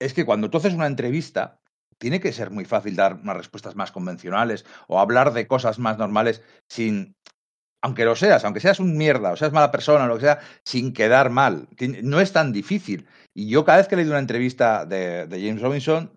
es 0.00 0.14
que 0.14 0.24
cuando 0.24 0.48
tú 0.48 0.58
haces 0.58 0.74
una 0.74 0.86
entrevista, 0.86 1.60
tiene 1.98 2.20
que 2.20 2.32
ser 2.32 2.50
muy 2.50 2.64
fácil 2.64 2.96
dar 2.96 3.14
unas 3.14 3.36
respuestas 3.36 3.76
más 3.76 3.92
convencionales 3.92 4.64
o 4.86 5.00
hablar 5.00 5.32
de 5.32 5.48
cosas 5.48 5.78
más 5.78 5.98
normales 5.98 6.42
sin, 6.68 7.16
aunque 7.82 8.04
lo 8.04 8.16
seas, 8.16 8.44
aunque 8.44 8.60
seas 8.60 8.80
un 8.80 8.96
mierda 8.96 9.32
o 9.32 9.36
seas 9.36 9.52
mala 9.52 9.70
persona 9.70 10.04
o 10.04 10.08
lo 10.08 10.14
que 10.16 10.22
sea, 10.22 10.38
sin 10.64 10.92
quedar 10.92 11.30
mal. 11.30 11.68
No 12.02 12.20
es 12.20 12.32
tan 12.32 12.52
difícil. 12.52 13.06
Y 13.38 13.48
yo 13.48 13.64
cada 13.64 13.78
vez 13.78 13.86
que 13.86 13.94
he 13.94 13.98
leído 13.98 14.10
una 14.10 14.18
entrevista 14.18 14.84
de, 14.84 15.28
de 15.28 15.40
James 15.40 15.62
Robinson, 15.62 16.10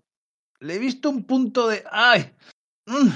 le 0.59 0.73
he 0.73 0.79
visto 0.79 1.07
un 1.07 1.23
punto 1.25 1.67
de, 1.67 1.83
ay, 1.91 2.31
mm", 2.87 3.09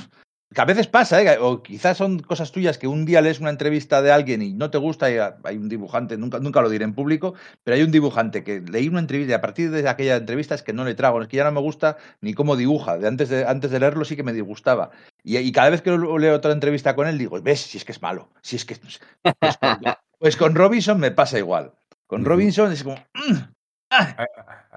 que 0.54 0.62
a 0.62 0.66
veces 0.66 0.86
pasa, 0.86 1.24
¿eh? 1.24 1.40
o 1.42 1.64
quizás 1.64 1.98
son 1.98 2.20
cosas 2.20 2.52
tuyas 2.52 2.78
que 2.78 2.88
un 2.88 3.04
día 3.08 3.22
lees 3.22 3.40
una 3.40 3.50
entrevista 3.50 4.04
de 4.04 4.12
alguien 4.12 4.44
y 4.44 4.54
no 4.54 4.70
te 4.70 4.78
gusta 4.78 5.10
y 5.10 5.18
hay 5.44 5.58
un 5.58 5.70
dibujante, 5.70 6.20
nunca, 6.20 6.38
nunca 6.38 6.62
lo 6.62 6.70
diré 6.70 6.86
en 6.86 6.94
público, 6.94 7.34
pero 7.64 7.78
hay 7.78 7.82
un 7.82 7.90
dibujante 7.90 8.44
que 8.44 8.62
leí 8.62 8.90
una 8.90 9.00
entrevista 9.00 9.32
y 9.32 9.34
a 9.34 9.42
partir 9.42 9.72
de 9.72 9.90
aquella 9.90 10.18
entrevista 10.18 10.54
es 10.54 10.62
que 10.62 10.72
no 10.72 10.86
le 10.86 10.94
trago, 10.94 11.20
es 11.20 11.28
que 11.28 11.38
ya 11.38 11.44
no 11.46 11.52
me 11.52 11.62
gusta 11.62 11.98
ni 12.22 12.36
cómo 12.36 12.56
dibuja, 12.58 13.00
de 13.00 13.08
antes 13.08 13.30
de, 13.30 13.44
antes 13.48 13.72
de 13.72 13.80
leerlo 13.80 14.06
sí 14.06 14.16
que 14.16 14.22
me 14.22 14.34
disgustaba. 14.34 14.92
Y, 15.24 15.36
y 15.38 15.52
cada 15.52 15.72
vez 15.72 15.82
que 15.82 15.90
leo 15.90 16.36
otra 16.36 16.52
entrevista 16.52 16.96
con 16.96 17.08
él 17.08 17.18
digo, 17.18 17.42
ves, 17.42 17.62
si 17.62 17.80
es 17.80 17.86
que 17.86 17.92
es 17.92 18.04
malo, 18.04 18.30
si 18.44 18.58
es 18.58 18.66
que... 18.66 18.76
Pues 19.40 19.58
con, 19.58 19.80
pues 20.20 20.38
con 20.38 20.54
Robinson 20.54 21.00
me 21.00 21.10
pasa 21.10 21.40
igual. 21.40 21.74
Con. 22.06 22.24
Robinson 22.24 22.72
es 22.72 22.84
como... 22.84 22.98
"Mm, 23.16 23.34
ah". 23.34 23.55
Hay, 23.90 24.26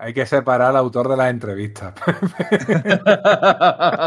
hay 0.01 0.15
que 0.15 0.27
separar 0.27 0.71
al 0.71 0.77
autor 0.77 1.09
de 1.09 1.17
las 1.17 1.31
entrevistas. 1.31 1.95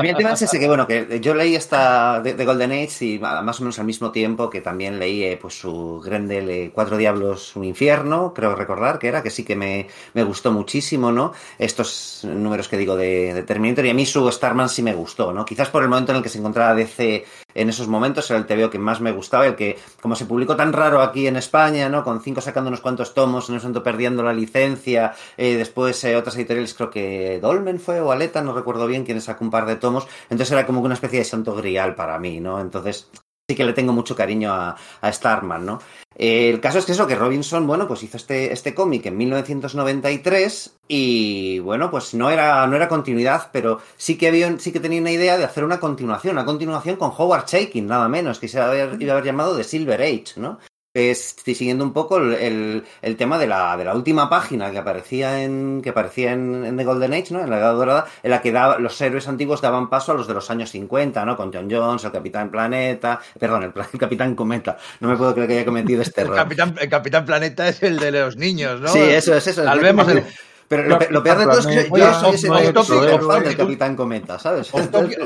El 0.04 0.16
tema 0.16 0.34
es 0.34 0.42
ese 0.42 0.60
que, 0.60 0.68
bueno, 0.68 0.88
que 0.88 1.20
yo 1.20 1.34
leí 1.34 1.56
esta 1.56 2.22
de, 2.22 2.34
de 2.34 2.46
Golden 2.46 2.72
Age 2.72 3.06
y 3.06 3.20
más 3.20 3.60
o 3.60 3.64
menos 3.64 3.80
al 3.80 3.86
mismo 3.86 4.12
tiempo 4.12 4.50
que 4.50 4.62
también 4.62 5.00
leí 5.00 5.24
eh, 5.24 5.38
pues 5.42 5.60
su 5.60 6.00
Grendel 6.00 6.50
eh, 6.50 6.72
Cuatro 6.74 6.98
Diablos, 6.98 7.56
un 7.56 7.66
infierno, 7.66 8.34
creo 8.34 8.56
recordar 8.56 9.00
que 9.00 9.08
era, 9.08 9.22
que 9.22 9.30
sí 9.30 9.44
que 9.44 9.56
me, 9.56 9.88
me 10.14 10.24
gustó 10.24 10.52
muchísimo, 10.52 11.12
¿no? 11.12 11.34
Estos 11.58 12.22
números 12.24 12.68
que 12.68 12.78
digo 12.78 12.96
de, 12.96 13.34
de 13.34 13.44
Terminator 13.44 13.86
y 13.86 13.90
a 13.90 13.94
mí 13.94 14.06
su 14.06 14.32
Starman 14.32 14.70
sí 14.70 14.82
me 14.84 14.94
gustó, 14.94 15.34
¿no? 15.34 15.44
Quizás 15.46 15.70
por 15.70 15.84
el 15.84 15.90
momento 15.90 16.12
en 16.12 16.18
el 16.18 16.24
que 16.24 16.30
se 16.30 16.38
encontraba 16.40 16.74
DC 16.74 17.26
en 17.54 17.70
esos 17.70 17.88
momentos 17.88 18.30
era 18.30 18.40
el 18.40 18.46
TVO 18.46 18.70
que 18.70 18.80
más 18.80 19.02
me 19.02 19.12
gustaba, 19.12 19.46
el 19.46 19.56
que 19.56 19.78
como 20.02 20.16
se 20.16 20.26
publicó 20.26 20.56
tan 20.56 20.74
raro 20.74 21.02
aquí 21.02 21.28
en 21.28 21.36
España, 21.36 21.90
¿no? 21.90 22.04
Con 22.04 22.22
cinco 22.22 22.42
sacando 22.42 22.70
unos 22.70 22.82
cuantos 22.82 23.14
tomos, 23.14 23.50
en 23.50 23.56
ese 23.56 23.66
momento 23.66 23.84
perdiendo 23.84 24.24
la 24.24 24.34
licencia, 24.34 24.91
eh, 24.96 25.56
después 25.56 26.04
eh, 26.04 26.16
otras 26.16 26.36
editoriales, 26.36 26.74
creo 26.74 26.90
que 26.90 27.40
Dolmen 27.42 27.80
fue 27.80 28.02
o 28.02 28.12
Aleta, 28.12 28.42
no 28.42 28.54
recuerdo 28.54 28.88
bien, 28.88 29.06
quienes 29.06 29.26
sacó 29.26 29.44
un 29.44 29.52
par 29.52 29.66
de 29.66 29.76
tomos, 29.76 30.08
entonces 30.30 30.52
era 30.52 30.66
como 30.66 30.82
una 30.82 30.94
especie 30.94 31.20
de 31.20 31.26
santo 31.26 31.56
grial 31.56 31.96
para 31.96 32.20
mí, 32.20 32.40
¿no? 32.40 32.60
Entonces 32.60 33.10
sí 33.50 33.56
que 33.56 33.66
le 33.66 33.74
tengo 33.74 33.94
mucho 33.94 34.16
cariño 34.16 34.54
a, 34.54 34.76
a 35.02 35.12
Starman, 35.12 35.66
¿no? 35.66 35.80
Eh, 36.16 36.50
el 36.50 36.60
caso 36.60 36.78
es 36.78 36.86
que 36.86 36.92
eso, 36.92 37.08
que 37.08 37.16
Robinson, 37.16 37.66
bueno, 37.66 37.88
pues 37.88 38.04
hizo 38.04 38.18
este, 38.18 38.52
este 38.52 38.76
cómic 38.76 39.06
en 39.06 39.18
1993 39.18 40.80
y, 40.88 41.60
bueno, 41.60 41.90
pues 41.90 42.14
no 42.14 42.30
era, 42.30 42.68
no 42.68 42.76
era 42.76 42.90
continuidad, 42.90 43.50
pero 43.52 43.80
sí 43.98 44.18
que, 44.18 44.28
había, 44.28 44.60
sí 44.60 44.72
que 44.72 44.80
tenía 44.82 45.02
una 45.02 45.12
idea 45.12 45.38
de 45.38 45.46
hacer 45.46 45.64
una 45.64 45.80
continuación, 45.80 46.36
una 46.36 46.46
continuación 46.46 46.98
con 46.98 47.12
Howard 47.18 47.46
Chaykin, 47.46 47.88
nada 47.88 48.10
menos, 48.10 48.40
que 48.40 48.48
se 48.48 48.58
iba 48.58 48.70
a 48.70 48.76
iba 48.76 49.14
a 49.14 49.16
haber 49.16 49.26
llamado 49.26 49.56
The 49.56 49.64
Silver 49.64 50.02
Age, 50.02 50.34
¿no? 50.36 50.60
Es, 50.94 51.38
siguiendo 51.46 51.86
un 51.86 51.94
poco 51.94 52.18
el, 52.18 52.34
el, 52.34 52.84
el, 53.02 53.16
tema 53.16 53.38
de 53.38 53.48
la, 53.48 53.78
de 53.78 53.86
la 53.86 53.96
última 53.96 54.30
página 54.30 54.72
que 54.72 54.78
aparecía 54.78 55.42
en 55.42 55.82
que 55.82 55.92
aparecía 55.92 56.34
en, 56.34 56.66
en, 56.66 56.76
The 56.76 56.84
Golden 56.84 57.14
Age, 57.14 57.34
¿no? 57.34 57.40
En 57.40 57.50
la 57.50 57.60
Edad 57.60 57.76
Dorada, 57.76 58.08
en 58.22 58.30
la 58.30 58.42
que 58.42 58.52
daba, 58.52 58.78
los 58.78 59.00
héroes 59.00 59.26
antiguos 59.30 59.62
daban 59.62 59.90
paso 59.90 60.12
a 60.12 60.16
los 60.16 60.28
de 60.28 60.34
los 60.34 60.52
años 60.52 60.70
50, 60.72 61.24
¿no? 61.24 61.38
Con 61.38 61.54
John 61.54 61.70
Jones, 61.72 62.04
el 62.04 62.12
Capitán 62.12 62.52
Planeta, 62.52 63.22
perdón, 63.40 63.64
el, 63.64 63.74
el 63.94 64.00
Capitán 64.00 64.36
Cometa. 64.36 64.78
No 65.00 65.08
me 65.08 65.16
puedo 65.16 65.34
creer 65.34 65.48
que 65.48 65.56
haya 65.56 65.66
cometido 65.66 66.02
este 66.02 66.22
error. 66.24 66.36
El 66.36 66.44
Capitán, 66.44 66.76
el 66.78 66.90
Capitán 66.90 67.26
Planeta 67.26 67.70
es 67.70 67.82
el 67.84 67.98
de 67.98 68.12
los 68.12 68.36
niños, 68.36 68.82
¿no? 68.82 68.90
Sí, 68.90 69.00
eso 69.00 69.34
es 69.34 69.48
eso. 69.48 69.64
Salvemos 69.64 70.10
el... 70.10 70.26
Pero 70.72 70.84
lo, 70.84 71.00
lo, 71.10 71.22
peor 71.22 71.38
de 71.38 71.46
todo 71.46 71.60
es 71.60 71.68
que 71.68 71.90
yo, 71.90 71.98
yo 71.98 72.14
soy 72.14 72.36
ese 72.36 73.20
fan 73.20 73.44
del 73.44 73.58
Capitán 73.58 73.96
Cometa, 73.98 74.40
¿sabes? 74.40 74.74
Off 74.74 74.90
topic, 74.90 75.20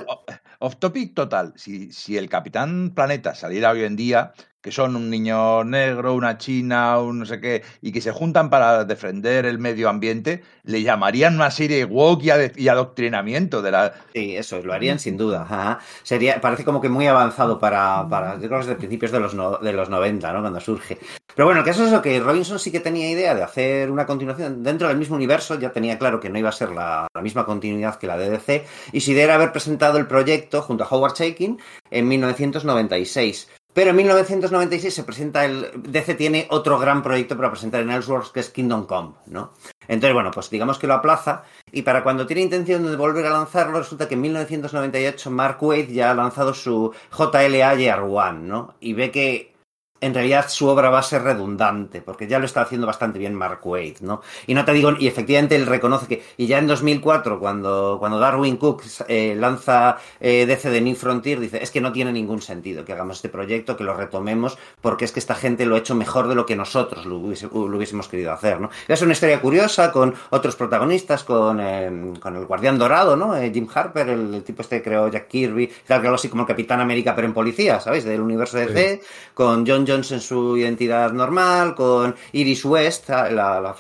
off 0.58 0.76
topic 0.78 1.14
total. 1.14 1.54
Si, 1.56 1.92
si 1.92 2.18
el 2.18 2.30
Capitán 2.30 2.94
Planeta 2.96 3.36
saliera 3.36 3.70
hoy 3.70 3.84
en 3.84 3.96
día, 3.96 4.34
que 4.66 4.72
son 4.72 4.96
un 4.96 5.12
niño 5.12 5.64
negro, 5.64 6.16
una 6.16 6.40
china, 6.40 6.98
un 6.98 7.20
no 7.20 7.26
sé 7.28 7.40
qué, 7.40 7.62
y 7.84 7.92
que 7.92 8.02
se 8.02 8.12
juntan 8.12 8.50
para 8.50 8.84
defender 8.84 9.46
el 9.46 9.60
medio 9.60 9.90
ambiente, 9.90 10.42
le 10.64 10.82
llamarían 10.82 11.36
una 11.36 11.52
serie 11.52 11.86
woke 11.86 12.24
y, 12.24 12.30
ad 12.32 12.50
adoctrinamiento 12.68 13.62
de 13.62 13.70
la... 13.70 13.94
Sí, 14.16 14.36
eso, 14.36 14.60
lo 14.64 14.74
harían 14.74 14.98
sin 14.98 15.18
duda. 15.18 15.44
Ajá. 15.44 15.78
Sería, 16.02 16.42
parece 16.42 16.66
como 16.66 16.82
que 16.82 16.90
muy 16.90 17.06
avanzado 17.06 17.60
para, 17.60 18.08
para 18.10 18.40
yo 18.40 18.48
creo 18.48 18.62
que 18.62 18.66
desde 18.66 18.76
principios 18.76 19.12
de 19.12 19.20
los, 19.20 19.36
no, 19.36 19.60
de 19.60 19.72
los 19.72 19.88
90, 19.88 20.34
¿no? 20.34 20.42
Cuando 20.42 20.60
surge. 20.60 20.98
Pero 21.36 21.46
bueno, 21.46 21.60
el 21.60 21.66
caso 21.66 21.86
es 21.86 21.92
lo 21.92 22.02
que 22.02 22.20
Robinson 22.20 22.58
sí 22.58 22.72
que 22.72 22.80
tenía 22.80 23.08
idea 23.08 23.36
de 23.36 23.44
hacer 23.44 23.92
una 23.92 24.08
continuación 24.08 24.64
dentro 24.64 24.88
del 24.88 24.98
mismo 24.98 25.16
universo, 25.16 25.60
ya 25.60 25.72
tenía 25.72 26.00
claro 26.00 26.20
que 26.20 26.32
no 26.32 26.40
iba 26.40 26.50
a 26.50 26.54
ser 26.54 26.72
la, 26.72 27.08
la 27.14 27.22
misma 27.22 27.46
continuidad 27.46 28.00
que 28.00 28.08
la 28.08 28.18
de 28.18 28.32
DC, 28.32 28.66
y 28.94 29.02
si 29.02 29.16
era 29.20 29.36
haber 29.36 29.52
presentado 29.52 30.00
el 30.00 30.08
proyecto 30.08 30.64
junto 30.64 30.86
a 30.86 30.88
Howard 30.88 31.14
Chaykin 31.14 31.60
en 31.92 32.08
1996. 32.08 33.48
Pero 33.76 33.90
en 33.90 33.98
1996 33.98 34.94
se 34.94 35.04
presenta 35.04 35.44
el. 35.44 35.70
DC 35.76 36.16
tiene 36.16 36.48
otro 36.50 36.80
gran 36.80 37.04
proyecto 37.04 37.36
para 37.36 37.52
presentar 37.52 37.82
en 37.82 37.92
Elseworlds 37.92 38.30
que 38.30 38.40
es 38.40 38.50
Kingdom 38.50 38.86
Come, 38.86 39.16
¿no? 39.26 39.52
Entonces, 39.90 40.14
bueno, 40.14 40.32
pues 40.32 40.50
digamos 40.50 40.80
que 40.80 40.88
lo 40.88 40.94
aplaza. 40.94 41.44
Y 41.74 41.82
para 41.82 42.02
cuando 42.02 42.26
tiene 42.26 42.42
intención 42.42 42.90
de 42.90 42.96
volver 42.96 43.26
a 43.26 43.32
lanzarlo, 43.32 43.80
resulta 43.80 44.08
que 44.08 44.14
en 44.14 44.22
1998 44.22 45.30
Mark 45.30 45.58
Waid 45.62 45.90
ya 45.90 46.12
ha 46.12 46.14
lanzado 46.14 46.54
su 46.54 46.94
JLA 47.12 47.76
Year 47.76 48.00
One, 48.00 48.48
¿no? 48.48 48.76
Y 48.80 48.94
ve 48.94 49.12
que 49.12 49.55
en 50.02 50.14
realidad 50.14 50.50
su 50.50 50.68
obra 50.68 50.90
va 50.90 51.00
a 51.00 51.04
ser 51.04 51.24
redundante, 51.24 52.02
porque 52.02 52.28
ya 52.28 52.38
lo 52.38 52.46
está 52.46 52.62
haciendo 52.62 52.86
bastante 52.86 53.18
bien 53.18 53.34
Mark 53.34 53.62
Waid, 53.64 54.02
¿no? 54.02 54.22
Y 54.46 54.54
no 54.54 54.66
te 54.66 54.74
digo, 54.74 54.92
y 55.00 55.08
efectivamente 55.08 55.56
él 55.56 55.66
reconoce 55.66 56.08
que, 56.08 56.24
y 56.38 56.48
ya 56.48 56.60
en 56.60 56.68
2004, 56.68 57.40
cuando, 57.40 57.96
cuando 58.00 58.20
Darwin 58.20 58.58
Cook 58.58 58.84
eh, 59.08 59.36
lanza 59.38 59.98
eh, 60.20 60.46
DC 60.46 60.70
de 60.70 60.82
New 60.82 60.96
Frontier, 60.96 61.40
dice, 61.40 61.64
es 61.64 61.72
que 61.72 61.80
no 61.80 61.94
tiene 61.94 62.12
ningún 62.12 62.42
sentido 62.42 62.84
que 62.84 62.92
hagamos 62.92 63.18
este 63.18 63.30
proyecto, 63.30 63.78
que 63.78 63.86
lo 63.86 63.96
retomemos, 63.96 64.58
porque 64.82 65.06
es 65.06 65.14
que 65.14 65.20
esta 65.20 65.34
gente 65.34 65.66
lo 65.66 65.76
ha 65.76 65.80
hecho 65.80 65.96
mejor 65.96 66.28
de 66.28 66.36
lo 66.36 66.46
que 66.46 66.58
nosotros 66.58 67.06
lo, 67.06 67.18
hubiese, 67.18 67.48
lo 67.48 67.78
hubiésemos 67.78 68.10
querido 68.10 68.34
hacer, 68.34 68.60
¿no? 68.60 68.70
Es 68.88 69.02
una 69.02 69.14
historia 69.14 69.40
curiosa, 69.40 69.92
con 69.94 70.14
otros 70.30 70.58
protagonistas, 70.58 71.24
con, 71.24 71.60
eh, 71.62 72.14
con 72.20 72.36
el 72.36 72.46
Guardián 72.46 72.78
Dorado, 72.78 73.16
¿no? 73.16 73.36
Eh, 73.38 73.50
Jim 73.54 73.68
Harper, 73.74 74.10
el, 74.10 74.34
el, 74.34 74.44
tipo 74.44 74.62
este 74.62 74.78
que 74.78 74.84
creó 74.84 75.08
Jack 75.08 75.30
Kirby, 75.30 75.72
algo 75.88 76.16
así 76.16 76.28
como 76.28 76.44
el 76.44 76.48
Capitán 76.48 76.82
América, 76.82 77.16
pero 77.16 77.28
en 77.28 77.34
policía, 77.34 77.80
¿sabéis? 77.80 78.04
Del 78.04 78.22
universo 78.22 78.58
DC, 78.58 79.00
sí. 79.02 79.08
con 79.34 79.66
John 79.66 79.86
En 79.96 80.20
su 80.20 80.58
identidad 80.58 81.14
normal, 81.14 81.74
con 81.74 82.16
Iris 82.34 82.66
West, 82.66 83.08
la, 83.08 83.74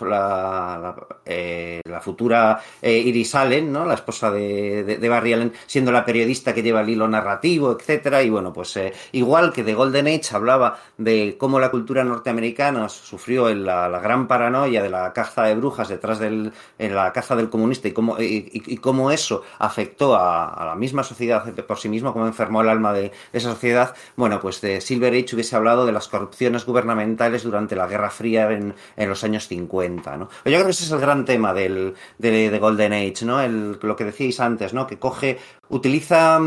eh, 1.26 1.82
futura 2.00 2.62
eh, 2.82 2.98
Iris 2.98 3.36
Allen, 3.36 3.74
¿no? 3.74 3.84
La 3.84 3.96
esposa 3.96 4.32
de, 4.32 4.86
de, 4.86 4.98
de, 4.98 5.10
Barry 5.10 5.34
Allen, 5.34 5.52
siendo 5.66 5.92
la 5.92 6.06
periodista 6.06 6.54
que 6.54 6.64
lleva 6.64 6.82
el 6.82 6.90
hilo 6.90 7.08
narrativo, 7.10 7.76
etcétera. 7.78 8.24
Y 8.24 8.30
bueno, 8.30 8.54
pues 8.54 8.78
eh, 8.78 8.94
igual 9.12 9.52
que 9.52 9.64
The 9.64 9.74
Golden 9.74 10.08
Age 10.08 10.34
hablaba 10.34 10.80
de 10.98 11.36
cómo 11.38 11.60
la 11.60 11.70
cultura 11.70 12.06
norteamericana 12.06 12.88
sufrió 12.88 13.50
en 13.50 13.66
la, 13.66 13.90
gran 14.00 14.28
paranoia 14.28 14.82
de 14.82 14.90
la 14.90 15.12
caza 15.12 15.44
de 15.44 15.56
brujas 15.56 15.90
detrás 15.90 16.20
del, 16.20 16.54
en 16.80 16.96
la 16.96 17.12
caza 17.12 17.36
del 17.36 17.50
comunista 17.50 17.90
y 17.90 17.92
cómo, 17.92 18.16
y, 18.20 18.78
cómo 18.78 19.12
eso 19.12 19.44
afectó 19.60 20.16
a, 20.16 20.64
la 20.66 20.76
misma 20.76 21.04
sociedad 21.04 21.44
por 21.66 21.78
sí 21.78 21.90
mismo, 21.90 22.14
cómo 22.14 22.26
enfermó 22.26 22.62
el 22.62 22.70
alma 22.70 22.94
de, 22.94 23.02
de 23.02 23.12
esa 23.34 23.52
sociedad. 23.52 23.96
Bueno, 24.16 24.40
pues 24.40 24.62
de 24.62 24.80
Silver 24.80 25.14
Age 25.14 25.36
hubiese 25.36 25.56
hablado 25.56 25.86
de 25.86 25.92
las 25.96 26.08
corrupciones 26.08 26.66
gubernamentales 26.66 27.44
durante 27.44 27.76
la 27.76 27.88
Guerra 27.88 28.12
Fría 28.12 28.52
en, 28.52 28.76
en 28.96 29.10
los 29.10 29.24
años 29.24 29.48
50, 29.48 30.18
¿no? 30.18 30.30
Yo 30.30 30.52
creo 30.52 30.66
que 30.66 30.72
ese 30.72 30.84
es 30.84 30.92
el 30.92 31.00
gran 31.00 31.26
tema 31.26 31.54
del, 31.54 31.96
de, 32.20 32.52
de 32.52 32.60
Golden 32.60 32.94
Age, 32.94 33.26
¿no? 33.26 33.42
El, 33.42 33.80
lo 33.82 33.96
que 33.96 34.06
decíais 34.06 34.40
antes, 34.40 34.74
¿no? 34.74 34.86
Que 34.86 35.00
coge, 35.00 35.40
utiliza 35.70 36.40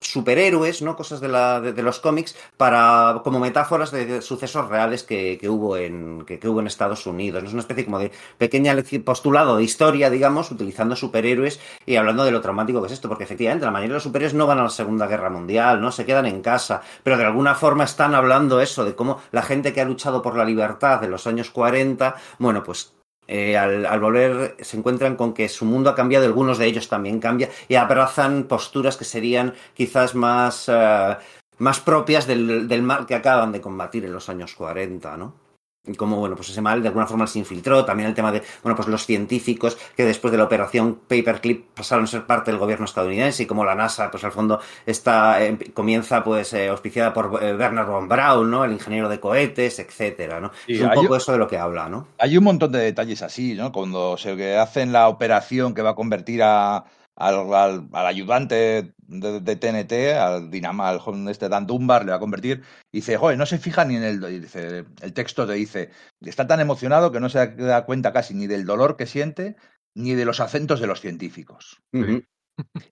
superhéroes, 0.00 0.82
¿no? 0.82 0.96
Cosas 0.96 1.20
de, 1.20 1.28
la, 1.28 1.60
de, 1.60 1.72
de, 1.72 1.82
los 1.82 1.98
cómics 1.98 2.36
para 2.56 3.20
como 3.24 3.40
metáforas 3.40 3.90
de, 3.90 4.06
de 4.06 4.22
sucesos 4.22 4.68
reales 4.68 5.02
que, 5.02 5.38
que 5.40 5.48
hubo 5.48 5.76
en 5.76 6.24
que, 6.24 6.40
hubo 6.48 6.60
en 6.60 6.66
Estados 6.66 7.06
Unidos. 7.06 7.42
Es 7.44 7.52
una 7.52 7.60
especie 7.60 7.84
como 7.84 7.98
de 7.98 8.12
pequeña 8.38 8.76
postulado 9.04 9.56
de 9.56 9.64
historia, 9.64 10.10
digamos, 10.10 10.50
utilizando 10.50 10.94
superhéroes 10.94 11.60
y 11.84 11.96
hablando 11.96 12.24
de 12.24 12.30
lo 12.30 12.40
traumático 12.40 12.80
que 12.80 12.86
es 12.86 12.92
esto, 12.92 13.08
porque 13.08 13.24
efectivamente 13.24 13.64
la 13.64 13.72
mayoría 13.72 13.94
de 13.94 13.96
los 13.96 14.02
superhéroes 14.04 14.34
no 14.34 14.46
van 14.46 14.58
a 14.58 14.64
la 14.64 14.70
Segunda 14.70 15.06
Guerra 15.06 15.30
Mundial, 15.30 15.80
¿no? 15.80 15.90
Se 15.90 16.06
quedan 16.06 16.26
en 16.26 16.42
casa, 16.42 16.82
pero 17.02 17.16
de 17.16 17.24
alguna 17.24 17.54
forma 17.54 17.84
están 17.84 18.14
hablando 18.14 18.60
eso 18.60 18.84
de 18.84 18.94
cómo 18.94 19.20
la 19.32 19.42
gente 19.42 19.72
que 19.72 19.80
ha 19.80 19.84
luchado 19.84 20.22
por 20.22 20.36
la 20.36 20.44
libertad 20.44 21.02
en 21.02 21.10
los 21.10 21.26
años 21.26 21.50
40, 21.50 22.14
bueno, 22.38 22.62
pues 22.62 22.97
eh, 23.28 23.58
al, 23.58 24.00
volver 24.00 24.56
se 24.60 24.78
encuentran 24.78 25.14
con 25.14 25.34
que 25.34 25.48
su 25.50 25.66
mundo 25.66 25.90
ha 25.90 25.94
cambiado, 25.94 26.24
algunos 26.24 26.56
de 26.56 26.66
ellos 26.66 26.88
también 26.88 27.20
cambia 27.20 27.50
y 27.68 27.74
abrazan 27.74 28.44
posturas 28.44 28.96
que 28.96 29.04
serían 29.04 29.54
quizás 29.74 30.14
más, 30.14 30.66
uh, 30.68 31.16
más 31.58 31.80
propias 31.80 32.26
del, 32.26 32.66
del, 32.66 32.82
mal 32.82 33.04
que 33.06 33.14
acaban 33.14 33.52
de 33.52 33.60
combatir 33.60 34.06
en 34.06 34.14
los 34.14 34.30
años 34.30 34.54
40, 34.54 35.16
¿no? 35.18 35.47
Como, 35.96 36.16
bueno, 36.16 36.36
pues 36.36 36.50
ese 36.50 36.60
mal 36.60 36.82
de 36.82 36.88
alguna 36.88 37.06
forma 37.06 37.26
se 37.26 37.38
infiltró, 37.38 37.84
también 37.84 38.08
el 38.08 38.14
tema 38.14 38.32
de, 38.32 38.42
bueno, 38.62 38.76
pues 38.76 38.88
los 38.88 39.04
científicos 39.06 39.76
que 39.96 40.04
después 40.04 40.32
de 40.32 40.38
la 40.38 40.44
operación 40.44 41.00
Paperclip 41.06 41.66
pasaron 41.74 42.04
a 42.04 42.06
ser 42.06 42.26
parte 42.26 42.50
del 42.50 42.58
gobierno 42.58 42.84
estadounidense 42.84 43.42
y 43.42 43.46
como 43.46 43.64
la 43.64 43.74
NASA, 43.74 44.10
pues 44.10 44.24
al 44.24 44.32
fondo 44.32 44.60
está, 44.86 45.42
eh, 45.42 45.56
comienza 45.74 46.22
pues 46.22 46.52
eh, 46.52 46.68
auspiciada 46.68 47.12
por 47.12 47.42
eh, 47.42 47.54
Werner 47.54 47.84
von 47.84 48.08
Braun, 48.08 48.50
¿no? 48.50 48.64
El 48.64 48.72
ingeniero 48.72 49.08
de 49.08 49.20
cohetes, 49.20 49.78
etcétera, 49.78 50.40
¿no? 50.40 50.50
Sí, 50.66 50.74
es 50.74 50.82
un 50.82 50.90
poco 50.90 51.16
eso 51.16 51.32
de 51.32 51.38
lo 51.38 51.48
que 51.48 51.58
habla, 51.58 51.88
¿no? 51.88 52.08
Hay 52.18 52.36
un 52.36 52.44
montón 52.44 52.72
de 52.72 52.80
detalles 52.80 53.22
así, 53.22 53.54
¿no? 53.54 53.72
Cuando 53.72 54.16
se 54.16 54.56
hacen 54.56 54.92
la 54.92 55.08
operación 55.08 55.74
que 55.74 55.82
va 55.82 55.90
a 55.90 55.94
convertir 55.94 56.42
a, 56.42 56.84
al, 57.18 57.52
al, 57.52 57.88
al, 57.92 58.06
ayudante 58.06 58.94
de, 59.08 59.56
TNT, 59.56 60.16
al 60.16 60.50
Dinama, 60.50 60.88
al 60.88 61.28
este 61.28 61.48
Dan 61.48 61.66
Dunbar, 61.66 62.04
le 62.04 62.12
va 62.12 62.16
a 62.16 62.20
convertir, 62.20 62.62
y 62.92 62.98
dice, 62.98 63.16
joder, 63.16 63.36
no 63.36 63.46
se 63.46 63.58
fija 63.58 63.84
ni 63.84 63.96
en 63.96 64.04
el, 64.04 64.20
dice, 64.40 64.84
el 65.00 65.12
texto 65.12 65.46
te 65.46 65.54
dice, 65.54 65.90
está 66.20 66.46
tan 66.46 66.60
emocionado 66.60 67.10
que 67.10 67.20
no 67.20 67.28
se 67.28 67.46
da 67.48 67.84
cuenta 67.84 68.12
casi 68.12 68.34
ni 68.34 68.46
del 68.46 68.64
dolor 68.64 68.96
que 68.96 69.06
siente, 69.06 69.56
ni 69.94 70.14
de 70.14 70.24
los 70.24 70.40
acentos 70.40 70.80
de 70.80 70.86
los 70.86 71.00
científicos. 71.00 71.82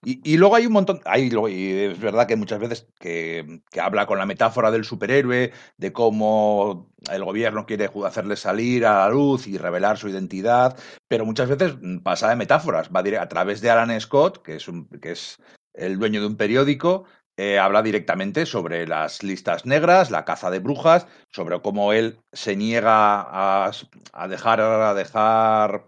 Y, 0.03 0.37
luego 0.37 0.55
hay 0.55 0.67
un 0.67 0.73
montón, 0.73 1.01
hay, 1.05 1.29
y 1.51 1.73
es 1.73 1.99
verdad 1.99 2.27
que 2.27 2.37
muchas 2.37 2.61
veces 2.61 2.87
que, 3.01 3.61
que, 3.71 3.81
habla 3.81 4.07
con 4.07 4.19
la 4.19 4.27
metáfora 4.27 4.71
del 4.71 4.85
superhéroe, 4.85 5.53
de 5.77 5.93
cómo 5.93 6.93
el 7.11 7.25
gobierno 7.25 7.67
quiere 7.67 7.91
hacerle 8.05 8.37
salir 8.37 8.87
a 8.87 8.99
la 9.01 9.09
luz 9.09 9.47
y 9.47 9.59
revelar 9.59 9.99
su 9.99 10.09
identidad, 10.09 10.79
pero 11.09 11.25
muchas 11.25 11.49
veces 11.49 11.77
pasa 12.03 12.29
de 12.29 12.37
metáforas, 12.37 12.91
va 12.95 13.01
a, 13.01 13.23
a 13.23 13.29
través 13.29 13.61
de 13.61 13.71
Alan 13.71 14.01
Scott, 14.01 14.43
que 14.43 14.57
es, 14.57 14.69
un, 14.69 14.89
que 14.89 15.13
es 15.13 15.39
el 15.75 15.99
dueño 15.99 16.21
de 16.21 16.27
un 16.29 16.37
periódico, 16.37 17.05
eh, 17.39 17.59
habla 17.59 17.83
directamente 17.83 18.47
sobre 18.47 18.87
las 18.87 19.23
listas 19.23 19.67
negras, 19.67 20.11
la 20.11 20.25
caza 20.25 20.51
de 20.51 20.59
brujas, 20.59 21.07
sobre 21.31 21.61
cómo 21.61 21.93
él 21.93 22.19
se 22.33 22.57
niega 22.57 23.21
a, 23.21 23.71
a 24.13 24.29
dejar, 24.29 24.61
a 24.61 24.95
dejar 24.95 25.85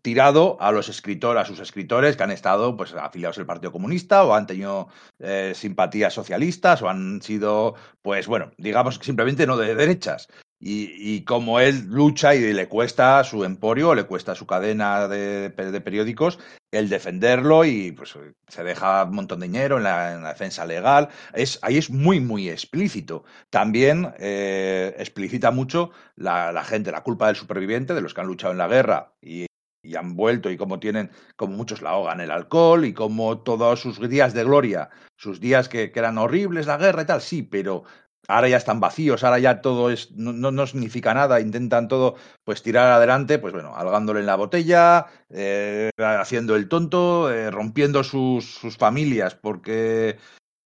tirado 0.00 0.56
a 0.60 0.72
los 0.72 0.88
escritores, 0.88 1.42
a 1.42 1.44
sus 1.44 1.60
escritores 1.60 2.16
que 2.16 2.22
han 2.22 2.30
estado 2.30 2.76
pues 2.76 2.94
afiliados 2.94 3.38
al 3.38 3.46
Partido 3.46 3.72
Comunista 3.72 4.24
o 4.24 4.34
han 4.34 4.46
tenido 4.46 4.88
eh, 5.18 5.52
simpatías 5.54 6.14
socialistas 6.14 6.82
o 6.82 6.88
han 6.88 7.20
sido, 7.22 7.74
pues 8.00 8.26
bueno, 8.26 8.52
digamos 8.56 8.98
simplemente 9.02 9.46
no 9.46 9.56
de 9.56 9.74
derechas. 9.74 10.28
Y, 10.64 10.92
y, 10.96 11.24
como 11.24 11.58
él 11.58 11.86
lucha 11.88 12.36
y 12.36 12.52
le 12.52 12.68
cuesta 12.68 13.24
su 13.24 13.42
emporio, 13.42 13.96
le 13.96 14.04
cuesta 14.04 14.36
su 14.36 14.46
cadena 14.46 15.08
de, 15.08 15.50
periódicos, 15.50 16.38
el 16.70 16.88
defenderlo 16.88 17.64
y 17.64 17.90
pues 17.90 18.16
se 18.46 18.62
deja 18.62 19.02
un 19.02 19.16
montón 19.16 19.40
de 19.40 19.48
dinero 19.48 19.78
en 19.78 19.82
la, 19.82 20.14
en 20.14 20.22
la 20.22 20.28
defensa 20.28 20.64
legal. 20.64 21.08
Es, 21.34 21.58
ahí 21.62 21.78
es 21.78 21.90
muy, 21.90 22.20
muy 22.20 22.48
explícito. 22.48 23.24
También 23.50 24.14
eh, 24.20 24.94
explicita 24.98 25.50
mucho 25.50 25.90
la 26.14 26.62
gente, 26.62 26.92
la 26.92 27.02
culpa 27.02 27.26
del 27.26 27.34
superviviente, 27.34 27.92
de 27.92 28.00
los 28.00 28.14
que 28.14 28.20
han 28.20 28.28
luchado 28.28 28.52
en 28.52 28.58
la 28.58 28.68
guerra 28.68 29.14
y 29.20 29.46
y 29.82 29.96
han 29.96 30.14
vuelto 30.16 30.50
y 30.50 30.56
como 30.56 30.78
tienen, 30.78 31.10
como 31.36 31.56
muchos 31.56 31.82
la 31.82 31.90
ahogan 31.90 32.20
el 32.20 32.30
alcohol 32.30 32.84
y 32.84 32.94
como 32.94 33.38
todos 33.38 33.80
sus 33.80 33.98
días 34.08 34.32
de 34.32 34.44
gloria, 34.44 34.90
sus 35.16 35.40
días 35.40 35.68
que, 35.68 35.92
eran 35.94 36.18
horribles, 36.18 36.66
la 36.66 36.76
guerra 36.76 37.02
y 37.02 37.06
tal, 37.06 37.20
sí, 37.20 37.42
pero 37.42 37.84
ahora 38.28 38.48
ya 38.48 38.56
están 38.56 38.78
vacíos, 38.78 39.24
ahora 39.24 39.40
ya 39.40 39.60
todo 39.60 39.90
es, 39.90 40.12
no, 40.12 40.32
no, 40.32 40.66
significa 40.66 41.12
nada, 41.14 41.40
intentan 41.40 41.88
todo 41.88 42.14
pues 42.44 42.62
tirar 42.62 42.92
adelante, 42.92 43.38
pues 43.38 43.52
bueno, 43.52 43.76
algándole 43.76 44.20
en 44.20 44.26
la 44.26 44.36
botella, 44.36 45.06
eh, 45.30 45.90
haciendo 45.98 46.54
el 46.54 46.68
tonto, 46.68 47.30
eh, 47.32 47.50
rompiendo 47.50 48.04
sus, 48.04 48.54
sus 48.54 48.76
familias, 48.76 49.34
porque, 49.34 50.18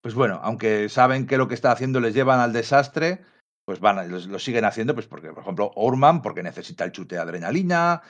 pues 0.02 0.14
bueno, 0.14 0.40
aunque 0.42 0.90
saben 0.90 1.26
que 1.26 1.38
lo 1.38 1.48
que 1.48 1.54
está 1.54 1.72
haciendo 1.72 2.00
les 2.00 2.14
llevan 2.14 2.40
al 2.40 2.52
desastre, 2.52 3.24
pues 3.66 3.80
van, 3.80 4.08
lo, 4.08 4.38
siguen 4.38 4.64
haciendo, 4.64 4.94
pues 4.94 5.08
porque, 5.08 5.32
por 5.32 5.42
ejemplo, 5.42 5.72
Orman, 5.74 6.22
porque 6.22 6.44
necesita 6.44 6.84
el 6.84 6.92
chute 6.92 7.16
de 7.16 7.20
adrenalina, 7.20 8.00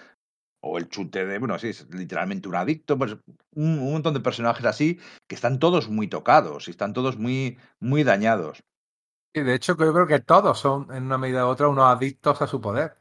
o 0.67 0.79
el 0.79 0.89
chute 0.89 1.25
de, 1.25 1.39
bueno, 1.39 1.59
sí, 1.59 1.69
es 1.69 1.87
literalmente 1.91 2.49
un 2.49 2.57
adicto, 2.57 2.99
pues 2.99 3.17
un, 3.55 3.93
montón 3.93 4.15
de 4.15 4.21
personajes 4.21 4.65
así 4.65 4.99
que 5.27 5.35
están 5.35 5.59
todos 5.59 5.89
muy 5.89 6.09
tocados 6.09 6.69
y 6.69 6.71
están 6.73 6.93
todos 6.93 7.17
muy, 7.17 7.59
muy 7.81 8.05
dañados. 8.05 8.63
Y 9.33 9.41
de 9.41 9.55
hecho, 9.55 9.77
yo 9.77 9.93
creo 9.93 10.07
que 10.07 10.21
todos 10.21 10.59
son, 10.59 10.93
en 10.95 11.05
una 11.05 11.19
medida 11.19 11.47
u 11.47 11.49
otra, 11.49 11.69
unos 11.69 11.85
adictos 11.85 12.41
a 12.41 12.47
su 12.47 12.61
poder. 12.61 12.97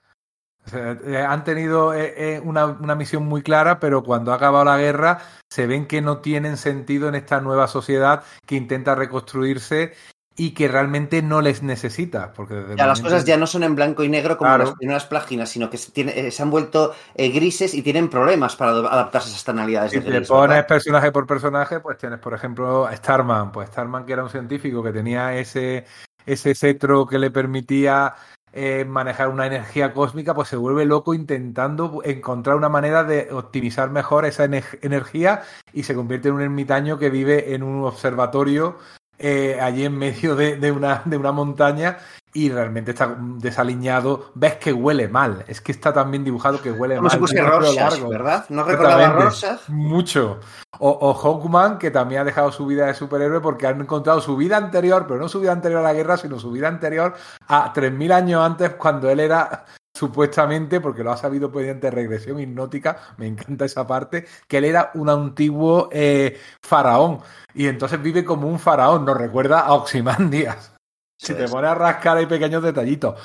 Eh, 0.74 1.24
han 1.28 1.43
tenido 1.43 1.93
eh, 1.93 2.13
eh, 2.18 2.39
una, 2.43 2.66
una, 2.66 2.95
misión 2.95 3.24
muy 3.24 3.43
clara, 3.43 3.80
pero 3.80 4.03
cuando 4.03 4.32
ha 4.32 4.36
acabado 4.36 4.66
la 4.66 4.80
guerra 4.80 5.20
se 5.47 5.68
ven 5.68 5.86
que 5.86 6.01
no 6.01 6.22
tienen 6.22 6.57
sentido 6.57 7.07
en 7.07 7.13
esta 7.13 7.39
nueva 7.39 7.68
sociedad 7.68 8.24
que 8.47 8.55
intenta 8.55 8.95
reconstruirse 8.95 9.93
y 10.38 10.51
que 10.51 10.67
realmente 10.67 11.21
no 11.21 11.41
les 11.41 11.63
necesita. 11.63 12.33
Porque 12.33 12.55
desde 12.55 12.75
ya, 12.75 12.88
las 12.88 13.01
cosas 13.01 13.25
ya 13.25 13.38
no 13.38 13.47
son 13.47 13.63
en 13.63 13.75
blanco 13.75 14.03
y 14.03 14.09
negro 14.09 14.38
como 14.38 14.49
claro. 14.49 14.65
las 14.65 14.73
primeras 14.75 15.05
páginas, 15.05 15.49
sino 15.49 15.69
que 15.69 15.77
se, 15.77 15.91
tiene, 15.91 16.31
se 16.31 16.43
han 16.43 16.49
vuelto 16.49 16.93
eh, 17.15 17.29
grises 17.29 17.73
y 17.73 17.81
tienen 17.81 18.09
problemas 18.09 18.55
para 18.55 18.71
adaptarse 18.71 19.29
a 19.29 19.31
esas 19.31 19.43
tonalidades. 19.43 19.91
Si 19.91 20.01
te 20.01 20.21
pones 20.21 20.29
¿verdad? 20.29 20.67
personaje 20.67 21.11
por 21.11 21.25
personaje, 21.25 21.79
pues 21.79 21.97
tienes, 21.97 22.19
por 22.19 22.33
ejemplo, 22.33 22.89
Starman. 22.91 23.51
Pues 23.51 23.69
Starman, 23.69 24.05
que 24.05 24.13
era 24.13 24.23
un 24.23 24.29
científico 24.29 24.83
que 24.83 24.91
tenía 24.91 25.36
ese, 25.36 25.86
ese 26.25 26.53
cetro 26.53 27.05
que 27.05 27.17
le 27.17 27.31
permitía 27.31 28.15
eh, 28.57 28.86
manejar 28.86 29.29
una 29.29 29.47
energía 29.47 29.93
cósmica, 29.93 30.33
pues 30.33 30.49
se 30.49 30.55
vuelve 30.55 30.86
loco 30.86 31.13
intentando 31.13 32.01
encontrar 32.05 32.55
una 32.55 32.69
manera 32.69 33.03
de 33.03 33.27
optimizar 33.31 33.89
mejor 33.89 34.25
esa 34.25 34.45
energía 34.45 35.43
y 35.73 35.83
se 35.83 35.93
convierte 35.93 36.29
en 36.29 36.36
un 36.36 36.41
ermitaño 36.41 36.97
que 36.97 37.09
vive 37.09 37.53
en 37.53 37.63
un 37.63 37.83
observatorio 37.83 38.77
eh, 39.18 39.59
allí 39.61 39.86
en 39.86 39.97
medio 39.97 40.36
de, 40.36 40.57
de, 40.57 40.72
una, 40.72 41.01
de 41.05 41.18
una 41.18 41.32
montaña 41.32 41.97
y 42.36 42.49
realmente 42.49 42.91
está 42.91 43.16
desaliñado. 43.20 44.32
Ves 44.36 44.55
que 44.55 44.74
huele 44.74 45.07
mal. 45.07 45.45
Es 45.47 45.61
que 45.61 45.72
está 45.72 45.93
también 45.93 46.26
dibujado 46.26 46.61
que 46.61 46.72
huele 46.72 46.97
Como 46.97 47.07
mal. 47.07 47.28
Si 47.28 47.38
Rorschach, 47.38 48.01
¿verdad? 48.09 48.45
No 48.49 48.63
recordaba 48.63 49.07
Rorschach. 49.07 49.70
Mucho. 49.70 50.41
O, 50.80 50.89
o, 50.89 51.13
Hawkman, 51.13 51.78
que 51.78 51.91
también 51.91 52.22
ha 52.22 52.26
dejado 52.26 52.51
su 52.51 52.66
vida 52.66 52.88
de 52.88 52.93
superhéroe 52.93 53.39
porque 53.39 53.68
han 53.68 53.80
encontrado 53.80 54.20
su 54.20 54.36
vida 54.36 54.57
anterior, 54.57 55.05
pero 55.07 55.18
no 55.18 55.30
su 55.30 55.39
vida 55.39 55.53
anterior 55.53 55.80
a 55.80 55.84
la 55.84 55.93
guerra, 55.93 56.18
sino 56.18 56.38
su 56.38 56.51
vida 56.51 56.68
anterior 56.68 57.13
a 57.47 57.74
3.000 57.74 58.11
años 58.11 58.45
antes, 58.45 58.72
cuando 58.72 59.09
él 59.09 59.22
era 59.22 59.63
supuestamente, 59.96 60.82
porque 60.82 61.04
lo 61.04 61.12
ha 61.12 61.18
sabido 61.18 61.50
mediante 61.50 61.89
regresión 61.89 62.39
hipnótica, 62.39 62.98
me 63.18 63.28
encanta 63.28 63.66
esa 63.66 63.88
parte, 63.88 64.26
que 64.48 64.58
él 64.58 64.66
era 64.66 64.91
un 64.93 65.10
antiguo 65.10 65.89
eh, 65.91 66.38
faraón 66.62 67.22
y 67.54 67.68
entonces 67.68 68.02
vive 68.02 68.26
como 68.26 68.48
un 68.48 68.60
faraón, 68.60 69.06
nos 69.06 69.18
recuerda 69.18 69.62
a 69.62 69.74
Oximandias. 69.74 70.74
Si 71.18 71.34
te 71.34 71.48
pones 71.48 71.72
a 71.72 71.76
rascar 71.76 72.18
hay 72.18 72.26
pequeños 72.26 72.62
detallitos. 72.62 73.20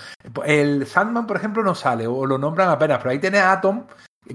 El 0.45 0.87
Sandman, 0.87 1.27
por 1.27 1.37
ejemplo, 1.37 1.65
no 1.65 1.75
sale 1.75 2.07
o 2.07 2.25
lo 2.25 2.39
nombran 2.39 2.69
apenas, 2.69 2.99
pero 2.99 3.11
ahí 3.11 3.19
tienes 3.19 3.41
a 3.41 3.53
Atom, 3.53 3.85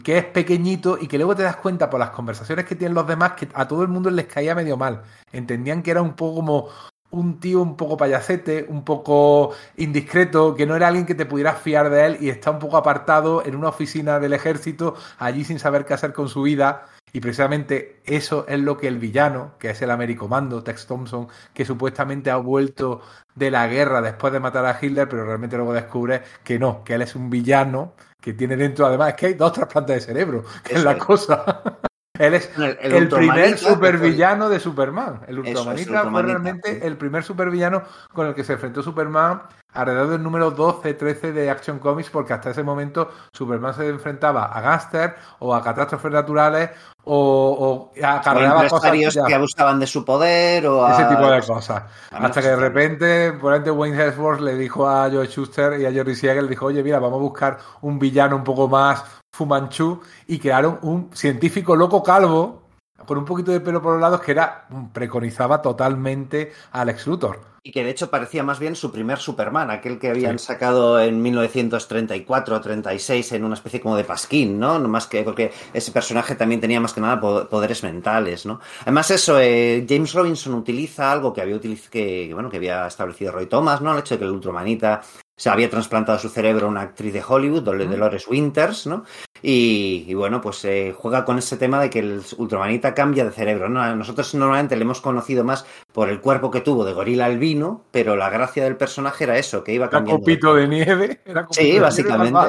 que 0.04 0.18
es 0.18 0.26
pequeñito 0.26 0.98
y 1.00 1.08
que 1.08 1.18
luego 1.18 1.38
te 1.38 1.44
das 1.44 1.56
cuenta 1.56 1.90
por 1.90 2.02
las 2.02 2.10
conversaciones 2.10 2.66
que 2.66 2.76
tienen 2.76 2.96
los 2.96 3.08
demás 3.08 3.32
que 3.32 3.48
a 3.54 3.66
todo 3.66 3.82
el 3.82 3.88
mundo 3.88 4.10
les 4.10 4.26
caía 4.26 4.56
medio 4.56 4.76
mal. 4.76 5.04
Entendían 5.32 5.82
que 5.82 5.92
era 5.92 6.02
un 6.02 6.16
poco 6.16 6.36
como 6.36 6.70
un 7.16 7.40
tío 7.40 7.62
un 7.62 7.78
poco 7.78 7.98
payasete, 7.98 8.66
un 8.68 8.84
poco 8.84 9.54
indiscreto, 9.78 10.54
que 10.54 10.66
no 10.66 10.76
era 10.76 10.88
alguien 10.88 11.06
que 11.06 11.16
te 11.16 11.26
pudieras 11.26 11.60
fiar 11.60 11.90
de 11.90 12.06
él 12.06 12.18
y 12.20 12.30
está 12.30 12.52
un 12.52 12.60
poco 12.60 12.78
apartado 12.78 13.46
en 13.46 13.56
una 13.56 13.70
oficina 13.70 14.20
del 14.20 14.34
ejército, 14.34 14.96
allí 15.18 15.46
sin 15.46 15.60
saber 15.60 15.86
qué 15.86 15.94
hacer 15.94 16.14
con 16.14 16.28
su 16.28 16.42
vida. 16.42 16.86
Y 17.14 17.22
precisamente 17.22 18.02
eso 18.04 18.46
es 18.50 18.60
lo 18.60 18.78
que 18.78 18.90
el 18.90 19.00
villano, 19.00 19.54
que 19.58 19.70
es 19.70 19.82
el 19.82 19.92
americomando, 19.92 20.62
Tex 20.62 20.86
Thompson, 20.86 21.30
que 21.54 21.64
supuestamente 21.64 22.30
ha 22.30 22.36
vuelto 22.36 23.02
de 23.34 23.50
la 23.50 23.68
guerra 23.68 24.02
después 24.02 24.34
de 24.34 24.42
matar 24.42 24.66
a 24.66 24.78
Hitler, 24.80 25.08
pero 25.08 25.26
realmente 25.26 25.56
luego 25.56 25.72
descubre 25.72 26.24
que 26.44 26.60
no, 26.60 26.84
que 26.84 26.96
él 26.96 27.04
es 27.04 27.16
un 27.16 27.30
villano 27.30 27.94
que 28.20 28.34
tiene 28.34 28.58
dentro, 28.58 28.86
además, 28.86 29.10
es 29.10 29.16
que 29.16 29.26
hay 29.28 29.34
dos 29.36 29.54
trasplantes 29.54 29.96
de 29.96 30.02
cerebro, 30.02 30.44
que 30.64 30.74
es 30.74 30.84
la 30.84 30.98
cosa. 30.98 31.80
Él 32.20 32.34
es 32.34 32.50
el, 32.58 33.10
primer 33.10 33.58
supervillano 33.58 34.50
de 34.50 34.60
Superman. 34.60 35.22
El 35.28 35.40
Ultramanita 35.40 36.10
fue 36.10 36.22
realmente 36.22 36.86
el 36.86 36.98
primer 36.98 37.24
supervillano 37.24 37.84
con 38.14 38.28
el 38.28 38.34
que 38.34 38.44
se 38.44 38.54
enfrentó 38.54 38.82
Superman 38.82 39.42
alrededor 39.76 40.10
del 40.10 40.24
número 40.24 40.56
12-13 40.56 41.34
de 41.34 41.50
Action 41.52 41.80
Comics, 41.80 42.10
porque 42.10 42.34
hasta 42.34 42.50
ese 42.50 42.64
momento 42.64 43.10
Superman 43.34 43.74
se 43.74 43.88
enfrentaba 43.88 44.46
a 44.46 44.62
gángster 44.62 45.16
o 45.40 45.54
a 45.54 45.62
catástrofes 45.62 46.12
naturales 46.12 46.72
o, 47.04 47.92
o 47.94 48.04
acarreaba 48.04 48.68
cosas 48.68 48.92
que 49.28 49.34
abusaban 49.36 49.80
de 49.80 49.88
su 49.88 50.04
poder 50.04 50.66
o 50.66 50.88
ese 50.88 51.06
tipo 51.06 51.30
de 51.30 51.42
cosas. 51.42 51.84
hasta 52.12 52.42
que 52.42 52.48
de 52.48 52.56
repente, 52.56 53.34
por 53.34 53.54
ejemplo, 53.54 53.76
Wayne 53.76 54.04
Hesworth 54.04 54.42
le 54.42 54.56
dijo 54.56 54.88
a 54.88 55.10
Joe 55.12 55.28
Schuster 55.28 55.80
y 55.80 55.86
a 55.86 55.92
Jerry 55.92 56.16
Siegel, 56.16 56.50
dijo, 56.50 56.66
oye, 56.66 56.82
mira, 56.82 57.00
vamos 57.00 57.20
a 57.20 57.22
buscar 57.22 57.58
un 57.82 58.00
villano 58.00 58.36
un 58.36 58.44
poco 58.44 58.68
más 58.68 59.04
Fumanchu 59.36 60.02
y 60.28 60.40
crearon 60.40 60.80
un 60.82 61.10
científico 61.14 61.76
loco 61.76 62.02
calvo 62.02 62.65
con 63.06 63.18
un 63.18 63.26
poquito 63.26 63.52
de 63.52 63.60
pelo 63.60 63.82
por 63.82 63.94
los 63.94 64.02
lados 64.02 64.22
que 64.22 64.32
era 64.32 64.68
preconizaba 64.94 65.62
totalmente 65.62 66.54
a 66.72 66.82
Alex 66.82 67.08
Luthor. 67.08 67.56
Y 67.62 67.72
que 67.72 67.84
de 67.84 67.90
hecho 67.90 68.12
parecía 68.12 68.44
más 68.44 68.60
bien 68.60 68.76
su 68.76 68.92
primer 68.92 69.18
Superman, 69.18 69.72
aquel 69.72 69.98
que 69.98 70.10
habían 70.10 70.38
sacado 70.38 71.00
en 71.02 71.20
1934 71.20 72.56
o 72.56 72.62
36 72.62 73.32
en 73.32 73.44
una 73.44 73.56
especie 73.56 73.82
como 73.82 73.98
de 73.98 74.04
pasquín, 74.04 74.60
¿no? 74.60 74.80
Más 74.82 75.08
que 75.08 75.24
porque 75.24 75.52
ese 75.74 75.92
personaje 75.92 76.36
también 76.36 76.62
tenía 76.62 76.80
más 76.80 76.94
que 76.94 77.02
nada 77.02 77.20
poderes 77.20 77.82
mentales, 77.82 78.46
¿no? 78.46 78.60
Además 78.82 79.10
eso, 79.10 79.40
eh, 79.40 79.84
James 79.90 80.14
Robinson 80.14 80.54
utiliza 80.54 81.12
algo 81.12 81.34
que 81.34 81.42
había 81.42 81.60
que, 81.60 82.30
bueno, 82.34 82.52
que 82.52 82.58
había 82.58 82.86
establecido 82.86 83.32
Roy 83.32 83.48
Thomas, 83.48 83.82
¿no? 83.82 83.94
El 83.94 84.00
hecho 84.00 84.14
de 84.14 84.20
que 84.20 84.26
el 84.26 84.32
Ultramanita 84.32 85.02
se 85.38 85.50
había 85.50 85.70
trasplantado 85.70 86.18
a 86.18 86.22
su 86.22 86.30
cerebro 86.30 86.68
una 86.68 86.82
actriz 86.82 87.14
de 87.14 87.24
Hollywood, 87.28 87.64
Dolores 87.64 88.28
Winters, 88.28 88.88
¿no? 88.88 89.04
Y, 89.48 90.12
bueno, 90.16 90.42
pues 90.42 90.66
eh, 90.66 90.96
juega 90.98 91.24
con 91.24 91.38
ese 91.38 91.56
tema 91.58 91.80
de 91.80 91.92
que 91.92 92.00
el 92.00 92.24
Ultramanita 92.38 92.96
cambia 92.96 93.26
de 93.26 93.32
cerebro. 93.32 93.70
¿no? 93.70 93.96
Nosotros 93.96 94.34
normalmente 94.34 94.76
le 94.76 94.82
hemos 94.82 95.02
conocido 95.02 95.44
más 95.44 95.68
por 95.94 96.10
el 96.10 96.20
cuerpo 96.20 96.50
que 96.50 96.62
tuvo 96.62 96.84
de 96.84 96.94
gorila 96.94 97.26
albino, 97.26 97.84
pero 97.92 98.16
la 98.16 98.32
gracia 98.32 98.64
del 98.64 98.76
personaje 98.76 99.26
era 99.26 99.38
eso, 99.38 99.64
que 99.64 99.74
iba 99.74 99.88
cambiando. 99.88 100.26
Era 100.26 100.40
copito 100.40 100.56
de 100.56 100.68
nieve. 100.68 101.22
Era 101.26 101.48
sí, 101.52 101.78
básicamente. 101.78 102.40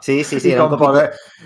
Sí, 0.00 0.24
sí, 0.24 0.40
sí. 0.40 0.52
Y 0.52 0.56
con, 0.56 0.78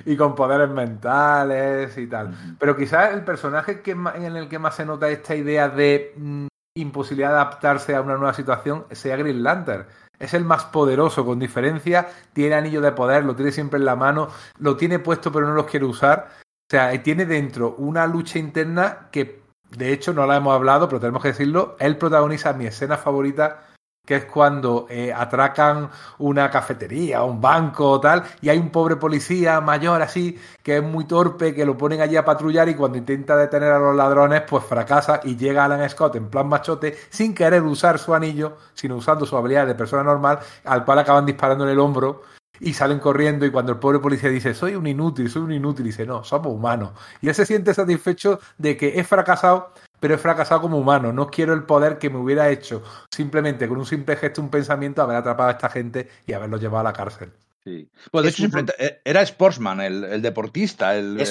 y 0.04 0.16
con, 0.16 0.34
poderes 0.36 0.70
mentales 0.70 1.98
y 1.98 2.06
tal. 2.06 2.32
Pero 2.58 2.76
quizás 2.76 3.12
el 3.12 3.24
personaje 3.24 3.80
que, 3.80 3.92
en 3.92 4.36
el 4.36 4.48
que 4.48 4.58
más 4.60 4.76
se 4.76 4.84
nota 4.84 5.08
esta 5.08 5.34
idea 5.34 5.68
de 5.68 6.12
mm, 6.16 6.46
imposibilidad 6.76 7.30
de 7.30 7.34
adaptarse 7.36 7.96
a 7.96 8.02
una 8.02 8.16
nueva 8.16 8.34
situación 8.34 8.84
sea 8.92 9.16
Green 9.16 9.42
Lantern 9.42 9.86
es 10.20 10.34
el 10.34 10.44
más 10.44 10.66
poderoso, 10.66 11.24
con 11.24 11.38
diferencia. 11.38 12.08
Tiene 12.32 12.54
anillo 12.54 12.80
de 12.80 12.92
poder, 12.92 13.24
lo 13.24 13.34
tiene 13.34 13.50
siempre 13.50 13.78
en 13.78 13.86
la 13.86 13.96
mano, 13.96 14.28
lo 14.58 14.76
tiene 14.76 15.00
puesto 15.00 15.32
pero 15.32 15.48
no 15.48 15.54
los 15.54 15.66
quiere 15.66 15.86
usar. 15.86 16.28
O 16.38 16.70
sea, 16.70 17.02
tiene 17.02 17.26
dentro 17.26 17.74
una 17.78 18.06
lucha 18.06 18.38
interna 18.38 19.08
que, 19.10 19.42
de 19.76 19.92
hecho, 19.92 20.12
no 20.12 20.26
la 20.26 20.36
hemos 20.36 20.54
hablado, 20.54 20.88
pero 20.88 21.00
tenemos 21.00 21.22
que 21.22 21.28
decirlo. 21.28 21.74
Él 21.80 21.96
protagoniza 21.96 22.52
mi 22.52 22.66
escena 22.66 22.96
favorita 22.96 23.64
que 24.10 24.16
es 24.16 24.24
cuando 24.24 24.88
eh, 24.90 25.12
atracan 25.16 25.88
una 26.18 26.50
cafetería, 26.50 27.22
un 27.22 27.40
banco 27.40 27.88
o 27.88 28.00
tal, 28.00 28.24
y 28.40 28.48
hay 28.48 28.58
un 28.58 28.70
pobre 28.70 28.96
policía 28.96 29.60
mayor 29.60 30.02
así, 30.02 30.36
que 30.64 30.78
es 30.78 30.82
muy 30.82 31.04
torpe, 31.04 31.54
que 31.54 31.64
lo 31.64 31.78
ponen 31.78 32.00
allí 32.00 32.16
a 32.16 32.24
patrullar 32.24 32.68
y 32.68 32.74
cuando 32.74 32.98
intenta 32.98 33.36
detener 33.36 33.70
a 33.70 33.78
los 33.78 33.94
ladrones, 33.94 34.42
pues 34.48 34.64
fracasa 34.64 35.20
y 35.22 35.36
llega 35.36 35.64
Alan 35.64 35.88
Scott 35.88 36.16
en 36.16 36.28
plan 36.28 36.48
machote, 36.48 36.98
sin 37.08 37.32
querer 37.32 37.62
usar 37.62 38.00
su 38.00 38.12
anillo, 38.12 38.56
sino 38.74 38.96
usando 38.96 39.24
su 39.24 39.36
habilidad 39.36 39.68
de 39.68 39.76
persona 39.76 40.02
normal, 40.02 40.40
al 40.64 40.84
cual 40.84 40.98
acaban 40.98 41.24
disparando 41.24 41.62
en 41.62 41.70
el 41.70 41.78
hombro 41.78 42.22
y 42.58 42.74
salen 42.74 42.98
corriendo 42.98 43.46
y 43.46 43.52
cuando 43.52 43.70
el 43.70 43.78
pobre 43.78 44.00
policía 44.00 44.28
dice 44.28 44.54
soy 44.54 44.74
un 44.74 44.88
inútil, 44.88 45.30
soy 45.30 45.42
un 45.42 45.52
inútil, 45.52 45.84
dice 45.84 46.04
no, 46.04 46.24
somos 46.24 46.52
humanos. 46.52 46.90
Y 47.20 47.28
él 47.28 47.34
se 47.36 47.46
siente 47.46 47.72
satisfecho 47.74 48.40
de 48.58 48.76
que 48.76 48.98
he 48.98 49.04
fracasado 49.04 49.72
pero 50.00 50.14
he 50.14 50.18
fracasado 50.18 50.62
como 50.62 50.78
humano. 50.78 51.12
No 51.12 51.30
quiero 51.30 51.52
el 51.52 51.64
poder 51.64 51.98
que 51.98 52.10
me 52.10 52.18
hubiera 52.18 52.50
hecho 52.50 52.82
simplemente 53.10 53.68
con 53.68 53.78
un 53.78 53.86
simple 53.86 54.16
gesto, 54.16 54.40
un 54.40 54.50
pensamiento, 54.50 55.02
haber 55.02 55.16
atrapado 55.16 55.50
a 55.50 55.52
esta 55.52 55.68
gente 55.68 56.08
y 56.26 56.32
haberlo 56.32 56.56
llevado 56.56 56.80
a 56.80 56.84
la 56.84 56.92
cárcel. 56.92 57.32
Sí. 57.62 57.90
Pues 58.10 58.24
de 58.24 58.30
hecho, 58.30 58.58
eh, 58.78 59.00
era 59.04 59.22
Sportsman, 59.22 59.80
el, 59.80 60.22
deportista, 60.22 60.96
el, 60.96 61.24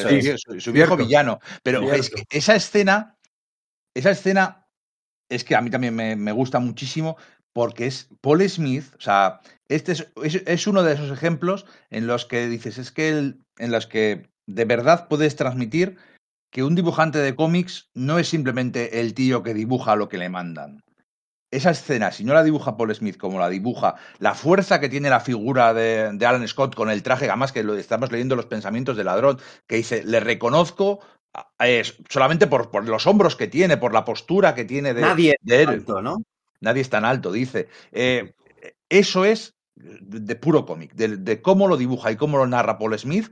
su, 0.59 0.71
viejo 0.71 0.95
villano. 0.95 1.39
Pero 1.63 1.81
esa 2.29 2.55
escena, 2.55 3.17
esa 3.95 4.11
escena 4.11 4.67
es 5.27 5.43
que 5.43 5.55
a 5.55 5.61
mí 5.61 5.71
también 5.71 5.95
me, 5.95 6.31
gusta 6.31 6.59
muchísimo 6.59 7.17
porque 7.51 7.87
es 7.87 8.09
Paul 8.21 8.47
Smith, 8.47 8.85
o 8.97 9.01
sea, 9.01 9.41
este 9.67 9.93
es, 9.93 10.07
es, 10.23 10.67
uno 10.67 10.83
de 10.83 10.93
esos 10.93 11.11
ejemplos 11.11 11.65
en 11.89 12.05
los 12.05 12.25
que 12.25 12.47
dices, 12.47 12.77
es 12.77 12.91
que 12.91 13.09
en 13.09 13.71
los 13.71 13.87
que 13.87 14.29
de 14.45 14.65
verdad 14.65 15.07
puedes 15.07 15.35
transmitir 15.35 15.97
que 16.49 16.63
un 16.63 16.75
dibujante 16.75 17.19
de 17.19 17.35
cómics 17.35 17.89
no 17.93 18.19
es 18.19 18.27
simplemente 18.27 18.99
el 18.99 19.13
tío 19.13 19.43
que 19.43 19.53
dibuja 19.53 19.95
lo 19.95 20.09
que 20.09 20.17
le 20.17 20.29
mandan. 20.29 20.83
Esa 21.51 21.71
escena, 21.71 22.11
si 22.11 22.23
no 22.23 22.33
la 22.33 22.43
dibuja 22.43 22.77
Paul 22.77 22.93
Smith 22.93 23.17
como 23.17 23.39
la 23.39 23.49
dibuja, 23.49 23.95
la 24.19 24.35
fuerza 24.35 24.79
que 24.79 24.89
tiene 24.89 25.09
la 25.09 25.19
figura 25.19 25.73
de, 25.73 26.17
Alan 26.25 26.47
Scott 26.47 26.75
con 26.75 26.91
el 26.91 27.01
traje, 27.01 27.27
además 27.27 27.51
que 27.51 27.63
lo 27.63 27.75
estamos 27.75 28.11
leyendo 28.11 28.35
los 28.35 28.45
pensamientos 28.45 28.95
del 28.95 29.07
ladrón, 29.07 29.39
que 29.65 29.77
dice, 29.77 30.03
le 30.03 30.19
reconozco 30.19 30.99
solamente 32.07 32.47
por, 32.47 32.85
los 32.85 33.07
hombros 33.07 33.35
que 33.35 33.47
tiene, 33.47 33.77
por 33.77 33.93
la 33.93 34.05
postura 34.05 34.53
que 34.53 34.65
tiene 34.65 34.93
de, 34.93 35.01
Nadie 35.01 35.37
de 35.41 35.63
él. 35.63 35.69
Alto, 35.69 36.01
¿no? 36.01 36.17
Nadie 36.61 36.81
es 36.81 36.89
tan 36.89 37.05
alto, 37.05 37.31
dice. 37.31 37.67
Eh, 37.91 38.33
eso 38.89 39.25
es 39.25 39.55
de 39.75 40.35
puro 40.35 40.65
cómic, 40.65 40.93
de, 40.93 41.41
cómo 41.41 41.67
lo 41.67 41.77
dibuja 41.77 42.11
y 42.11 42.17
cómo 42.17 42.37
lo 42.37 42.47
narra 42.47 42.77
Paul 42.77 42.97
Smith, 42.99 43.31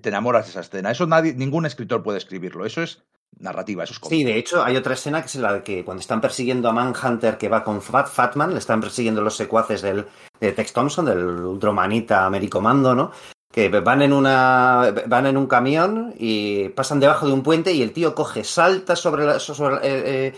te 0.00 0.08
enamoras 0.08 0.46
de 0.46 0.50
esa 0.50 0.60
escena. 0.60 0.90
Eso 0.90 1.06
nadie, 1.06 1.34
ningún 1.34 1.66
escritor 1.66 2.02
puede 2.02 2.18
escribirlo. 2.18 2.64
Eso 2.66 2.82
es 2.82 3.02
narrativa, 3.38 3.84
eso 3.84 3.94
es 3.94 4.08
Sí, 4.08 4.24
de 4.24 4.36
hecho, 4.36 4.64
hay 4.64 4.76
otra 4.76 4.94
escena 4.94 5.20
que 5.20 5.26
es 5.26 5.34
la 5.36 5.52
de 5.52 5.62
que 5.62 5.84
cuando 5.84 6.00
están 6.00 6.20
persiguiendo 6.20 6.68
a 6.68 6.72
Manhunter, 6.72 7.36
que 7.38 7.48
va 7.48 7.64
con 7.64 7.82
Fat 7.82 8.08
Fatman, 8.08 8.52
le 8.52 8.58
están 8.58 8.80
persiguiendo 8.80 9.20
los 9.20 9.36
secuaces 9.36 9.82
del, 9.82 10.06
de 10.40 10.52
Tex 10.52 10.72
Thompson, 10.72 11.04
del 11.04 11.24
Ultramanita 11.24 12.24
Americomando, 12.24 12.94
¿no? 12.94 13.10
Que 13.52 13.68
van 13.68 14.02
en 14.02 14.12
una. 14.12 14.92
van 15.06 15.26
en 15.26 15.36
un 15.36 15.46
camión 15.46 16.14
y 16.18 16.68
pasan 16.70 17.00
debajo 17.00 17.26
de 17.26 17.32
un 17.32 17.42
puente 17.42 17.72
y 17.72 17.82
el 17.82 17.92
tío 17.92 18.14
coge, 18.14 18.44
salta 18.44 18.96
sobre 18.96 19.24
la. 19.24 19.38
Sobre, 19.38 19.76
eh, 19.76 19.80
eh, 20.26 20.34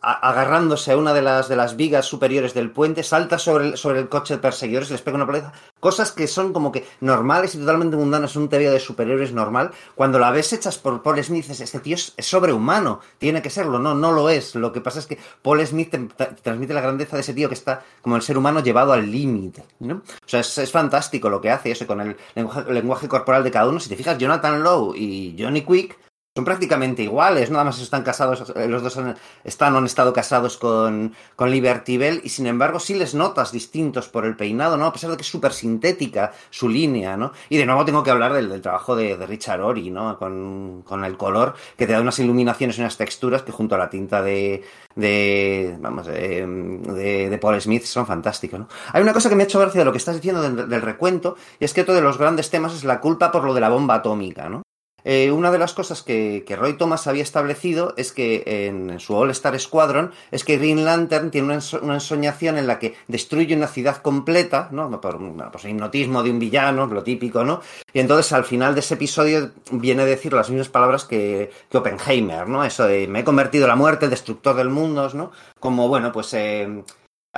agarrándose 0.00 0.92
a 0.92 0.96
una 0.96 1.12
de 1.12 1.22
las, 1.22 1.48
de 1.48 1.56
las 1.56 1.76
vigas 1.76 2.06
superiores 2.06 2.54
del 2.54 2.70
puente, 2.70 3.02
salta 3.02 3.38
sobre 3.38 3.68
el, 3.68 3.76
sobre 3.76 3.98
el 3.98 4.08
coche 4.08 4.34
de 4.34 4.40
perseguidores, 4.40 4.90
les 4.90 5.02
pega 5.02 5.16
una 5.16 5.26
paliza. 5.26 5.52
Cosas 5.80 6.12
que 6.12 6.28
son 6.28 6.52
como 6.52 6.70
que 6.70 6.86
normales 7.00 7.54
y 7.54 7.58
totalmente 7.58 7.96
mundanas 7.96 8.36
un 8.36 8.48
TV 8.48 8.70
de 8.70 8.78
superhéroes 8.78 9.32
normal. 9.32 9.72
Cuando 9.94 10.18
la 10.18 10.30
ves 10.30 10.52
hechas 10.52 10.78
por 10.78 11.02
Paul 11.02 11.22
Smith, 11.22 11.46
dices, 11.46 11.60
este 11.60 11.80
tío 11.80 11.96
es, 11.96 12.14
sobrehumano, 12.18 13.00
tiene 13.18 13.42
que 13.42 13.50
serlo. 13.50 13.78
No, 13.78 13.94
no 13.94 14.12
lo 14.12 14.30
es. 14.30 14.54
Lo 14.54 14.72
que 14.72 14.80
pasa 14.80 15.00
es 15.00 15.06
que 15.06 15.18
Paul 15.42 15.66
Smith 15.66 15.90
te, 15.90 15.98
transmite 16.42 16.74
la 16.74 16.80
grandeza 16.80 17.16
de 17.16 17.22
ese 17.22 17.34
tío 17.34 17.48
que 17.48 17.54
está 17.54 17.82
como 18.00 18.16
el 18.16 18.22
ser 18.22 18.38
humano 18.38 18.60
llevado 18.60 18.92
al 18.92 19.10
límite. 19.10 19.64
¿no? 19.80 19.96
O 19.96 20.28
sea, 20.28 20.40
es, 20.40 20.70
fantástico 20.70 21.28
lo 21.28 21.40
que 21.40 21.50
hace 21.50 21.70
eso 21.70 21.86
con 21.86 22.00
el 22.00 22.16
lenguaje, 22.34 22.72
lenguaje 22.72 23.08
corporal 23.08 23.42
de 23.42 23.50
cada 23.50 23.68
uno. 23.68 23.80
Si 23.80 23.88
te 23.88 23.96
fijas, 23.96 24.18
Jonathan 24.18 24.62
Lowe 24.62 24.96
y 24.96 25.34
Johnny 25.38 25.62
Quick 25.62 26.07
son 26.38 26.44
prácticamente 26.44 27.02
iguales, 27.02 27.50
nada 27.50 27.64
más 27.64 27.80
están 27.80 28.04
casados, 28.04 28.54
los 28.54 28.80
dos 28.80 28.96
han, 28.96 29.16
están 29.42 29.74
han 29.74 29.84
estado 29.84 30.12
casados 30.12 30.56
con, 30.56 31.12
con 31.34 31.50
Liberty 31.50 31.98
Bell 31.98 32.20
y 32.22 32.28
sin 32.28 32.46
embargo 32.46 32.78
sí 32.78 32.94
les 32.94 33.12
notas 33.12 33.50
distintos 33.50 34.08
por 34.08 34.24
el 34.24 34.36
peinado, 34.36 34.76
¿no? 34.76 34.86
A 34.86 34.92
pesar 34.92 35.10
de 35.10 35.16
que 35.16 35.22
es 35.22 35.28
súper 35.28 35.52
sintética 35.52 36.30
su 36.50 36.68
línea, 36.68 37.16
¿no? 37.16 37.32
Y 37.48 37.56
de 37.56 37.66
nuevo 37.66 37.84
tengo 37.84 38.04
que 38.04 38.12
hablar 38.12 38.34
del, 38.34 38.60
trabajo 38.60 38.94
de, 38.94 39.16
Richard 39.26 39.60
Ori, 39.62 39.90
¿no? 39.90 40.16
Con, 40.16 41.04
el 41.04 41.16
color, 41.16 41.56
que 41.76 41.88
te 41.88 41.92
da 41.92 42.00
unas 42.00 42.20
iluminaciones 42.20 42.78
y 42.78 42.82
unas 42.82 42.96
texturas 42.96 43.42
que 43.42 43.50
junto 43.50 43.74
a 43.74 43.78
la 43.78 43.90
tinta 43.90 44.22
de, 44.22 44.62
de 44.94 45.76
vamos, 45.80 46.06
de, 46.06 47.28
de, 47.28 47.38
Paul 47.38 47.60
Smith 47.60 47.82
son 47.82 48.06
fantásticos, 48.06 48.60
¿no? 48.60 48.68
Hay 48.92 49.02
una 49.02 49.12
cosa 49.12 49.28
que 49.28 49.34
me 49.34 49.42
ha 49.42 49.46
hecho 49.46 49.58
gracia 49.58 49.80
de 49.80 49.84
lo 49.84 49.90
que 49.90 49.98
estás 49.98 50.14
diciendo 50.14 50.40
del, 50.40 50.68
del 50.68 50.82
recuento 50.82 51.34
y 51.58 51.64
es 51.64 51.74
que 51.74 51.80
otro 51.80 51.94
de 51.94 52.00
los 52.00 52.16
grandes 52.16 52.48
temas 52.48 52.74
es 52.74 52.84
la 52.84 53.00
culpa 53.00 53.32
por 53.32 53.42
lo 53.42 53.54
de 53.54 53.60
la 53.60 53.70
bomba 53.70 53.96
atómica, 53.96 54.48
¿no? 54.48 54.62
Eh, 55.04 55.30
una 55.30 55.50
de 55.50 55.58
las 55.58 55.74
cosas 55.74 56.02
que, 56.02 56.44
Roy 56.58 56.76
Thomas 56.76 57.06
había 57.06 57.22
establecido 57.22 57.94
es 57.96 58.12
que 58.12 58.42
en, 58.66 58.98
su 59.00 59.14
All 59.14 59.30
Star 59.30 59.58
Squadron 59.58 60.12
es 60.30 60.44
que 60.44 60.58
Green 60.58 60.84
Lantern 60.84 61.30
tiene 61.30 61.54
una, 61.54 61.60
una 61.82 61.94
ensoñación 61.94 62.58
en 62.58 62.66
la 62.66 62.78
que 62.78 62.96
destruye 63.06 63.54
una 63.54 63.68
ciudad 63.68 63.98
completa, 63.98 64.68
¿no? 64.72 65.00
Por, 65.00 65.18
pues, 65.50 65.64
hipnotismo 65.64 66.22
de 66.22 66.30
un 66.30 66.38
villano, 66.38 66.86
lo 66.86 67.02
típico, 67.02 67.44
¿no? 67.44 67.60
Y 67.92 68.00
entonces 68.00 68.32
al 68.32 68.44
final 68.44 68.74
de 68.74 68.80
ese 68.80 68.94
episodio 68.94 69.52
viene 69.70 70.02
a 70.02 70.06
decir 70.06 70.32
las 70.32 70.50
mismas 70.50 70.68
palabras 70.68 71.04
que, 71.04 71.50
que 71.70 71.78
Oppenheimer, 71.78 72.48
¿no? 72.48 72.64
Eso 72.64 72.86
de 72.86 73.06
me 73.06 73.20
he 73.20 73.24
convertido 73.24 73.64
en 73.64 73.68
la 73.68 73.76
muerte, 73.76 74.08
destructor 74.08 74.56
del 74.56 74.68
mundo, 74.68 75.08
¿no? 75.14 75.30
Como, 75.60 75.88
bueno, 75.88 76.12
pues 76.12 76.34
eh, 76.34 76.82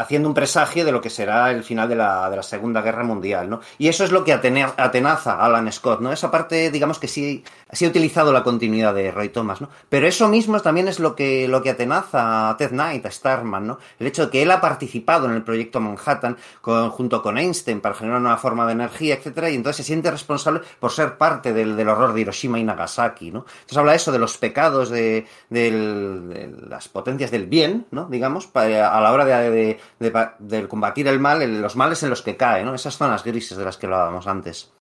haciendo 0.01 0.29
un 0.29 0.35
presagio 0.35 0.85
de 0.85 0.93
lo 0.93 1.01
que 1.01 1.11
será 1.11 1.51
el 1.51 1.63
final 1.63 1.89
de 1.89 1.95
la, 1.95 2.31
de 2.31 2.37
la 2.37 2.43
Segunda 2.43 2.81
Guerra 2.81 3.05
Mundial, 3.05 3.51
¿no? 3.51 3.61
Y 3.79 3.89
eso 3.89 4.03
es 4.05 4.13
lo 4.13 4.25
que 4.25 4.33
atenaza 4.33 5.35
a 5.35 5.45
Alan 5.45 5.71
Scott, 5.71 6.01
¿no? 6.01 6.11
Esa 6.11 6.31
parte, 6.31 6.71
digamos 6.71 6.99
que 6.99 7.07
sí, 7.07 7.45
sí 7.71 7.85
ha 7.85 7.89
utilizado 7.89 8.33
la 8.33 8.43
continuidad 8.43 8.95
de 8.95 9.11
Roy 9.11 9.29
Thomas, 9.29 9.61
¿no? 9.61 9.69
Pero 9.89 10.07
eso 10.07 10.29
mismo 10.29 10.59
también 10.61 10.89
es 10.89 11.01
lo 11.01 11.15
que, 11.15 11.47
lo 11.49 11.63
que 11.63 11.71
atenaza 11.71 12.49
a 12.49 12.57
Ted 12.57 12.71
Knight, 12.71 13.05
a 13.05 13.11
Starman, 13.11 13.67
¿no? 13.67 13.79
El 13.99 14.07
hecho 14.07 14.27
de 14.27 14.31
que 14.31 14.43
él 14.43 14.51
ha 14.51 14.61
participado 14.61 15.27
en 15.27 15.33
el 15.33 15.43
proyecto 15.43 15.81
Manhattan 15.81 16.37
junto 16.63 17.23
con 17.23 17.37
Einstein 17.37 17.81
para 17.81 17.95
generar 17.95 18.21
una 18.21 18.39
forma 18.39 18.67
de 18.67 18.73
energía, 18.73 19.17
etcétera, 19.17 19.51
y 19.51 19.55
entonces 19.55 19.85
se 19.85 19.85
siente 19.85 20.11
responsable 20.11 20.63
por 20.79 20.93
ser 20.93 21.19
parte 21.19 21.53
del, 21.53 21.77
del 21.77 21.89
horror 21.89 22.15
de 22.15 22.23
Hiroshima 22.23 22.59
y 22.59 22.65
Nagasaki, 22.65 23.31
¿no? 23.31 23.45
Entonces 23.51 23.77
habla 23.77 23.95
eso 23.95 24.13
de 24.13 24.19
los 24.19 24.39
pecados 24.39 24.89
de, 24.89 25.27
de, 25.51 25.71
de 25.71 26.55
las 26.69 26.89
potencias 26.89 27.31
del 27.31 27.47
bien, 27.47 27.87
¿no? 27.91 28.07
Digamos, 28.07 28.47
para, 28.47 28.97
a 28.97 29.01
la 29.01 29.13
hora 29.13 29.25
de, 29.25 29.51
de 29.51 29.81
de, 29.99 30.29
de, 30.39 30.69
combatir 30.69 31.09
el 31.09 31.21
mal, 31.21 31.61
los 31.61 31.77
males 31.77 32.03
en 32.03 32.11
los 32.11 32.23
que 32.23 32.37
cae, 32.37 32.65
¿no? 32.65 32.75
Esas 32.75 32.97
zonas 32.97 33.25
grises 33.25 33.59
de 33.59 33.65
las 33.65 33.77
que 33.77 33.87
hablábamos 33.87 34.27
antes. 34.27 34.73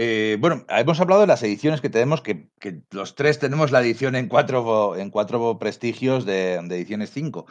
Eh, 0.00 0.36
bueno, 0.38 0.64
hemos 0.68 1.00
hablado 1.00 1.22
de 1.22 1.26
las 1.26 1.42
ediciones 1.42 1.80
que 1.80 1.90
tenemos, 1.90 2.22
que, 2.22 2.48
que, 2.60 2.82
los 2.92 3.16
tres 3.16 3.40
tenemos 3.40 3.72
la 3.72 3.80
edición 3.80 4.14
en 4.14 4.28
cuatro, 4.28 4.96
en 4.96 5.10
cuatro 5.10 5.58
prestigios 5.58 6.24
de, 6.24 6.60
de 6.62 6.76
ediciones 6.76 7.10
5, 7.10 7.46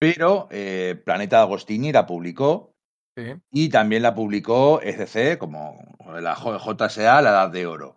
pero 0.00 0.48
eh, 0.50 1.00
Planeta 1.04 1.40
Agostini 1.40 1.92
la 1.92 2.06
publicó 2.06 2.74
sí. 3.16 3.34
y 3.52 3.68
también 3.68 4.02
la 4.02 4.16
publicó 4.16 4.80
ECC, 4.82 5.38
como 5.38 5.80
la 6.20 6.34
JSA, 6.34 7.22
la 7.22 7.30
Edad 7.30 7.50
de 7.50 7.66
Oro. 7.66 7.94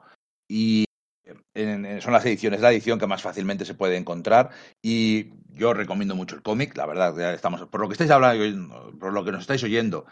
Y 0.47 0.86
en, 1.56 1.86
en, 1.86 2.01
son 2.01 2.14
las 2.14 2.26
ediciones, 2.26 2.62
la 2.62 2.72
edición 2.72 2.99
que 2.99 3.08
más 3.08 3.22
fácilmente 3.22 3.66
se 3.66 3.74
puede 3.74 3.97
encontrar 3.97 4.51
y 4.82 5.32
yo 5.49 5.74
recomiendo 5.74 6.16
mucho 6.16 6.36
el 6.36 6.43
cómic, 6.43 6.76
la 6.78 6.86
verdad, 6.86 7.16
ya 7.18 7.34
estamos, 7.34 7.66
por 7.68 7.82
lo 7.82 7.88
que 7.88 7.93
estáis 7.93 8.12
hablando, 8.12 8.91
por 8.99 9.14
lo 9.14 9.24
que 9.24 9.32
nos 9.32 9.41
estáis 9.41 9.64
oyendo, 9.64 10.06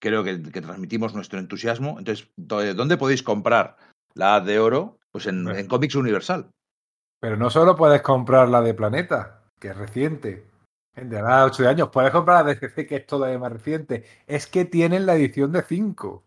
creo 0.00 0.22
que, 0.22 0.42
que 0.42 0.60
transmitimos 0.60 1.14
nuestro 1.14 1.38
entusiasmo. 1.38 1.96
Entonces, 1.98 2.28
¿dónde 2.36 2.96
podéis 2.96 3.22
comprar 3.22 3.76
la 4.14 4.40
de 4.40 4.58
oro? 4.58 4.98
Pues 5.10 5.26
en, 5.26 5.48
en 5.48 5.66
Cómics 5.66 5.94
Universal. 5.94 6.50
Pero 7.20 7.36
no 7.36 7.50
solo 7.50 7.76
puedes 7.76 8.02
comprar 8.02 8.48
la 8.48 8.62
de 8.62 8.74
Planeta, 8.74 9.44
que 9.60 9.68
es 9.68 9.76
reciente, 9.76 10.46
de 10.94 11.18
edad 11.18 11.46
8 11.46 11.68
años, 11.68 11.88
puedes 11.90 12.10
comprar 12.10 12.44
la 12.44 12.52
de 12.52 12.60
DC, 12.60 12.86
que 12.86 12.96
es 12.96 13.06
todavía 13.06 13.38
más 13.38 13.52
reciente. 13.52 14.04
Es 14.26 14.46
que 14.46 14.64
tienen 14.64 15.06
la 15.06 15.14
edición 15.14 15.52
de 15.52 15.62
5. 15.62 16.24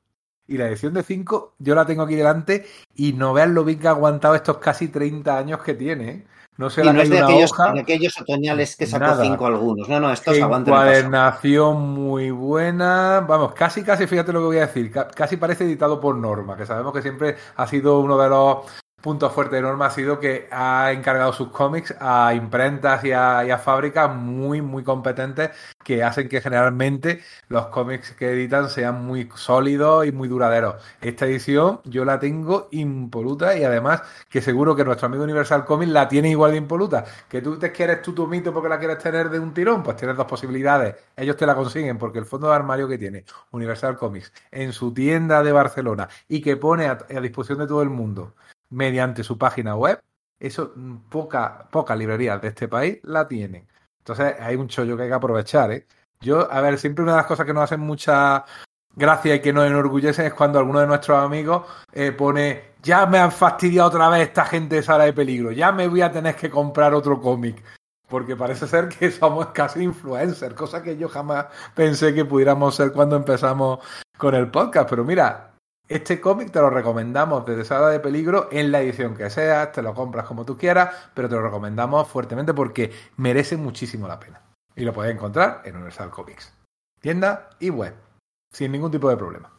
Y 0.47 0.57
la 0.57 0.67
edición 0.67 0.93
de 0.93 1.03
5 1.03 1.53
yo 1.59 1.75
la 1.75 1.85
tengo 1.85 2.03
aquí 2.03 2.15
delante 2.15 2.65
y 2.95 3.13
no 3.13 3.33
vean 3.33 3.53
lo 3.53 3.63
bien 3.63 3.79
que 3.79 3.87
ha 3.87 3.91
aguantado 3.91 4.35
estos 4.35 4.57
casi 4.57 4.89
30 4.89 5.37
años 5.37 5.61
que 5.61 5.73
tiene. 5.73 6.09
¿eh? 6.09 6.25
No 6.57 6.69
se 6.69 6.85
y 6.85 6.85
no 6.85 7.01
es 7.01 7.09
de 7.09 7.19
aquellos, 7.19 7.51
hoja, 7.51 7.73
de 7.73 7.81
aquellos 7.81 8.21
otoñales 8.21 8.75
que 8.77 8.85
sacó 8.85 9.21
5 9.21 9.45
algunos. 9.45 9.89
No, 9.89 9.99
no, 9.99 10.11
estos 10.11 10.39
aguantan. 10.39 10.73
Encuadernación 10.73 11.89
muy 11.89 12.31
buena. 12.31 13.25
Vamos, 13.27 13.53
casi, 13.53 13.83
casi, 13.83 14.07
fíjate 14.07 14.31
lo 14.31 14.39
que 14.39 14.45
voy 14.45 14.57
a 14.59 14.67
decir. 14.67 14.91
Casi 14.91 15.35
parece 15.37 15.65
editado 15.65 15.99
por 15.99 16.15
Norma, 16.15 16.55
que 16.55 16.65
sabemos 16.65 16.93
que 16.93 17.01
siempre 17.01 17.35
ha 17.55 17.67
sido 17.67 17.99
uno 17.99 18.17
de 18.17 18.29
los 18.29 18.57
punto 19.06 19.30
fuerte 19.30 19.58
de 19.58 19.62
Norma 19.62 19.86
ha 19.86 19.91
sido 19.91 20.20
que 20.20 20.47
ha 20.49 20.91
encargado 20.91 21.32
sus 21.32 21.49
cómics 21.49 21.93
a 21.99 22.34
imprentas 22.34 23.06
y 23.06 23.12
a, 23.12 23.60
fábricas 23.64 24.12
muy, 24.12 24.64
muy 24.64 24.84
competentes 24.84 25.51
que 25.84 26.03
hacen 26.03 26.28
que 26.28 26.41
generalmente 26.41 27.22
los 27.47 27.68
cómics 27.68 28.14
que 28.14 28.32
editan 28.32 28.68
sean 28.68 29.06
muy 29.06 29.30
sólidos 29.36 30.08
y 30.08 30.12
muy 30.12 30.28
duraderos. 30.28 30.84
Esta 31.01 31.28
edición 31.28 31.82
yo 31.84 32.03
la 32.03 32.18
tengo 32.20 32.68
impoluta 32.72 33.56
y 33.56 33.64
además 33.64 34.01
que 34.28 34.41
seguro 34.41 34.76
que 34.76 34.84
nuestro 34.84 35.06
amigo 35.06 35.24
Universal 35.24 35.66
Comics 35.66 35.91
la 35.91 36.08
tiene 36.08 36.32
igual 36.32 36.53
de 36.53 36.58
impoluta. 36.58 37.06
Que 37.30 37.43
tú 37.43 37.60
te 37.60 37.72
quieres 37.72 38.01
tu 38.01 38.12
tumito 38.12 38.51
porque 38.51 38.70
la 38.70 38.80
quieres 38.80 38.97
tener 38.97 39.30
de 39.30 39.38
un 39.38 39.53
tirón, 39.53 39.84
pues 39.84 39.97
tienes 39.97 40.18
dos 40.18 40.26
posibilidades. 40.26 40.95
Ellos 41.16 41.38
te 41.38 41.45
la 41.45 41.53
consiguen 41.53 41.99
porque 41.99 42.18
el 42.18 42.26
fondo 42.26 42.47
de 42.47 42.56
armario 42.56 42.88
que 42.88 42.97
tiene 42.97 43.24
Universal 43.51 43.97
Comics 43.97 44.34
en 44.49 44.74
su 44.74 44.91
tienda 44.95 45.43
de 45.43 45.51
Barcelona 45.51 46.10
y 46.28 46.41
que 46.41 46.58
pone 46.58 46.88
a 46.88 46.97
disposición 47.22 47.60
de 47.60 47.68
todo 47.68 47.84
el 47.84 47.91
mundo 47.91 48.34
mediante 48.70 49.24
su 49.24 49.38
página 49.38 49.76
web. 49.76 50.01
Eso 50.39 50.74
poca, 51.09 51.68
poca 51.72 51.95
librerías 51.95 52.41
de 52.41 52.49
este 52.49 52.68
país 52.68 52.99
la 53.03 53.28
tienen. 53.28 53.68
Entonces 53.99 54.36
hay 54.39 54.55
un 54.55 54.68
chollo 54.68 54.97
que 54.97 55.03
hay 55.03 55.09
que 55.09 55.16
aprovechar. 55.16 55.72
¿eh? 55.72 55.88
Yo, 56.22 56.51
a 56.51 56.61
ver, 56.61 56.78
siempre 56.78 57.03
una 57.03 57.13
de 57.13 57.18
las 57.18 57.28
cosas 57.28 57.45
que 57.45 57.53
nos 57.53 57.63
hacen 57.63 57.80
mucha 57.80 58.45
gracia 58.95 59.36
y 59.36 59.41
que 59.41 59.53
nos 59.53 59.66
enorgullecen 59.66 60.28
es 60.28 60.34
cuando 60.34 60.59
alguno 60.59 60.80
de 60.80 60.88
nuestros 60.88 61.18
amigos 61.18 61.66
eh, 61.91 62.11
pone 62.11 62.76
ya 62.86 63.07
me 63.07 63.18
han 63.18 63.32
fastidiado 63.32 63.89
otra 63.89 64.07
vez 64.09 64.28
esta 64.28 64.45
gente 64.45 64.76
de 64.76 64.84
sala 64.84 65.05
de 65.05 65.13
peligro, 65.13 65.51
ya 65.51 65.72
me 65.72 65.88
voy 65.88 66.01
a 66.01 66.11
tener 66.11 66.36
que 66.36 66.51
comprar 66.51 66.93
otro 66.93 67.20
cómic. 67.20 67.61
Porque 68.07 68.36
parece 68.36 68.68
ser 68.68 68.88
que 68.88 69.09
somos 69.11 69.47
casi 69.47 69.82
influencers, 69.82 70.53
cosa 70.53 70.84
que 70.84 70.95
yo 70.95 71.09
jamás 71.09 71.47
pensé 71.74 72.13
que 72.13 72.24
pudiéramos 72.24 72.76
ser 72.76 72.91
cuando 72.91 73.16
empezamos 73.16 73.80
con 74.16 74.36
el 74.36 74.51
podcast. 74.51 74.88
Pero 74.88 75.03
mira, 75.03 75.55
este 75.88 76.19
cómic 76.19 76.51
te 76.51 76.59
lo 76.59 76.69
recomendamos 76.69 77.45
desde 77.45 77.65
Sala 77.65 77.89
de 77.89 77.99
Peligro 77.99 78.49
en 78.51 78.71
la 78.71 78.81
edición 78.81 79.15
que 79.15 79.29
sea, 79.29 79.71
te 79.71 79.81
lo 79.81 79.93
compras 79.93 80.25
como 80.25 80.45
tú 80.45 80.57
quieras, 80.57 80.95
pero 81.13 81.29
te 81.29 81.36
lo 81.36 81.43
recomendamos 81.43 82.07
fuertemente 82.07 82.53
porque 82.53 82.91
merece 83.17 83.55
muchísimo 83.55 84.07
la 84.07 84.19
pena. 84.19 84.41
Y 84.75 84.83
lo 84.83 84.93
puedes 84.93 85.13
encontrar 85.13 85.61
en 85.63 85.75
Universal 85.75 86.09
Comics, 86.09 86.53
tienda 86.99 87.49
y 87.59 87.69
web, 87.69 87.93
sin 88.51 88.71
ningún 88.71 88.91
tipo 88.91 89.09
de 89.09 89.17
problema. 89.17 89.51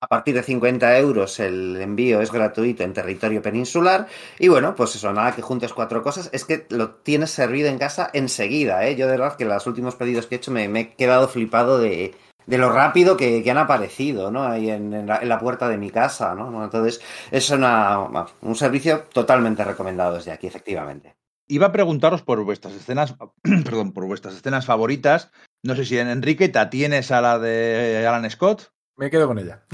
A 0.00 0.08
partir 0.08 0.34
de 0.34 0.42
50 0.42 0.98
euros 0.98 1.38
el 1.38 1.80
envío 1.80 2.20
es 2.20 2.32
gratuito 2.32 2.82
en 2.82 2.92
territorio 2.92 3.40
peninsular. 3.40 4.08
Y 4.36 4.48
bueno, 4.48 4.74
pues 4.74 4.96
eso, 4.96 5.12
nada 5.12 5.32
que 5.32 5.42
juntes 5.42 5.72
cuatro 5.72 6.02
cosas. 6.02 6.28
Es 6.32 6.44
que 6.44 6.66
lo 6.70 6.90
tienes 6.90 7.30
servido 7.30 7.68
en 7.68 7.78
casa 7.78 8.10
enseguida, 8.12 8.84
¿eh? 8.84 8.96
Yo 8.96 9.06
de 9.06 9.12
verdad 9.12 9.36
que 9.36 9.44
los 9.44 9.64
últimos 9.68 9.94
pedidos 9.94 10.26
que 10.26 10.34
he 10.34 10.38
hecho 10.38 10.50
me 10.50 10.64
he 10.64 10.94
quedado 10.94 11.28
flipado 11.28 11.78
de, 11.78 12.16
de 12.46 12.58
lo 12.58 12.70
rápido 12.70 13.16
que, 13.16 13.42
que, 13.42 13.50
han 13.50 13.58
aparecido, 13.58 14.30
¿no? 14.30 14.44
Ahí 14.44 14.70
en, 14.70 14.92
en, 14.92 15.06
la, 15.06 15.18
en, 15.18 15.28
la, 15.28 15.38
puerta 15.38 15.68
de 15.68 15.76
mi 15.76 15.90
casa, 15.90 16.34
¿no? 16.34 16.64
Entonces, 16.64 17.00
es 17.30 17.50
una, 17.50 18.26
un 18.40 18.54
servicio 18.54 19.04
totalmente 19.12 19.64
recomendado 19.64 20.14
desde 20.14 20.32
aquí, 20.32 20.46
efectivamente. 20.46 21.16
Iba 21.48 21.66
a 21.66 21.72
preguntaros 21.72 22.22
por 22.22 22.42
vuestras 22.44 22.74
escenas, 22.74 23.16
perdón, 23.42 23.92
por 23.92 24.06
vuestras 24.06 24.34
escenas 24.34 24.66
favoritas. 24.66 25.30
No 25.62 25.76
sé 25.76 25.84
si 25.84 25.98
en 25.98 26.08
Enrique 26.08 26.48
te 26.48 26.64
tienes 26.66 27.10
a 27.10 27.20
la 27.20 27.38
de 27.38 28.06
Alan 28.06 28.30
Scott. 28.30 28.72
Me 28.96 29.10
quedo 29.10 29.26
con 29.26 29.38
ella. 29.38 29.64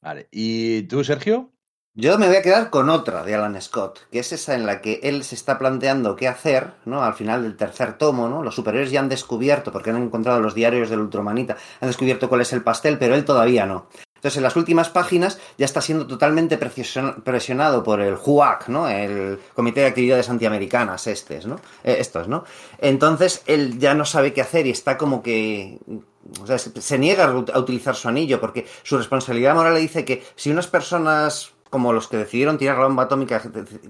Vale. 0.00 0.28
¿Y 0.30 0.82
tú, 0.82 1.02
Sergio? 1.02 1.53
Yo 1.96 2.18
me 2.18 2.26
voy 2.26 2.34
a 2.34 2.42
quedar 2.42 2.70
con 2.70 2.90
otra 2.90 3.22
de 3.22 3.36
Alan 3.36 3.60
Scott, 3.62 4.00
que 4.10 4.18
es 4.18 4.32
esa 4.32 4.56
en 4.56 4.66
la 4.66 4.80
que 4.80 4.98
él 5.04 5.22
se 5.22 5.36
está 5.36 5.60
planteando 5.60 6.16
qué 6.16 6.26
hacer, 6.26 6.72
¿no? 6.86 7.04
Al 7.04 7.14
final 7.14 7.44
del 7.44 7.56
tercer 7.56 7.98
tomo, 7.98 8.28
¿no? 8.28 8.42
Los 8.42 8.56
superiores 8.56 8.90
ya 8.90 8.98
han 8.98 9.08
descubierto, 9.08 9.70
porque 9.70 9.90
han 9.90 10.02
encontrado 10.02 10.40
los 10.40 10.56
diarios 10.56 10.90
del 10.90 10.98
Ultramanita, 10.98 11.56
han 11.80 11.86
descubierto 11.86 12.28
cuál 12.28 12.40
es 12.40 12.52
el 12.52 12.64
pastel, 12.64 12.98
pero 12.98 13.14
él 13.14 13.24
todavía 13.24 13.64
no. 13.64 13.86
Entonces, 14.16 14.38
en 14.38 14.42
las 14.42 14.56
últimas 14.56 14.88
páginas 14.88 15.38
ya 15.56 15.66
está 15.66 15.80
siendo 15.80 16.08
totalmente 16.08 16.58
presionado 16.58 17.84
por 17.84 18.00
el 18.00 18.16
JUAC, 18.16 18.66
¿no? 18.66 18.88
El 18.88 19.38
Comité 19.54 19.82
de 19.82 19.86
Actividades 19.86 20.28
Antiamericanas, 20.28 21.06
estos, 21.06 21.46
¿no? 21.46 21.60
Eh, 21.84 21.98
estos, 22.00 22.26
¿no? 22.26 22.44
Entonces, 22.78 23.44
él 23.46 23.78
ya 23.78 23.94
no 23.94 24.04
sabe 24.04 24.32
qué 24.32 24.40
hacer 24.40 24.66
y 24.66 24.70
está 24.70 24.98
como 24.98 25.22
que 25.22 25.78
o 26.40 26.46
sea, 26.46 26.58
se 26.58 26.98
niega 26.98 27.24
a 27.26 27.58
utilizar 27.58 27.94
su 27.94 28.08
anillo 28.08 28.40
porque 28.40 28.66
su 28.82 28.96
responsabilidad 28.98 29.54
moral 29.54 29.74
le 29.74 29.80
dice 29.80 30.04
que 30.04 30.24
si 30.34 30.50
unas 30.50 30.66
personas 30.66 31.53
como 31.74 31.92
los 31.92 32.06
que 32.06 32.18
decidieron 32.18 32.56
tirar 32.56 32.78
la 32.78 32.84
bomba 32.84 33.02
atómica 33.02 33.42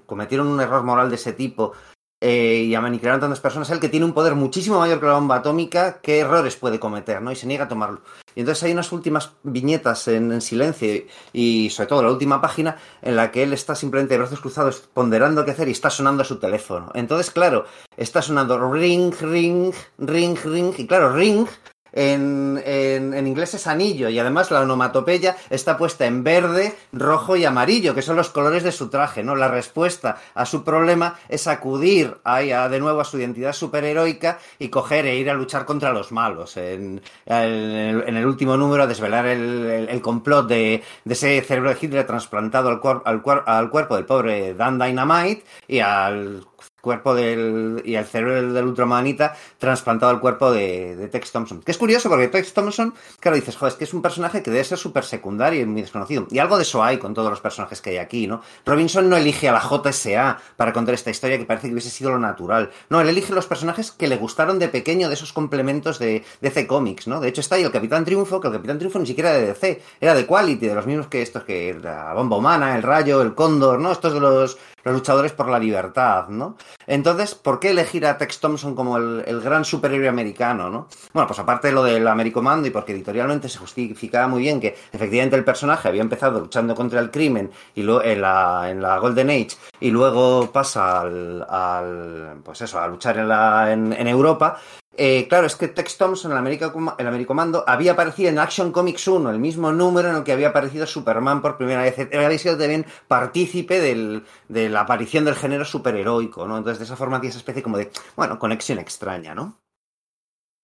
cometieron 0.06 0.46
un 0.46 0.58
error 0.58 0.82
moral 0.84 1.10
de 1.10 1.16
ese 1.16 1.34
tipo 1.34 1.74
eh, 2.18 2.62
y 2.66 2.74
aniquilaron 2.74 3.20
tantas 3.20 3.40
personas, 3.40 3.68
él 3.68 3.78
que 3.78 3.90
tiene 3.90 4.06
un 4.06 4.14
poder 4.14 4.34
muchísimo 4.34 4.78
mayor 4.78 5.00
que 5.00 5.04
la 5.04 5.12
bomba 5.12 5.36
atómica, 5.36 6.00
¿qué 6.00 6.20
errores 6.20 6.56
puede 6.56 6.80
cometer? 6.80 7.20
¿no? 7.20 7.30
Y 7.30 7.36
se 7.36 7.46
niega 7.46 7.64
a 7.64 7.68
tomarlo. 7.68 8.00
Y 8.34 8.40
entonces 8.40 8.64
hay 8.64 8.72
unas 8.72 8.90
últimas 8.90 9.32
viñetas 9.42 10.08
en, 10.08 10.32
en, 10.32 10.40
silencio 10.40 11.04
y 11.34 11.68
sobre 11.68 11.88
todo 11.88 12.02
la 12.02 12.10
última 12.10 12.40
página 12.40 12.78
en 13.02 13.16
la 13.16 13.30
que 13.30 13.42
él 13.42 13.52
está 13.52 13.74
simplemente 13.74 14.14
de 14.14 14.20
brazos 14.20 14.40
cruzados 14.40 14.80
ponderando 14.94 15.44
qué 15.44 15.50
hacer 15.50 15.68
y 15.68 15.72
está 15.72 15.90
sonando 15.90 16.24
su 16.24 16.38
teléfono. 16.38 16.90
Entonces, 16.94 17.30
claro, 17.30 17.66
está 17.98 18.22
sonando 18.22 18.72
ring, 18.72 19.12
ring, 19.20 19.74
ring, 19.98 20.38
ring 20.42 20.72
y 20.78 20.86
claro, 20.86 21.12
ring 21.12 21.46
en, 21.94 22.60
en, 22.64 23.14
en, 23.14 23.26
inglés 23.26 23.54
es 23.54 23.66
anillo 23.66 24.08
y 24.08 24.18
además 24.18 24.50
la 24.50 24.60
onomatopeya 24.60 25.36
está 25.48 25.76
puesta 25.78 26.06
en 26.06 26.24
verde, 26.24 26.74
rojo 26.92 27.36
y 27.36 27.44
amarillo, 27.44 27.94
que 27.94 28.02
son 28.02 28.16
los 28.16 28.30
colores 28.30 28.62
de 28.62 28.72
su 28.72 28.88
traje, 28.88 29.22
¿no? 29.22 29.36
La 29.36 29.48
respuesta 29.48 30.18
a 30.34 30.44
su 30.44 30.64
problema 30.64 31.18
es 31.28 31.46
acudir 31.46 32.16
a, 32.24 32.36
a, 32.36 32.68
de 32.68 32.80
nuevo 32.80 33.00
a 33.00 33.04
su 33.04 33.18
identidad 33.18 33.52
superheroica 33.52 34.38
y 34.58 34.68
coger 34.68 35.06
e 35.06 35.16
ir 35.16 35.30
a 35.30 35.34
luchar 35.34 35.64
contra 35.64 35.92
los 35.92 36.12
malos. 36.12 36.56
En, 36.56 37.00
en, 37.26 38.16
el 38.16 38.26
último 38.26 38.56
número 38.56 38.82
a 38.82 38.86
desvelar 38.86 39.26
el, 39.26 39.70
el, 39.70 39.88
el 39.88 40.00
complot 40.00 40.48
de, 40.48 40.82
de, 41.04 41.14
ese 41.14 41.40
cerebro 41.42 41.70
de 41.70 41.78
Hitler 41.80 42.06
trasplantado 42.06 42.68
al, 42.68 42.80
cuer, 42.80 42.98
al, 43.04 43.22
cuer, 43.22 43.42
al 43.46 43.70
cuerpo 43.70 43.96
del 43.96 44.04
pobre 44.04 44.54
Dan 44.54 44.78
Dynamite 44.78 45.44
y 45.68 45.80
al 45.80 46.44
cuerpo 46.84 47.14
del, 47.14 47.82
y 47.84 47.96
el 47.96 48.04
cerebro 48.04 48.52
del 48.52 48.64
Ultramanita 48.64 49.34
trasplantado 49.58 50.12
al 50.12 50.20
cuerpo 50.20 50.52
de, 50.52 50.94
de, 50.94 51.08
Tex 51.08 51.32
Thompson. 51.32 51.62
Que 51.62 51.72
es 51.72 51.78
curioso 51.78 52.08
porque 52.08 52.28
Tex 52.28 52.52
Thompson, 52.52 52.94
claro, 53.18 53.36
dices, 53.36 53.56
joder, 53.56 53.72
es 53.72 53.78
que 53.78 53.84
es 53.84 53.94
un 53.94 54.02
personaje 54.02 54.42
que 54.42 54.50
debe 54.50 54.62
ser 54.62 54.78
súper 54.78 55.04
secundario 55.04 55.62
y 55.62 55.66
muy 55.66 55.80
desconocido. 55.80 56.28
Y 56.30 56.38
algo 56.38 56.56
de 56.56 56.62
eso 56.62 56.84
hay 56.84 56.98
con 56.98 57.14
todos 57.14 57.30
los 57.30 57.40
personajes 57.40 57.80
que 57.80 57.90
hay 57.90 57.96
aquí, 57.96 58.26
¿no? 58.26 58.42
Robinson 58.64 59.08
no 59.08 59.16
elige 59.16 59.48
a 59.48 59.52
la 59.52 59.60
JSA 59.60 60.38
para 60.56 60.72
contar 60.72 60.94
esta 60.94 61.10
historia 61.10 61.38
que 61.38 61.46
parece 61.46 61.68
que 61.68 61.72
hubiese 61.72 61.90
sido 61.90 62.10
lo 62.10 62.18
natural. 62.18 62.70
No, 62.90 63.00
él 63.00 63.08
elige 63.08 63.32
los 63.32 63.46
personajes 63.46 63.90
que 63.90 64.06
le 64.06 64.16
gustaron 64.16 64.58
de 64.58 64.68
pequeño 64.68 65.08
de 65.08 65.14
esos 65.14 65.32
complementos 65.32 65.98
de 65.98 66.22
DC 66.42 66.66
Comics, 66.66 67.08
¿no? 67.08 67.20
De 67.20 67.28
hecho 67.28 67.40
está 67.40 67.56
ahí 67.56 67.62
el 67.62 67.72
Capitán 67.72 68.04
Triunfo, 68.04 68.40
que 68.40 68.48
el 68.48 68.54
Capitán 68.54 68.78
Triunfo 68.78 68.98
ni 68.98 69.06
siquiera 69.06 69.30
era 69.30 69.38
de 69.40 69.46
DC, 69.46 69.82
era 70.00 70.14
de 70.14 70.26
Quality, 70.26 70.66
de 70.66 70.74
los 70.74 70.86
mismos 70.86 71.06
que 71.06 71.22
estos 71.22 71.44
que 71.44 71.74
la 71.82 72.12
Bomba 72.12 72.36
Humana, 72.36 72.76
el 72.76 72.82
Rayo, 72.82 73.22
el 73.22 73.34
Cóndor, 73.34 73.80
¿no? 73.80 73.92
Estos 73.92 74.12
de 74.12 74.20
los 74.20 74.58
los 74.84 74.94
luchadores 74.94 75.32
por 75.32 75.48
la 75.48 75.58
libertad, 75.58 76.28
¿no? 76.28 76.56
Entonces, 76.86 77.34
¿por 77.34 77.58
qué 77.58 77.70
elegir 77.70 78.06
a 78.06 78.18
Tex 78.18 78.38
Thompson 78.40 78.74
como 78.74 78.96
el, 78.96 79.24
el, 79.26 79.40
gran 79.40 79.64
superhéroe 79.64 80.08
americano, 80.08 80.70
¿no? 80.70 80.88
Bueno, 81.12 81.26
pues 81.26 81.38
aparte 81.38 81.68
de 81.68 81.74
lo 81.74 81.82
del 81.82 82.06
Americomando 82.06 82.68
y 82.68 82.70
porque 82.70 82.92
editorialmente 82.92 83.48
se 83.48 83.58
justificaba 83.58 84.28
muy 84.28 84.42
bien 84.42 84.60
que 84.60 84.76
efectivamente 84.92 85.36
el 85.36 85.44
personaje 85.44 85.88
había 85.88 86.02
empezado 86.02 86.40
luchando 86.40 86.74
contra 86.74 87.00
el 87.00 87.10
crimen 87.10 87.50
y 87.74 87.82
luego 87.82 88.02
en 88.02 88.20
la, 88.20 88.70
en 88.70 88.82
la 88.82 88.98
Golden 88.98 89.30
Age 89.30 89.56
y 89.80 89.90
luego 89.90 90.50
pasa 90.52 91.00
al, 91.00 91.46
al 91.48 92.36
pues 92.44 92.60
eso, 92.60 92.78
a 92.78 92.86
luchar 92.86 93.18
en, 93.18 93.28
la, 93.28 93.72
en, 93.72 93.92
en 93.92 94.06
Europa, 94.06 94.58
eh, 94.96 95.26
claro, 95.28 95.46
es 95.46 95.56
que 95.56 95.68
Tex 95.68 95.96
Thompson, 95.96 96.32
el, 96.32 96.38
América, 96.38 96.72
el 96.98 97.06
Americomando, 97.06 97.64
había 97.66 97.92
aparecido 97.92 98.28
en 98.30 98.38
Action 98.38 98.70
Comics 98.72 99.08
1, 99.08 99.30
el 99.30 99.38
mismo 99.38 99.72
número 99.72 100.10
en 100.10 100.16
el 100.16 100.24
que 100.24 100.32
había 100.32 100.48
aparecido 100.48 100.86
Superman 100.86 101.42
por 101.42 101.56
primera 101.56 101.82
vez. 101.82 101.98
Había 101.98 102.38
sido 102.38 102.56
también 102.56 102.86
partícipe 103.08 103.80
del, 103.80 104.24
de 104.48 104.68
la 104.68 104.80
aparición 104.80 105.24
del 105.24 105.34
género 105.34 105.64
superheroico, 105.64 106.46
¿no? 106.46 106.56
Entonces, 106.56 106.78
de 106.78 106.84
esa 106.84 106.96
forma, 106.96 107.20
tiene 107.20 107.30
esa 107.30 107.38
especie 107.38 107.62
como 107.62 107.78
de, 107.78 107.90
bueno, 108.16 108.38
conexión 108.38 108.78
extraña, 108.78 109.34
¿no? 109.34 109.63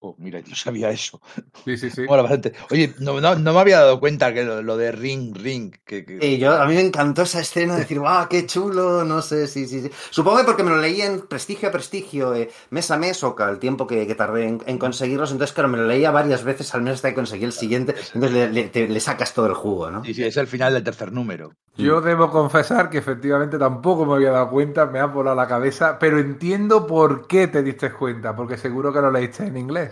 Oh, 0.03 0.15
mira, 0.19 0.41
yo 0.41 0.57
sabía 0.57 0.89
eso. 0.91 1.21
Sí, 1.65 1.77
sí, 1.77 1.91
sí. 1.91 2.07
Bueno, 2.07 2.23
bastante. 2.23 2.55
Oye, 2.71 2.95
no, 3.01 3.21
no, 3.21 3.35
no, 3.35 3.53
me 3.53 3.61
había 3.61 3.81
dado 3.81 4.01
cuenta 4.01 4.33
que 4.33 4.45
lo, 4.45 4.63
lo 4.63 4.79
de 4.79 4.93
Ring, 4.93 5.37
Ring. 5.37 5.75
Que, 5.85 6.07
que... 6.07 6.19
Sí, 6.19 6.39
yo, 6.39 6.55
a 6.55 6.65
mí 6.67 6.75
me 6.75 6.81
encantó 6.81 7.23
esa 7.23 7.41
escena 7.41 7.75
de 7.75 7.81
decir, 7.81 8.01
¡ah, 8.07 8.27
qué 8.31 8.47
chulo! 8.47 9.05
No 9.05 9.21
sé, 9.21 9.47
sí, 9.47 9.67
sí, 9.67 9.83
sí. 9.83 9.91
Supongo 10.09 10.39
que 10.39 10.45
porque 10.45 10.63
me 10.63 10.71
lo 10.71 10.79
leí 10.79 11.03
en 11.03 11.27
prestigio 11.27 11.69
a 11.69 11.73
prestigio, 11.73 12.35
eh, 12.35 12.51
mes 12.71 12.91
a 12.91 12.97
mes, 12.97 13.23
o 13.23 13.37
el 13.39 13.59
tiempo 13.59 13.87
que, 13.87 14.07
que 14.07 14.15
tardé 14.15 14.47
en, 14.49 14.63
en, 14.65 14.79
conseguirlos. 14.79 15.33
Entonces, 15.33 15.53
claro, 15.53 15.69
me 15.69 15.77
lo 15.77 15.85
leía 15.87 16.11
varias 16.11 16.45
veces 16.45 16.75
al 16.75 16.81
mes 16.81 16.95
hasta 16.95 17.11
que 17.11 17.17
conseguí 17.17 17.45
el 17.45 17.53
siguiente. 17.53 17.95
Entonces 18.15 18.33
le, 18.33 18.51
le, 18.51 18.69
te, 18.71 18.89
le 18.89 19.01
sacas 19.01 19.35
todo 19.35 19.47
el 19.49 19.55
jugo, 19.55 19.91
¿no? 19.91 20.03
Sí, 20.03 20.15
sí, 20.15 20.25
es 20.25 20.37
el 20.39 20.47
final 20.47 20.73
del 20.73 20.83
tercer 20.83 21.13
número. 21.13 21.53
Yo 21.77 22.01
debo 22.01 22.31
confesar 22.31 22.91
que 22.91 22.99
efectivamente 22.99 23.59
tampoco 23.59 24.05
me 24.05 24.15
había 24.15 24.33
dado 24.33 24.51
cuenta, 24.51 24.87
me 24.87 24.99
ha 24.99 25.07
volado 25.07 25.37
la 25.37 25.47
cabeza, 25.47 25.99
pero 25.99 26.19
entiendo 26.19 26.87
por 26.87 27.27
qué 27.27 27.49
te 27.49 27.63
diste 27.63 27.91
cuenta, 27.93 28.35
porque 28.37 28.59
seguro 28.59 28.93
que 28.93 29.01
lo 29.01 29.11
leíste 29.11 29.47
en 29.47 29.57
inglés. 29.57 29.90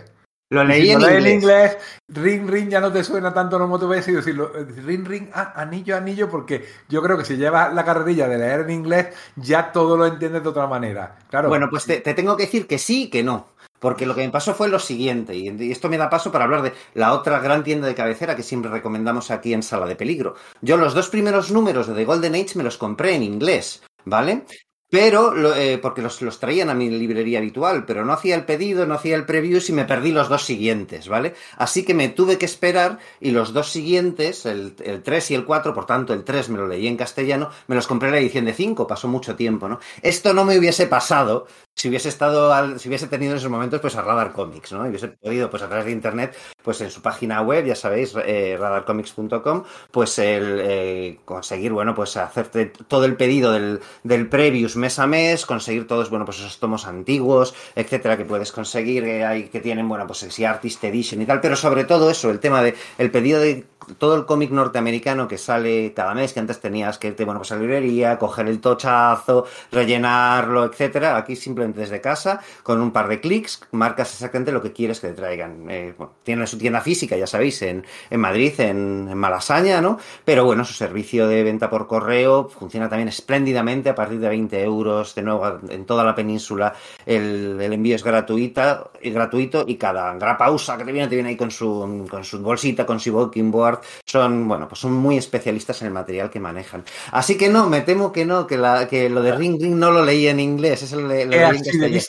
Lo 0.51 0.63
leí 0.63 0.85
si 0.85 0.91
en, 0.91 0.99
inglés. 0.99 1.11
inglés. 1.11 1.25
en 1.25 1.33
inglés. 1.33 1.77
Ring, 2.07 2.49
ring 2.49 2.69
ya 2.69 2.79
no 2.79 2.91
te 2.91 3.03
suena 3.03 3.33
tanto 3.33 3.59
no 3.59 3.79
te 3.79 3.85
voy 3.85 3.95
a 3.95 3.99
decir, 3.99 4.15
decirlo. 4.15 4.51
Ring, 4.85 5.05
ring, 5.05 5.29
ah, 5.33 5.53
anillo, 5.55 5.95
anillo, 5.95 6.29
porque 6.29 6.65
yo 6.87 7.01
creo 7.03 7.17
que 7.17 7.25
si 7.25 7.37
llevas 7.37 7.73
la 7.73 7.85
carrerilla 7.85 8.27
de 8.27 8.37
leer 8.39 8.61
en 8.61 8.71
inglés, 8.71 9.07
ya 9.35 9.71
todo 9.71 9.95
lo 9.95 10.07
entiendes 10.07 10.41
de 10.41 10.49
otra 10.49 10.67
manera. 10.67 11.17
Claro. 11.29 11.49
Bueno, 11.49 11.67
pues 11.69 11.85
te, 11.85 12.01
te 12.01 12.13
tengo 12.13 12.35
que 12.35 12.43
decir 12.43 12.65
que 12.67 12.79
sí 12.79 13.03
y 13.03 13.09
que 13.09 13.23
no. 13.23 13.47
Porque 13.79 14.05
lo 14.05 14.13
que 14.13 14.21
me 14.25 14.29
pasó 14.29 14.53
fue 14.53 14.67
lo 14.67 14.77
siguiente, 14.77 15.35
y 15.35 15.71
esto 15.71 15.87
me 15.87 15.97
da 15.97 16.09
paso 16.09 16.31
para 16.31 16.43
hablar 16.43 16.61
de 16.61 16.73
la 16.95 17.13
otra 17.13 17.39
gran 17.39 17.63
tienda 17.63 17.87
de 17.87 17.95
cabecera 17.95 18.35
que 18.35 18.43
siempre 18.43 18.69
recomendamos 18.69 19.31
aquí 19.31 19.53
en 19.53 19.63
Sala 19.63 19.85
de 19.85 19.95
Peligro. 19.95 20.35
Yo 20.61 20.75
los 20.75 20.93
dos 20.93 21.09
primeros 21.09 21.49
números 21.49 21.87
de 21.87 21.93
The 21.93 22.05
Golden 22.05 22.35
Age 22.35 22.57
me 22.57 22.63
los 22.63 22.77
compré 22.77 23.15
en 23.15 23.23
inglés, 23.23 23.81
¿vale? 24.03 24.43
Pero, 24.89 25.53
eh, 25.55 25.77
porque 25.77 26.01
los, 26.01 26.19
los, 26.23 26.39
traían 26.39 26.71
a 26.71 26.73
mi 26.73 26.89
librería 26.89 27.37
habitual, 27.37 27.85
pero 27.85 28.05
no 28.05 28.13
hacía 28.13 28.35
el 28.35 28.45
pedido, 28.45 28.87
no 28.87 28.95
hacía 28.95 29.15
el 29.15 29.25
preview 29.25 29.59
y 29.67 29.71
me 29.71 29.85
perdí 29.85 30.11
los 30.11 30.29
dos 30.29 30.43
siguientes, 30.43 31.07
¿vale? 31.07 31.35
Así 31.57 31.83
que 31.83 31.93
me 31.93 32.09
tuve 32.09 32.39
que 32.39 32.45
esperar 32.45 32.97
y 33.19 33.29
los 33.29 33.53
dos 33.53 33.71
siguientes, 33.71 34.47
el, 34.47 34.73
el 34.83 35.03
3 35.03 35.31
y 35.31 35.35
el 35.35 35.45
4, 35.45 35.75
por 35.75 35.85
tanto 35.85 36.13
el 36.13 36.23
3 36.23 36.49
me 36.49 36.57
lo 36.57 36.67
leí 36.67 36.87
en 36.87 36.97
castellano, 36.97 37.51
me 37.67 37.75
los 37.75 37.85
compré 37.85 38.09
en 38.09 38.15
la 38.15 38.19
edición 38.19 38.45
de 38.45 38.53
5, 38.53 38.87
pasó 38.87 39.07
mucho 39.07 39.35
tiempo, 39.35 39.69
¿no? 39.69 39.79
Esto 40.01 40.33
no 40.33 40.43
me 40.43 40.57
hubiese 40.57 40.87
pasado 40.87 41.45
si 41.79 41.87
hubiese 41.87 42.09
estado, 42.09 42.51
al, 42.51 42.77
si 42.77 42.89
hubiese 42.89 43.07
tenido 43.07 43.31
en 43.31 43.37
esos 43.37 43.49
momentos, 43.49 43.79
pues 43.79 43.95
a 43.95 44.01
Radar 44.01 44.33
Comics, 44.33 44.73
¿no? 44.73 44.85
Y 44.85 44.89
hubiese 44.89 45.07
podido, 45.07 45.49
pues 45.49 45.63
a 45.63 45.69
través 45.69 45.85
de 45.85 45.93
internet, 45.93 46.35
pues 46.61 46.81
en 46.81 46.91
su 46.91 47.01
página 47.01 47.41
web, 47.41 47.63
ya 47.63 47.75
sabéis, 47.75 48.13
eh, 48.25 48.57
radarcomics.com, 48.59 49.63
pues 49.89 50.19
el 50.19 50.59
eh, 50.61 51.19
conseguir, 51.23 51.71
bueno, 51.71 51.95
pues 51.95 52.17
hacerte 52.17 52.65
todo 52.65 53.05
el 53.05 53.15
pedido 53.15 53.53
del, 53.53 53.79
del 54.03 54.27
previous 54.27 54.75
mes 54.75 54.99
a 54.99 55.07
mes, 55.07 55.45
conseguir 55.45 55.87
todos, 55.87 56.09
bueno, 56.09 56.25
pues 56.25 56.39
esos 56.39 56.59
tomos 56.59 56.85
antiguos, 56.85 57.55
etcétera, 57.75 58.17
que 58.17 58.25
puedes 58.25 58.51
conseguir, 58.51 59.05
eh, 59.05 59.23
hay, 59.23 59.43
que 59.47 59.61
tienen, 59.61 59.87
bueno, 59.87 60.05
pues 60.05 60.19
si 60.19 60.43
Artist 60.43 60.83
Edition 60.83 61.21
y 61.21 61.25
tal, 61.25 61.39
pero 61.39 61.55
sobre 61.55 61.85
todo 61.85 62.09
eso, 62.09 62.29
el 62.29 62.41
tema 62.41 62.61
de 62.61 62.75
el 62.97 63.09
pedido 63.09 63.39
de 63.39 63.65
todo 63.97 64.15
el 64.15 64.25
cómic 64.25 64.51
norteamericano 64.51 65.27
que 65.27 65.37
sale 65.37 65.93
cada 65.93 66.13
mes, 66.13 66.33
que 66.33 66.39
antes 66.39 66.59
tenías 66.59 66.97
que 66.97 67.09
irte, 67.09 67.25
bueno, 67.25 67.39
pues 67.39 67.51
a 67.51 67.55
la 67.55 67.61
librería, 67.61 68.17
coger 68.17 68.47
el 68.47 68.59
tochazo, 68.59 69.45
rellenarlo, 69.71 70.65
etcétera, 70.65 71.17
aquí 71.17 71.35
simplemente 71.35 71.81
desde 71.81 72.01
casa, 72.01 72.41
con 72.63 72.81
un 72.81 72.91
par 72.91 73.07
de 73.07 73.19
clics, 73.19 73.61
marcas 73.71 74.13
exactamente 74.13 74.51
lo 74.51 74.61
que 74.61 74.71
quieres 74.71 74.99
que 74.99 75.09
te 75.09 75.13
traigan. 75.13 75.65
Eh, 75.69 75.93
tienen 76.23 76.47
su 76.47 76.57
tienda 76.57 76.81
física, 76.81 77.17
ya 77.17 77.27
sabéis, 77.27 77.61
en, 77.61 77.85
en 78.09 78.19
Madrid, 78.19 78.53
en, 78.59 79.17
Malasaña, 79.17 79.81
¿no? 79.81 79.99
Pero 80.23 80.45
bueno, 80.45 80.63
su 80.63 80.73
servicio 80.73 81.27
de 81.27 81.43
venta 81.43 81.69
por 81.69 81.87
correo 81.87 82.47
funciona 82.47 82.87
también 82.87 83.09
espléndidamente 83.09 83.89
a 83.89 83.95
partir 83.95 84.19
de 84.19 84.29
20 84.29 84.63
euros, 84.63 85.15
de 85.15 85.23
nuevo, 85.23 85.59
en 85.69 85.85
toda 85.85 86.03
la 86.03 86.15
península 86.15 86.73
el, 87.05 87.59
envío 87.61 87.95
es 87.95 88.03
gratuita, 88.03 88.89
gratuito 89.03 89.65
y 89.67 89.75
cada 89.75 90.13
grapausa 90.15 90.77
que 90.77 90.85
te 90.85 90.91
viene, 90.91 91.07
te 91.07 91.15
viene 91.15 91.29
ahí 91.29 91.37
con 91.37 91.51
su, 91.51 92.07
con 92.09 92.23
su 92.23 92.39
bolsita, 92.39 92.85
con 92.85 92.99
su 92.99 93.11
walking 93.11 93.51
board, 93.51 93.78
son, 94.05 94.47
bueno, 94.47 94.67
pues 94.67 94.79
son 94.79 94.93
muy 94.93 95.17
especialistas 95.17 95.81
en 95.81 95.87
el 95.87 95.93
material 95.93 96.29
que 96.29 96.39
manejan. 96.39 96.83
Así 97.11 97.37
que 97.37 97.49
no, 97.49 97.69
me 97.69 97.81
temo 97.81 98.11
que 98.11 98.25
no, 98.25 98.47
que, 98.47 98.57
la, 98.57 98.87
que 98.87 99.09
lo 99.09 99.21
de 99.21 99.35
Ring 99.35 99.61
Ring 99.61 99.75
no 99.75 99.91
lo 99.91 100.03
leí 100.03 100.27
en 100.27 100.39
inglés, 100.39 100.83
es 100.83 100.93
el, 100.93 101.01
lo 101.01 101.07
leí 101.07 101.23
en 101.23 101.63
castellano. 101.63 101.99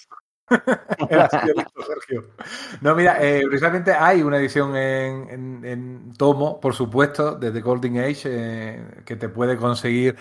Sergio. 1.86 2.24
No, 2.80 2.94
mira, 2.94 3.18
eh, 3.20 3.42
precisamente 3.46 3.92
hay 3.92 4.22
una 4.22 4.38
edición 4.38 4.76
en, 4.76 5.30
en, 5.30 5.64
en, 5.64 6.12
tomo, 6.14 6.60
por 6.60 6.74
supuesto, 6.74 7.36
de 7.36 7.52
The 7.52 7.60
Golden 7.60 7.98
Age, 7.98 8.22
eh, 8.24 8.84
que 9.04 9.16
te 9.16 9.28
puede 9.28 9.56
conseguir 9.56 10.16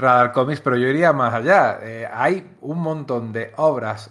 Radar 0.00 0.32
Comics, 0.32 0.60
pero 0.60 0.76
yo 0.76 0.88
iría 0.88 1.12
más 1.12 1.34
allá. 1.34 1.78
Eh, 1.82 2.08
hay 2.10 2.56
un 2.62 2.80
montón 2.80 3.32
de 3.32 3.52
obras 3.56 4.10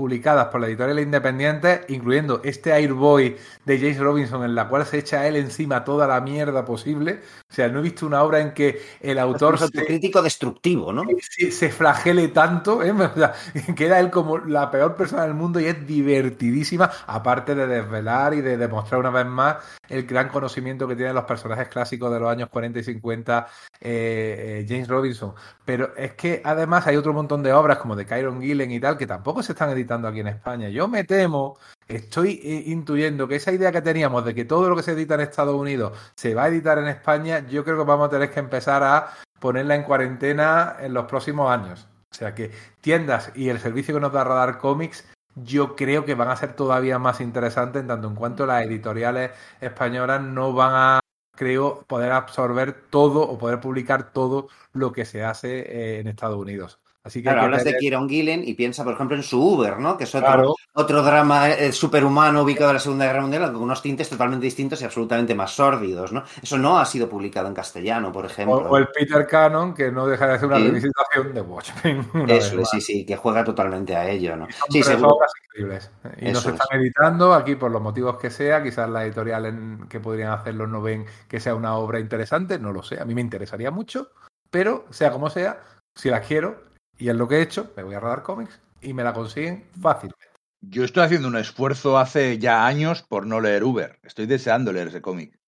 publicadas 0.00 0.46
por 0.46 0.62
la 0.62 0.66
editorial 0.66 0.98
independiente, 0.98 1.82
incluyendo 1.88 2.40
este 2.42 2.72
Airboy 2.72 3.36
de 3.66 3.78
James 3.78 3.98
Robinson, 3.98 4.42
en 4.44 4.54
la 4.54 4.66
cual 4.66 4.86
se 4.86 4.96
echa 4.96 5.20
a 5.20 5.26
él 5.28 5.36
encima 5.36 5.84
toda 5.84 6.06
la 6.06 6.22
mierda 6.22 6.64
posible. 6.64 7.20
O 7.50 7.52
sea, 7.52 7.68
no 7.68 7.80
he 7.80 7.82
visto 7.82 8.06
una 8.06 8.22
obra 8.22 8.40
en 8.40 8.54
que 8.54 8.80
el 9.02 9.18
autor. 9.18 9.56
Es 9.56 9.60
un 9.60 9.68
se, 9.68 9.84
crítico 9.84 10.22
destructivo, 10.22 10.90
¿no? 10.90 11.04
Se, 11.20 11.50
se 11.50 11.68
flagele 11.68 12.28
tanto, 12.28 12.82
¿eh? 12.82 12.92
o 12.92 13.14
sea, 13.14 13.34
queda 13.76 14.00
él 14.00 14.10
como 14.10 14.38
la 14.38 14.70
peor 14.70 14.96
persona 14.96 15.24
del 15.24 15.34
mundo 15.34 15.60
y 15.60 15.66
es 15.66 15.86
divertidísima, 15.86 16.90
aparte 17.06 17.54
de 17.54 17.66
desvelar 17.66 18.32
y 18.32 18.40
de 18.40 18.56
demostrar 18.56 19.00
una 19.00 19.10
vez 19.10 19.26
más 19.26 19.56
el 19.90 20.06
gran 20.06 20.30
conocimiento 20.30 20.88
que 20.88 20.96
tienen 20.96 21.14
los 21.14 21.24
personajes 21.24 21.68
clásicos 21.68 22.10
de 22.10 22.20
los 22.20 22.30
años 22.30 22.48
40 22.48 22.78
y 22.78 22.84
50, 22.84 23.48
eh, 23.80 24.62
eh, 24.62 24.66
James 24.66 24.88
Robinson. 24.88 25.34
Pero 25.66 25.94
es 25.94 26.14
que 26.14 26.40
además 26.42 26.86
hay 26.86 26.96
otro 26.96 27.12
montón 27.12 27.42
de 27.42 27.52
obras 27.52 27.76
como 27.78 27.96
de 27.96 28.06
Kyron 28.06 28.40
Gillen 28.40 28.70
y 28.70 28.80
tal 28.80 28.96
que 28.96 29.06
tampoco 29.06 29.42
se 29.42 29.52
están 29.52 29.68
editando 29.70 29.89
aquí 29.92 30.20
en 30.20 30.28
España. 30.28 30.68
Yo 30.68 30.88
me 30.88 31.04
temo, 31.04 31.58
estoy 31.88 32.40
eh, 32.42 32.64
intuyendo 32.66 33.26
que 33.28 33.36
esa 33.36 33.52
idea 33.52 33.72
que 33.72 33.82
teníamos 33.82 34.24
de 34.24 34.34
que 34.34 34.44
todo 34.44 34.68
lo 34.68 34.76
que 34.76 34.82
se 34.82 34.92
edita 34.92 35.14
en 35.14 35.20
Estados 35.20 35.54
Unidos 35.54 35.98
se 36.14 36.34
va 36.34 36.44
a 36.44 36.48
editar 36.48 36.78
en 36.78 36.88
España, 36.88 37.46
yo 37.48 37.64
creo 37.64 37.76
que 37.78 37.84
vamos 37.84 38.08
a 38.08 38.10
tener 38.10 38.30
que 38.30 38.40
empezar 38.40 38.82
a 38.82 39.12
ponerla 39.40 39.74
en 39.74 39.82
cuarentena 39.82 40.76
en 40.80 40.94
los 40.94 41.06
próximos 41.06 41.50
años. 41.50 41.86
O 42.10 42.14
sea 42.14 42.34
que 42.34 42.50
tiendas 42.80 43.32
y 43.34 43.48
el 43.48 43.60
servicio 43.60 43.94
que 43.94 44.00
nos 44.00 44.12
da 44.12 44.24
Radar 44.24 44.58
Comics 44.58 45.04
yo 45.36 45.76
creo 45.76 46.04
que 46.04 46.14
van 46.14 46.28
a 46.28 46.36
ser 46.36 46.54
todavía 46.54 46.98
más 46.98 47.20
interesantes 47.20 47.82
en 47.82 47.88
tanto 47.88 48.08
en 48.08 48.14
cuanto 48.16 48.46
las 48.46 48.64
editoriales 48.64 49.30
españolas 49.60 50.20
no 50.20 50.52
van 50.52 50.72
a 50.74 51.00
creo 51.36 51.84
poder 51.86 52.12
absorber 52.12 52.72
todo 52.90 53.22
o 53.22 53.38
poder 53.38 53.60
publicar 53.60 54.12
todo 54.12 54.48
lo 54.72 54.92
que 54.92 55.04
se 55.04 55.24
hace 55.24 55.60
eh, 55.60 56.00
en 56.00 56.08
Estados 56.08 56.36
Unidos. 56.36 56.79
Así 57.02 57.20
que 57.20 57.24
claro, 57.24 57.42
hablas 57.42 57.64
de 57.64 57.70
tener- 57.70 57.80
Kieron 57.80 58.08
Gillen 58.10 58.42
y 58.46 58.52
piensa, 58.52 58.84
por 58.84 58.92
ejemplo, 58.92 59.16
en 59.16 59.22
su 59.22 59.40
Uber, 59.42 59.78
¿no? 59.78 59.96
Que 59.96 60.04
es 60.04 60.14
otro, 60.14 60.54
otro 60.74 61.02
drama 61.02 61.48
eh, 61.48 61.72
superhumano 61.72 62.42
ubicado 62.42 62.70
en 62.70 62.74
la 62.74 62.80
Segunda 62.80 63.06
Guerra 63.06 63.22
Mundial 63.22 63.50
con 63.54 63.62
unos 63.62 63.80
tintes 63.80 64.10
totalmente 64.10 64.44
distintos 64.44 64.82
y 64.82 64.84
absolutamente 64.84 65.34
más 65.34 65.52
sórdidos, 65.52 66.12
¿no? 66.12 66.24
Eso 66.42 66.58
no 66.58 66.78
ha 66.78 66.84
sido 66.84 67.08
publicado 67.08 67.48
en 67.48 67.54
castellano, 67.54 68.12
por 68.12 68.26
ejemplo. 68.26 68.56
o 68.68 68.76
el 68.76 68.88
Peter 68.88 69.26
Cannon, 69.26 69.72
que 69.72 69.90
no 69.90 70.06
deja 70.06 70.26
de 70.26 70.38
ser 70.38 70.48
una 70.48 70.58
Sí. 70.58 70.66
revisitación 70.68 71.32
de 71.34 71.40
Watchmen. 71.40 72.10
Eso, 72.28 72.64
sí, 72.66 72.80
sí, 72.82 73.06
que 73.06 73.16
juega 73.16 73.44
totalmente 73.44 73.96
a 73.96 74.06
ello, 74.08 74.36
¿no? 74.36 74.46
Sí, 74.68 74.82
seguro. 74.82 75.14
obras 75.14 75.32
increíbles. 75.46 75.90
Y 76.18 76.24
no 76.26 76.30
Eso 76.32 76.40
se 76.42 76.48
es. 76.50 76.54
están 76.60 76.80
editando 76.80 77.32
aquí 77.32 77.54
por 77.56 77.70
los 77.70 77.80
motivos 77.80 78.18
que 78.18 78.28
sea. 78.30 78.62
Quizás 78.62 78.90
la 78.90 79.04
editorial 79.06 79.46
en 79.46 79.86
que 79.88 80.00
podrían 80.00 80.32
hacerlo 80.32 80.66
no 80.66 80.82
ven 80.82 81.06
que 81.28 81.40
sea 81.40 81.54
una 81.54 81.74
obra 81.76 81.98
interesante. 81.98 82.58
No 82.58 82.72
lo 82.74 82.82
sé. 82.82 83.00
A 83.00 83.06
mí 83.06 83.14
me 83.14 83.22
interesaría 83.22 83.70
mucho. 83.70 84.10
Pero, 84.50 84.84
sea 84.90 85.10
como 85.12 85.30
sea, 85.30 85.60
si 85.94 86.10
la 86.10 86.20
quiero 86.20 86.68
y 87.00 87.08
es 87.08 87.16
lo 87.16 87.26
que 87.26 87.36
he 87.38 87.42
hecho, 87.42 87.72
me 87.76 87.82
voy 87.82 87.94
a 87.94 88.00
rodar 88.00 88.22
cómics 88.22 88.60
y 88.80 88.92
me 88.92 89.02
la 89.02 89.12
consiguen 89.12 89.64
fácilmente. 89.80 90.26
Yo 90.60 90.84
estoy 90.84 91.04
haciendo 91.04 91.26
un 91.28 91.36
esfuerzo 91.36 91.98
hace 91.98 92.38
ya 92.38 92.66
años 92.66 93.02
por 93.02 93.26
no 93.26 93.40
leer 93.40 93.64
Uber. 93.64 93.98
Estoy 94.02 94.26
deseando 94.26 94.72
leer 94.72 94.88
ese 94.88 95.00
cómic. 95.00 95.38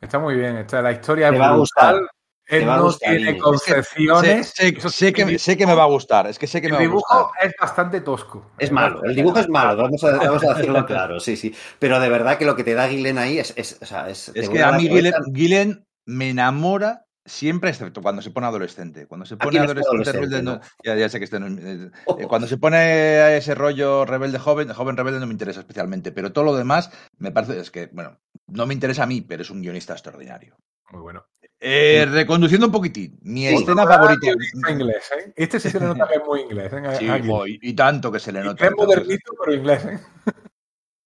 Está 0.00 0.18
muy 0.18 0.34
bien. 0.34 0.56
Está, 0.56 0.82
la 0.82 0.92
historia 0.92 1.30
Te 1.30 1.36
es 1.36 1.40
va 1.40 1.46
a 1.46 1.52
brutal. 1.52 1.94
gustar. 2.00 2.10
Él 2.46 2.66
no 2.66 2.82
gustar, 2.82 3.16
tiene. 3.16 3.32
Sé, 3.32 3.38
concepciones. 3.38 4.52
sé- 4.54 4.80
sé 4.80 4.90
sí, 4.90 5.12
que, 5.12 5.38
sé 5.38 5.56
que 5.56 5.66
me 5.66 5.74
va 5.74 5.84
a 5.84 5.86
gustar. 5.86 6.26
Es 6.26 6.38
que 6.38 6.46
sé 6.46 6.60
que 6.60 6.66
me 6.68 6.72
El 6.72 6.74
va 6.74 6.78
a 6.78 6.82
dibujo 6.82 7.18
gustar. 7.24 7.46
es 7.48 7.54
bastante 7.58 8.00
tosco. 8.02 8.50
Es 8.58 8.70
malo, 8.70 9.02
el 9.04 9.14
dibujo 9.14 9.38
es 9.38 9.48
malo, 9.48 9.80
vamos 9.82 10.02
a, 10.04 10.16
vamos 10.18 10.44
a 10.44 10.54
decirlo 10.54 10.84
claro, 10.86 11.20
sí, 11.20 11.36
sí. 11.36 11.54
Pero 11.78 12.00
de 12.00 12.08
verdad 12.10 12.36
que 12.36 12.44
lo 12.44 12.54
que 12.56 12.64
te 12.64 12.74
da 12.74 12.88
Gillen 12.88 13.16
ahí 13.18 13.38
es. 13.38 13.54
Es, 13.56 13.78
o 13.80 13.86
sea, 13.86 14.10
es, 14.10 14.30
te 14.34 14.40
Es 14.40 14.48
que 14.50 14.62
a 14.62 14.72
mí 14.72 14.90
Gillen 15.34 15.86
me 16.06 16.30
enamora 16.30 17.06
siempre, 17.24 17.70
excepto 17.70 18.02
cuando 18.02 18.22
se 18.22 18.30
pone 18.30 18.46
adolescente. 18.46 19.06
Cuando 19.06 19.24
se 19.26 19.36
pone 19.36 19.56
es 19.56 19.62
adolescente, 19.62 19.88
adolescente, 19.88 20.18
rebelde, 20.20 20.42
no? 20.42 20.56
no- 20.56 20.60
ya, 20.82 20.94
ya 20.96 21.08
sé 21.08 21.18
que 21.18 21.24
este 21.24 21.40
no- 21.40 21.46
eh, 21.46 21.90
eh, 22.18 22.26
cuando 22.28 22.46
se 22.46 22.58
pone 22.58 22.76
a 22.76 23.36
ese 23.36 23.54
rollo 23.54 24.04
rebelde 24.04 24.38
joven, 24.38 24.68
joven 24.72 24.96
rebelde 24.96 25.20
no 25.20 25.26
me 25.26 25.32
interesa 25.32 25.60
especialmente, 25.60 26.12
pero 26.12 26.32
todo 26.32 26.44
lo 26.44 26.56
demás 26.56 26.90
me 27.18 27.32
parece, 27.32 27.58
es 27.60 27.70
que, 27.70 27.86
bueno, 27.92 28.18
no 28.46 28.66
me 28.66 28.74
interesa 28.74 29.04
a 29.04 29.06
mí, 29.06 29.20
pero 29.22 29.42
es 29.42 29.50
un 29.50 29.62
guionista 29.62 29.92
extraordinario. 29.94 30.56
Muy 30.90 31.00
bueno. 31.00 31.24
Eh, 31.60 32.06
reconduciendo 32.10 32.66
un 32.66 32.72
poquitín, 32.72 33.18
mi 33.22 33.46
Sí. 33.46 33.54
escena 33.54 33.86
favorita. 33.86 34.26
Inglés, 34.68 35.10
¿eh? 35.18 35.32
Este 35.34 35.58
sí 35.58 35.70
se 35.70 35.80
le 35.80 35.86
nota 35.86 36.06
que 36.06 36.16
es 36.16 36.22
muy 36.26 36.40
inglés. 36.42 36.70
¿eh? 36.74 36.96
Sí, 36.98 37.06
y, 37.06 37.70
y 37.70 37.72
tanto 37.72 38.12
que 38.12 38.18
se 38.20 38.32
le 38.32 38.42
nota. 38.42 38.66
Entonces. 38.66 38.96
modernito, 38.98 39.32
pero 39.42 39.56
inglés. 39.56 39.84
¿eh? 39.86 39.98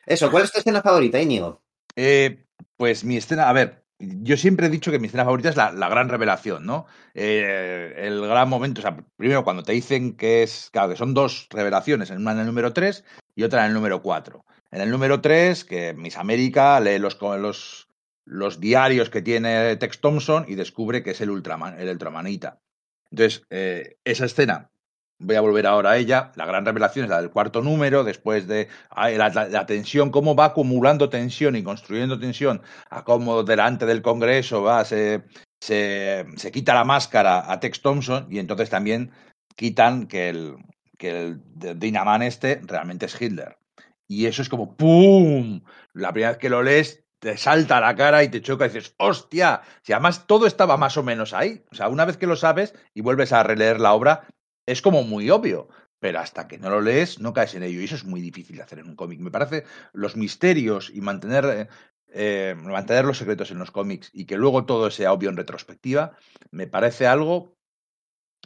Eso, 0.04 0.30
¿cuál 0.30 0.44
es 0.44 0.52
tu 0.52 0.58
escena 0.58 0.82
favorita, 0.82 1.20
Íñigo? 1.20 1.62
Eh, 1.94 2.44
pues 2.76 3.04
mi 3.04 3.16
escena, 3.18 3.48
a 3.48 3.52
ver, 3.52 3.84
yo 3.99 4.36
siempre 4.36 4.66
he 4.66 4.70
dicho 4.70 4.90
que 4.90 4.99
mi 4.99 5.07
escena 5.07 5.24
favorita 5.24 5.49
es 5.49 5.57
la, 5.57 5.72
la 5.72 5.88
gran 5.88 6.09
revelación, 6.09 6.64
¿no? 6.64 6.86
Eh, 7.14 7.94
el 7.96 8.20
gran 8.20 8.49
momento, 8.49 8.80
o 8.80 8.82
sea, 8.82 8.96
primero 9.16 9.42
cuando 9.42 9.64
te 9.64 9.72
dicen 9.72 10.16
que 10.16 10.42
es, 10.42 10.70
claro, 10.72 10.90
que 10.90 10.96
son 10.96 11.14
dos 11.14 11.49
revelaciones, 11.51 12.11
una 12.11 12.32
en 12.32 12.38
el 12.38 12.46
número 12.46 12.72
3 12.72 13.05
y 13.34 13.42
otra 13.42 13.62
en 13.62 13.68
el 13.68 13.74
número 13.74 14.01
4. 14.01 14.44
En 14.70 14.80
el 14.80 14.90
número 14.90 15.20
3, 15.20 15.64
que 15.64 15.94
Miss 15.94 16.16
América 16.16 16.78
lee 16.78 16.99
los, 16.99 17.18
los, 17.20 17.88
los 18.24 18.61
diarios 18.61 19.11
que 19.11 19.22
tiene 19.22 19.74
Tex 19.76 20.01
Thompson 20.01 20.44
y 20.46 20.55
descubre 20.55 21.03
que 21.03 21.11
es 21.11 21.20
el, 21.20 21.30
Ultraman, 21.30 21.80
el 21.80 21.88
Ultramanita. 21.88 22.61
Entonces, 23.11 23.46
eh, 23.51 23.96
esa 24.05 24.26
escena 24.26 24.70
voy 25.18 25.36
a 25.36 25.40
volver 25.40 25.66
ahora 25.66 25.90
a 25.90 25.96
ella. 25.98 26.32
La 26.36 26.46
gran 26.46 26.64
revelación 26.64 27.04
es 27.04 27.10
la 27.10 27.20
del 27.20 27.30
cuarto 27.30 27.62
número, 27.62 28.04
después 28.04 28.46
de 28.46 28.68
ah, 28.90 29.10
la, 29.10 29.66
tensión, 29.66 30.10
cómo 30.10 30.34
va 30.34 30.46
acumulando 30.46 31.08
tensión 31.08 31.56
y 31.56 31.62
construyendo 31.62 32.18
tensión, 32.18 32.62
a 32.90 33.04
cómo 33.04 33.42
delante 33.42 33.86
del 33.86 34.02
Congreso 34.02 34.62
va, 34.62 34.84
se, 34.84 35.24
se, 35.60 36.26
se 36.36 36.52
quita 36.52 36.74
la 36.74 36.84
máscara 36.84 37.50
a 37.50 37.60
Tex 37.60 37.82
Thompson 37.82 38.26
y 38.30 38.38
entonces 38.38 38.70
también 38.70 39.12
quitan 39.56 40.06
que 40.06 40.28
el, 40.28 40.56
que 40.96 41.10
el 41.10 42.22
este 42.22 42.60
realmente 42.64 43.06
es 43.06 43.20
Hitler. 43.20 43.58
Y 44.06 44.26
eso 44.26 44.42
es 44.42 44.48
como 44.48 44.76
¡pum! 44.76 45.62
La 45.92 46.12
primera 46.12 46.30
vez 46.30 46.38
que 46.38 46.48
lo 46.48 46.62
lees 46.62 47.04
te 47.18 47.36
salta 47.36 47.78
a 47.78 47.80
la 47.80 47.96
cara 47.96 48.22
y 48.22 48.28
te 48.28 48.40
choca 48.40 48.66
y 48.66 48.68
dices, 48.68 48.94
¡hostia! 48.96 49.62
Si 49.82 49.92
además 49.92 50.26
todo 50.26 50.46
estaba 50.46 50.76
más 50.76 50.96
o 50.96 51.02
menos 51.02 51.34
ahí. 51.34 51.64
O 51.70 51.74
sea, 51.74 51.88
una 51.88 52.04
vez 52.04 52.16
que 52.16 52.26
lo 52.26 52.36
sabes 52.36 52.74
y 52.94 53.00
vuelves 53.00 53.32
a 53.32 53.42
releer 53.42 53.80
la 53.80 53.92
obra, 53.92 54.28
es 54.68 54.82
como 54.82 55.02
muy 55.02 55.30
obvio. 55.30 55.68
Pero 56.00 56.20
hasta 56.20 56.46
que 56.46 56.58
no 56.58 56.70
lo 56.70 56.80
lees, 56.80 57.18
no 57.18 57.32
caes 57.32 57.54
en 57.54 57.64
ello. 57.64 57.80
Y 57.80 57.84
eso 57.84 57.96
es 57.96 58.04
muy 58.04 58.20
difícil 58.20 58.56
de 58.56 58.62
hacer 58.62 58.78
en 58.78 58.88
un 58.88 58.94
cómic. 58.94 59.18
Me 59.18 59.32
parece 59.32 59.64
los 59.92 60.16
misterios 60.16 60.92
y 60.94 61.00
mantener, 61.00 61.44
eh, 61.46 61.68
eh, 62.12 62.54
mantener 62.56 63.04
los 63.04 63.18
secretos 63.18 63.50
en 63.50 63.58
los 63.58 63.72
cómics 63.72 64.10
y 64.12 64.24
que 64.26 64.36
luego 64.36 64.64
todo 64.64 64.90
sea 64.90 65.12
obvio 65.12 65.28
en 65.28 65.36
retrospectiva, 65.36 66.16
me 66.52 66.68
parece 66.68 67.08
algo 67.08 67.56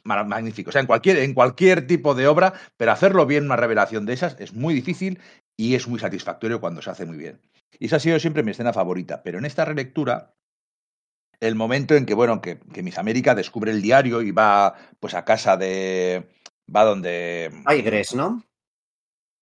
magnífico. 0.05 0.71
O 0.71 0.73
sea, 0.73 0.81
en 0.81 0.87
cualquier, 0.87 1.19
en 1.19 1.35
cualquier 1.35 1.87
tipo 1.87 2.15
de 2.15 2.27
obra, 2.27 2.55
pero 2.79 2.93
hacerlo 2.93 3.27
bien, 3.27 3.45
una 3.45 3.57
revelación 3.57 4.07
de 4.07 4.15
esas, 4.15 4.37
es 4.41 4.55
muy 4.55 4.75
difícil 4.75 5.21
y 5.57 5.75
es 5.75 5.87
muy 5.87 5.99
satisfactorio 5.99 6.61
cuando 6.61 6.81
se 6.83 6.91
hace 6.91 7.07
muy 7.07 7.19
bien. 7.19 7.41
Y 7.79 7.87
esa 7.87 7.97
ha 7.97 8.01
sido 8.01 8.19
siempre 8.19 8.43
mi 8.43 8.53
escena 8.53 8.73
favorita. 8.73 9.23
Pero 9.23 9.39
en 9.39 9.45
esta 9.45 9.65
relectura, 9.65 10.35
el 11.43 11.55
momento 11.55 11.95
en 11.95 12.07
que, 12.07 12.15
bueno, 12.15 12.41
que, 12.41 12.59
que 12.73 12.83
Miss 12.83 12.99
América 12.99 13.35
descubre 13.35 13.71
el 13.73 13.83
diario 13.83 14.23
y 14.23 14.31
va 14.31 14.75
pues 15.01 15.15
a 15.15 15.25
casa 15.25 15.57
de. 15.57 16.29
va 16.75 16.85
donde. 16.85 17.51
Aigres, 17.67 18.15
¿no? 18.15 18.43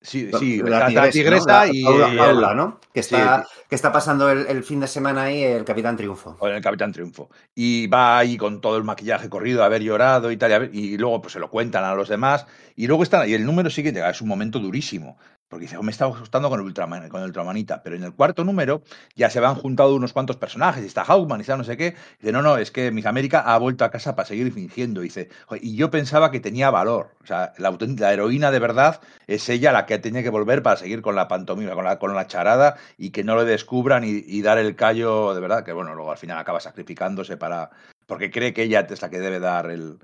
Sí, 0.03 0.31
sí, 0.39 0.63
La 0.63 1.11
tigresa 1.11 1.67
¿no? 1.67 1.73
Y. 1.75 2.17
Paula, 2.17 2.55
¿no? 2.55 2.81
Que 2.95 3.03
Sí, 3.03 3.15
está, 3.15 3.47
que 3.69 3.75
está 3.75 3.93
pasando 3.93 4.31
el, 4.31 4.47
el 4.47 4.65
fin 4.65 4.81
de 4.81 4.87
semana 4.87 5.25
ahí 5.25 5.43
el 5.43 5.63
Capitán 5.65 5.95
Triunfo. 5.99 6.37
o 6.41 6.49
el 6.49 6.63
Capitán 6.63 6.91
Triunfo. 6.91 7.29
Y 7.55 7.87
va 7.87 8.17
ahí 8.19 8.39
con 8.39 8.63
todo 8.63 8.79
el 8.79 8.85
maquillaje 8.85 9.29
corrido, 9.29 9.63
haber 9.63 9.83
llorado 9.83 10.31
y 10.33 10.39
tal, 10.39 10.51
y, 10.51 10.55
haber- 10.55 10.75
y 10.75 10.97
luego 10.97 11.21
pues 11.21 11.35
se 11.35 11.39
lo 11.39 11.51
cuentan 11.51 11.85
a 11.85 11.95
los 11.95 12.09
demás. 12.09 12.47
Y 12.77 12.87
luego 12.87 13.03
están, 13.03 13.29
y 13.29 13.35
el 13.35 13.45
número 13.45 13.69
siguiente, 13.69 14.01
es 14.09 14.23
un 14.23 14.29
momento 14.29 14.59
durísimo, 14.59 15.19
porque 15.51 15.65
dice, 15.65 15.77
"Oh, 15.77 15.83
me 15.83 15.91
está 15.91 16.07
gustando 16.07 16.49
con 16.49 16.61
el, 16.61 17.09
con 17.09 17.21
el 17.21 17.27
Ultramanita. 17.27 17.83
Pero 17.83 17.97
en 17.97 18.05
el 18.05 18.15
cuarto 18.15 18.45
número 18.45 18.83
ya 19.17 19.29
se 19.31 19.41
van 19.41 19.57
juntado 19.57 19.95
unos 19.97 20.13
cuantos 20.13 20.37
personajes, 20.37 20.83
y 20.85 20.87
está 20.87 21.05
Hawkman, 21.05 21.41
y 21.41 21.43
está 21.43 21.57
no 21.57 21.65
sé 21.65 21.77
qué. 21.77 21.89
Y 21.89 22.23
dice, 22.23 22.33
no, 22.33 22.41
no, 22.41 22.57
es 22.57 22.71
que 22.71 22.91
Miss 22.93 23.07
América 23.07 23.41
ha 23.41 23.59
vuelto 23.59 23.85
a 23.85 23.91
casa 23.91 24.15
para 24.15 24.27
seguir 24.29 24.53
fingiendo. 24.53 25.03
Y 25.03 25.07
dice, 25.07 25.29
"Joder, 25.47 25.65
y 25.65 25.77
yo 25.77 25.91
pensaba 25.91 26.31
que 26.31 26.41
tenía 26.41 26.71
valor. 26.71 27.15
O 27.23 27.27
sea, 27.27 27.53
la, 27.59 27.77
heroína 28.13 28.51
de 28.51 28.59
verdad 28.61 29.01
es 29.27 29.49
ella 29.49 29.73
la 29.73 29.87
que 29.87 29.99
tiene 29.99 30.23
que 30.23 30.31
volver 30.31 30.63
para 30.63 30.77
seguir 30.77 31.03
con 31.03 31.17
la 31.17 31.29
pantomima, 31.29 31.75
con 31.75 31.85
la, 31.85 31.99
con 31.99 32.15
la 32.15 32.27
charada 32.29 32.77
y 32.97 33.11
que 33.11 33.25
no 33.25 33.35
lo 33.35 33.45
descubran 33.45 34.05
y 34.05 34.43
dar 34.43 34.59
el 34.59 34.77
callo 34.77 35.35
de 35.35 35.41
verdad, 35.41 35.65
que 35.65 35.73
bueno, 35.73 35.95
luego 35.95 36.13
al 36.13 36.19
final 36.19 36.39
acaba 36.39 36.61
sacrificándose 36.61 37.37
para. 37.37 37.71
porque 38.07 38.31
cree 38.31 38.53
que 38.55 38.63
ella 38.63 38.87
es 38.89 39.03
la 39.03 39.11
que 39.11 39.19
debe 39.19 39.41
dar 39.41 39.71
el. 39.71 39.99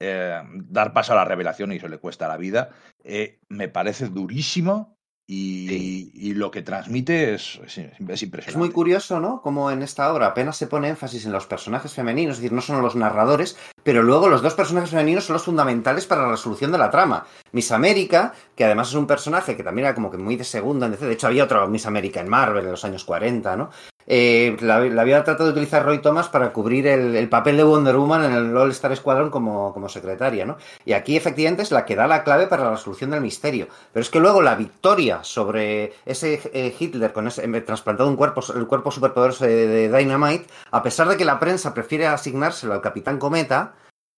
Eh, 0.00 0.40
dar 0.54 0.92
paso 0.92 1.12
a 1.12 1.16
la 1.16 1.24
revelación 1.24 1.72
y 1.72 1.76
eso 1.76 1.88
le 1.88 1.98
cuesta 1.98 2.28
la 2.28 2.36
vida. 2.36 2.70
Eh, 3.04 3.40
me 3.48 3.68
parece 3.68 4.08
durísimo 4.08 4.96
y, 5.30 5.68
Sí. 5.68 6.10
y 6.14 6.34
lo 6.34 6.50
que 6.50 6.62
transmite 6.62 7.34
es, 7.34 7.60
es, 7.66 7.76
es 7.78 8.22
impresionante. 8.22 8.50
Es 8.50 8.56
muy 8.56 8.70
curioso, 8.70 9.20
¿no? 9.20 9.42
Como 9.42 9.70
en 9.70 9.82
esta 9.82 10.10
obra 10.10 10.28
apenas 10.28 10.56
se 10.56 10.66
pone 10.68 10.88
énfasis 10.88 11.26
en 11.26 11.32
los 11.32 11.46
personajes 11.46 11.92
femeninos, 11.92 12.36
es 12.36 12.42
decir, 12.42 12.54
no 12.54 12.62
son 12.62 12.80
los 12.80 12.96
narradores, 12.96 13.58
pero 13.82 14.02
luego 14.02 14.28
los 14.28 14.40
dos 14.40 14.54
personajes 14.54 14.88
femeninos 14.90 15.24
son 15.24 15.34
los 15.34 15.42
fundamentales 15.44 16.06
para 16.06 16.22
la 16.22 16.30
resolución 16.30 16.72
de 16.72 16.78
la 16.78 16.90
trama. 16.90 17.26
Miss 17.52 17.72
América, 17.72 18.32
que 18.54 18.64
además 18.64 18.88
es 18.88 18.94
un 18.94 19.06
personaje 19.06 19.54
que 19.54 19.62
también 19.62 19.86
era 19.86 19.94
como 19.94 20.10
que 20.10 20.16
muy 20.16 20.36
de 20.36 20.44
segunda, 20.44 20.88
de 20.88 21.12
hecho 21.12 21.26
había 21.26 21.44
otra 21.44 21.66
Miss 21.66 21.84
América 21.84 22.20
en 22.20 22.28
Marvel 22.30 22.64
en 22.64 22.70
los 22.70 22.84
años 22.86 23.04
40, 23.04 23.54
¿no? 23.56 23.70
Eh, 24.10 24.56
la, 24.60 24.80
la 24.80 25.02
había 25.02 25.22
tratado 25.22 25.44
de 25.44 25.52
utilizar 25.52 25.84
Roy 25.84 25.98
Thomas 25.98 26.28
para 26.28 26.50
cubrir 26.54 26.86
el, 26.86 27.14
el 27.14 27.28
papel 27.28 27.58
de 27.58 27.62
Wonder 27.62 27.94
Woman 27.96 28.24
en 28.24 28.32
el 28.32 28.56
All 28.56 28.70
Star 28.70 28.96
Squadron 28.96 29.30
como, 29.30 29.74
como 29.74 29.90
secretaria, 29.90 30.46
¿no? 30.46 30.56
Y 30.86 30.94
aquí 30.94 31.14
efectivamente 31.14 31.62
es 31.62 31.70
la 31.70 31.84
que 31.84 31.94
da 31.94 32.06
la 32.06 32.24
clave 32.24 32.46
para 32.46 32.64
la 32.64 32.70
resolución 32.70 33.10
del 33.10 33.20
misterio. 33.20 33.68
Pero 33.92 34.02
es 34.02 34.08
que 34.08 34.18
luego 34.18 34.40
la 34.40 34.54
victoria 34.54 35.22
sobre 35.22 35.92
ese 36.06 36.40
eh, 36.54 36.74
Hitler 36.78 37.12
con 37.12 37.28
ese 37.28 37.44
eh, 37.44 37.60
trasplantado 37.60 38.08
un 38.08 38.16
cuerpo, 38.16 38.42
el 38.56 38.66
cuerpo 38.66 38.90
superpoderoso 38.90 39.44
de, 39.44 39.66
de 39.66 39.98
Dynamite, 39.98 40.46
a 40.70 40.82
pesar 40.82 41.06
de 41.08 41.18
que 41.18 41.26
la 41.26 41.38
prensa 41.38 41.74
prefiere 41.74 42.06
asignárselo 42.06 42.72
al 42.72 42.80
Capitán 42.80 43.18
Cometa, 43.18 43.74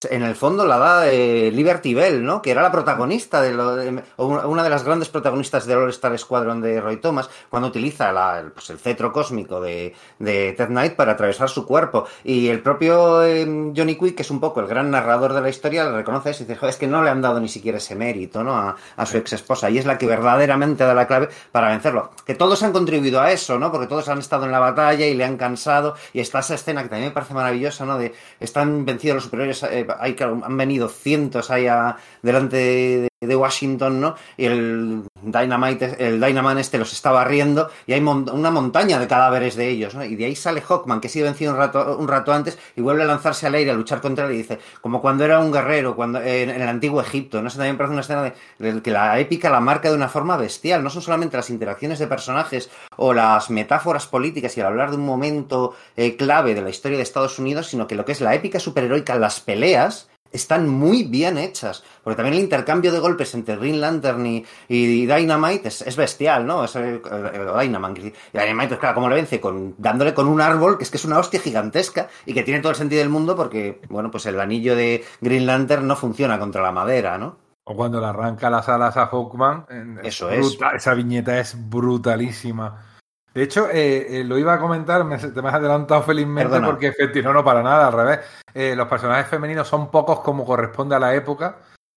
en 0.08 0.22
el 0.22 0.34
fondo 0.34 0.64
la 0.64 0.78
da 0.78 1.08
eh, 1.10 1.50
Liberty 1.52 1.92
Bell, 1.92 2.24
¿no? 2.24 2.40
Que 2.40 2.52
era 2.52 2.62
la 2.62 2.72
protagonista 2.72 3.42
de, 3.42 3.52
lo, 3.52 3.76
de- 3.76 4.02
una 4.16 4.62
de 4.62 4.70
las 4.70 4.82
grandes 4.82 5.10
protagonistas 5.10 5.66
del 5.66 5.76
All 5.76 5.90
Star 5.90 6.18
Squadron 6.18 6.62
de 6.62 6.80
Roy 6.80 6.96
Thomas, 6.96 7.28
cuando 7.50 7.68
utiliza 7.68 8.10
la- 8.10 8.40
el, 8.40 8.52
pues 8.52 8.70
el 8.70 8.78
cetro 8.78 9.12
cósmico 9.12 9.60
de, 9.60 9.94
de 10.18 10.54
Ted 10.54 10.68
Knight 10.68 10.94
para 10.94 11.12
atravesar 11.12 11.50
su 11.50 11.66
cuerpo. 11.66 12.06
Y 12.24 12.48
el 12.48 12.60
propio 12.62 13.22
eh, 13.24 13.44
Johnny 13.76 13.96
Quick, 13.96 14.14
que 14.16 14.22
es 14.22 14.30
un 14.30 14.40
poco 14.40 14.60
el 14.60 14.66
gran 14.68 14.90
narrador 14.90 15.34
de 15.34 15.42
la 15.42 15.50
historia, 15.50 15.84
le 15.84 15.92
reconoce 15.92 16.30
eso 16.30 16.44
y 16.44 16.46
dice, 16.46 16.58
"Jo, 16.58 16.66
es 16.68 16.76
que 16.76 16.86
no 16.86 17.02
le 17.04 17.10
han 17.10 17.20
dado 17.20 17.38
ni 17.38 17.48
siquiera 17.48 17.76
ese 17.76 17.94
mérito, 17.94 18.42
¿no? 18.42 18.56
A, 18.56 18.76
a 18.96 19.04
su 19.06 19.18
ex 19.18 19.34
esposa. 19.34 19.68
Y 19.68 19.76
es 19.76 19.84
la 19.84 19.98
que 19.98 20.06
verdaderamente 20.06 20.84
da 20.84 20.94
la 20.94 21.06
clave 21.06 21.28
para 21.52 21.68
vencerlo. 21.68 22.10
Que 22.24 22.34
todos 22.34 22.62
han 22.62 22.72
contribuido 22.72 23.20
a 23.20 23.32
eso, 23.32 23.58
¿no? 23.58 23.70
Porque 23.70 23.86
todos 23.86 24.08
han 24.08 24.18
estado 24.20 24.46
en 24.46 24.52
la 24.52 24.60
batalla 24.60 25.06
y 25.06 25.14
le 25.14 25.24
han 25.26 25.36
cansado. 25.36 25.94
Y 26.14 26.20
está 26.20 26.38
esa 26.38 26.54
escena 26.54 26.82
que 26.82 26.88
también 26.88 27.10
me 27.10 27.14
parece 27.14 27.34
maravillosa, 27.34 27.84
¿no? 27.84 27.98
De 27.98 28.14
están 28.40 28.86
vencidos 28.86 29.16
los 29.16 29.24
superiores, 29.24 29.62
eh, 29.64 29.86
hay, 29.98 30.14
claro, 30.14 30.40
han 30.44 30.56
venido 30.56 30.88
cientos 30.88 31.50
ahí 31.50 31.66
a- 31.66 31.96
delante 32.22 32.56
de 32.56 33.09
de 33.20 33.36
Washington, 33.36 34.00
¿no? 34.00 34.14
Y 34.38 34.46
el 34.46 35.02
Dynamite, 35.22 35.96
el 35.98 36.18
Dynaman 36.18 36.56
este 36.56 36.78
los 36.78 36.90
está 36.94 37.12
barriendo 37.12 37.68
y 37.86 37.92
hay 37.92 38.00
una 38.00 38.50
montaña 38.50 38.98
de 38.98 39.06
cadáveres 39.06 39.56
de 39.56 39.68
ellos, 39.68 39.94
¿no? 39.94 40.02
Y 40.02 40.16
de 40.16 40.24
ahí 40.24 40.34
sale 40.34 40.62
Hawkman, 40.62 41.02
que 41.02 41.08
ha 41.08 41.10
sido 41.10 41.26
vencido 41.26 41.52
un 41.52 41.58
rato, 41.58 41.98
un 41.98 42.08
rato 42.08 42.32
antes 42.32 42.58
y 42.76 42.80
vuelve 42.80 43.02
a 43.02 43.06
lanzarse 43.06 43.46
al 43.46 43.54
aire 43.56 43.72
a 43.72 43.74
luchar 43.74 44.00
contra 44.00 44.24
él 44.24 44.32
y 44.32 44.38
dice, 44.38 44.58
como 44.80 45.02
cuando 45.02 45.26
era 45.26 45.38
un 45.38 45.52
guerrero, 45.52 45.94
cuando 45.94 46.18
en, 46.22 46.48
en 46.48 46.62
el 46.62 46.68
antiguo 46.68 47.02
Egipto, 47.02 47.42
¿no? 47.42 47.48
Eso 47.48 47.58
también 47.58 47.76
parece 47.76 47.92
una 47.92 48.00
escena 48.00 48.22
de, 48.22 48.72
de, 48.72 48.80
que 48.80 48.90
la 48.90 49.18
épica 49.18 49.50
la 49.50 49.60
marca 49.60 49.90
de 49.90 49.96
una 49.96 50.08
forma 50.08 50.38
bestial, 50.38 50.82
no 50.82 50.88
son 50.88 51.02
solamente 51.02 51.36
las 51.36 51.50
interacciones 51.50 51.98
de 51.98 52.06
personajes 52.06 52.70
o 52.96 53.12
las 53.12 53.50
metáforas 53.50 54.06
políticas 54.06 54.56
y 54.56 54.62
al 54.62 54.68
hablar 54.68 54.90
de 54.90 54.96
un 54.96 55.04
momento 55.04 55.74
eh, 55.94 56.16
clave 56.16 56.54
de 56.54 56.62
la 56.62 56.70
historia 56.70 56.96
de 56.96 57.02
Estados 57.02 57.38
Unidos, 57.38 57.66
sino 57.66 57.86
que 57.86 57.96
lo 57.96 58.06
que 58.06 58.12
es 58.12 58.22
la 58.22 58.34
épica 58.34 58.58
superheroica, 58.58 59.14
las 59.16 59.40
peleas, 59.40 60.09
están 60.32 60.68
muy 60.68 61.04
bien 61.04 61.38
hechas. 61.38 61.82
Porque 62.02 62.16
también 62.16 62.34
el 62.34 62.44
intercambio 62.44 62.92
de 62.92 62.98
golpes 62.98 63.34
entre 63.34 63.56
Green 63.56 63.80
Lantern 63.80 64.24
y, 64.26 64.44
y 64.68 65.06
Dynamite 65.06 65.68
es, 65.68 65.82
es, 65.82 65.96
bestial, 65.96 66.46
¿no? 66.46 66.64
Es 66.64 66.76
el, 66.76 67.02
el, 67.34 67.60
Dynamite. 67.60 68.00
Y 68.32 68.38
Dynamite, 68.38 68.68
pues 68.68 68.80
claro, 68.80 68.94
como 68.94 69.08
le 69.08 69.16
vence? 69.16 69.40
Con, 69.40 69.74
dándole 69.78 70.14
con 70.14 70.28
un 70.28 70.40
árbol, 70.40 70.78
que 70.78 70.84
es 70.84 70.90
que 70.90 70.96
es 70.96 71.04
una 71.04 71.18
hostia 71.18 71.40
gigantesca 71.40 72.08
y 72.26 72.34
que 72.34 72.42
tiene 72.42 72.60
todo 72.60 72.70
el 72.70 72.76
sentido 72.76 73.00
del 73.00 73.10
mundo 73.10 73.36
porque, 73.36 73.80
bueno, 73.88 74.10
pues 74.10 74.26
el 74.26 74.40
anillo 74.40 74.76
de 74.76 75.04
Green 75.20 75.46
Lantern 75.46 75.86
no 75.86 75.96
funciona 75.96 76.38
contra 76.38 76.62
la 76.62 76.72
madera, 76.72 77.18
¿no? 77.18 77.36
O 77.64 77.76
cuando 77.76 78.00
le 78.00 78.06
arranca 78.06 78.50
las 78.50 78.68
alas 78.68 78.96
a 78.96 79.06
Hawkman. 79.06 79.98
Eso 80.02 80.30
es. 80.30 80.40
Brutal, 80.40 80.76
esa 80.76 80.94
viñeta 80.94 81.38
es 81.38 81.56
brutalísima. 81.68 82.89
De 83.32 83.42
hecho, 83.42 83.68
eh, 83.70 84.20
eh, 84.20 84.24
lo 84.24 84.38
iba 84.38 84.54
a 84.54 84.58
comentar, 84.58 85.04
me, 85.04 85.16
te 85.16 85.40
me 85.40 85.48
has 85.48 85.54
adelantado 85.54 86.02
felizmente 86.02 86.50
Perdona. 86.50 86.66
porque 86.66 86.88
efectivamente, 86.88 87.22
no, 87.22 87.32
no, 87.32 87.44
para 87.44 87.62
nada, 87.62 87.86
al 87.86 87.92
revés. 87.92 88.20
Eh, 88.52 88.74
los 88.74 88.88
personajes 88.88 89.28
femeninos 89.28 89.68
son 89.68 89.90
pocos 89.90 90.20
como 90.20 90.44
corresponde 90.44 90.96
a 90.96 91.00
la 91.00 91.14
época. 91.14 91.56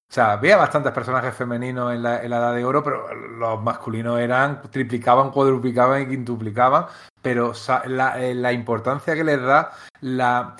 O 0.09 0.13
sea, 0.13 0.33
había 0.33 0.57
bastantes 0.57 0.91
personajes 0.91 1.33
femeninos 1.33 1.91
en 1.91 2.03
la, 2.03 2.21
en 2.21 2.29
la 2.29 2.37
Edad 2.37 2.53
de 2.53 2.63
Oro, 2.63 2.83
pero 2.83 3.11
los 3.15 3.59
masculinos 3.63 4.19
eran, 4.19 4.61
triplicaban, 4.69 5.31
cuadruplicaban 5.31 6.03
y 6.03 6.07
quintuplicaban. 6.07 6.85
Pero 7.19 7.53
la, 7.87 8.17
la 8.17 8.51
importancia 8.51 9.15
que 9.15 9.23
les 9.23 9.41
da 9.41 9.71
la, 10.01 10.55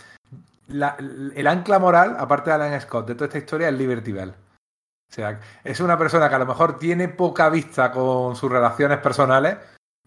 la, 0.69 0.97
el 0.97 1.45
ancla 1.45 1.78
moral, 1.78 2.15
aparte 2.17 2.49
de 2.49 2.55
Alan 2.55 2.82
Scott, 2.82 3.07
de 3.07 3.13
toda 3.13 3.28
esta 3.28 3.38
historia, 3.38 3.69
es 3.69 3.76
Liberty 3.76 4.11
Bell. 4.11 4.30
O 4.32 5.13
sea, 5.13 5.39
es 5.63 5.80
una 5.80 5.99
persona 5.99 6.28
que 6.28 6.36
a 6.36 6.39
lo 6.39 6.47
mejor 6.47 6.80
tiene 6.80 7.07
poca 7.07 7.47
vista 7.49 7.91
con 7.91 8.36
sus 8.36 8.51
relaciones 8.51 8.97
personales, 8.97 9.57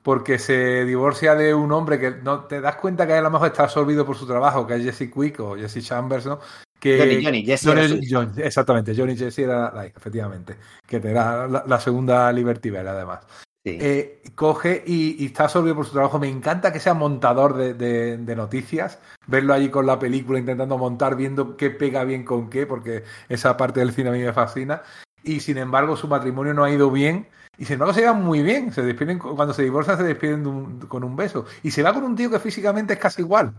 porque 0.07 0.39
se 0.39 0.85
divorcia 0.85 1.35
de 1.35 1.53
un 1.53 1.73
hombre 1.73 1.99
que 1.99 2.13
no 2.13 2.45
te 2.45 2.61
das 2.61 2.77
cuenta 2.77 3.09
que 3.09 3.15
a 3.15 3.21
lo 3.21 3.29
mejor 3.29 3.49
está 3.49 3.65
absorbido 3.65 4.07
por 4.07 4.17
su 4.17 4.25
trabajo, 4.25 4.65
que 4.65 4.77
es 4.77 4.85
Jesse 4.85 5.11
Quick 5.13 5.41
o 5.41 5.57
Jesse 5.57 5.83
Chambers, 5.83 6.27
¿no? 6.27 6.39
Que, 6.79 6.97
Johnny, 6.97 7.25
Johnny, 7.25 7.45
Jesse. 7.45 7.67
Johnny, 7.67 8.09
John, 8.09 8.33
exactamente, 8.37 8.95
Johnny 8.97 9.17
Jesse 9.17 9.41
era 9.41 9.73
la 9.75 9.85
efectivamente, 9.85 10.59
que 10.87 11.01
te 11.01 11.13
da 11.13 11.49
la, 11.49 11.65
la 11.67 11.81
segunda 11.81 12.31
Liberty 12.31 12.71
Bell, 12.71 12.87
además. 12.87 13.27
Sí. 13.65 13.79
Eh, 13.81 14.23
coge 14.37 14.85
y, 14.87 15.25
y, 15.25 15.27
está 15.27 15.47
absorbido 15.47 15.75
por 15.75 15.87
su 15.87 15.95
trabajo. 15.95 16.21
Me 16.21 16.29
encanta 16.29 16.73
que 16.73 16.79
sea 16.79 16.95
montador 16.95 17.57
de, 17.57 17.75
de, 17.75 18.17
de, 18.17 18.37
noticias, 18.37 19.01
verlo 19.27 19.55
allí 19.55 19.71
con 19.71 19.87
la 19.87 19.99
película 19.99 20.39
intentando 20.39 20.79
montar, 20.79 21.17
viendo 21.17 21.57
qué 21.57 21.71
pega 21.71 22.05
bien 22.05 22.25
con 22.25 22.49
qué, 22.49 22.65
porque 22.65 23.03
esa 23.29 23.57
parte 23.57 23.81
del 23.81 23.91
cine 23.91 24.11
a 24.11 24.13
mí 24.13 24.21
me 24.21 24.33
fascina. 24.33 24.85
Y 25.25 25.41
sin 25.41 25.59
embargo, 25.59 25.97
su 25.97 26.07
matrimonio 26.07 26.55
no 26.55 26.63
ha 26.63 26.71
ido 26.71 26.93
bien. 26.93 27.27
Y 27.59 27.65
sin 27.65 27.75
embargo 27.75 27.95
se 27.95 28.01
llevan 28.01 28.23
muy 28.23 28.43
bien, 28.43 28.73
se 28.73 28.83
despiden, 28.83 29.19
cuando 29.19 29.55
se 29.55 29.63
divorcian 29.63 29.97
se 29.97 30.05
despiden 30.05 30.47
un, 30.47 30.81
con 30.81 31.05
un 31.05 31.17
beso. 31.17 31.47
Y 31.63 31.71
se 31.71 31.83
va 31.83 31.93
con 31.93 32.05
un 32.05 32.17
tío 32.17 32.31
que 32.31 32.39
físicamente 32.39 32.95
es 32.95 32.99
casi 32.99 33.23
igual. 33.23 33.55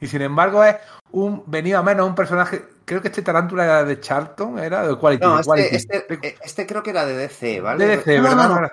Y 0.00 0.06
sin 0.06 0.22
embargo 0.22 0.64
es 0.64 0.76
un 1.12 1.44
venido 1.46 1.78
a 1.78 1.82
menos 1.82 2.06
un 2.06 2.14
personaje, 2.14 2.64
creo 2.84 3.00
que 3.00 3.08
este 3.08 3.22
tarántula 3.22 3.64
era 3.64 3.84
de 3.84 4.00
Charlton, 4.00 4.58
era 4.58 4.86
de 4.86 4.96
Quality. 4.96 5.24
No, 5.24 5.34
de 5.34 5.40
este, 5.40 5.48
Quality. 5.48 5.76
Este, 5.76 6.36
este, 6.42 6.66
creo 6.66 6.82
que 6.82 6.90
era 6.90 7.06
de 7.06 7.16
DC, 7.16 7.60
¿vale? 7.60 7.86
De 7.86 7.96
DC, 7.96 8.16
no, 8.18 8.22
¿verdad? 8.24 8.48
No, 8.48 8.60
no, 8.60 8.68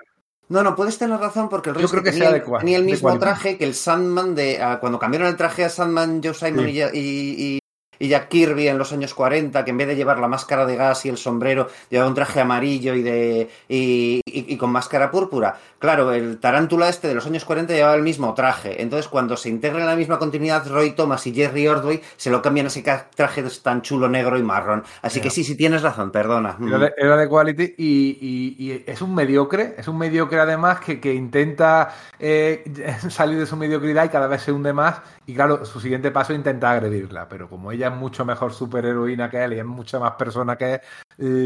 no, 0.49 0.63
no, 0.63 0.75
puedes 0.75 0.97
tener 0.97 1.19
razón 1.19 1.47
porque 1.47 1.69
el 1.69 1.77
Yo 1.77 1.87
creo 1.87 2.03
que, 2.03 2.11
tenía, 2.11 2.29
sea 2.29 2.39
de, 2.39 2.59
tenía 2.59 2.77
el 2.77 2.83
mismo 2.83 3.11
de 3.11 3.19
traje 3.19 3.57
que 3.57 3.63
el 3.63 3.75
Sandman 3.75 4.35
de 4.35 4.59
uh, 4.59 4.79
cuando 4.79 4.99
cambiaron 4.99 5.29
el 5.29 5.37
traje 5.37 5.63
a 5.63 5.69
Sandman, 5.69 6.21
Joe 6.23 6.33
Simon 6.33 6.65
sí. 6.65 6.81
y, 6.93 7.55
y, 7.55 7.59
y 8.01 8.07
Jack 8.07 8.29
Kirby 8.29 8.67
en 8.67 8.79
los 8.79 8.91
años 8.93 9.13
40, 9.13 9.63
que 9.63 9.69
en 9.69 9.77
vez 9.77 9.87
de 9.87 9.95
llevar 9.95 10.17
la 10.17 10.27
máscara 10.27 10.65
de 10.65 10.75
gas 10.75 11.05
y 11.05 11.09
el 11.09 11.17
sombrero, 11.17 11.67
llevaba 11.87 12.09
un 12.09 12.15
traje 12.15 12.39
amarillo 12.39 12.95
y, 12.95 13.03
de, 13.03 13.47
y, 13.69 14.57
con 14.57 14.71
máscara 14.71 15.11
púrpura. 15.11 15.55
Claro, 15.81 16.13
el 16.13 16.37
tarántula 16.37 16.89
este 16.89 17.07
de 17.07 17.15
los 17.15 17.25
años 17.25 17.43
40 17.43 17.73
llevaba 17.73 17.95
el 17.95 18.03
mismo 18.03 18.35
traje. 18.35 18.83
Entonces, 18.83 19.07
cuando 19.07 19.35
se 19.35 19.49
integra 19.49 19.79
en 19.79 19.87
la 19.87 19.95
misma 19.95 20.19
continuidad 20.19 20.69
Roy 20.69 20.91
Thomas 20.91 21.25
y 21.25 21.33
Jerry 21.33 21.67
Ordway, 21.67 21.99
se 22.17 22.29
lo 22.29 22.39
cambian 22.39 22.67
a 22.67 22.69
ese 22.69 22.83
traje 23.15 23.43
tan 23.63 23.81
chulo 23.81 24.07
negro 24.07 24.37
y 24.37 24.43
marrón. 24.43 24.83
Así 25.01 25.21
que 25.21 25.31
sí, 25.31 25.43
sí 25.43 25.55
tienes 25.55 25.81
razón, 25.81 26.11
perdona. 26.11 26.55
Era 26.61 26.77
de, 26.77 26.93
era 26.95 27.17
de 27.17 27.27
Quality 27.27 27.73
y, 27.79 28.55
y, 28.59 28.83
es 28.85 29.01
un 29.01 29.15
mediocre, 29.15 29.73
es 29.75 29.87
un 29.87 29.97
mediocre 29.97 30.39
además 30.39 30.81
que, 30.81 30.99
que 30.99 31.15
intenta 31.15 31.89
eh, 32.19 32.63
salir 33.09 33.39
de 33.39 33.47
su 33.47 33.57
mediocridad 33.57 34.05
y 34.05 34.09
cada 34.09 34.27
vez 34.27 34.43
se 34.43 34.51
hunde 34.51 34.73
más. 34.73 35.01
Y 35.25 35.33
claro, 35.33 35.65
su 35.65 35.79
siguiente 35.79 36.11
paso 36.11 36.33
es 36.33 36.37
intentar 36.37 36.75
agredirla, 36.75 37.27
pero 37.27 37.49
como 37.49 37.71
ella 37.71 37.87
es 37.87 37.95
mucho 37.95 38.23
mejor 38.23 38.53
superheroína 38.53 39.31
que 39.31 39.43
él 39.43 39.53
y 39.53 39.59
es 39.59 39.65
mucha 39.65 39.97
más 39.97 40.11
persona 40.11 40.57
que 40.57 40.75
él, 40.75 40.81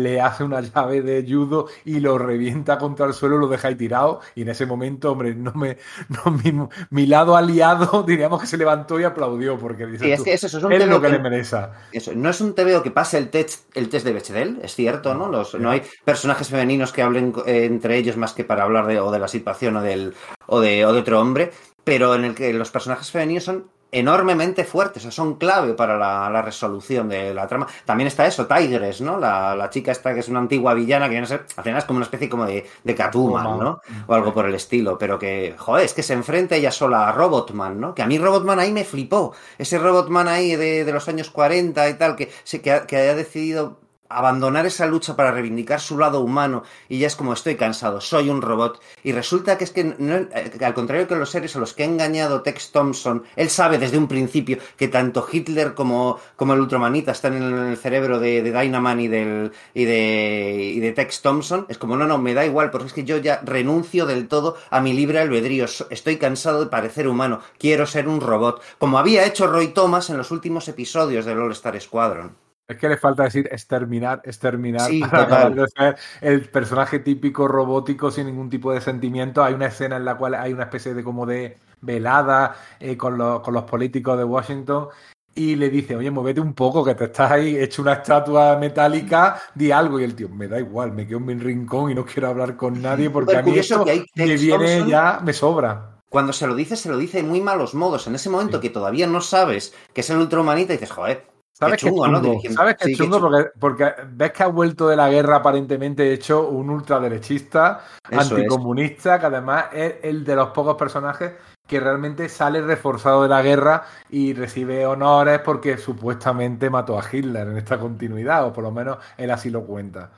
le 0.04 0.20
hace 0.20 0.44
una 0.44 0.60
llave 0.60 1.02
de 1.02 1.26
judo 1.26 1.68
y 1.86 2.02
lo 2.02 2.18
revienta 2.18 2.78
contra 2.78 3.06
el 3.06 3.14
suelo, 3.14 3.38
lo 3.38 3.48
deja 3.48 3.70
ahí 3.70 3.76
tirado 3.76 4.22
y 4.34 4.42
en 4.42 4.50
ese 4.50 4.66
momento, 4.66 5.12
hombre, 5.12 5.36
no 5.36 5.54
me, 5.54 5.78
no, 6.10 6.32
mi, 6.32 6.68
mi 6.90 7.06
lado 7.06 7.36
aliado, 7.36 8.04
diríamos 8.08 8.42
que 8.42 8.48
se 8.48 8.58
levantó 8.58 9.00
y 9.00 9.04
aplaudió 9.04 9.58
porque 9.58 9.86
dice, 9.86 10.06
sí, 10.06 10.12
es 10.12 10.24
que 10.24 10.34
eso, 10.34 10.48
eso 10.48 10.58
es, 10.58 10.64
un 10.64 10.72
lo 10.90 11.02
que, 11.02 11.08
que, 11.08 11.14
le 11.14 11.20
merece. 11.20 11.58
Eso, 11.92 12.14
no 12.16 12.30
es 12.30 12.42
un 12.42 12.56
TVO 12.56 12.84
que 12.84 12.92
pase 12.92 13.18
el 13.18 13.30
test, 13.30 13.76
el 13.76 13.90
test 13.90 14.06
de 14.06 14.14
Bechdel, 14.14 14.60
es 14.62 14.76
cierto, 14.76 15.14
¿no? 15.14 15.30
Los, 15.30 15.56
no 15.56 15.72
hay 15.72 15.82
personajes 16.04 16.50
femeninos 16.50 16.92
que 16.92 17.02
hablen 17.02 17.34
eh, 17.46 17.66
entre 17.66 17.98
ellos 17.98 18.18
más 18.18 18.34
que 18.34 18.44
para 18.44 18.64
hablar 18.64 18.88
de, 18.88 19.00
o 19.00 19.12
de 19.12 19.20
la 19.20 19.28
situación 19.28 19.78
o, 19.78 19.82
del, 19.82 20.14
o, 20.48 20.60
de, 20.60 20.86
o 20.86 20.94
de 20.94 21.00
otro 21.00 21.20
hombre, 21.20 21.52
pero 21.84 22.16
en 22.16 22.26
el 22.26 22.36
que 22.36 22.54
los 22.54 22.72
personajes 22.72 23.12
femeninos 23.12 23.44
son 23.44 23.75
enormemente 23.96 24.66
fuertes, 24.66 25.04
o 25.04 25.04
sea, 25.04 25.12
son 25.12 25.36
clave 25.36 25.74
para 25.74 25.98
la, 25.98 26.30
la, 26.30 26.42
resolución 26.42 27.08
de 27.08 27.34
la 27.34 27.48
trama. 27.48 27.66
También 27.86 28.08
está 28.08 28.28
eso, 28.28 28.46
Tigres, 28.46 29.00
¿no? 29.00 29.18
La, 29.18 29.56
la, 29.56 29.70
chica 29.70 29.94
esta 29.94 30.14
que 30.14 30.20
es 30.20 30.28
una 30.28 30.40
antigua 30.40 30.74
villana, 30.74 31.06
que 31.06 31.12
viene 31.12 31.26
a 31.26 31.30
ser, 31.30 31.46
al 31.56 31.64
final 31.64 31.80
es 31.80 31.86
como 31.86 31.98
una 31.98 32.04
especie 32.04 32.28
como 32.28 32.46
de, 32.46 32.66
de 32.84 32.96
Catwoman, 32.96 33.58
¿no? 33.58 33.80
O 34.08 34.14
algo 34.14 34.34
por 34.34 34.46
el 34.48 34.56
estilo, 34.56 34.98
pero 34.98 35.18
que, 35.18 35.56
joder, 35.58 35.86
es 35.86 35.94
que 35.94 36.04
se 36.04 36.14
enfrenta 36.14 36.56
ella 36.58 36.72
sola 36.72 37.08
a 37.08 37.14
Robotman, 37.14 37.80
¿no? 37.80 37.96
Que 37.96 38.02
a 38.02 38.06
mí 38.06 38.18
Robotman 38.18 38.60
ahí 38.60 38.74
me 38.74 38.84
flipó. 38.84 39.34
Ese 39.58 39.80
Robotman 39.80 40.28
ahí 40.28 40.58
de, 40.58 40.84
de 40.84 40.92
los 40.92 41.08
años 41.08 41.30
40 41.30 41.90
y 41.90 41.94
tal, 41.94 42.18
que, 42.18 42.30
que, 42.62 42.72
ha, 42.72 42.86
que 42.86 42.98
haya 42.98 43.16
decidido 43.16 43.80
abandonar 44.10 44.66
esa 44.66 44.86
lucha 44.86 45.16
para 45.16 45.32
reivindicar 45.32 45.80
su 45.80 45.98
lado 45.98 46.22
humano 46.22 46.64
y 46.90 47.00
ya 47.00 47.08
es 47.08 47.16
como 47.16 47.34
estoy 47.34 47.56
cansado, 47.56 48.02
soy 48.02 48.30
un 48.30 48.42
robot. 48.42 48.82
Y 49.04 49.12
resulta 49.12 49.58
que 49.58 49.64
es 49.64 49.72
que, 49.72 49.84
no, 49.84 50.16
eh, 50.16 50.52
al 50.64 50.74
contrario 50.74 51.08
que 51.08 51.16
los 51.16 51.30
seres 51.30 51.56
a 51.56 51.60
los 51.60 51.74
que 51.74 51.84
ha 51.84 51.86
engañado 51.86 52.42
Tex 52.42 52.72
Thompson, 52.72 53.24
él 53.36 53.50
sabe 53.50 53.78
desde 53.78 53.98
un 53.98 54.08
principio 54.08 54.58
que 54.78 54.88
tanto 54.88 55.28
Hitler 55.32 55.74
como, 55.74 56.20
como 56.36 56.54
el 56.54 56.62
Ultramanita 56.62 57.12
están 57.12 57.36
en 57.36 57.44
el 57.44 57.78
cerebro 57.78 58.20
de, 58.20 58.42
de 58.42 58.52
Dynaman 58.52 59.00
y, 59.00 59.08
del, 59.08 59.52
de, 59.74 60.72
y 60.76 60.80
de 60.80 60.92
Tex 60.92 61.22
Thompson. 61.22 61.66
Es 61.70 61.78
como, 61.78 61.98
no, 61.98 62.06
no, 62.06 62.18
me 62.18 62.34
da 62.34 62.46
igual, 62.46 62.72
porque 62.72 62.88
es 62.88 62.94
que 62.94 63.04
yo 63.04 63.18
ya 63.18 63.42
renuncio 63.44 64.06
del 64.06 64.28
todo 64.28 64.58
a 64.70 64.82
mi 64.82 64.94
libre 64.94 65.20
albedrío. 65.20 65.66
Estoy 65.90 66.18
cansado 66.18 66.64
de 66.64 66.70
parecer 66.70 67.08
humano, 67.08 67.42
quiero 67.58 67.86
ser 67.86 68.08
un 68.08 68.22
robot, 68.22 68.62
como 68.78 69.00
había 69.00 69.26
hecho 69.26 69.48
Roy 69.48 69.70
Thomas 69.70 70.10
en 70.10 70.18
los 70.18 70.32
últimos 70.32 70.68
episodios 70.68 71.26
del 71.26 71.40
All 71.40 71.52
Star 71.52 71.80
Squadron. 71.80 72.45
Es 72.68 72.78
que 72.78 72.90
le 72.90 72.98
falta 72.98 73.24
decir 73.24 73.48
exterminar, 73.52 74.22
exterminar 74.24 74.90
sí, 74.90 75.00
para 75.02 75.50
de 75.50 75.68
ser 75.68 75.96
el 76.22 76.50
personaje 76.50 77.00
típico 77.00 77.48
robótico 77.48 78.10
sin 78.10 78.26
ningún 78.26 78.50
tipo 78.50 78.74
de 78.74 78.82
sentimiento. 78.82 79.44
Hay 79.44 79.54
una 79.54 79.68
escena 79.68 79.98
en 79.98 80.06
la 80.06 80.18
cual 80.18 80.34
hay 80.34 80.52
una 80.54 80.64
especie 80.64 80.96
de 80.96 81.04
como 81.04 81.26
de 81.26 81.58
velada 81.82 82.56
eh, 82.80 82.98
con, 82.98 83.18
los, 83.18 83.42
con 83.42 83.54
los 83.54 83.64
políticos 83.64 84.18
de 84.18 84.24
Washington 84.24 84.88
y 85.36 85.56
le 85.58 85.70
dice, 85.70 85.96
oye, 85.96 86.10
muévete 86.10 86.40
un 86.40 86.54
poco, 86.54 86.84
que 86.84 86.96
te 86.96 87.06
estás 87.06 87.30
ahí 87.30 87.58
hecho 87.58 87.82
una 87.82 87.94
estatua 87.94 88.58
metálica, 88.58 89.40
di 89.54 89.70
algo. 89.70 90.00
Y 90.00 90.06
el 90.06 90.16
tío, 90.16 90.30
me 90.30 90.48
da 90.48 90.58
igual, 90.58 90.94
me 90.94 91.06
quedo 91.06 91.18
en 91.18 91.26
mi 91.26 91.34
rincón 91.36 91.92
y 91.92 91.96
no 91.96 92.06
quiero 92.06 92.30
hablar 92.30 92.56
con 92.56 92.82
nadie 92.82 93.10
porque 93.10 93.38
a 93.38 93.42
mí 93.42 93.58
esto 93.58 93.86
me 94.16 94.38
viene 94.38 94.88
ya, 94.88 95.20
me 95.24 95.34
sobra. 95.34 96.00
Cuando 96.10 96.32
se 96.32 96.48
lo 96.48 96.56
dice, 96.56 96.78
se 96.78 96.90
lo 96.90 96.98
dice 96.98 97.20
en 97.20 97.28
muy 97.28 97.42
malos 97.42 97.76
modos. 97.76 98.08
En 98.08 98.16
ese 98.16 98.30
momento 98.30 98.58
sí. 98.58 98.62
que 98.62 98.70
todavía 98.70 99.06
no 99.08 99.20
sabes 99.20 99.74
que 99.94 100.02
es 100.02 100.10
el 100.10 100.18
ultrahumanita, 100.18 100.72
dices, 100.72 100.92
joder, 100.92 101.28
¿Sabes 101.58 101.82
qué 101.82 101.88
chungo, 101.88 102.06
chungo, 102.06 102.20
¿no? 102.44 102.54
¿Sabes 102.54 102.76
qué 102.78 102.86
sí, 102.88 102.96
chungo? 102.96 103.18
Porque, 103.22 103.50
porque, 103.58 103.94
ves 104.12 104.34
que 104.34 104.44
ha 104.44 104.48
vuelto 104.48 104.90
de 104.90 104.98
la 104.98 105.10
guerra 105.10 105.38
aparentemente 105.38 106.12
hecho 106.12 106.50
un 106.50 106.70
ultraderechista, 106.70 107.82
Eso 108.10 108.36
anticomunista, 108.36 109.16
es. 109.16 109.22
que 109.22 109.26
además 109.28 109.66
es 109.72 109.96
el 110.04 110.26
de 110.26 110.36
los 110.36 110.50
pocos 110.50 110.76
personajes 110.76 111.32
que 111.66 111.80
realmente 111.80 112.28
sale 112.28 112.62
reforzado 112.62 113.24
de 113.24 113.30
la 113.30 113.42
guerra 113.42 113.86
y 114.10 114.34
recibe 114.34 114.86
honores 114.86 115.40
porque 115.40 115.78
supuestamente 115.78 116.70
mató 116.70 117.00
a 117.00 117.04
Hitler 117.10 117.48
en 117.48 117.58
esta 117.58 117.80
continuidad, 117.80 118.46
o 118.46 118.52
por 118.52 118.66
lo 118.66 118.72
menos 118.72 118.98
él 119.18 119.32
así 119.32 119.50
lo 119.50 119.64
cuenta. 119.66 120.12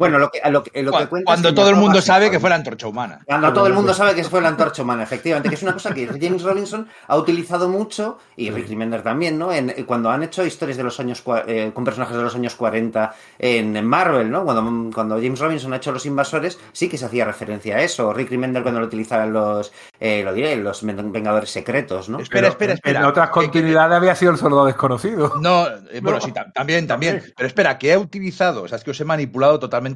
Bueno, 0.00 0.18
lo 0.18 0.30
que, 0.30 0.40
lo 0.50 0.62
que, 0.62 0.82
lo 0.82 0.92
que 0.92 1.06
cuenta 1.08 1.26
Cuando 1.26 1.52
todo 1.52 1.68
el 1.68 1.76
mundo 1.76 2.00
sabe 2.00 2.30
que 2.30 2.40
fue 2.40 2.48
la 2.48 2.56
antorcha 2.56 2.86
humana. 2.86 3.20
Cuando 3.26 3.52
todo 3.52 3.66
el 3.66 3.74
mundo 3.74 3.92
sabe 3.92 4.14
que 4.14 4.24
fue 4.24 4.40
la 4.40 4.48
antorcha 4.48 4.82
humana, 4.82 5.02
efectivamente, 5.02 5.50
que 5.50 5.56
es 5.56 5.62
una 5.62 5.74
cosa 5.74 5.92
que 5.92 6.06
James 6.06 6.42
Robinson 6.42 6.88
ha 7.06 7.16
utilizado 7.18 7.68
mucho, 7.68 8.16
y 8.34 8.50
Rick 8.50 8.70
Remender 8.70 9.02
también, 9.02 9.38
¿no? 9.38 9.52
En, 9.52 9.68
cuando 9.84 10.08
han 10.08 10.22
hecho 10.22 10.42
historias 10.42 10.78
de 10.78 10.84
los 10.84 10.98
años 11.00 11.22
eh, 11.46 11.70
con 11.74 11.84
personajes 11.84 12.16
de 12.16 12.22
los 12.22 12.34
años 12.34 12.54
40 12.54 13.14
en, 13.38 13.84
Marvel, 13.84 14.30
¿no? 14.30 14.42
Cuando, 14.44 14.90
cuando 14.94 15.16
James 15.16 15.38
Robinson 15.38 15.74
ha 15.74 15.76
hecho 15.76 15.92
Los 15.92 16.06
Invasores, 16.06 16.58
sí 16.72 16.88
que 16.88 16.96
se 16.96 17.04
hacía 17.04 17.26
referencia 17.26 17.76
a 17.76 17.82
eso. 17.82 18.10
Rick 18.14 18.30
Remender 18.30 18.62
cuando 18.62 18.80
lo 18.80 18.86
utilizaban 18.86 19.34
los, 19.34 19.70
eh, 20.00 20.22
lo 20.24 20.32
diré, 20.32 20.56
los 20.56 20.82
Vengadores 20.82 21.50
Secretos, 21.50 22.08
¿no? 22.08 22.20
Espera, 22.20 22.48
espera, 22.48 22.72
espera. 22.72 23.00
En 23.00 23.04
otras 23.04 23.28
continuidades 23.28 23.98
había 23.98 24.14
sido 24.14 24.32
el 24.32 24.38
soldado 24.38 24.64
desconocido. 24.64 25.34
No, 25.42 25.66
eh, 25.90 26.00
bueno, 26.02 26.22
sí, 26.22 26.32
también, 26.54 26.86
también. 26.86 27.22
Pero 27.36 27.46
espera, 27.46 27.76
que 27.76 27.92
he 27.92 27.98
utilizado, 27.98 28.62
o 28.62 28.68
sea, 28.68 28.78
es 28.78 28.84
que 28.84 28.92
os 28.92 29.00
he 29.00 29.04
manipulado 29.04 29.58
totalmente 29.58 29.89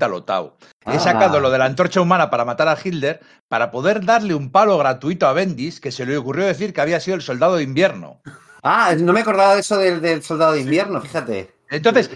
He 0.86 0.98
sacado 0.98 1.40
lo 1.40 1.50
de 1.50 1.58
la 1.58 1.64
antorcha 1.64 2.00
humana 2.00 2.30
para 2.30 2.44
matar 2.44 2.68
a 2.68 2.78
Hitler 2.82 3.20
para 3.48 3.70
poder 3.70 4.04
darle 4.04 4.34
un 4.34 4.50
palo 4.50 4.76
gratuito 4.78 5.26
a 5.26 5.32
Bendis 5.32 5.80
que 5.80 5.92
se 5.92 6.06
le 6.06 6.16
ocurrió 6.16 6.46
decir 6.46 6.72
que 6.72 6.80
había 6.80 7.00
sido 7.00 7.16
el 7.16 7.22
soldado 7.22 7.56
de 7.56 7.62
invierno. 7.62 8.20
Ah, 8.62 8.94
no 8.98 9.12
me 9.12 9.20
acordaba 9.20 9.54
de 9.54 9.60
eso 9.60 9.76
del, 9.78 10.22
soldado 10.22 10.52
de 10.52 10.60
invierno, 10.60 11.00
fíjate. 11.00 11.54
Entonces, 11.70 12.10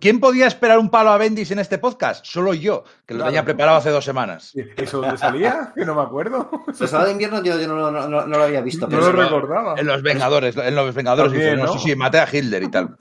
¿quién 0.00 0.20
podía 0.20 0.46
esperar 0.46 0.78
un 0.78 0.90
palo 0.90 1.10
a 1.10 1.18
Bendis 1.18 1.50
en 1.50 1.58
este 1.58 1.78
podcast? 1.78 2.24
Solo 2.24 2.54
yo, 2.54 2.84
que 3.06 3.14
lo 3.14 3.24
tenía 3.24 3.44
preparado 3.44 3.78
hace 3.78 3.90
dos 3.90 4.04
semanas. 4.04 4.52
¿Eso 4.76 5.00
dónde 5.00 5.16
salía? 5.16 5.72
Que 5.76 5.84
no 5.84 5.94
me 5.94 6.02
acuerdo. 6.02 6.50
El 6.66 6.74
soldado 6.74 7.06
de 7.06 7.12
invierno 7.12 7.42
yo, 7.42 7.56
no, 7.66 8.26
lo 8.26 8.42
había 8.42 8.60
visto. 8.62 8.88
No 8.88 8.98
lo 8.98 9.12
recordaba. 9.12 9.74
En 9.78 9.86
los 9.86 10.02
Vengadores, 10.02 10.56
en 10.56 10.74
los 10.74 10.94
Vengadores. 10.94 11.58
¿no? 11.58 11.72
Sí, 11.74 11.90
sí, 11.90 11.96
maté 11.96 12.18
a 12.18 12.28
Hitler 12.30 12.62
y 12.62 12.70
tal. 12.70 12.96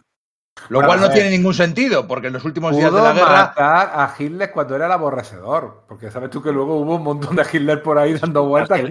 Lo 0.69 0.81
cual 0.81 0.99
no 0.99 1.11
tiene 1.11 1.29
ningún 1.29 1.53
sentido, 1.53 2.07
porque 2.07 2.27
en 2.27 2.33
los 2.33 2.45
últimos 2.45 2.75
días 2.75 2.91
de 2.91 2.99
la 2.99 3.13
guerra. 3.13 3.31
matar 3.31 3.91
a 3.93 4.15
Hitler 4.17 4.51
cuando 4.51 4.75
era 4.75 4.87
el 4.87 4.91
aborrecedor. 4.91 5.83
Porque 5.87 6.09
sabes 6.09 6.29
tú 6.29 6.41
que 6.41 6.51
luego 6.51 6.77
hubo 6.77 6.95
un 6.95 7.03
montón 7.03 7.35
de 7.35 7.45
Hitler 7.51 7.83
por 7.83 7.97
ahí 7.97 8.13
dando 8.13 8.45
vueltas. 8.45 8.81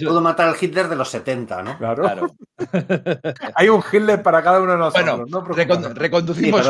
pudo 0.00 0.20
matar 0.20 0.48
al 0.48 0.56
Hitler 0.60 0.88
de 0.88 0.96
los 0.96 1.08
70, 1.08 1.62
¿no? 1.62 1.78
Claro. 1.78 2.28
Hay 3.54 3.68
un 3.68 3.82
Hitler 3.92 4.22
para 4.22 4.42
cada 4.42 4.60
uno 4.60 4.72
de 4.72 4.78
nosotros. 4.78 5.28
Bueno, 5.30 5.94
reconducimos. 5.94 6.62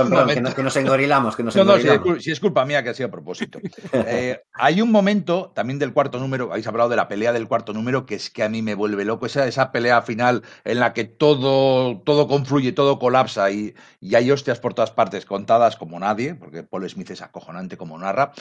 que, 0.54 0.62
nos, 0.62 0.76
engorilamos. 0.76 1.36
Que 1.36 1.42
nos 1.42 1.54
no, 1.54 1.64
no, 1.64 1.78
si 2.18 2.30
es, 2.30 2.40
culpa 2.40 2.64
mía 2.64 2.82
que 2.82 2.90
ha 2.90 2.94
sido 2.94 3.08
a 3.08 3.12
propósito. 3.12 3.60
Eh, 4.08 4.40
hay 4.54 4.80
un 4.82 4.92
momento 4.92 5.52
también 5.54 5.78
del 5.78 5.92
cuarto 5.92 6.18
número, 6.18 6.50
habéis 6.50 6.66
hablado 6.66 6.88
de 6.88 6.96
la 6.96 7.08
pelea 7.08 7.32
del 7.32 7.48
cuarto 7.48 7.72
número, 7.72 8.06
que 8.06 8.14
es 8.14 8.30
que 8.30 8.42
a 8.42 8.48
mí 8.48 8.62
me 8.62 8.74
vuelve 8.74 9.04
loco. 9.04 9.26
Esa, 9.26 9.46
esa 9.46 9.72
pelea 9.72 10.02
final 10.02 10.42
en 10.64 10.80
la 10.80 10.92
que 10.92 11.04
todo, 11.04 12.00
todo 12.02 12.28
confluye, 12.28 12.72
todo 12.72 12.98
colapsa 12.98 13.50
y, 13.50 13.74
y 14.00 14.14
hay 14.14 14.30
por 14.42 14.74
todas 14.74 14.90
partes 14.90 15.24
contadas 15.24 15.76
como 15.76 15.98
nadie, 15.98 16.34
porque 16.34 16.62
Paul 16.62 16.88
Smith 16.88 17.10
es 17.10 17.22
acojonante 17.22 17.76
como 17.76 17.98
narra. 17.98 18.32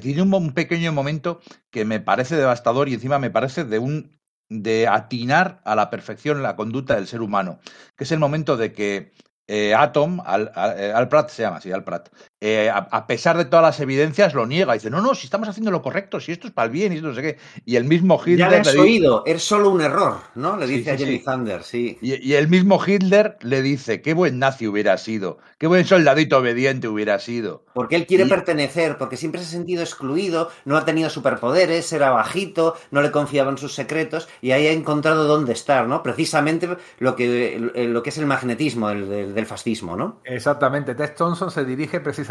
Tiene 0.00 0.22
un, 0.22 0.52
pequeño 0.52 0.92
momento 0.92 1.40
que 1.70 1.84
me 1.84 2.00
parece 2.00 2.36
devastador 2.36 2.88
y 2.88 2.94
encima 2.94 3.18
me 3.18 3.30
parece 3.30 3.64
de 3.64 3.78
un 3.78 4.18
de 4.48 4.88
atinar 4.88 5.60
a 5.64 5.76
la 5.76 5.90
perfección 5.90 6.42
la 6.42 6.56
conducta 6.56 6.96
del 6.96 7.06
ser 7.06 7.20
humano, 7.22 7.60
que 7.96 8.04
es 8.04 8.10
el 8.10 8.18
momento 8.18 8.56
de 8.56 8.72
que 8.72 9.12
eh, 9.46 9.74
Atom, 9.74 10.20
Al, 10.24 10.52
eh, 10.76 10.92
Al, 10.94 11.08
Pratt 11.08 11.30
se 11.30 11.42
llama 11.42 11.58
así, 11.58 11.70
Al 11.70 11.84
Pratt, 11.84 12.08
eh, 12.42 12.70
a, 12.72 13.06
pesar 13.06 13.36
de 13.36 13.44
todas 13.44 13.62
las 13.62 13.80
evidencias, 13.80 14.32
lo 14.32 14.46
niega. 14.46 14.72
Dice, 14.72 14.88
no, 14.88 15.02
no, 15.02 15.14
si 15.14 15.26
estamos 15.26 15.46
haciendo 15.46 15.70
lo 15.70 15.82
correcto, 15.82 16.20
si 16.20 16.32
esto 16.32 16.46
es 16.46 16.54
para 16.54 16.66
el 16.66 16.72
bien, 16.72 16.90
y 16.92 16.96
esto 16.96 17.08
no 17.08 17.14
sé 17.14 17.20
qué. 17.20 17.38
Y 17.66 17.76
el 17.76 17.84
mismo 17.84 18.18
Hitler. 18.18 18.38
Ya 18.38 18.48
le 18.48 18.56
has 18.56 18.74
oído, 18.76 19.22
es 19.26 19.42
solo 19.42 19.68
un 19.68 19.82
error, 19.82 20.16
¿no? 20.34 20.56
Le 20.56 20.66
dice 20.66 20.92
a 20.92 20.96
Jenny 20.96 21.18
Thunder, 21.18 21.62
sí. 21.62 21.98
Y, 22.00 22.32
el 22.32 22.48
mismo 22.48 22.80
Hitler 22.84 23.36
le 23.42 23.60
dice, 23.60 24.00
qué 24.00 24.14
buen 24.14 24.38
nazi 24.38 24.66
hubiera 24.66 24.96
sido, 24.96 25.38
qué 25.58 25.66
buen 25.66 25.84
soldadito 25.84 26.38
obediente 26.38 26.88
hubiera 26.88 27.18
sido. 27.18 27.66
Porque 27.74 27.96
él 27.96 28.06
quiere 28.06 28.24
pertenecer, 28.24 28.96
porque 28.96 29.18
siempre 29.18 29.42
se 29.42 29.48
ha 29.48 29.50
sentido 29.50 29.82
excluido, 29.82 30.50
no 30.64 30.78
ha 30.78 30.86
tenido 30.86 31.10
superpoderes, 31.10 31.92
era 31.92 32.10
bajito, 32.10 32.74
no 32.90 33.02
le 33.02 33.10
confiaban 33.10 33.58
sus 33.58 33.74
secretos, 33.74 34.28
y 34.40 34.52
ahí 34.52 34.66
ha 34.66 34.72
encontrado 34.72 35.24
dónde 35.24 35.52
estar, 35.52 35.86
¿no? 35.86 36.02
Precisamente 36.02 36.68
lo 36.98 37.16
que, 37.16 37.58
lo 37.58 38.02
que 38.02 38.08
es 38.08 38.16
el 38.16 38.26
magnetismo 38.26 38.88
del, 38.88 39.34
del 39.34 39.46
fascismo, 39.46 39.94
¿no? 39.94 40.20
Exactamente. 40.24 40.94
Tess 40.94 41.14
Thompson 41.14 41.50
se 41.50 41.64
dirige 41.66 42.00
precisamente 42.00 42.29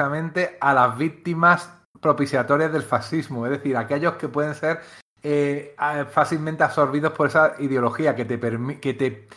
a 0.59 0.73
las 0.73 0.97
víctimas 0.97 1.71
propiciatorias 1.99 2.71
del 2.71 2.83
fascismo, 2.83 3.45
es 3.45 3.51
decir, 3.51 3.75
aquellos 3.75 4.13
que 4.13 4.29
pueden 4.29 4.55
ser 4.55 4.79
eh, 5.21 5.75
fácilmente 6.11 6.63
absorbidos 6.63 7.11
por 7.13 7.27
esa 7.27 7.55
ideología 7.59 8.15
que 8.15 8.25
te, 8.25 8.39
que 8.79 8.93
te 8.93 9.27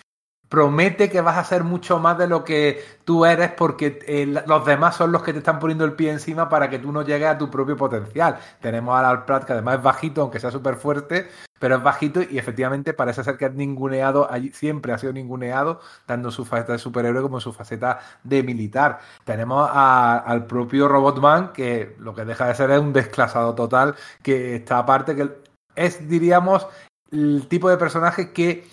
promete 0.52 1.08
que 1.08 1.22
vas 1.22 1.38
a 1.38 1.44
ser 1.44 1.64
mucho 1.64 1.98
más 1.98 2.18
de 2.18 2.26
lo 2.26 2.44
que 2.44 2.84
tú 3.06 3.24
eres 3.24 3.52
porque 3.52 4.00
eh, 4.06 4.26
los 4.26 4.66
demás 4.66 4.96
son 4.96 5.10
los 5.10 5.22
que 5.22 5.32
te 5.32 5.38
están 5.38 5.58
poniendo 5.58 5.86
el 5.86 5.94
pie 5.94 6.10
encima 6.10 6.50
para 6.50 6.68
que 6.68 6.78
tú 6.78 6.92
no 6.92 7.00
llegues 7.00 7.26
a 7.26 7.38
tu 7.38 7.48
propio 7.48 7.74
potencial. 7.74 8.36
Tenemos 8.60 8.94
a 8.94 9.08
Al 9.08 9.24
Pratt 9.24 9.44
que 9.44 9.54
además 9.54 9.76
es 9.76 9.82
bajito, 9.82 10.20
aunque 10.20 10.40
sea 10.40 10.50
súper 10.50 10.74
fuerte, 10.74 11.26
pero 11.58 11.76
es 11.76 11.82
bajito 11.82 12.20
y 12.20 12.36
efectivamente 12.36 12.92
parece 12.92 13.24
ser 13.24 13.38
que 13.38 13.46
es 13.46 13.54
ninguneado, 13.54 14.28
siempre 14.52 14.92
ha 14.92 14.98
sido 14.98 15.14
ninguneado, 15.14 15.80
tanto 16.04 16.30
su 16.30 16.44
faceta 16.44 16.74
de 16.74 16.78
superhéroe 16.78 17.22
como 17.22 17.40
su 17.40 17.54
faceta 17.54 18.00
de 18.22 18.42
militar. 18.42 18.98
Tenemos 19.24 19.70
al 19.72 20.44
propio 20.44 20.86
Robotman, 20.86 21.54
que 21.54 21.96
lo 21.98 22.14
que 22.14 22.26
deja 22.26 22.48
de 22.48 22.54
ser 22.54 22.70
es 22.72 22.78
un 22.78 22.92
desclasado 22.92 23.54
total, 23.54 23.94
que 24.22 24.56
está 24.56 24.76
aparte, 24.76 25.16
que 25.16 25.30
es, 25.76 26.06
diríamos, 26.06 26.66
el 27.10 27.46
tipo 27.48 27.70
de 27.70 27.78
personaje 27.78 28.32
que 28.32 28.66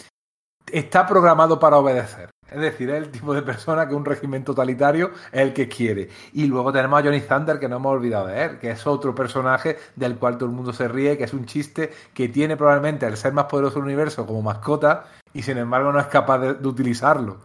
está 0.74 1.07
programado 1.07 1.59
para 1.59 1.78
obedecer. 1.78 2.30
Es 2.51 2.59
decir, 2.59 2.89
es 2.89 2.97
el 2.97 3.11
tipo 3.11 3.34
de 3.34 3.43
persona 3.43 3.88
que 3.88 3.93
un 3.93 4.05
régimen 4.05 4.43
totalitario 4.43 5.11
es 5.32 5.41
el 5.41 5.53
que 5.53 5.67
quiere. 5.67 6.09
Y 6.34 6.47
luego 6.47 6.72
tenemos 6.72 6.99
a 6.99 7.03
Johnny 7.03 7.22
Thunder, 7.22 7.59
que 7.59 7.70
no 7.70 7.76
hemos 7.76 7.93
olvidado 7.93 8.28
de 8.28 8.43
él, 8.43 8.59
que 8.59 8.72
es 8.72 8.88
otro 8.88 9.13
personaje 9.13 9.78
del 9.95 10.15
cual 10.15 10.38
todo 10.38 10.49
el 10.49 10.55
mundo 10.55 10.74
se 10.74 10.88
ríe, 10.88 11.17
que 11.17 11.26
es 11.26 11.34
un 11.34 11.45
chiste 11.45 11.91
que 12.13 12.28
tiene 12.28 12.57
probablemente 12.57 13.05
el 13.05 13.17
ser 13.17 13.34
más 13.34 13.45
poderoso 13.45 13.76
del 13.76 13.84
universo 13.84 14.26
como 14.26 14.41
mascota 14.41 15.05
y 15.34 15.43
sin 15.43 15.57
embargo 15.57 15.91
no 15.91 15.99
es 15.99 16.07
capaz 16.07 16.39
de, 16.39 16.67
utilizarlo. 16.67 17.38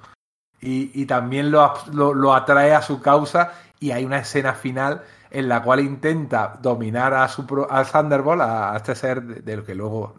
Y, 0.67 1.05
también 1.05 1.51
lo, 1.51 1.75
lo, 1.93 2.33
atrae 2.33 2.73
a 2.73 2.81
su 2.81 3.03
causa 3.03 3.53
y 3.81 3.91
hay 3.91 4.07
una 4.07 4.21
escena 4.21 4.55
final 4.55 5.03
en 5.31 5.47
la 5.47 5.63
cual 5.63 5.81
intenta 5.81 6.59
dominar 6.63 7.13
a, 7.13 7.29
su, 7.29 7.45
a 7.69 7.85
Thunderbolt, 7.85 8.41
a, 8.41 8.75
este 8.75 8.95
ser 8.95 9.23
del 9.23 9.63
que 9.63 9.75
luego 9.75 10.15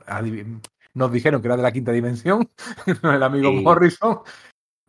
nos 0.96 1.12
dijeron 1.12 1.42
que 1.42 1.48
era 1.48 1.58
de 1.58 1.64
la 1.64 1.72
quinta 1.72 1.92
dimensión, 1.92 2.50
el 3.04 3.24
amigo 3.24 3.54
Morrison, 3.54 4.20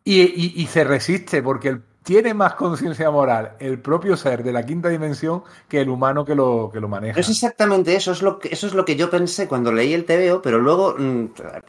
y, 0.03 0.65
se 0.67 0.85
resiste 0.85 1.43
porque 1.43 1.79
tiene 2.01 2.33
más 2.33 2.53
conciencia 2.53 3.11
moral 3.11 3.57
el 3.59 3.81
propio 3.81 4.15
ser 4.15 4.41
de 4.41 4.53
la 4.53 4.65
quinta 4.65 4.87
dimensión 4.87 5.43
que 5.67 5.81
el 5.81 5.89
humano 5.89 6.23
que 6.23 6.33
lo, 6.33 6.69
que 6.71 6.79
lo 6.79 6.87
maneja. 6.87 7.19
Es 7.19 7.27
exactamente 7.27 7.93
eso, 7.93 8.13
es 8.13 8.21
lo 8.21 8.39
que, 8.39 8.47
eso 8.47 8.67
es 8.67 8.73
lo 8.73 8.85
que 8.85 8.95
yo 8.95 9.09
pensé 9.09 9.49
cuando 9.49 9.73
leí 9.73 9.93
el 9.93 10.05
TVO, 10.05 10.41
pero 10.41 10.59
luego 10.59 10.95
mm, 10.97 11.25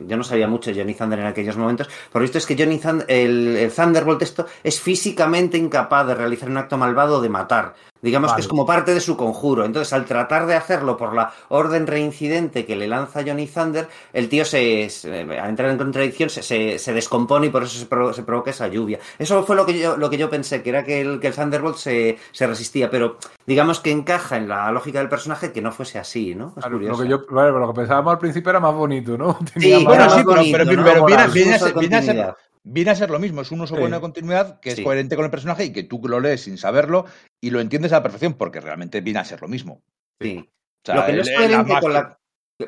yo 0.06 0.16
no 0.16 0.22
sabía 0.22 0.46
mucho 0.46 0.70
de 0.70 0.80
Johnny 0.80 0.94
Thunder 0.94 1.18
en 1.18 1.26
aquellos 1.26 1.56
momentos. 1.56 1.88
Por 2.12 2.22
visto 2.22 2.38
es 2.38 2.46
que 2.46 2.56
Johnny 2.56 2.78
Thunder, 2.78 3.06
el, 3.08 3.56
el 3.56 3.72
Thunderbolt 3.72 4.22
esto 4.22 4.46
es 4.62 4.80
físicamente 4.80 5.58
incapaz 5.58 6.06
de 6.06 6.14
realizar 6.14 6.48
un 6.48 6.58
acto 6.58 6.78
malvado 6.78 7.20
de 7.20 7.28
matar. 7.28 7.74
Digamos 8.00 8.32
que 8.32 8.40
es 8.40 8.48
como 8.48 8.64
parte 8.64 8.94
de 8.94 9.00
su 9.00 9.16
conjuro. 9.16 9.64
Entonces, 9.64 9.92
al 9.92 10.04
tratar 10.04 10.46
de 10.46 10.54
hacerlo 10.54 10.96
por 10.96 11.14
la 11.14 11.32
orden 11.48 11.86
reincidente 11.86 12.64
que 12.64 12.76
le 12.76 12.86
lanza 12.86 13.22
Johnny 13.26 13.46
Thunder, 13.46 13.88
el 14.12 14.28
tío 14.28 14.44
se, 14.44 14.88
al 15.04 15.48
entrar 15.48 15.70
en 15.70 15.78
contradicción 15.78 16.30
se, 16.30 16.78
se, 16.78 16.92
descompone 16.92 17.48
y 17.48 17.50
por 17.50 17.64
eso 17.64 17.78
se, 17.78 17.86
provoca 18.22 18.50
esa 18.50 18.68
lluvia. 18.68 18.98
Eso 19.18 19.42
fue 19.44 19.56
lo 19.56 19.66
que 19.66 19.78
yo, 19.78 19.96
lo 19.96 20.10
que 20.10 20.16
yo 20.16 20.30
pensé, 20.30 20.62
que 20.62 20.70
era 20.70 20.84
que 20.84 21.00
el, 21.00 21.20
que 21.20 21.28
el 21.28 21.34
Thunderbolt 21.34 21.76
se, 21.76 22.18
resistía, 22.40 22.90
pero 22.90 23.18
digamos 23.46 23.80
que 23.80 23.90
encaja 23.90 24.36
en 24.36 24.48
la 24.48 24.70
lógica 24.70 25.00
del 25.00 25.08
personaje 25.08 25.52
que 25.52 25.60
no 25.60 25.72
fuese 25.72 25.98
así, 25.98 26.34
¿no? 26.34 26.54
lo, 26.56 26.78
que 26.98 27.08
yo, 27.08 27.24
lo 27.28 27.68
que 27.68 27.74
pensábamos 27.74 28.12
al 28.12 28.18
principio 28.18 28.50
era 28.50 28.60
más 28.60 28.74
bonito, 28.74 29.18
¿no? 29.18 29.38
sí, 29.56 29.84
bueno, 29.84 30.08
sí, 30.10 30.22
pero, 30.52 30.64
pero, 30.66 31.04
viene, 31.04 31.54
a 31.96 32.02
ser, 32.02 32.34
viene 32.62 32.90
a 32.90 32.94
ser 32.94 33.10
lo 33.10 33.18
mismo, 33.18 33.40
es 33.40 33.50
un 33.50 33.60
uso 33.60 33.76
bueno 33.76 33.96
de 33.96 34.00
continuidad 34.00 34.60
que 34.60 34.70
es 34.70 34.80
coherente 34.80 35.16
con 35.16 35.24
el 35.24 35.30
personaje 35.30 35.64
y 35.64 35.72
que 35.72 35.82
tú 35.82 36.00
lo 36.04 36.20
lees 36.20 36.42
sin 36.42 36.58
saberlo 36.58 37.06
y 37.40 37.50
lo 37.50 37.60
entiendes 37.60 37.92
a 37.92 37.96
la 37.96 38.02
perfección 38.02 38.34
porque 38.34 38.60
realmente 38.60 39.00
viene 39.00 39.20
a 39.20 39.24
ser 39.24 39.40
lo 39.40 39.48
mismo. 39.48 39.82
Sí. 40.20 40.48
lo 40.86 41.06
que 41.06 41.12
no 41.12 41.22
es 41.22 41.30
coherente 41.30 41.80
con 41.80 41.92
la... 41.92 42.18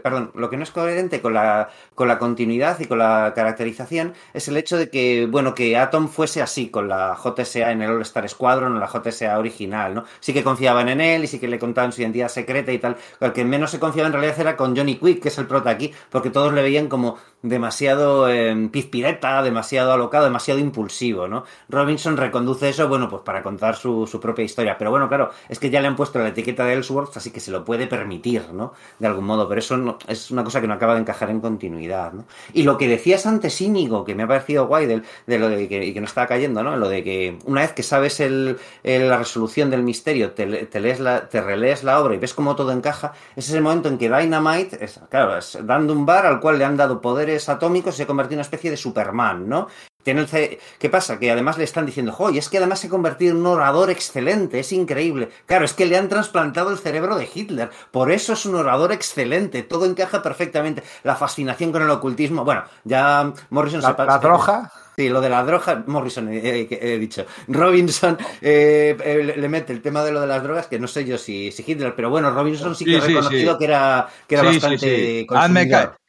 Perdón, 0.05 0.31
lo 0.37 0.49
que 0.49 0.57
no 0.57 0.63
es 0.63 0.71
coherente 0.71 1.21
con 1.21 1.35
la, 1.35 1.69
con 1.97 2.07
la 2.07 2.21
continuidad 2.21 2.79
y 2.79 2.85
con 2.85 2.99
la 2.99 3.33
caracterización 3.35 4.15
es 4.33 4.47
el 4.47 4.57
hecho 4.57 4.79
de 4.79 4.89
que, 4.89 5.27
bueno, 5.27 5.53
que 5.53 5.77
Atom 5.77 6.07
fuese 6.07 6.41
así 6.41 6.69
con 6.71 6.87
la 6.87 7.17
JSA 7.17 7.73
en 7.73 7.83
el 7.83 7.91
All 7.91 8.03
Star 8.03 8.29
Squadron 8.29 8.77
o 8.77 8.79
la 8.79 8.87
JSA 8.87 9.37
original, 9.37 9.93
¿no? 9.93 10.05
Sí 10.21 10.33
que 10.33 10.45
confiaban 10.45 10.89
en 10.91 11.01
él 11.01 11.25
y 11.25 11.27
sí 11.27 11.41
que 11.41 11.49
le 11.49 11.59
contaban 11.59 11.91
su 11.91 12.03
identidad 12.03 12.29
secreta 12.29 12.71
y 12.71 12.79
tal. 12.79 12.99
El 13.19 13.33
que 13.33 13.45
menos 13.45 13.73
se 13.73 13.81
confiaba 13.81 14.07
en 14.07 14.13
realidad 14.13 14.39
era 14.39 14.57
con 14.57 14.77
Johnny 14.77 14.95
Quick, 14.95 15.23
que 15.23 15.29
es 15.29 15.39
el 15.39 15.49
prota 15.49 15.71
aquí, 15.71 15.93
porque 16.09 16.31
todos 16.31 16.55
le 16.55 16.63
veían 16.63 16.87
como 16.87 17.19
demasiado 17.43 18.29
eh, 18.29 18.69
pizpireta, 18.71 19.43
demasiado 19.43 19.93
alocado, 19.93 20.25
demasiado 20.25 20.61
impulsivo, 20.61 21.27
¿no? 21.27 21.45
Robinson 21.69 22.17
reconduce 22.17 22.69
eso, 22.69 22.89
bueno, 22.89 23.09
pues 23.09 23.23
para 23.23 23.43
contar 23.43 23.77
su, 23.77 24.07
su, 24.07 24.21
propia 24.21 24.45
historia. 24.45 24.77
Pero 24.79 24.91
bueno, 24.91 25.09
claro, 25.09 25.31
es 25.49 25.59
que 25.59 25.71
ya 25.71 25.81
le 25.81 25.89
han 25.89 25.97
puesto 25.97 26.19
la 26.19 26.29
etiqueta 26.29 26.65
de 26.65 26.75
Ellsworth, 26.75 27.17
así 27.17 27.31
que 27.31 27.41
se 27.41 27.51
lo 27.51 27.65
puede 27.65 27.87
permitir, 27.87 28.53
¿no? 28.53 28.75
De 28.99 29.07
algún 29.07 29.25
modo, 29.25 29.49
pero 29.49 29.61
eso 29.61 29.77
no, 29.77 29.99
es 30.07 30.31
una 30.31 30.45
cosa 30.45 30.61
que 30.61 30.67
no 30.67 30.75
acaba 30.75 30.95
de 30.95 31.01
encajar 31.01 31.31
en 31.31 31.41
continuidad, 31.41 32.13
¿no? 32.13 32.25
Y 32.53 32.65
lo 32.65 32.77
que 32.77 32.89
decías 32.89 33.25
antes, 33.27 33.61
Íñigo, 33.61 34.05
que 34.05 34.15
me 34.15 34.25
ha 34.25 34.29
parecido 34.29 34.67
guay 34.67 34.87
de, 34.87 35.03
de 35.27 35.39
lo 35.39 35.49
de 35.49 35.69
que, 35.69 35.85
y 35.85 35.95
que 35.95 36.01
no 36.01 36.07
estaba 36.07 36.27
cayendo, 36.27 36.63
¿no? 36.63 36.77
Lo 36.77 36.89
de 36.89 37.03
que 37.03 37.39
una 37.47 37.63
vez 37.63 37.73
que 37.73 37.83
sabes 37.83 38.21
la 38.21 39.17
resolución 39.17 39.71
del 39.71 39.83
misterio, 39.83 40.33
te, 40.33 40.47
lees 40.47 41.01
la, 41.01 41.29
te 41.29 41.41
relees 41.41 41.85
la 41.85 42.01
obra 42.01 42.15
y 42.15 42.19
ves 42.19 42.35
cómo 42.35 42.55
todo 42.55 42.73
encaja, 42.73 43.13
ese 43.35 43.51
es 43.51 43.55
el 43.55 43.63
momento 43.63 43.89
en 43.89 43.97
que 43.97 44.11
Dynamite, 44.11 44.85
es, 44.85 45.01
claro, 45.09 45.39
es 45.39 45.59
dando 45.63 45.93
un 45.93 46.05
bar 46.05 46.27
al 46.27 46.41
cual 46.41 46.59
le 46.59 46.65
han 46.65 46.77
dado 46.77 47.01
poderes 47.31 47.49
atómicos 47.49 47.95
y 47.95 47.99
se 47.99 48.07
convertido 48.07 48.35
en 48.35 48.39
una 48.39 48.43
especie 48.43 48.71
de 48.71 48.77
Superman, 48.77 49.49
¿no? 49.49 49.69
Tiene 50.03 50.23
el 50.23 50.29
C... 50.29 50.59
¿Qué 50.79 50.89
pasa? 50.89 51.19
Que 51.19 51.31
además 51.31 51.59
le 51.59 51.65
están 51.65 51.85
diciendo, 51.85 52.13
¡Joy! 52.13 52.39
Es 52.39 52.49
que 52.49 52.57
además 52.59 52.81
se 52.81 52.87
ha 52.87 52.91
convertido 52.91 53.33
en 53.33 53.41
un 53.41 53.47
orador 53.47 53.91
excelente, 53.91 54.59
es 54.59 54.73
increíble. 54.73 55.29
Claro, 55.47 55.65
es 55.65 55.75
que 55.75 55.85
le 55.85 55.97
han 55.97 56.09
trasplantado 56.09 56.71
el 56.71 56.79
cerebro 56.79 57.17
de 57.17 57.29
Hitler. 57.33 57.71
Por 57.91 58.11
eso 58.11 58.33
es 58.33 58.47
un 58.47 58.55
orador 58.55 58.93
excelente. 58.93 59.63
Todo 59.63 59.85
encaja 59.85 60.23
perfectamente. 60.23 60.83
La 61.03 61.17
fascinación 61.17 61.71
con 61.71 61.83
el 61.83 61.91
ocultismo. 61.91 62.45
Bueno, 62.45 62.65
ya 62.85 63.33
Morrison 63.51 63.83
la, 63.83 63.95
se 63.95 64.05
La. 64.05 64.73
Sí, 65.01 65.09
lo 65.09 65.23
de 65.23 65.31
la 65.31 65.43
droga, 65.45 65.83
Morrison, 65.87 66.29
he, 66.29 66.69
he 66.71 66.99
dicho. 66.99 67.25
Robinson 67.49 68.19
eh, 68.43 68.95
eh, 69.03 69.35
le 69.35 69.49
mete 69.49 69.73
el 69.73 69.81
tema 69.81 70.05
de 70.05 70.13
lo 70.13 70.21
de 70.21 70.27
las 70.27 70.43
drogas, 70.43 70.67
que 70.67 70.79
no 70.79 70.87
sé 70.87 71.07
yo 71.07 71.17
si, 71.17 71.51
si 71.53 71.65
Hitler, 71.67 71.95
pero 71.97 72.11
bueno, 72.11 72.31
Robinson 72.31 72.77
sí 72.77 72.85
que 72.85 72.99
ha 72.99 73.01
sí, 73.01 73.07
reconocido 73.07 73.53
sí. 73.55 73.59
que 73.59 73.65
era, 73.65 74.09
que 74.27 74.35
era 74.35 74.53
sí, 74.53 74.59
bastante. 74.59 75.27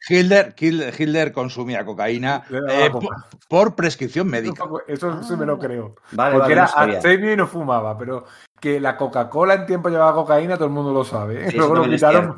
Hitler, 0.06 0.54
Hitler, 0.58 0.94
Hitler, 0.98 1.32
consumía 1.32 1.86
cocaína 1.86 2.42
eh, 2.50 2.90
por, 2.92 3.04
por, 3.48 3.74
prescripción 3.74 4.28
médica. 4.28 4.62
Eso, 4.86 5.08
eso 5.08 5.22
sí 5.22 5.36
me 5.36 5.46
lo 5.46 5.58
creo. 5.58 5.94
Vale, 6.10 6.36
Porque 6.36 6.54
vale, 6.54 6.98
era 6.98 7.16
no 7.18 7.32
y 7.32 7.36
no 7.36 7.46
fumaba, 7.46 7.96
pero 7.96 8.26
que 8.60 8.78
la 8.78 8.98
Coca-Cola 8.98 9.54
en 9.54 9.64
tiempo 9.64 9.88
llevaba 9.88 10.12
cocaína, 10.12 10.56
todo 10.56 10.66
el 10.66 10.72
mundo 10.72 10.92
lo 10.92 11.04
sabe. 11.04 11.50
Sí, 11.50 11.56
Luego 11.56 11.76
eso 11.76 11.84
lo 11.86 11.90
quitaron. 11.90 12.36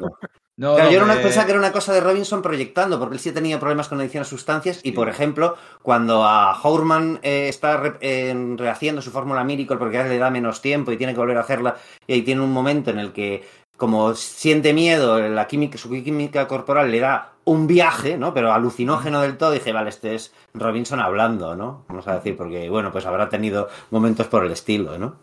No, 0.57 0.75
Claro, 0.77 0.85
no, 0.85 0.91
yo 0.93 0.97
era 0.99 1.05
una, 1.05 1.15
me- 1.17 1.21
pensaba 1.21 1.47
que 1.47 1.51
era 1.53 1.59
una 1.59 1.73
cosa 1.73 1.93
de 1.93 2.01
Robinson 2.01 2.41
proyectando, 2.41 2.99
porque 3.01 3.15
él 3.15 3.21
sí 3.21 3.33
tenía 3.33 3.59
problemas 3.59 3.89
con 3.89 3.99
adicción 3.99 4.23
a 4.23 4.25
sustancias. 4.25 4.81
Y, 4.85 4.93
por 4.93 5.09
ejemplo, 5.09 5.57
cuando 5.83 6.25
a 6.25 6.57
Hourman 6.63 7.19
eh, 7.23 7.49
está 7.49 7.77
re- 7.77 7.97
eh, 8.01 8.55
rehaciendo 8.57 9.03
su 9.03 9.11
fórmula 9.11 9.43
Miracle 9.43 9.77
porque 9.79 9.97
ahora 9.99 10.09
le 10.11 10.19
da 10.19 10.31
menos 10.31 10.61
tiempo 10.63 10.93
y 10.93 10.97
tiene 10.97 11.13
que 11.13 11.19
volver 11.19 11.39
a 11.39 11.41
hacerla, 11.41 11.77
y 12.07 12.13
ahí 12.13 12.23
tiene 12.23 12.41
un 12.43 12.53
momento 12.53 12.91
en 12.91 13.01
el 13.01 13.13
que, 13.13 13.43
como 13.77 14.15
siente 14.15 14.73
miedo, 14.73 15.19
la 15.29 15.49
química, 15.49 15.77
su 15.77 15.91
química 15.91 16.47
corporal 16.47 16.91
le 16.93 17.01
da 17.01 17.33
un 17.47 17.67
viaje, 17.67 18.17
¿no? 18.17 18.33
Pero 18.33 18.53
alucinógeno 18.53 19.21
del 19.23 19.37
todo, 19.37 19.51
dije, 19.51 19.73
vale, 19.73 19.91
este 19.91 20.15
es 20.15 20.33
Robinson 20.55 21.01
hablando, 21.01 21.57
¿no? 21.57 21.85
Vamos 21.89 22.07
a 22.07 22.15
decir, 22.15 22.37
porque, 22.37 22.71
bueno, 22.71 22.93
pues 22.93 23.05
habrá 23.07 23.29
tenido 23.29 23.69
momentos 23.91 24.29
por 24.29 24.45
el 24.45 24.53
estilo, 24.53 24.97
¿no? 24.99 25.17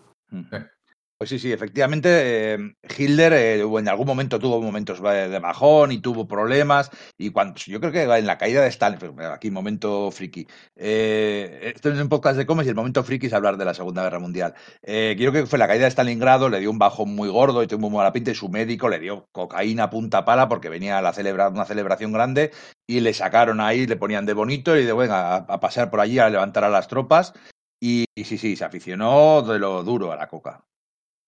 Pues 1.21 1.29
sí, 1.29 1.37
sí, 1.37 1.51
efectivamente, 1.51 2.55
eh, 2.55 2.75
Hitler 2.97 3.33
eh, 3.33 3.61
en 3.61 3.87
algún 3.87 4.07
momento 4.07 4.39
tuvo 4.39 4.59
momentos 4.59 4.99
eh, 5.05 5.29
de 5.29 5.37
bajón 5.37 5.91
y 5.91 5.99
tuvo 5.99 6.27
problemas. 6.27 6.89
Y 7.15 7.29
cuando 7.29 7.59
yo 7.59 7.79
creo 7.79 7.91
que 7.91 8.01
en 8.01 8.25
la 8.25 8.39
caída 8.39 8.63
de 8.63 8.69
Stalin, 8.69 8.99
aquí 9.31 9.51
momento 9.51 10.09
friki, 10.09 10.47
eh, 10.75 11.73
esto 11.75 11.91
es 11.91 11.99
un 11.99 12.09
podcast 12.09 12.37
de 12.39 12.47
cómics 12.47 12.65
y 12.65 12.69
el 12.69 12.75
momento 12.75 13.03
friki 13.03 13.27
es 13.27 13.33
hablar 13.33 13.57
de 13.57 13.65
la 13.65 13.75
Segunda 13.75 14.01
Guerra 14.01 14.17
Mundial. 14.17 14.55
Eh, 14.81 15.13
creo 15.15 15.31
que 15.31 15.45
fue 15.45 15.59
la 15.59 15.67
caída 15.67 15.83
de 15.83 15.91
Stalingrado, 15.91 16.49
le 16.49 16.59
dio 16.59 16.71
un 16.71 16.79
bajón 16.79 17.13
muy 17.13 17.29
gordo 17.29 17.61
y 17.61 17.67
tuvo 17.67 17.81
muy 17.81 17.97
mala 17.97 18.13
pinta 18.13 18.31
y 18.31 18.35
su 18.35 18.49
médico 18.49 18.89
le 18.89 18.97
dio 18.97 19.27
cocaína 19.31 19.91
punta 19.91 20.25
pala 20.25 20.49
porque 20.49 20.69
venía 20.69 20.97
a 20.97 21.03
la 21.03 21.13
celebra, 21.13 21.49
una 21.49 21.65
celebración 21.65 22.13
grande 22.13 22.49
y 22.87 23.01
le 23.01 23.13
sacaron 23.13 23.61
ahí, 23.61 23.85
le 23.85 23.95
ponían 23.95 24.25
de 24.25 24.33
bonito 24.33 24.75
y 24.75 24.85
de 24.85 24.93
venga 24.93 25.35
a, 25.35 25.59
pasar 25.59 25.91
por 25.91 25.99
allí 25.99 26.17
a 26.17 26.31
levantar 26.31 26.63
a 26.63 26.69
las 26.69 26.87
tropas. 26.87 27.33
Y 27.79 28.05
sí, 28.15 28.39
sí, 28.39 28.55
se 28.55 28.65
aficionó 28.65 29.43
de 29.43 29.59
lo 29.59 29.83
duro 29.83 30.11
a 30.11 30.15
la 30.15 30.27
coca. 30.27 30.65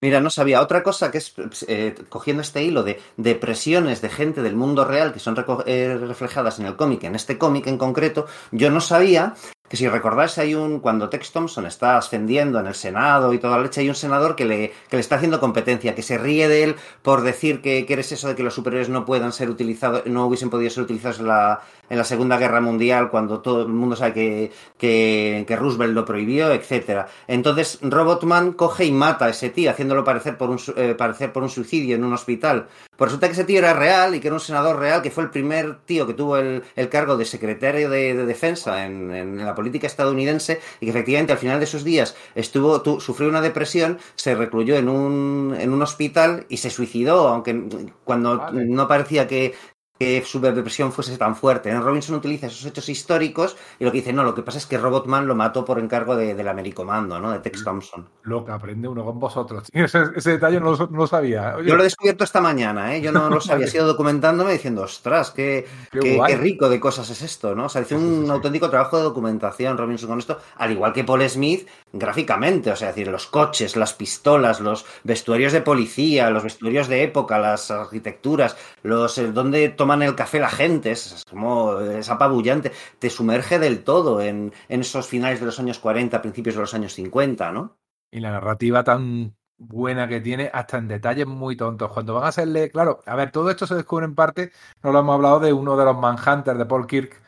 Mira, 0.03 0.19
no 0.19 0.29
sabía. 0.29 0.59
Otra 0.59 0.83
cosa 0.83 1.11
que 1.11 1.19
es, 1.19 1.33
eh, 1.65 1.95
cogiendo 2.09 2.41
este 2.41 2.61
hilo 2.61 2.83
de 2.83 2.99
depresiones 3.15 4.01
de 4.01 4.09
gente 4.09 4.41
del 4.41 4.53
mundo 4.53 4.83
real 4.83 5.13
que 5.13 5.19
son 5.21 5.33
eh, 5.65 5.97
reflejadas 5.97 6.59
en 6.59 6.65
el 6.65 6.75
cómic, 6.75 7.05
en 7.05 7.15
este 7.15 7.37
cómic 7.37 7.67
en 7.67 7.77
concreto, 7.77 8.27
yo 8.51 8.69
no 8.69 8.81
sabía 8.81 9.33
que 9.69 9.77
si 9.77 9.87
recordáis 9.87 10.37
hay 10.39 10.55
un, 10.55 10.81
cuando 10.81 11.07
Tex 11.07 11.31
Thompson 11.31 11.65
está 11.65 11.97
ascendiendo 11.97 12.59
en 12.59 12.67
el 12.67 12.75
Senado 12.75 13.33
y 13.33 13.39
toda 13.39 13.55
la 13.55 13.63
leche, 13.63 13.79
hay 13.79 13.87
un 13.87 13.95
senador 13.95 14.35
que 14.35 14.43
le, 14.43 14.73
que 14.89 14.97
le 14.97 14.99
está 14.99 15.15
haciendo 15.15 15.39
competencia, 15.39 15.95
que 15.95 16.03
se 16.03 16.17
ríe 16.17 16.49
de 16.49 16.63
él 16.63 16.75
por 17.01 17.21
decir 17.21 17.61
que, 17.61 17.85
que 17.85 17.93
eres 17.93 18.11
eso 18.11 18.27
de 18.27 18.35
que 18.35 18.43
los 18.43 18.53
superiores 18.53 18.89
no 18.89 19.05
puedan 19.05 19.31
ser 19.31 19.49
utilizados, 19.49 20.05
no 20.05 20.25
hubiesen 20.25 20.49
podido 20.49 20.69
ser 20.69 20.83
utilizados 20.83 21.19
en 21.19 21.27
la, 21.27 21.61
en 21.89 21.97
la 21.97 22.03
Segunda 22.03 22.37
Guerra 22.37 22.61
Mundial 22.61 23.09
cuando 23.09 23.41
todo 23.41 23.63
el 23.63 23.67
mundo 23.69 23.95
sabe 23.95 24.13
que, 24.13 24.51
que, 24.77 25.43
que 25.47 25.55
Roosevelt 25.55 25.93
lo 25.93 26.05
prohibió, 26.05 26.51
etcétera. 26.51 27.07
Entonces 27.27 27.79
Robotman 27.81 28.53
coge 28.53 28.85
y 28.85 28.91
mata 28.91 29.25
a 29.25 29.29
ese 29.29 29.49
tío, 29.49 29.69
haciéndolo 29.71 30.03
parecer 30.03 30.37
por 30.37 30.49
un, 30.49 30.59
eh, 30.75 30.95
parecer 30.97 31.31
por 31.31 31.43
un 31.43 31.49
suicidio 31.49 31.95
en 31.95 32.03
un 32.03 32.13
hospital. 32.13 32.67
Pues 32.95 33.09
resulta 33.09 33.27
que 33.27 33.33
ese 33.33 33.43
tío 33.43 33.59
era 33.59 33.73
real 33.73 34.15
y 34.15 34.19
que 34.19 34.27
era 34.27 34.35
un 34.35 34.39
senador 34.39 34.79
real, 34.79 35.01
que 35.01 35.11
fue 35.11 35.23
el 35.23 35.29
primer 35.31 35.79
tío 35.85 36.05
que 36.07 36.13
tuvo 36.13 36.37
el, 36.37 36.63
el 36.75 36.89
cargo 36.89 37.17
de 37.17 37.25
secretario 37.25 37.89
de, 37.89 38.13
de 38.15 38.25
defensa 38.25 38.85
en, 38.85 39.11
en 39.11 39.43
la 39.45 39.55
política 39.55 39.87
estadounidense 39.87 40.61
y 40.79 40.85
que 40.85 40.91
efectivamente 40.91 41.33
al 41.33 41.39
final 41.39 41.59
de 41.59 41.65
sus 41.65 41.83
días 41.83 42.15
estuvo, 42.35 42.81
tu- 42.81 42.99
sufrió 43.01 43.29
una 43.29 43.41
depresión, 43.41 43.97
se 44.15 44.35
recluyó 44.35 44.75
en 44.75 44.89
un, 44.89 45.55
en 45.59 45.73
un 45.73 45.81
hospital 45.81 46.45
y 46.49 46.57
se 46.57 46.69
suicidó, 46.69 47.27
aunque 47.27 47.63
cuando 48.03 48.37
Vale. 48.37 48.65
no 48.65 48.87
parecía 48.87 49.27
que, 49.27 49.53
que 49.99 50.23
su 50.25 50.39
depresión 50.41 50.91
fuese 50.91 51.17
tan 51.17 51.35
fuerte. 51.35 51.71
¿no? 51.71 51.81
Robinson 51.81 52.15
utiliza 52.15 52.47
esos 52.47 52.65
hechos 52.65 52.89
históricos 52.89 53.55
y 53.79 53.85
lo 53.85 53.91
que 53.91 53.99
dice, 53.99 54.11
no, 54.11 54.23
lo 54.23 54.33
que 54.35 54.41
pasa 54.41 54.57
es 54.57 54.65
que 54.65 54.77
Robotman 54.77 55.27
lo 55.27 55.35
mató 55.35 55.63
por 55.63 55.79
encargo 55.79 56.15
de, 56.15 56.33
del 56.33 56.47
Americomando, 56.47 57.19
¿no? 57.19 57.31
De 57.31 57.39
Tex 57.39 57.63
Thompson. 57.63 58.09
Lo 58.23 58.43
que 58.43 58.51
aprende 58.51 58.87
uno 58.87 59.05
con 59.05 59.19
vosotros. 59.19 59.67
Ese, 59.73 60.03
ese 60.15 60.31
detalle 60.31 60.59
no 60.59 60.71
lo, 60.71 60.77
no 60.87 60.97
lo 60.97 61.07
sabía. 61.07 61.55
Oye, 61.57 61.69
Yo 61.69 61.75
lo 61.75 61.81
he 61.81 61.85
descubierto 61.85 62.23
esta 62.23 62.41
mañana, 62.41 62.95
¿eh? 62.95 63.01
Yo 63.01 63.11
no 63.11 63.29
lo 63.29 63.39
sabía, 63.41 63.65
he 63.65 63.69
sido 63.69 63.85
documentándome 63.87 64.53
diciendo, 64.53 64.81
ostras, 64.81 65.31
qué, 65.31 65.65
Qué 65.91 65.99
qué, 65.99 66.15
guay. 66.15 66.33
qué 66.33 66.37
rico 66.39 66.69
de 66.69 66.79
cosas 66.79 67.09
es 67.09 67.21
esto, 67.21 67.53
¿no? 67.55 67.65
O 67.65 67.69
sea, 67.69 67.81
hizo 67.83 67.97
Sí, 67.97 68.01
sí, 68.01 68.01
un 68.19 68.25
sí. 68.25 68.31
auténtico 68.31 68.69
trabajo 68.69 68.97
de 68.97 69.03
documentación 69.03 69.77
Robinson 69.77 70.09
con 70.09 70.19
esto, 70.19 70.39
al 70.57 70.71
igual 70.71 70.91
que 70.93 71.03
Paul 71.03 71.27
Smith 71.29 71.67
gráficamente, 71.93 72.71
o 72.71 72.75
sea, 72.75 72.89
es 72.89 72.95
decir, 72.95 73.11
los 73.11 73.27
coches, 73.27 73.75
las 73.75 73.93
pistolas, 73.93 74.59
los 74.59 74.85
vestuarios 75.03 75.53
de 75.53 75.61
policía, 75.61 76.31
los 76.31 76.43
vestuarios 76.43 76.87
de 76.87 77.03
época, 77.03 77.37
las 77.37 77.69
arquitecturas, 77.69 78.57
los 78.81 79.17
eh, 79.19 79.31
donde 79.31 79.69
toman 79.69 80.01
el 80.01 80.15
café 80.15 80.39
la 80.39 80.49
gente, 80.49 80.91
es, 80.91 81.23
como 81.29 81.79
es 81.79 82.09
apabullante, 82.09 82.71
te 82.97 83.11
sumerge 83.11 83.59
del 83.59 83.83
todo 83.83 84.21
en, 84.21 84.51
en 84.67 84.81
esos 84.81 85.07
finales 85.07 85.39
de 85.39 85.45
los 85.45 85.59
años 85.59 85.77
40, 85.79 86.21
principios 86.21 86.55
de 86.55 86.61
los 86.61 86.73
años 86.73 86.93
50, 86.93 87.51
¿no? 87.51 87.77
Y 88.11 88.19
la 88.19 88.31
narrativa 88.31 88.83
tan 88.83 89.35
buena 89.57 90.07
que 90.07 90.19
tiene, 90.19 90.49
hasta 90.51 90.77
en 90.77 90.87
detalles 90.87 91.27
muy 91.27 91.55
tontos. 91.55 91.91
Cuando 91.91 92.15
van 92.15 92.25
a 92.25 92.27
hacerle, 92.29 92.69
claro, 92.69 92.99
a 93.05 93.15
ver, 93.15 93.31
todo 93.31 93.49
esto 93.49 93.67
se 93.67 93.75
descubre 93.75 94.05
en 94.05 94.15
parte, 94.15 94.51
no 94.81 94.91
lo 94.91 94.99
hemos 94.99 95.15
hablado 95.15 95.39
de 95.39 95.53
uno 95.53 95.77
de 95.77 95.85
los 95.85 95.97
Manhunters 95.97 96.57
de 96.57 96.65
Paul 96.65 96.87
Kirk, 96.87 97.22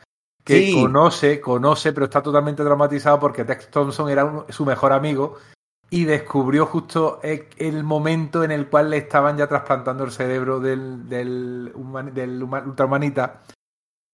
que 0.46 0.60
Sí. 0.66 0.80
conoce, 0.80 1.40
conoce, 1.40 1.92
pero 1.92 2.06
está 2.06 2.22
totalmente 2.22 2.62
traumatizado 2.62 3.18
porque 3.18 3.44
Tex 3.44 3.68
Thompson 3.68 4.08
era 4.08 4.24
un- 4.24 4.44
su 4.48 4.64
mejor 4.64 4.92
amigo 4.92 5.36
y 5.90 6.04
descubrió 6.04 6.66
justo 6.66 7.18
el 7.22 7.82
momento 7.82 8.44
en 8.44 8.52
el 8.52 8.68
cual 8.68 8.90
le 8.90 8.98
estaban 8.98 9.36
ya 9.36 9.48
trasplantando 9.48 10.04
el 10.04 10.12
cerebro 10.12 10.60
del, 10.60 11.08
del, 11.08 11.72
human- 11.74 12.14
del 12.14 12.42
huma- 12.44 12.64
ultrahumanita 12.64 13.42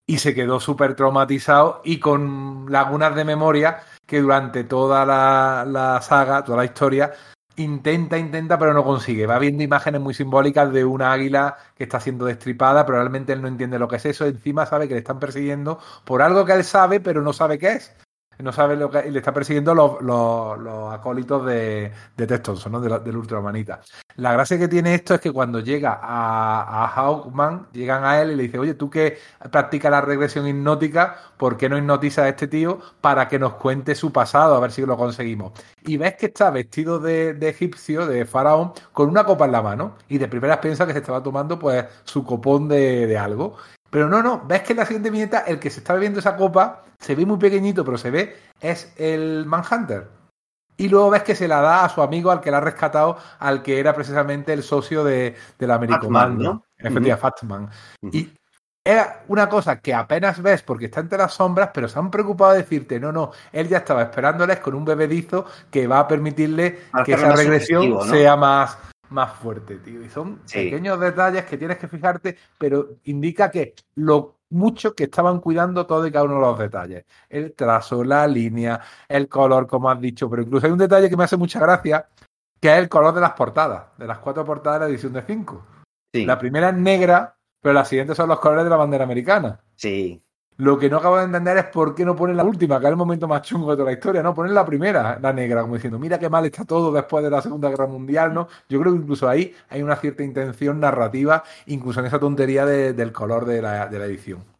y 0.09 0.19
se 0.19 0.35
quedó 0.35 0.59
súper 0.59 0.97
traumatizado 0.97 1.83
y 1.85 2.01
con 2.01 2.67
lagunas 2.71 3.15
de 3.15 3.25
memoria 3.27 3.81
que 4.07 4.21
durante 4.23 4.65
toda 4.65 5.05
la, 5.05 5.65
la 5.69 6.01
saga, 6.01 6.43
toda 6.45 6.59
la 6.59 6.65
historia, 6.65 7.13
intenta, 7.57 8.19
intenta, 8.19 8.59
pero 8.59 8.73
no 8.75 8.85
consigue. 8.85 9.27
Va 9.27 9.39
viendo 9.39 9.63
imágenes 9.63 10.01
muy 10.01 10.15
simbólicas 10.15 10.73
de 10.73 10.85
una 10.85 11.13
águila 11.13 11.57
que 11.77 11.85
está 11.85 12.01
siendo 12.01 12.25
destripada, 12.27 12.85
pero 12.87 12.99
realmente 12.99 13.33
él 13.33 13.43
no 13.43 13.49
entiende 13.49 13.79
lo 13.79 13.89
que 13.89 13.97
es 13.97 14.07
eso. 14.07 14.27
Encima 14.27 14.67
sabe 14.67 14.89
que 14.89 14.95
le 14.95 15.01
están 15.01 15.19
persiguiendo 15.19 15.79
por 16.05 16.23
algo 16.23 16.45
que 16.45 16.53
él 16.53 16.65
sabe, 16.65 17.01
pero 17.01 17.23
no 17.23 17.33
sabe 17.33 17.59
qué 17.59 17.73
es. 17.73 17.95
No 18.39 18.51
sabe 18.51 18.77
lo 18.77 18.91
que 18.91 19.09
le 19.11 19.19
está 19.19 19.33
persiguiendo 19.33 19.75
los, 19.75 20.01
los, 20.03 20.59
los 20.59 20.93
acólitos 20.93 21.45
de, 21.47 21.93
de 22.17 22.27
Ted 22.27 22.41
Thompson, 22.43 22.73
¿no? 22.73 22.81
De 22.81 22.89
la- 22.89 22.99
del 22.99 23.17
ultrahumanita. 23.17 23.81
La 24.17 24.33
gracia 24.33 24.59
que 24.59 24.69
tiene 24.69 24.95
esto 24.95 25.15
es 25.15 25.21
que 25.21 25.33
cuando 25.33 25.61
llega 25.61 25.99
a, 26.03 26.85
a 26.85 26.89
Hawkman, 26.89 27.69
llegan 27.73 28.05
a 28.05 28.21
él 28.21 28.33
y 28.33 28.37
le 28.37 28.43
dicen, 28.45 28.61
oye, 28.61 28.75
tú 28.75 28.91
que 28.91 29.19
practicas 29.51 29.91
la 29.91 30.01
regresión 30.01 30.47
hipnótica, 30.47 31.17
¿por 31.37 31.57
qué 31.57 31.69
no 31.69 31.79
hipnotizas 31.79 32.25
a 32.25 32.29
este 32.29 32.49
tío 32.49 32.81
para 33.01 33.29
que 33.29 33.39
nos 33.39 33.55
cuente 33.55 33.95
su 33.95 34.13
pasado, 34.13 34.55
a 34.55 34.61
ver 34.61 34.73
si 34.73 34.85
lo 34.85 34.97
conseguimos? 34.97 35.53
Y 35.85 35.97
ves 35.97 36.15
que 36.17 36.27
está 36.27 36.51
vestido 36.51 36.99
de, 36.99 37.31
egipcio, 37.49 38.07
de 38.07 38.25
faraón, 38.27 38.73
con 38.93 39.09
una 39.09 39.25
copa 39.25 39.47
en 39.47 39.53
la 39.53 39.63
mano, 39.63 39.97
y 40.09 40.19
de 40.19 40.29
primeras 40.29 40.59
piensa 40.59 40.87
que 40.87 40.93
se 40.93 40.99
estaba 40.99 41.23
tomando 41.23 41.59
pues 41.59 41.85
su 42.05 42.25
copón 42.25 42.69
de, 42.69 43.07
de 43.07 43.19
algo. 43.19 43.57
Pero 43.91 44.09
no, 44.09 44.23
no, 44.23 44.43
ves 44.47 44.63
que 44.63 44.73
en 44.73 44.79
la 44.79 44.87
siguiente 44.87 45.11
viñeta 45.11 45.41
el 45.41 45.59
que 45.59 45.71
se 45.71 45.81
está 45.81 45.93
bebiendo 45.95 46.21
esa 46.21 46.37
copa 46.37 46.85
se 46.99 47.15
ve 47.15 47.27
muy 47.27 47.37
pequeñito, 47.37 47.85
pero 47.85 47.99
se 47.99 48.11
ve, 48.11 48.37
es 48.61 48.93
el 48.97 49.45
Manhunter. 49.45 50.22
Y 50.83 50.89
luego 50.89 51.11
ves 51.11 51.23
que 51.23 51.37
se 51.37 51.47
la 51.47 51.61
da 51.61 51.85
a 51.85 51.89
su 51.89 52.03
amigo 52.03 52.33
al 52.33 52.41
que 52.41 52.51
la 52.51 52.57
ha 52.57 52.61
rescatado, 52.61 53.17
al 53.39 53.63
que 53.63 53.79
era 53.79 53.95
precisamente 53.95 54.53
el 54.53 54.65
socio 54.65 55.05
de, 55.05 55.37
del 55.57 55.71
Americomando. 55.71 56.43
¿no? 56.43 56.65
Efectivamente, 56.77 57.13
Ujú. 57.13 57.21
Fatman. 57.21 57.71
Y 58.11 58.33
es 58.85 59.07
una 59.29 59.49
cosa 59.49 59.79
que 59.79 59.95
apenas 59.95 60.43
ves 60.43 60.65
porque 60.65 60.87
está 60.87 60.99
entre 60.99 61.19
las 61.19 61.35
sombras, 61.35 61.71
pero 61.73 61.89
se 61.89 62.01
han 62.01 62.11
preocupado 62.11 62.51
de 62.51 62.63
decirte, 62.63 62.99
no, 62.99 63.13
no, 63.13 63.31
él 63.53 63.69
ya 63.69 63.79
estaba 63.79 64.03
esperándoles 64.03 64.59
con 64.59 64.75
un 64.75 64.85
bebedizo 64.85 65.47
que 65.71 65.87
va 65.87 66.01
a 66.01 66.09
permitirle 66.09 66.81
que 67.05 67.13
esa 67.13 67.31
regresión 67.31 67.89
¿no? 67.89 68.03
sea 68.03 68.35
más, 68.35 68.77
más 69.11 69.35
fuerte, 69.35 69.77
tío. 69.77 70.03
Y 70.03 70.09
son 70.09 70.41
sí. 70.47 70.65
pequeños 70.65 70.99
detalles 70.99 71.45
que 71.45 71.59
tienes 71.59 71.79
que 71.79 71.87
fijarte, 71.87 72.37
pero 72.59 72.97
indica 73.05 73.53
que 73.53 73.75
lo 73.95 74.39
mucho 74.53 74.95
que 74.95 75.05
estaban 75.05 75.41
cuidando 75.41 75.87
todo 75.87 76.07
y 76.07 76.13
cada 76.13 76.25
uno 76.25 76.37
de 76.37 76.41
los 76.41 76.59
detalles. 76.59 77.05
El 77.29 77.55
trazo, 77.55 78.05
la 78.05 78.27
línea, 78.27 78.81
el 79.09 79.29
color, 79.29 79.67
como 79.67 79.91
has 79.91 80.01
dicho, 80.01 80.29
pero 80.31 80.43
incluso 80.43 80.67
hay 80.67 80.73
un 80.73 80.79
detalle 80.79 81.11
que 81.11 81.17
me 81.17 81.25
hace 81.25 81.37
mucha 81.37 81.59
gracia, 81.59 82.07
que 82.61 82.73
es 82.73 82.79
el 82.79 82.89
color 82.89 83.15
de 83.15 83.21
las 83.21 83.33
portadas, 83.33 83.87
de 83.99 84.07
las 84.07 84.19
cuatro 84.19 84.45
portadas 84.45 84.81
de 84.81 84.87
la 84.87 84.91
edición 84.93 85.13
de 85.13 85.23
5. 85.23 85.67
Sí. 86.15 86.27
La 86.27 86.39
primera 86.39 86.69
es 86.69 86.77
negra 86.77 87.37
pero 87.63 87.73
las 87.75 87.89
siguientes 87.89 88.17
son 88.17 88.29
los 88.29 88.41
colores 88.41 88.65
de 88.65 88.71
la 88.71 88.77
bandera 88.77 89.05
americana. 89.05 89.61
Sí. 89.77 90.21
Lo 90.59 90.79
que 90.79 90.89
no 90.91 90.99
acabo 90.99 91.19
de 91.19 91.25
entender 91.25 91.57
es 91.57 91.65
por 91.65 91.95
qué 91.95 92.05
no 92.05 92.15
ponen 92.15 92.37
la 92.37 92.45
última, 92.45 92.79
que 92.79 92.87
es 92.87 92.91
el 92.91 92.97
momento 92.97 93.27
más 93.27 93.43
chungo 93.43 93.71
de 93.71 93.77
toda 93.77 93.87
la 93.87 93.93
historia, 93.93 94.23
¿no? 94.23 94.35
Ponen 94.35 94.55
la 94.55 94.65
primera, 94.65 95.19
la 95.21 95.33
negra, 95.33 95.63
como 95.63 95.75
diciendo, 95.75 95.99
mira 95.99 96.19
qué 96.19 96.29
mal 96.29 96.45
está 96.45 96.65
todo 96.65 96.93
después 96.93 97.25
de 97.25 97.31
la 97.31 97.41
Segunda 97.43 97.71
Guerra 97.71 97.87
Mundial, 97.87 98.35
¿no? 98.35 98.49
Yo 98.69 98.81
creo 98.81 98.93
que 98.93 98.99
incluso 98.99 99.29
ahí 99.29 99.55
hay 99.71 99.83
una 99.83 99.97
cierta 99.97 100.23
intención 100.23 100.79
narrativa, 100.79 101.43
incluso 101.67 102.01
en 102.01 102.07
esa 102.07 102.19
tontería 102.21 102.67
de, 102.67 102.93
del 102.93 103.13
color 103.13 103.47
de 103.47 103.63
la, 103.63 103.89
de 103.89 103.99
la 103.99 104.05
edición. 104.05 104.52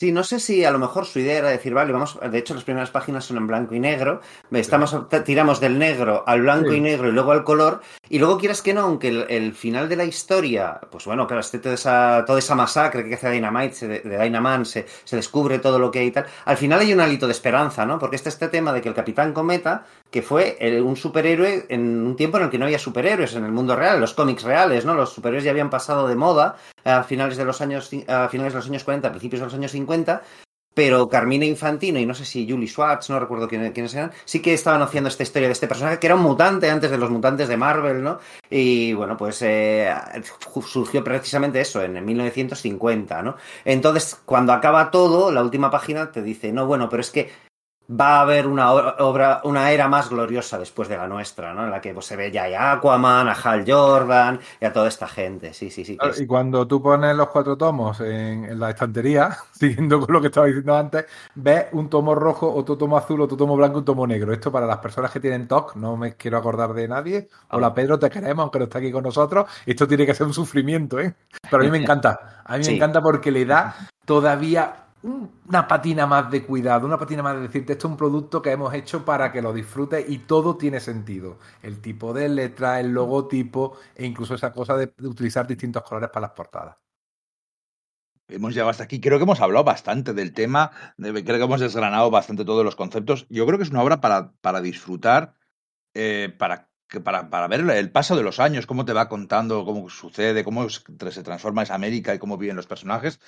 Sí, 0.00 0.12
no 0.12 0.22
sé 0.22 0.38
si 0.38 0.64
a 0.64 0.70
lo 0.70 0.78
mejor 0.78 1.06
su 1.06 1.18
idea 1.18 1.38
era 1.38 1.48
decir, 1.48 1.74
vale, 1.74 1.90
vamos, 1.90 2.20
de 2.22 2.38
hecho 2.38 2.54
las 2.54 2.62
primeras 2.62 2.92
páginas 2.92 3.24
son 3.24 3.36
en 3.36 3.48
blanco 3.48 3.74
y 3.74 3.80
negro, 3.80 4.20
estamos, 4.52 4.96
tiramos 5.24 5.58
del 5.58 5.76
negro 5.76 6.22
al 6.24 6.42
blanco 6.42 6.70
sí. 6.70 6.76
y 6.76 6.80
negro 6.80 7.08
y 7.08 7.10
luego 7.10 7.32
al 7.32 7.42
color, 7.42 7.80
y 8.08 8.20
luego 8.20 8.38
quieras 8.38 8.62
que 8.62 8.72
no, 8.72 8.82
aunque 8.82 9.08
el, 9.08 9.26
el 9.28 9.54
final 9.54 9.88
de 9.88 9.96
la 9.96 10.04
historia, 10.04 10.78
pues 10.88 11.04
bueno, 11.04 11.26
claro, 11.26 11.40
este, 11.40 11.58
toda, 11.58 11.74
esa, 11.74 12.22
toda 12.24 12.38
esa 12.38 12.54
masacre 12.54 13.08
que 13.08 13.16
hace 13.16 13.28
Dynamite, 13.28 13.74
se, 13.74 13.88
de 13.88 14.18
Dynaman, 14.22 14.66
se, 14.66 14.86
se, 15.02 15.16
descubre 15.16 15.58
todo 15.58 15.80
lo 15.80 15.90
que 15.90 15.98
hay 15.98 16.06
y 16.06 16.12
tal, 16.12 16.26
al 16.44 16.56
final 16.56 16.78
hay 16.78 16.92
un 16.92 17.00
alito 17.00 17.26
de 17.26 17.32
esperanza, 17.32 17.84
¿no? 17.84 17.98
Porque 17.98 18.14
está 18.14 18.28
este 18.28 18.46
tema 18.46 18.72
de 18.72 18.80
que 18.80 18.88
el 18.88 18.94
Capitán 18.94 19.32
Cometa, 19.32 19.84
que 20.10 20.22
fue 20.22 20.58
un 20.82 20.96
superhéroe 20.96 21.66
en 21.68 22.06
un 22.06 22.16
tiempo 22.16 22.38
en 22.38 22.44
el 22.44 22.50
que 22.50 22.58
no 22.58 22.64
había 22.64 22.78
superhéroes 22.78 23.34
en 23.34 23.44
el 23.44 23.52
mundo 23.52 23.76
real, 23.76 24.00
los 24.00 24.14
cómics 24.14 24.42
reales, 24.42 24.84
¿no? 24.84 24.94
Los 24.94 25.12
superhéroes 25.12 25.44
ya 25.44 25.50
habían 25.50 25.70
pasado 25.70 26.08
de 26.08 26.16
moda 26.16 26.56
a 26.84 27.02
finales 27.02 27.36
de 27.36 27.44
los 27.44 27.60
años, 27.60 27.90
a 28.06 28.28
finales 28.28 28.54
de 28.54 28.58
los 28.58 28.68
años 28.68 28.84
40, 28.84 29.08
a 29.08 29.10
principios 29.10 29.40
de 29.40 29.46
los 29.46 29.54
años 29.54 29.72
50, 29.72 30.22
pero 30.78 31.08
Carmina 31.08 31.44
Infantino 31.44 31.98
y 31.98 32.06
no 32.06 32.14
sé 32.14 32.24
si 32.24 32.48
Julie 32.48 32.68
Schwartz, 32.68 33.10
no 33.10 33.18
recuerdo 33.18 33.48
quién, 33.48 33.72
quiénes 33.72 33.94
eran, 33.94 34.12
sí 34.24 34.40
que 34.40 34.54
estaban 34.54 34.80
haciendo 34.80 35.08
esta 35.08 35.24
historia 35.24 35.48
de 35.48 35.52
este 35.52 35.66
personaje 35.66 35.98
que 35.98 36.06
era 36.06 36.14
un 36.14 36.22
mutante 36.22 36.70
antes 36.70 36.90
de 36.90 36.98
los 36.98 37.10
mutantes 37.10 37.48
de 37.48 37.56
Marvel, 37.56 38.00
¿no? 38.02 38.20
Y 38.48 38.92
bueno, 38.92 39.16
pues 39.16 39.42
eh, 39.42 39.92
surgió 40.64 41.02
precisamente 41.02 41.60
eso 41.60 41.82
en 41.82 42.04
1950, 42.04 43.22
¿no? 43.22 43.36
Entonces, 43.64 44.20
cuando 44.24 44.52
acaba 44.52 44.90
todo, 44.92 45.32
la 45.32 45.42
última 45.42 45.68
página 45.68 46.12
te 46.12 46.22
dice, 46.22 46.52
no, 46.52 46.64
bueno, 46.66 46.88
pero 46.88 47.00
es 47.00 47.10
que 47.10 47.47
va 47.90 48.18
a 48.18 48.20
haber 48.20 48.46
una 48.46 48.70
obra, 48.72 49.40
una 49.44 49.70
era 49.70 49.88
más 49.88 50.10
gloriosa 50.10 50.58
después 50.58 50.88
de 50.88 50.96
la 50.96 51.08
nuestra, 51.08 51.54
¿no? 51.54 51.64
En 51.64 51.70
la 51.70 51.80
que 51.80 51.94
pues, 51.94 52.06
se 52.06 52.16
ve 52.16 52.30
ya 52.30 52.44
a 52.44 52.72
Aquaman, 52.72 53.28
a 53.28 53.32
Hal 53.32 53.64
Jordan 53.66 54.38
y 54.60 54.64
a 54.64 54.72
toda 54.72 54.88
esta 54.88 55.08
gente. 55.08 55.54
Sí, 55.54 55.70
sí, 55.70 55.84
sí. 55.84 55.96
Claro, 55.96 56.14
y 56.16 56.26
cuando 56.26 56.66
tú 56.66 56.82
pones 56.82 57.16
los 57.16 57.28
cuatro 57.28 57.56
tomos 57.56 58.00
en, 58.00 58.44
en, 58.44 58.60
la 58.60 58.70
estantería, 58.70 59.36
siguiendo 59.52 60.00
con 60.00 60.12
lo 60.12 60.20
que 60.20 60.26
estaba 60.26 60.46
diciendo 60.46 60.76
antes, 60.76 61.06
ves 61.34 61.66
un 61.72 61.88
tomo 61.88 62.14
rojo, 62.14 62.52
otro 62.52 62.76
tomo 62.76 62.98
azul, 62.98 63.22
otro 63.22 63.36
tomo 63.36 63.56
blanco, 63.56 63.78
un 63.78 63.84
tomo 63.84 64.06
negro. 64.06 64.32
Esto 64.32 64.52
para 64.52 64.66
las 64.66 64.78
personas 64.78 65.10
que 65.10 65.20
tienen 65.20 65.48
TOC, 65.48 65.76
no 65.76 65.96
me 65.96 66.14
quiero 66.14 66.36
acordar 66.36 66.74
de 66.74 66.88
nadie. 66.88 67.28
Hola 67.50 67.72
Pedro, 67.72 67.98
te 67.98 68.10
queremos, 68.10 68.42
aunque 68.42 68.58
no 68.58 68.64
esté 68.66 68.78
aquí 68.78 68.92
con 68.92 69.04
nosotros. 69.04 69.48
Esto 69.64 69.88
tiene 69.88 70.04
que 70.04 70.14
ser 70.14 70.26
un 70.26 70.34
sufrimiento, 70.34 71.00
¿eh? 71.00 71.14
Pero 71.50 71.62
a 71.62 71.64
mí 71.64 71.70
me 71.70 71.78
encanta. 71.78 72.42
A 72.44 72.58
mí 72.58 72.64
sí. 72.64 72.70
me 72.70 72.76
encanta 72.76 73.00
porque 73.00 73.30
le 73.30 73.46
da 73.46 73.74
todavía 74.04 74.87
una 75.02 75.68
patina 75.68 76.06
más 76.06 76.30
de 76.30 76.44
cuidado, 76.44 76.86
una 76.86 76.98
patina 76.98 77.22
más 77.22 77.36
de 77.36 77.42
decirte, 77.42 77.74
esto 77.74 77.86
es 77.86 77.92
un 77.92 77.96
producto 77.96 78.42
que 78.42 78.50
hemos 78.50 78.74
hecho 78.74 79.04
para 79.04 79.30
que 79.30 79.42
lo 79.42 79.52
disfrutes 79.52 80.04
y 80.08 80.18
todo 80.18 80.56
tiene 80.56 80.80
sentido. 80.80 81.38
El 81.62 81.80
tipo 81.80 82.12
de 82.12 82.28
letra, 82.28 82.80
el 82.80 82.92
logotipo 82.92 83.78
e 83.94 84.06
incluso 84.06 84.34
esa 84.34 84.52
cosa 84.52 84.76
de, 84.76 84.92
utilizar 85.02 85.46
distintos 85.46 85.82
colores 85.82 86.10
para 86.10 86.26
las 86.26 86.32
portadas. 86.32 86.76
Hemos 88.28 88.52
llegado 88.52 88.70
hasta 88.70 88.84
aquí. 88.84 89.00
Creo 89.00 89.18
que 89.18 89.24
hemos 89.24 89.40
hablado 89.40 89.64
bastante 89.64 90.12
del 90.12 90.34
tema. 90.34 90.70
Creo 90.98 91.24
que 91.24 91.42
hemos 91.42 91.60
desgranado 91.60 92.10
bastante 92.10 92.44
todos 92.44 92.62
los 92.62 92.76
conceptos. 92.76 93.26
Yo 93.30 93.46
creo 93.46 93.56
que 93.56 93.64
es 93.64 93.70
una 93.70 93.82
obra 93.82 94.02
para, 94.02 94.32
para 94.42 94.60
disfrutar, 94.60 95.34
eh, 95.94 96.34
para, 96.38 96.68
para, 97.02 97.30
para, 97.30 97.48
ver 97.48 97.60
el 97.60 97.90
paso 97.90 98.16
de 98.16 98.22
los 98.22 98.38
años, 98.38 98.66
cómo 98.66 98.84
te 98.84 98.92
va 98.92 99.08
contando, 99.08 99.64
cómo 99.64 99.88
sucede, 99.88 100.44
cómo 100.44 100.68
se 100.68 101.22
transforma 101.22 101.62
esa 101.62 101.74
América 101.74 102.14
y 102.14 102.18
cómo 102.18 102.36
viven 102.36 102.56
los 102.56 102.66
personajes. 102.66 103.18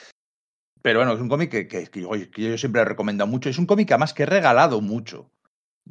Pero 0.82 1.00
bueno, 1.00 1.12
es 1.12 1.20
un 1.20 1.28
cómic 1.28 1.50
que, 1.50 1.90
yo, 1.94 2.10
que, 2.10 2.42
yo, 2.42 2.58
siempre 2.58 2.82
he 2.82 2.84
recomendado 2.84 3.28
mucho. 3.28 3.48
Es 3.48 3.58
un 3.58 3.66
cómic 3.66 3.90
además 3.90 4.14
que 4.14 4.22
he 4.22 4.26
regalado 4.26 4.80
mucho. 4.80 5.30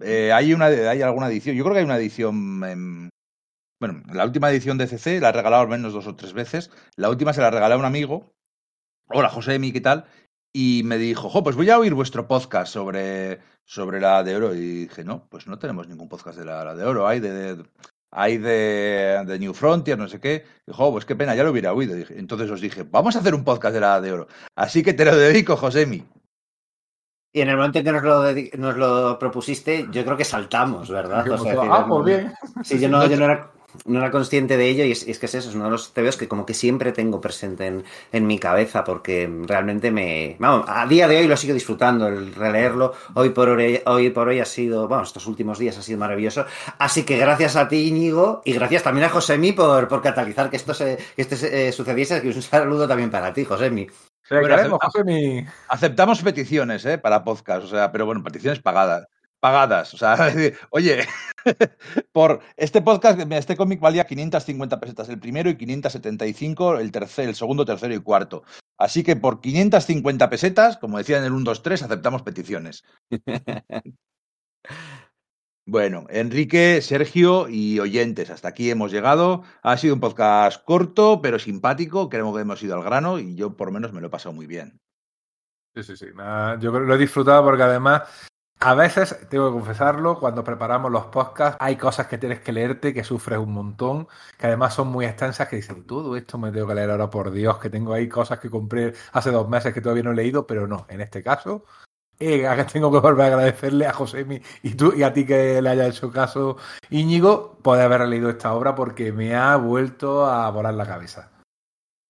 Eh, 0.01 0.31
hay, 0.31 0.53
una, 0.53 0.67
hay 0.67 1.01
alguna 1.01 1.27
edición, 1.27 1.55
yo 1.55 1.63
creo 1.63 1.73
que 1.73 1.79
hay 1.79 1.85
una 1.85 1.97
edición. 1.97 2.63
En, 2.63 3.09
bueno, 3.79 4.03
la 4.11 4.25
última 4.25 4.49
edición 4.49 4.77
de 4.77 4.87
CC 4.87 5.19
la 5.19 5.29
he 5.29 5.33
regalado 5.33 5.63
al 5.63 5.69
menos 5.69 5.93
dos 5.93 6.07
o 6.07 6.15
tres 6.15 6.33
veces. 6.33 6.71
La 6.95 7.09
última 7.09 7.33
se 7.33 7.41
la 7.41 7.51
regalé 7.51 7.75
a 7.75 7.77
un 7.77 7.85
amigo. 7.85 8.33
Hola, 9.07 9.29
José 9.29 9.55
Emi, 9.55 9.71
¿qué 9.71 9.81
tal? 9.81 10.05
Y 10.53 10.81
me 10.85 10.97
dijo, 10.97 11.29
jo, 11.29 11.43
pues 11.43 11.55
voy 11.55 11.69
a 11.69 11.77
oír 11.77 11.93
vuestro 11.93 12.27
podcast 12.27 12.73
sobre, 12.73 13.39
sobre 13.65 13.99
la 13.99 14.23
de 14.23 14.35
oro. 14.35 14.55
Y 14.55 14.85
dije, 14.85 15.03
no, 15.03 15.27
pues 15.29 15.47
no 15.47 15.59
tenemos 15.59 15.87
ningún 15.87 16.09
podcast 16.09 16.37
de 16.37 16.45
la, 16.45 16.75
de 16.75 16.83
oro. 16.83 17.07
Hay 17.07 17.19
de, 17.19 17.63
hay 18.11 18.37
de, 18.37 19.23
de, 19.25 19.39
New 19.39 19.53
Frontier, 19.53 19.97
no 19.97 20.07
sé 20.07 20.19
qué. 20.19 20.45
Dijo, 20.65 20.85
oh, 20.85 20.91
pues 20.91 21.05
qué 21.05 21.15
pena, 21.15 21.35
ya 21.35 21.43
lo 21.43 21.51
hubiera 21.51 21.73
oído. 21.73 21.95
Entonces 22.09 22.49
os 22.49 22.61
dije, 22.61 22.83
vamos 22.83 23.15
a 23.15 23.19
hacer 23.19 23.35
un 23.35 23.43
podcast 23.43 23.73
de 23.73 23.79
la 23.79 23.87
Edad 23.87 24.01
de 24.01 24.11
Oro. 24.11 24.27
Así 24.55 24.83
que 24.83 24.93
te 24.93 25.05
lo 25.05 25.15
dedico, 25.15 25.55
Josemi. 25.55 26.05
Y 27.31 27.41
en 27.41 27.49
el 27.49 27.57
momento 27.57 27.79
en 27.79 27.85
que 27.85 27.91
nos 27.91 28.03
lo, 28.03 28.33
nos 28.57 28.77
lo 28.77 29.19
propusiste, 29.19 29.87
yo 29.91 30.03
creo 30.03 30.17
que 30.17 30.25
saltamos, 30.25 30.89
¿verdad? 30.89 31.29
O 31.29 31.37
sea, 31.37 31.61
ah, 31.61 31.85
pues 31.87 32.05
bien. 32.05 32.33
Sí, 32.63 32.79
yo 32.79 32.89
no, 32.89 33.05
yo 33.07 33.17
no 33.17 33.25
era 33.25 33.51
no 33.85 33.99
era 33.99 34.11
consciente 34.11 34.57
de 34.57 34.69
ello 34.69 34.85
y 34.85 34.91
es, 34.91 35.07
y 35.07 35.11
es, 35.11 35.19
que 35.19 35.25
es 35.25 35.35
eso, 35.35 35.49
es 35.49 35.55
uno 35.55 35.65
de 35.65 35.71
los 35.71 35.93
TVOs 35.93 36.17
que 36.17 36.27
como 36.27 36.45
que 36.45 36.53
siempre 36.53 36.91
tengo 36.91 37.21
presente 37.21 37.67
en, 37.67 37.83
en, 38.11 38.27
mi 38.27 38.39
cabeza 38.39 38.83
porque 38.83 39.29
realmente 39.45 39.91
me... 39.91 40.35
Vamos, 40.39 40.65
a 40.67 40.85
día 40.85 41.07
de 41.07 41.17
hoy 41.17 41.27
lo 41.27 41.37
sigo 41.37 41.53
disfrutando, 41.53 42.07
el 42.07 42.33
releerlo 42.33 42.93
hoy 43.13 43.29
por 43.29 43.49
hoy, 43.49 43.81
hoy 43.85 44.09
por 44.09 44.27
hoy 44.27 44.39
ha 44.39 44.45
sido, 44.45 44.87
bueno, 44.87 45.03
estos 45.03 45.27
últimos 45.27 45.59
días 45.59 45.77
ha 45.77 45.81
sido 45.81 45.99
maravilloso. 45.99 46.45
Así 46.77 47.03
que 47.03 47.17
gracias 47.17 47.55
a 47.55 47.67
ti, 47.67 47.87
Íñigo, 47.87 48.41
y 48.45 48.53
gracias 48.53 48.83
también 48.83 49.05
a 49.05 49.09
Josemi 49.09 49.51
por, 49.51 49.87
por 49.87 50.01
catalizar 50.01 50.49
que 50.49 50.57
esto, 50.57 50.73
se, 50.73 50.97
que 51.15 51.21
esto 51.21 51.35
se, 51.35 51.67
eh, 51.67 51.71
sucediese. 51.71 52.21
Que 52.21 52.27
un 52.27 52.41
saludo 52.41 52.87
también 52.87 53.09
para 53.09 53.33
ti, 53.33 53.45
Josemi. 53.45 53.87
Bueno, 54.29 54.53
aceptamos, 54.53 54.79
aceptamos 55.67 56.21
peticiones 56.21 56.85
¿eh? 56.85 56.99
para 56.99 57.23
podcast, 57.23 57.65
o 57.65 57.67
sea, 57.67 57.91
pero 57.91 58.05
bueno, 58.05 58.23
peticiones 58.23 58.59
pagadas 58.59 59.07
pagadas. 59.39 59.93
O 59.93 59.97
sea, 59.97 60.15
oye, 60.71 61.05
por 62.11 62.41
este 62.57 62.81
podcast, 62.81 63.19
este 63.31 63.55
cómic 63.55 63.79
valía 63.79 64.05
550 64.05 64.79
pesetas 64.79 65.09
el 65.09 65.19
primero 65.19 65.49
y 65.49 65.57
575 65.57 66.79
el, 66.79 66.91
tercer, 66.91 67.29
el 67.29 67.35
segundo, 67.35 67.65
tercero 67.65 67.93
y 67.93 67.99
cuarto. 67.99 68.43
Así 68.77 69.03
que 69.03 69.15
por 69.15 69.41
550 69.41 70.29
pesetas, 70.29 70.77
como 70.77 70.97
decía 70.97 71.17
en 71.17 71.25
el 71.25 71.33
1, 71.33 71.43
2, 71.43 71.63
3, 71.63 71.83
aceptamos 71.83 72.21
peticiones. 72.23 72.83
Bueno, 75.71 76.07
Enrique, 76.09 76.81
Sergio 76.81 77.47
y 77.47 77.79
oyentes, 77.79 78.31
hasta 78.31 78.47
aquí 78.47 78.71
hemos 78.71 78.91
llegado. 78.91 79.43
Ha 79.61 79.77
sido 79.77 79.93
un 79.93 79.99
podcast 79.99 80.63
corto, 80.65 81.21
pero 81.21 81.37
simpático. 81.37 82.09
Creo 82.09 82.33
que 82.33 82.41
hemos 82.41 82.63
ido 82.63 82.73
al 82.73 82.83
grano 82.83 83.19
y 83.19 83.35
yo 83.35 83.55
por 83.55 83.67
lo 83.67 83.73
menos 83.73 83.93
me 83.93 84.01
lo 84.01 84.07
he 84.07 84.09
pasado 84.09 84.33
muy 84.33 84.47
bien. 84.47 84.79
Sí, 85.75 85.83
sí, 85.83 85.95
sí. 85.95 86.07
Yo 86.59 86.71
lo 86.71 86.95
he 86.95 86.97
disfrutado 86.97 87.43
porque 87.43 87.61
además 87.61 88.28
a 88.61 88.75
veces, 88.75 89.15
tengo 89.29 89.47
que 89.47 89.53
confesarlo, 89.53 90.19
cuando 90.19 90.43
preparamos 90.43 90.91
los 90.91 91.05
podcasts 91.05 91.57
hay 91.61 91.77
cosas 91.77 92.07
que 92.07 92.17
tienes 92.17 92.41
que 92.41 92.51
leerte, 92.51 92.93
que 92.93 93.05
sufres 93.05 93.39
un 93.39 93.53
montón, 93.53 94.07
que 94.37 94.47
además 94.47 94.73
son 94.73 94.89
muy 94.89 95.05
extensas, 95.05 95.47
que 95.47 95.55
dicen, 95.55 95.85
todo 95.85 96.17
esto 96.17 96.37
me 96.37 96.51
tengo 96.51 96.67
que 96.67 96.75
leer 96.75 96.91
ahora, 96.91 97.09
por 97.09 97.31
Dios, 97.31 97.57
que 97.59 97.69
tengo 97.69 97.93
ahí 97.93 98.09
cosas 98.09 98.39
que 98.39 98.49
compré 98.49 98.93
hace 99.13 99.31
dos 99.31 99.47
meses 99.47 99.73
que 99.73 99.79
todavía 99.79 100.03
no 100.03 100.11
he 100.11 100.15
leído, 100.15 100.45
pero 100.45 100.67
no, 100.67 100.85
en 100.89 100.99
este 100.99 101.23
caso, 101.23 101.63
eh, 102.19 102.45
tengo 102.71 102.91
que 102.91 102.99
volver 102.99 103.27
a 103.27 103.35
agradecerle 103.35 103.87
a 103.87 103.93
Josemi 103.93 104.41
y 104.63 104.71
tú 104.75 104.93
y 104.93 105.03
a 105.03 105.13
ti 105.13 105.25
que 105.25 105.61
le 105.61 105.69
haya 105.69 105.87
hecho 105.87 106.11
caso, 106.11 106.57
Íñigo, 106.89 107.57
por 107.61 107.79
haber 107.79 108.01
leído 108.07 108.29
esta 108.29 108.53
obra 108.53 108.75
porque 108.75 109.13
me 109.13 109.35
ha 109.35 109.55
vuelto 109.55 110.25
a 110.25 110.49
volar 110.51 110.73
la 110.73 110.85
cabeza. 110.85 111.31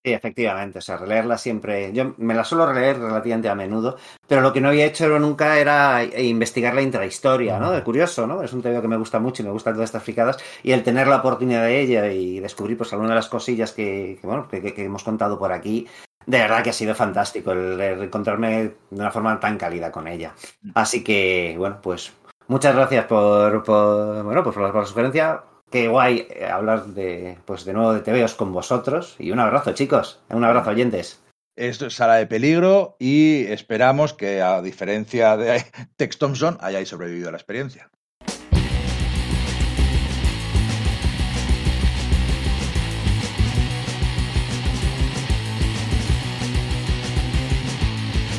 Sí, 0.10 0.14
efectivamente, 0.14 0.80
o 0.80 0.82
sea, 0.82 0.98
releerla 0.98 1.38
siempre. 1.38 1.94
Yo 1.94 2.16
me 2.18 2.34
la 2.34 2.44
suelo 2.44 2.66
releer 2.66 2.98
relativamente 2.98 3.48
a 3.48 3.54
menudo, 3.54 3.98
pero 4.28 4.42
lo 4.42 4.52
que 4.52 4.60
no 4.60 4.70
había 4.70 4.88
hecho 4.88 5.20
nunca 5.20 5.60
era 5.60 6.04
investigar 6.04 6.74
la 6.74 6.82
intrahistoria, 6.82 7.60
¿no? 7.60 7.70
De 7.70 7.84
curioso, 7.84 8.26
¿no? 8.26 8.42
Es 8.42 8.52
un 8.52 8.64
tema 8.64 8.82
que 8.82 8.88
me 8.88 8.98
gusta 8.98 9.20
mucho 9.20 9.44
y 9.44 9.46
me 9.46 9.52
gustan 9.52 9.74
todas 9.74 9.90
estas 9.90 10.02
fricadas, 10.02 10.38
y 10.64 10.72
el 10.72 10.82
tener 10.82 11.08
la 11.08 11.18
oportunidad 11.18 11.62
de 11.64 11.80
ella 11.80 12.12
y 12.12 12.40
descubrir, 12.40 12.76
pues, 12.76 12.92
alguna 12.92 13.10
de 13.10 13.18
las 13.18 13.30
cosillas 13.30 13.72
que, 13.72 14.18
que 14.20 14.26
bueno, 14.26 14.48
que, 14.48 14.74
que, 14.74 14.84
hemos 14.84 15.04
contado 15.04 15.38
por 15.38 15.52
aquí, 15.52 15.88
de 16.26 16.40
verdad 16.40 16.64
que 16.64 16.72
ha 16.72 16.74
sido 16.74 16.96
fantástico 16.96 17.52
el, 17.52 17.80
el 17.80 18.02
encontrarme 18.02 18.64
de 18.90 19.02
una 19.02 19.12
forma 19.12 19.40
tan 19.40 19.60
cálida 19.60 19.92
con 19.92 20.08
ella. 20.08 20.34
Así 20.74 21.04
que, 21.04 21.54
bueno, 21.56 21.78
pues 21.84 22.14
muchas 22.48 22.74
gracias 22.74 23.06
por, 23.06 23.64
por 23.64 24.24
bueno, 24.24 24.44
pues 24.44 24.56
por 24.56 24.64
la, 24.64 24.72
por 24.72 24.82
la 24.82 24.88
sugerencia. 24.88 25.44
Qué 25.72 25.88
guay 25.88 26.28
hablar 26.52 26.88
de, 26.88 27.38
pues 27.46 27.64
de 27.64 27.74
nuevo 27.74 27.94
de 27.94 28.02
TVOs 28.02 28.34
con 28.34 28.52
vosotros. 28.52 29.16
Y 29.20 29.32
un 29.32 29.40
abrazo, 29.40 29.74
chicos. 29.74 30.20
Un 30.30 30.44
abrazo, 30.44 30.72
oyentes. 30.72 31.22
Esto 31.56 31.88
es 31.88 31.94
Sala 31.94 32.16
de 32.16 32.26
Peligro 32.26 32.96
y 33.00 33.46
esperamos 33.48 34.14
que, 34.14 34.42
a 34.42 34.62
diferencia 34.62 35.38
de 35.38 35.64
Tex 35.98 36.18
Thompson, 36.18 36.58
hayáis 36.62 36.90
sobrevivido 36.90 37.30
a 37.30 37.32
la 37.32 37.38
experiencia. 37.38 37.92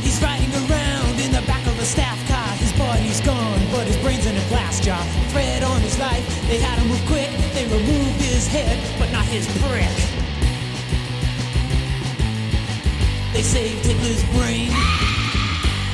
He's 0.02 0.20
riding 0.23 0.51
around 0.66 1.20
in 1.20 1.31
the 1.31 1.43
back 1.47 1.65
of 1.66 1.78
a 1.78 1.85
staff 1.85 2.19
car. 2.27 2.57
His 2.57 2.73
body's 2.73 3.20
gone, 3.20 3.61
but 3.70 3.86
his 3.86 3.98
brain's 3.98 4.27
in 4.27 4.35
a 4.35 4.48
glass 4.48 4.81
jar. 4.81 5.05
Thread 5.28 5.62
on 5.62 5.81
his 5.82 5.98
life, 5.98 6.24
they 6.48 6.59
had 6.59 6.78
to 6.81 6.85
move 6.86 7.05
quick. 7.07 7.19
Head, 8.51 8.82
but 8.98 9.12
not 9.12 9.24
his 9.27 9.47
brick. 9.62 9.86
They 13.32 13.43
saved 13.43 13.86
Hitler's 13.86 14.24
brain. 14.35 14.70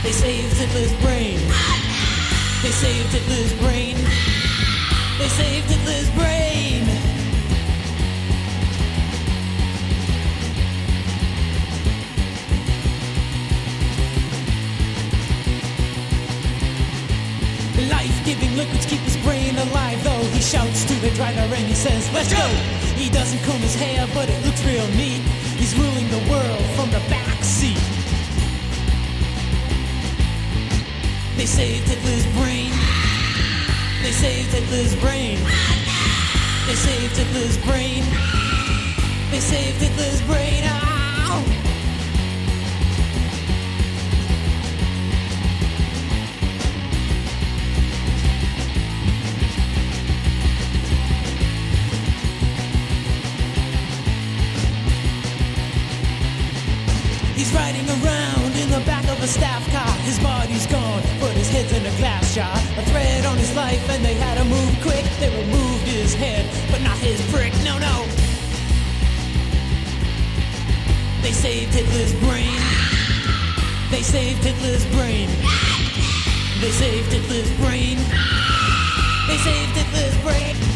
They 0.03 0.13
saved 0.13 0.57
Hitler's 0.57 0.95
brain. 1.03 1.39
They 2.63 2.71
saved 2.71 3.13
Hitler's 3.13 3.53
brain. 3.61 3.97
They 5.19 5.29
saved 5.29 5.71
Hitler's 5.71 6.11
brain. 6.13 6.87
Life-giving 17.91 18.57
liquids 18.57 18.87
keep 18.87 19.01
his 19.01 19.19
brain 19.19 19.57
alive 19.59 19.86
He 20.33 20.41
shouts 20.41 20.85
to 20.85 20.95
the 20.95 21.11
driver 21.11 21.55
and 21.55 21.67
he 21.67 21.75
says, 21.75 22.11
let's 22.13 22.33
go! 22.33 22.47
He 22.97 23.11
doesn't 23.11 23.43
comb 23.45 23.61
his 23.61 23.75
hair 23.75 24.07
but 24.15 24.29
it 24.29 24.45
looks 24.45 24.65
real 24.65 24.87
neat. 24.97 25.23
He's 25.61 25.77
ruling 25.79 26.09
the 26.09 26.23
world 26.31 26.65
from 26.77 26.91
the 26.91 27.03
back 27.09 27.43
seat. 27.43 27.81
They 31.37 31.47
saved 31.47 31.89
Hitler's 31.89 32.27
brain. 32.39 32.71
They 34.03 34.13
saved 34.13 34.53
Hitler's 34.53 34.95
brain. 34.97 35.39
They 36.67 36.75
saved 36.75 37.17
Hitler's 37.17 37.59
brain. 37.59 38.03
They 39.31 39.41
saved 39.41 39.81
Hitler's 39.83 40.23
brain 40.23 40.86
riding 57.57 57.89
around 57.89 58.53
in 58.61 58.69
the 58.69 58.83
back 58.85 59.05
of 59.09 59.19
a 59.23 59.27
staff 59.27 59.65
car. 59.73 59.93
His 60.05 60.19
body's 60.21 60.67
gone, 60.67 61.03
but 61.19 61.33
his 61.33 61.49
head's 61.49 61.73
in 61.73 61.85
a 61.87 61.95
glass 61.97 62.35
jar. 62.35 62.57
A 62.77 62.85
thread 62.93 63.25
on 63.25 63.37
his 63.39 63.55
life, 63.57 63.83
and 63.89 64.05
they 64.05 64.15
had 64.15 64.37
to 64.37 64.45
move 64.45 64.73
quick. 64.83 65.05
They 65.19 65.31
removed 65.33 65.89
his 65.89 66.15
head, 66.15 66.45
but 66.71 66.83
not 66.83 66.99
his 66.99 67.19
brick. 67.33 67.53
No, 67.65 67.79
no. 67.79 67.97
They 71.23 71.33
saved 71.33 71.73
Hitler's 71.73 72.15
brain. 72.21 72.61
They 73.91 74.03
saved 74.03 74.45
Hitler's 74.45 74.87
brain. 74.95 75.29
They 76.61 76.71
saved 76.71 77.11
Hitler's 77.13 77.51
brain. 77.63 77.97
They 79.29 79.39
saved 79.39 79.75
Hitler's 79.81 80.17
brain. 80.23 80.76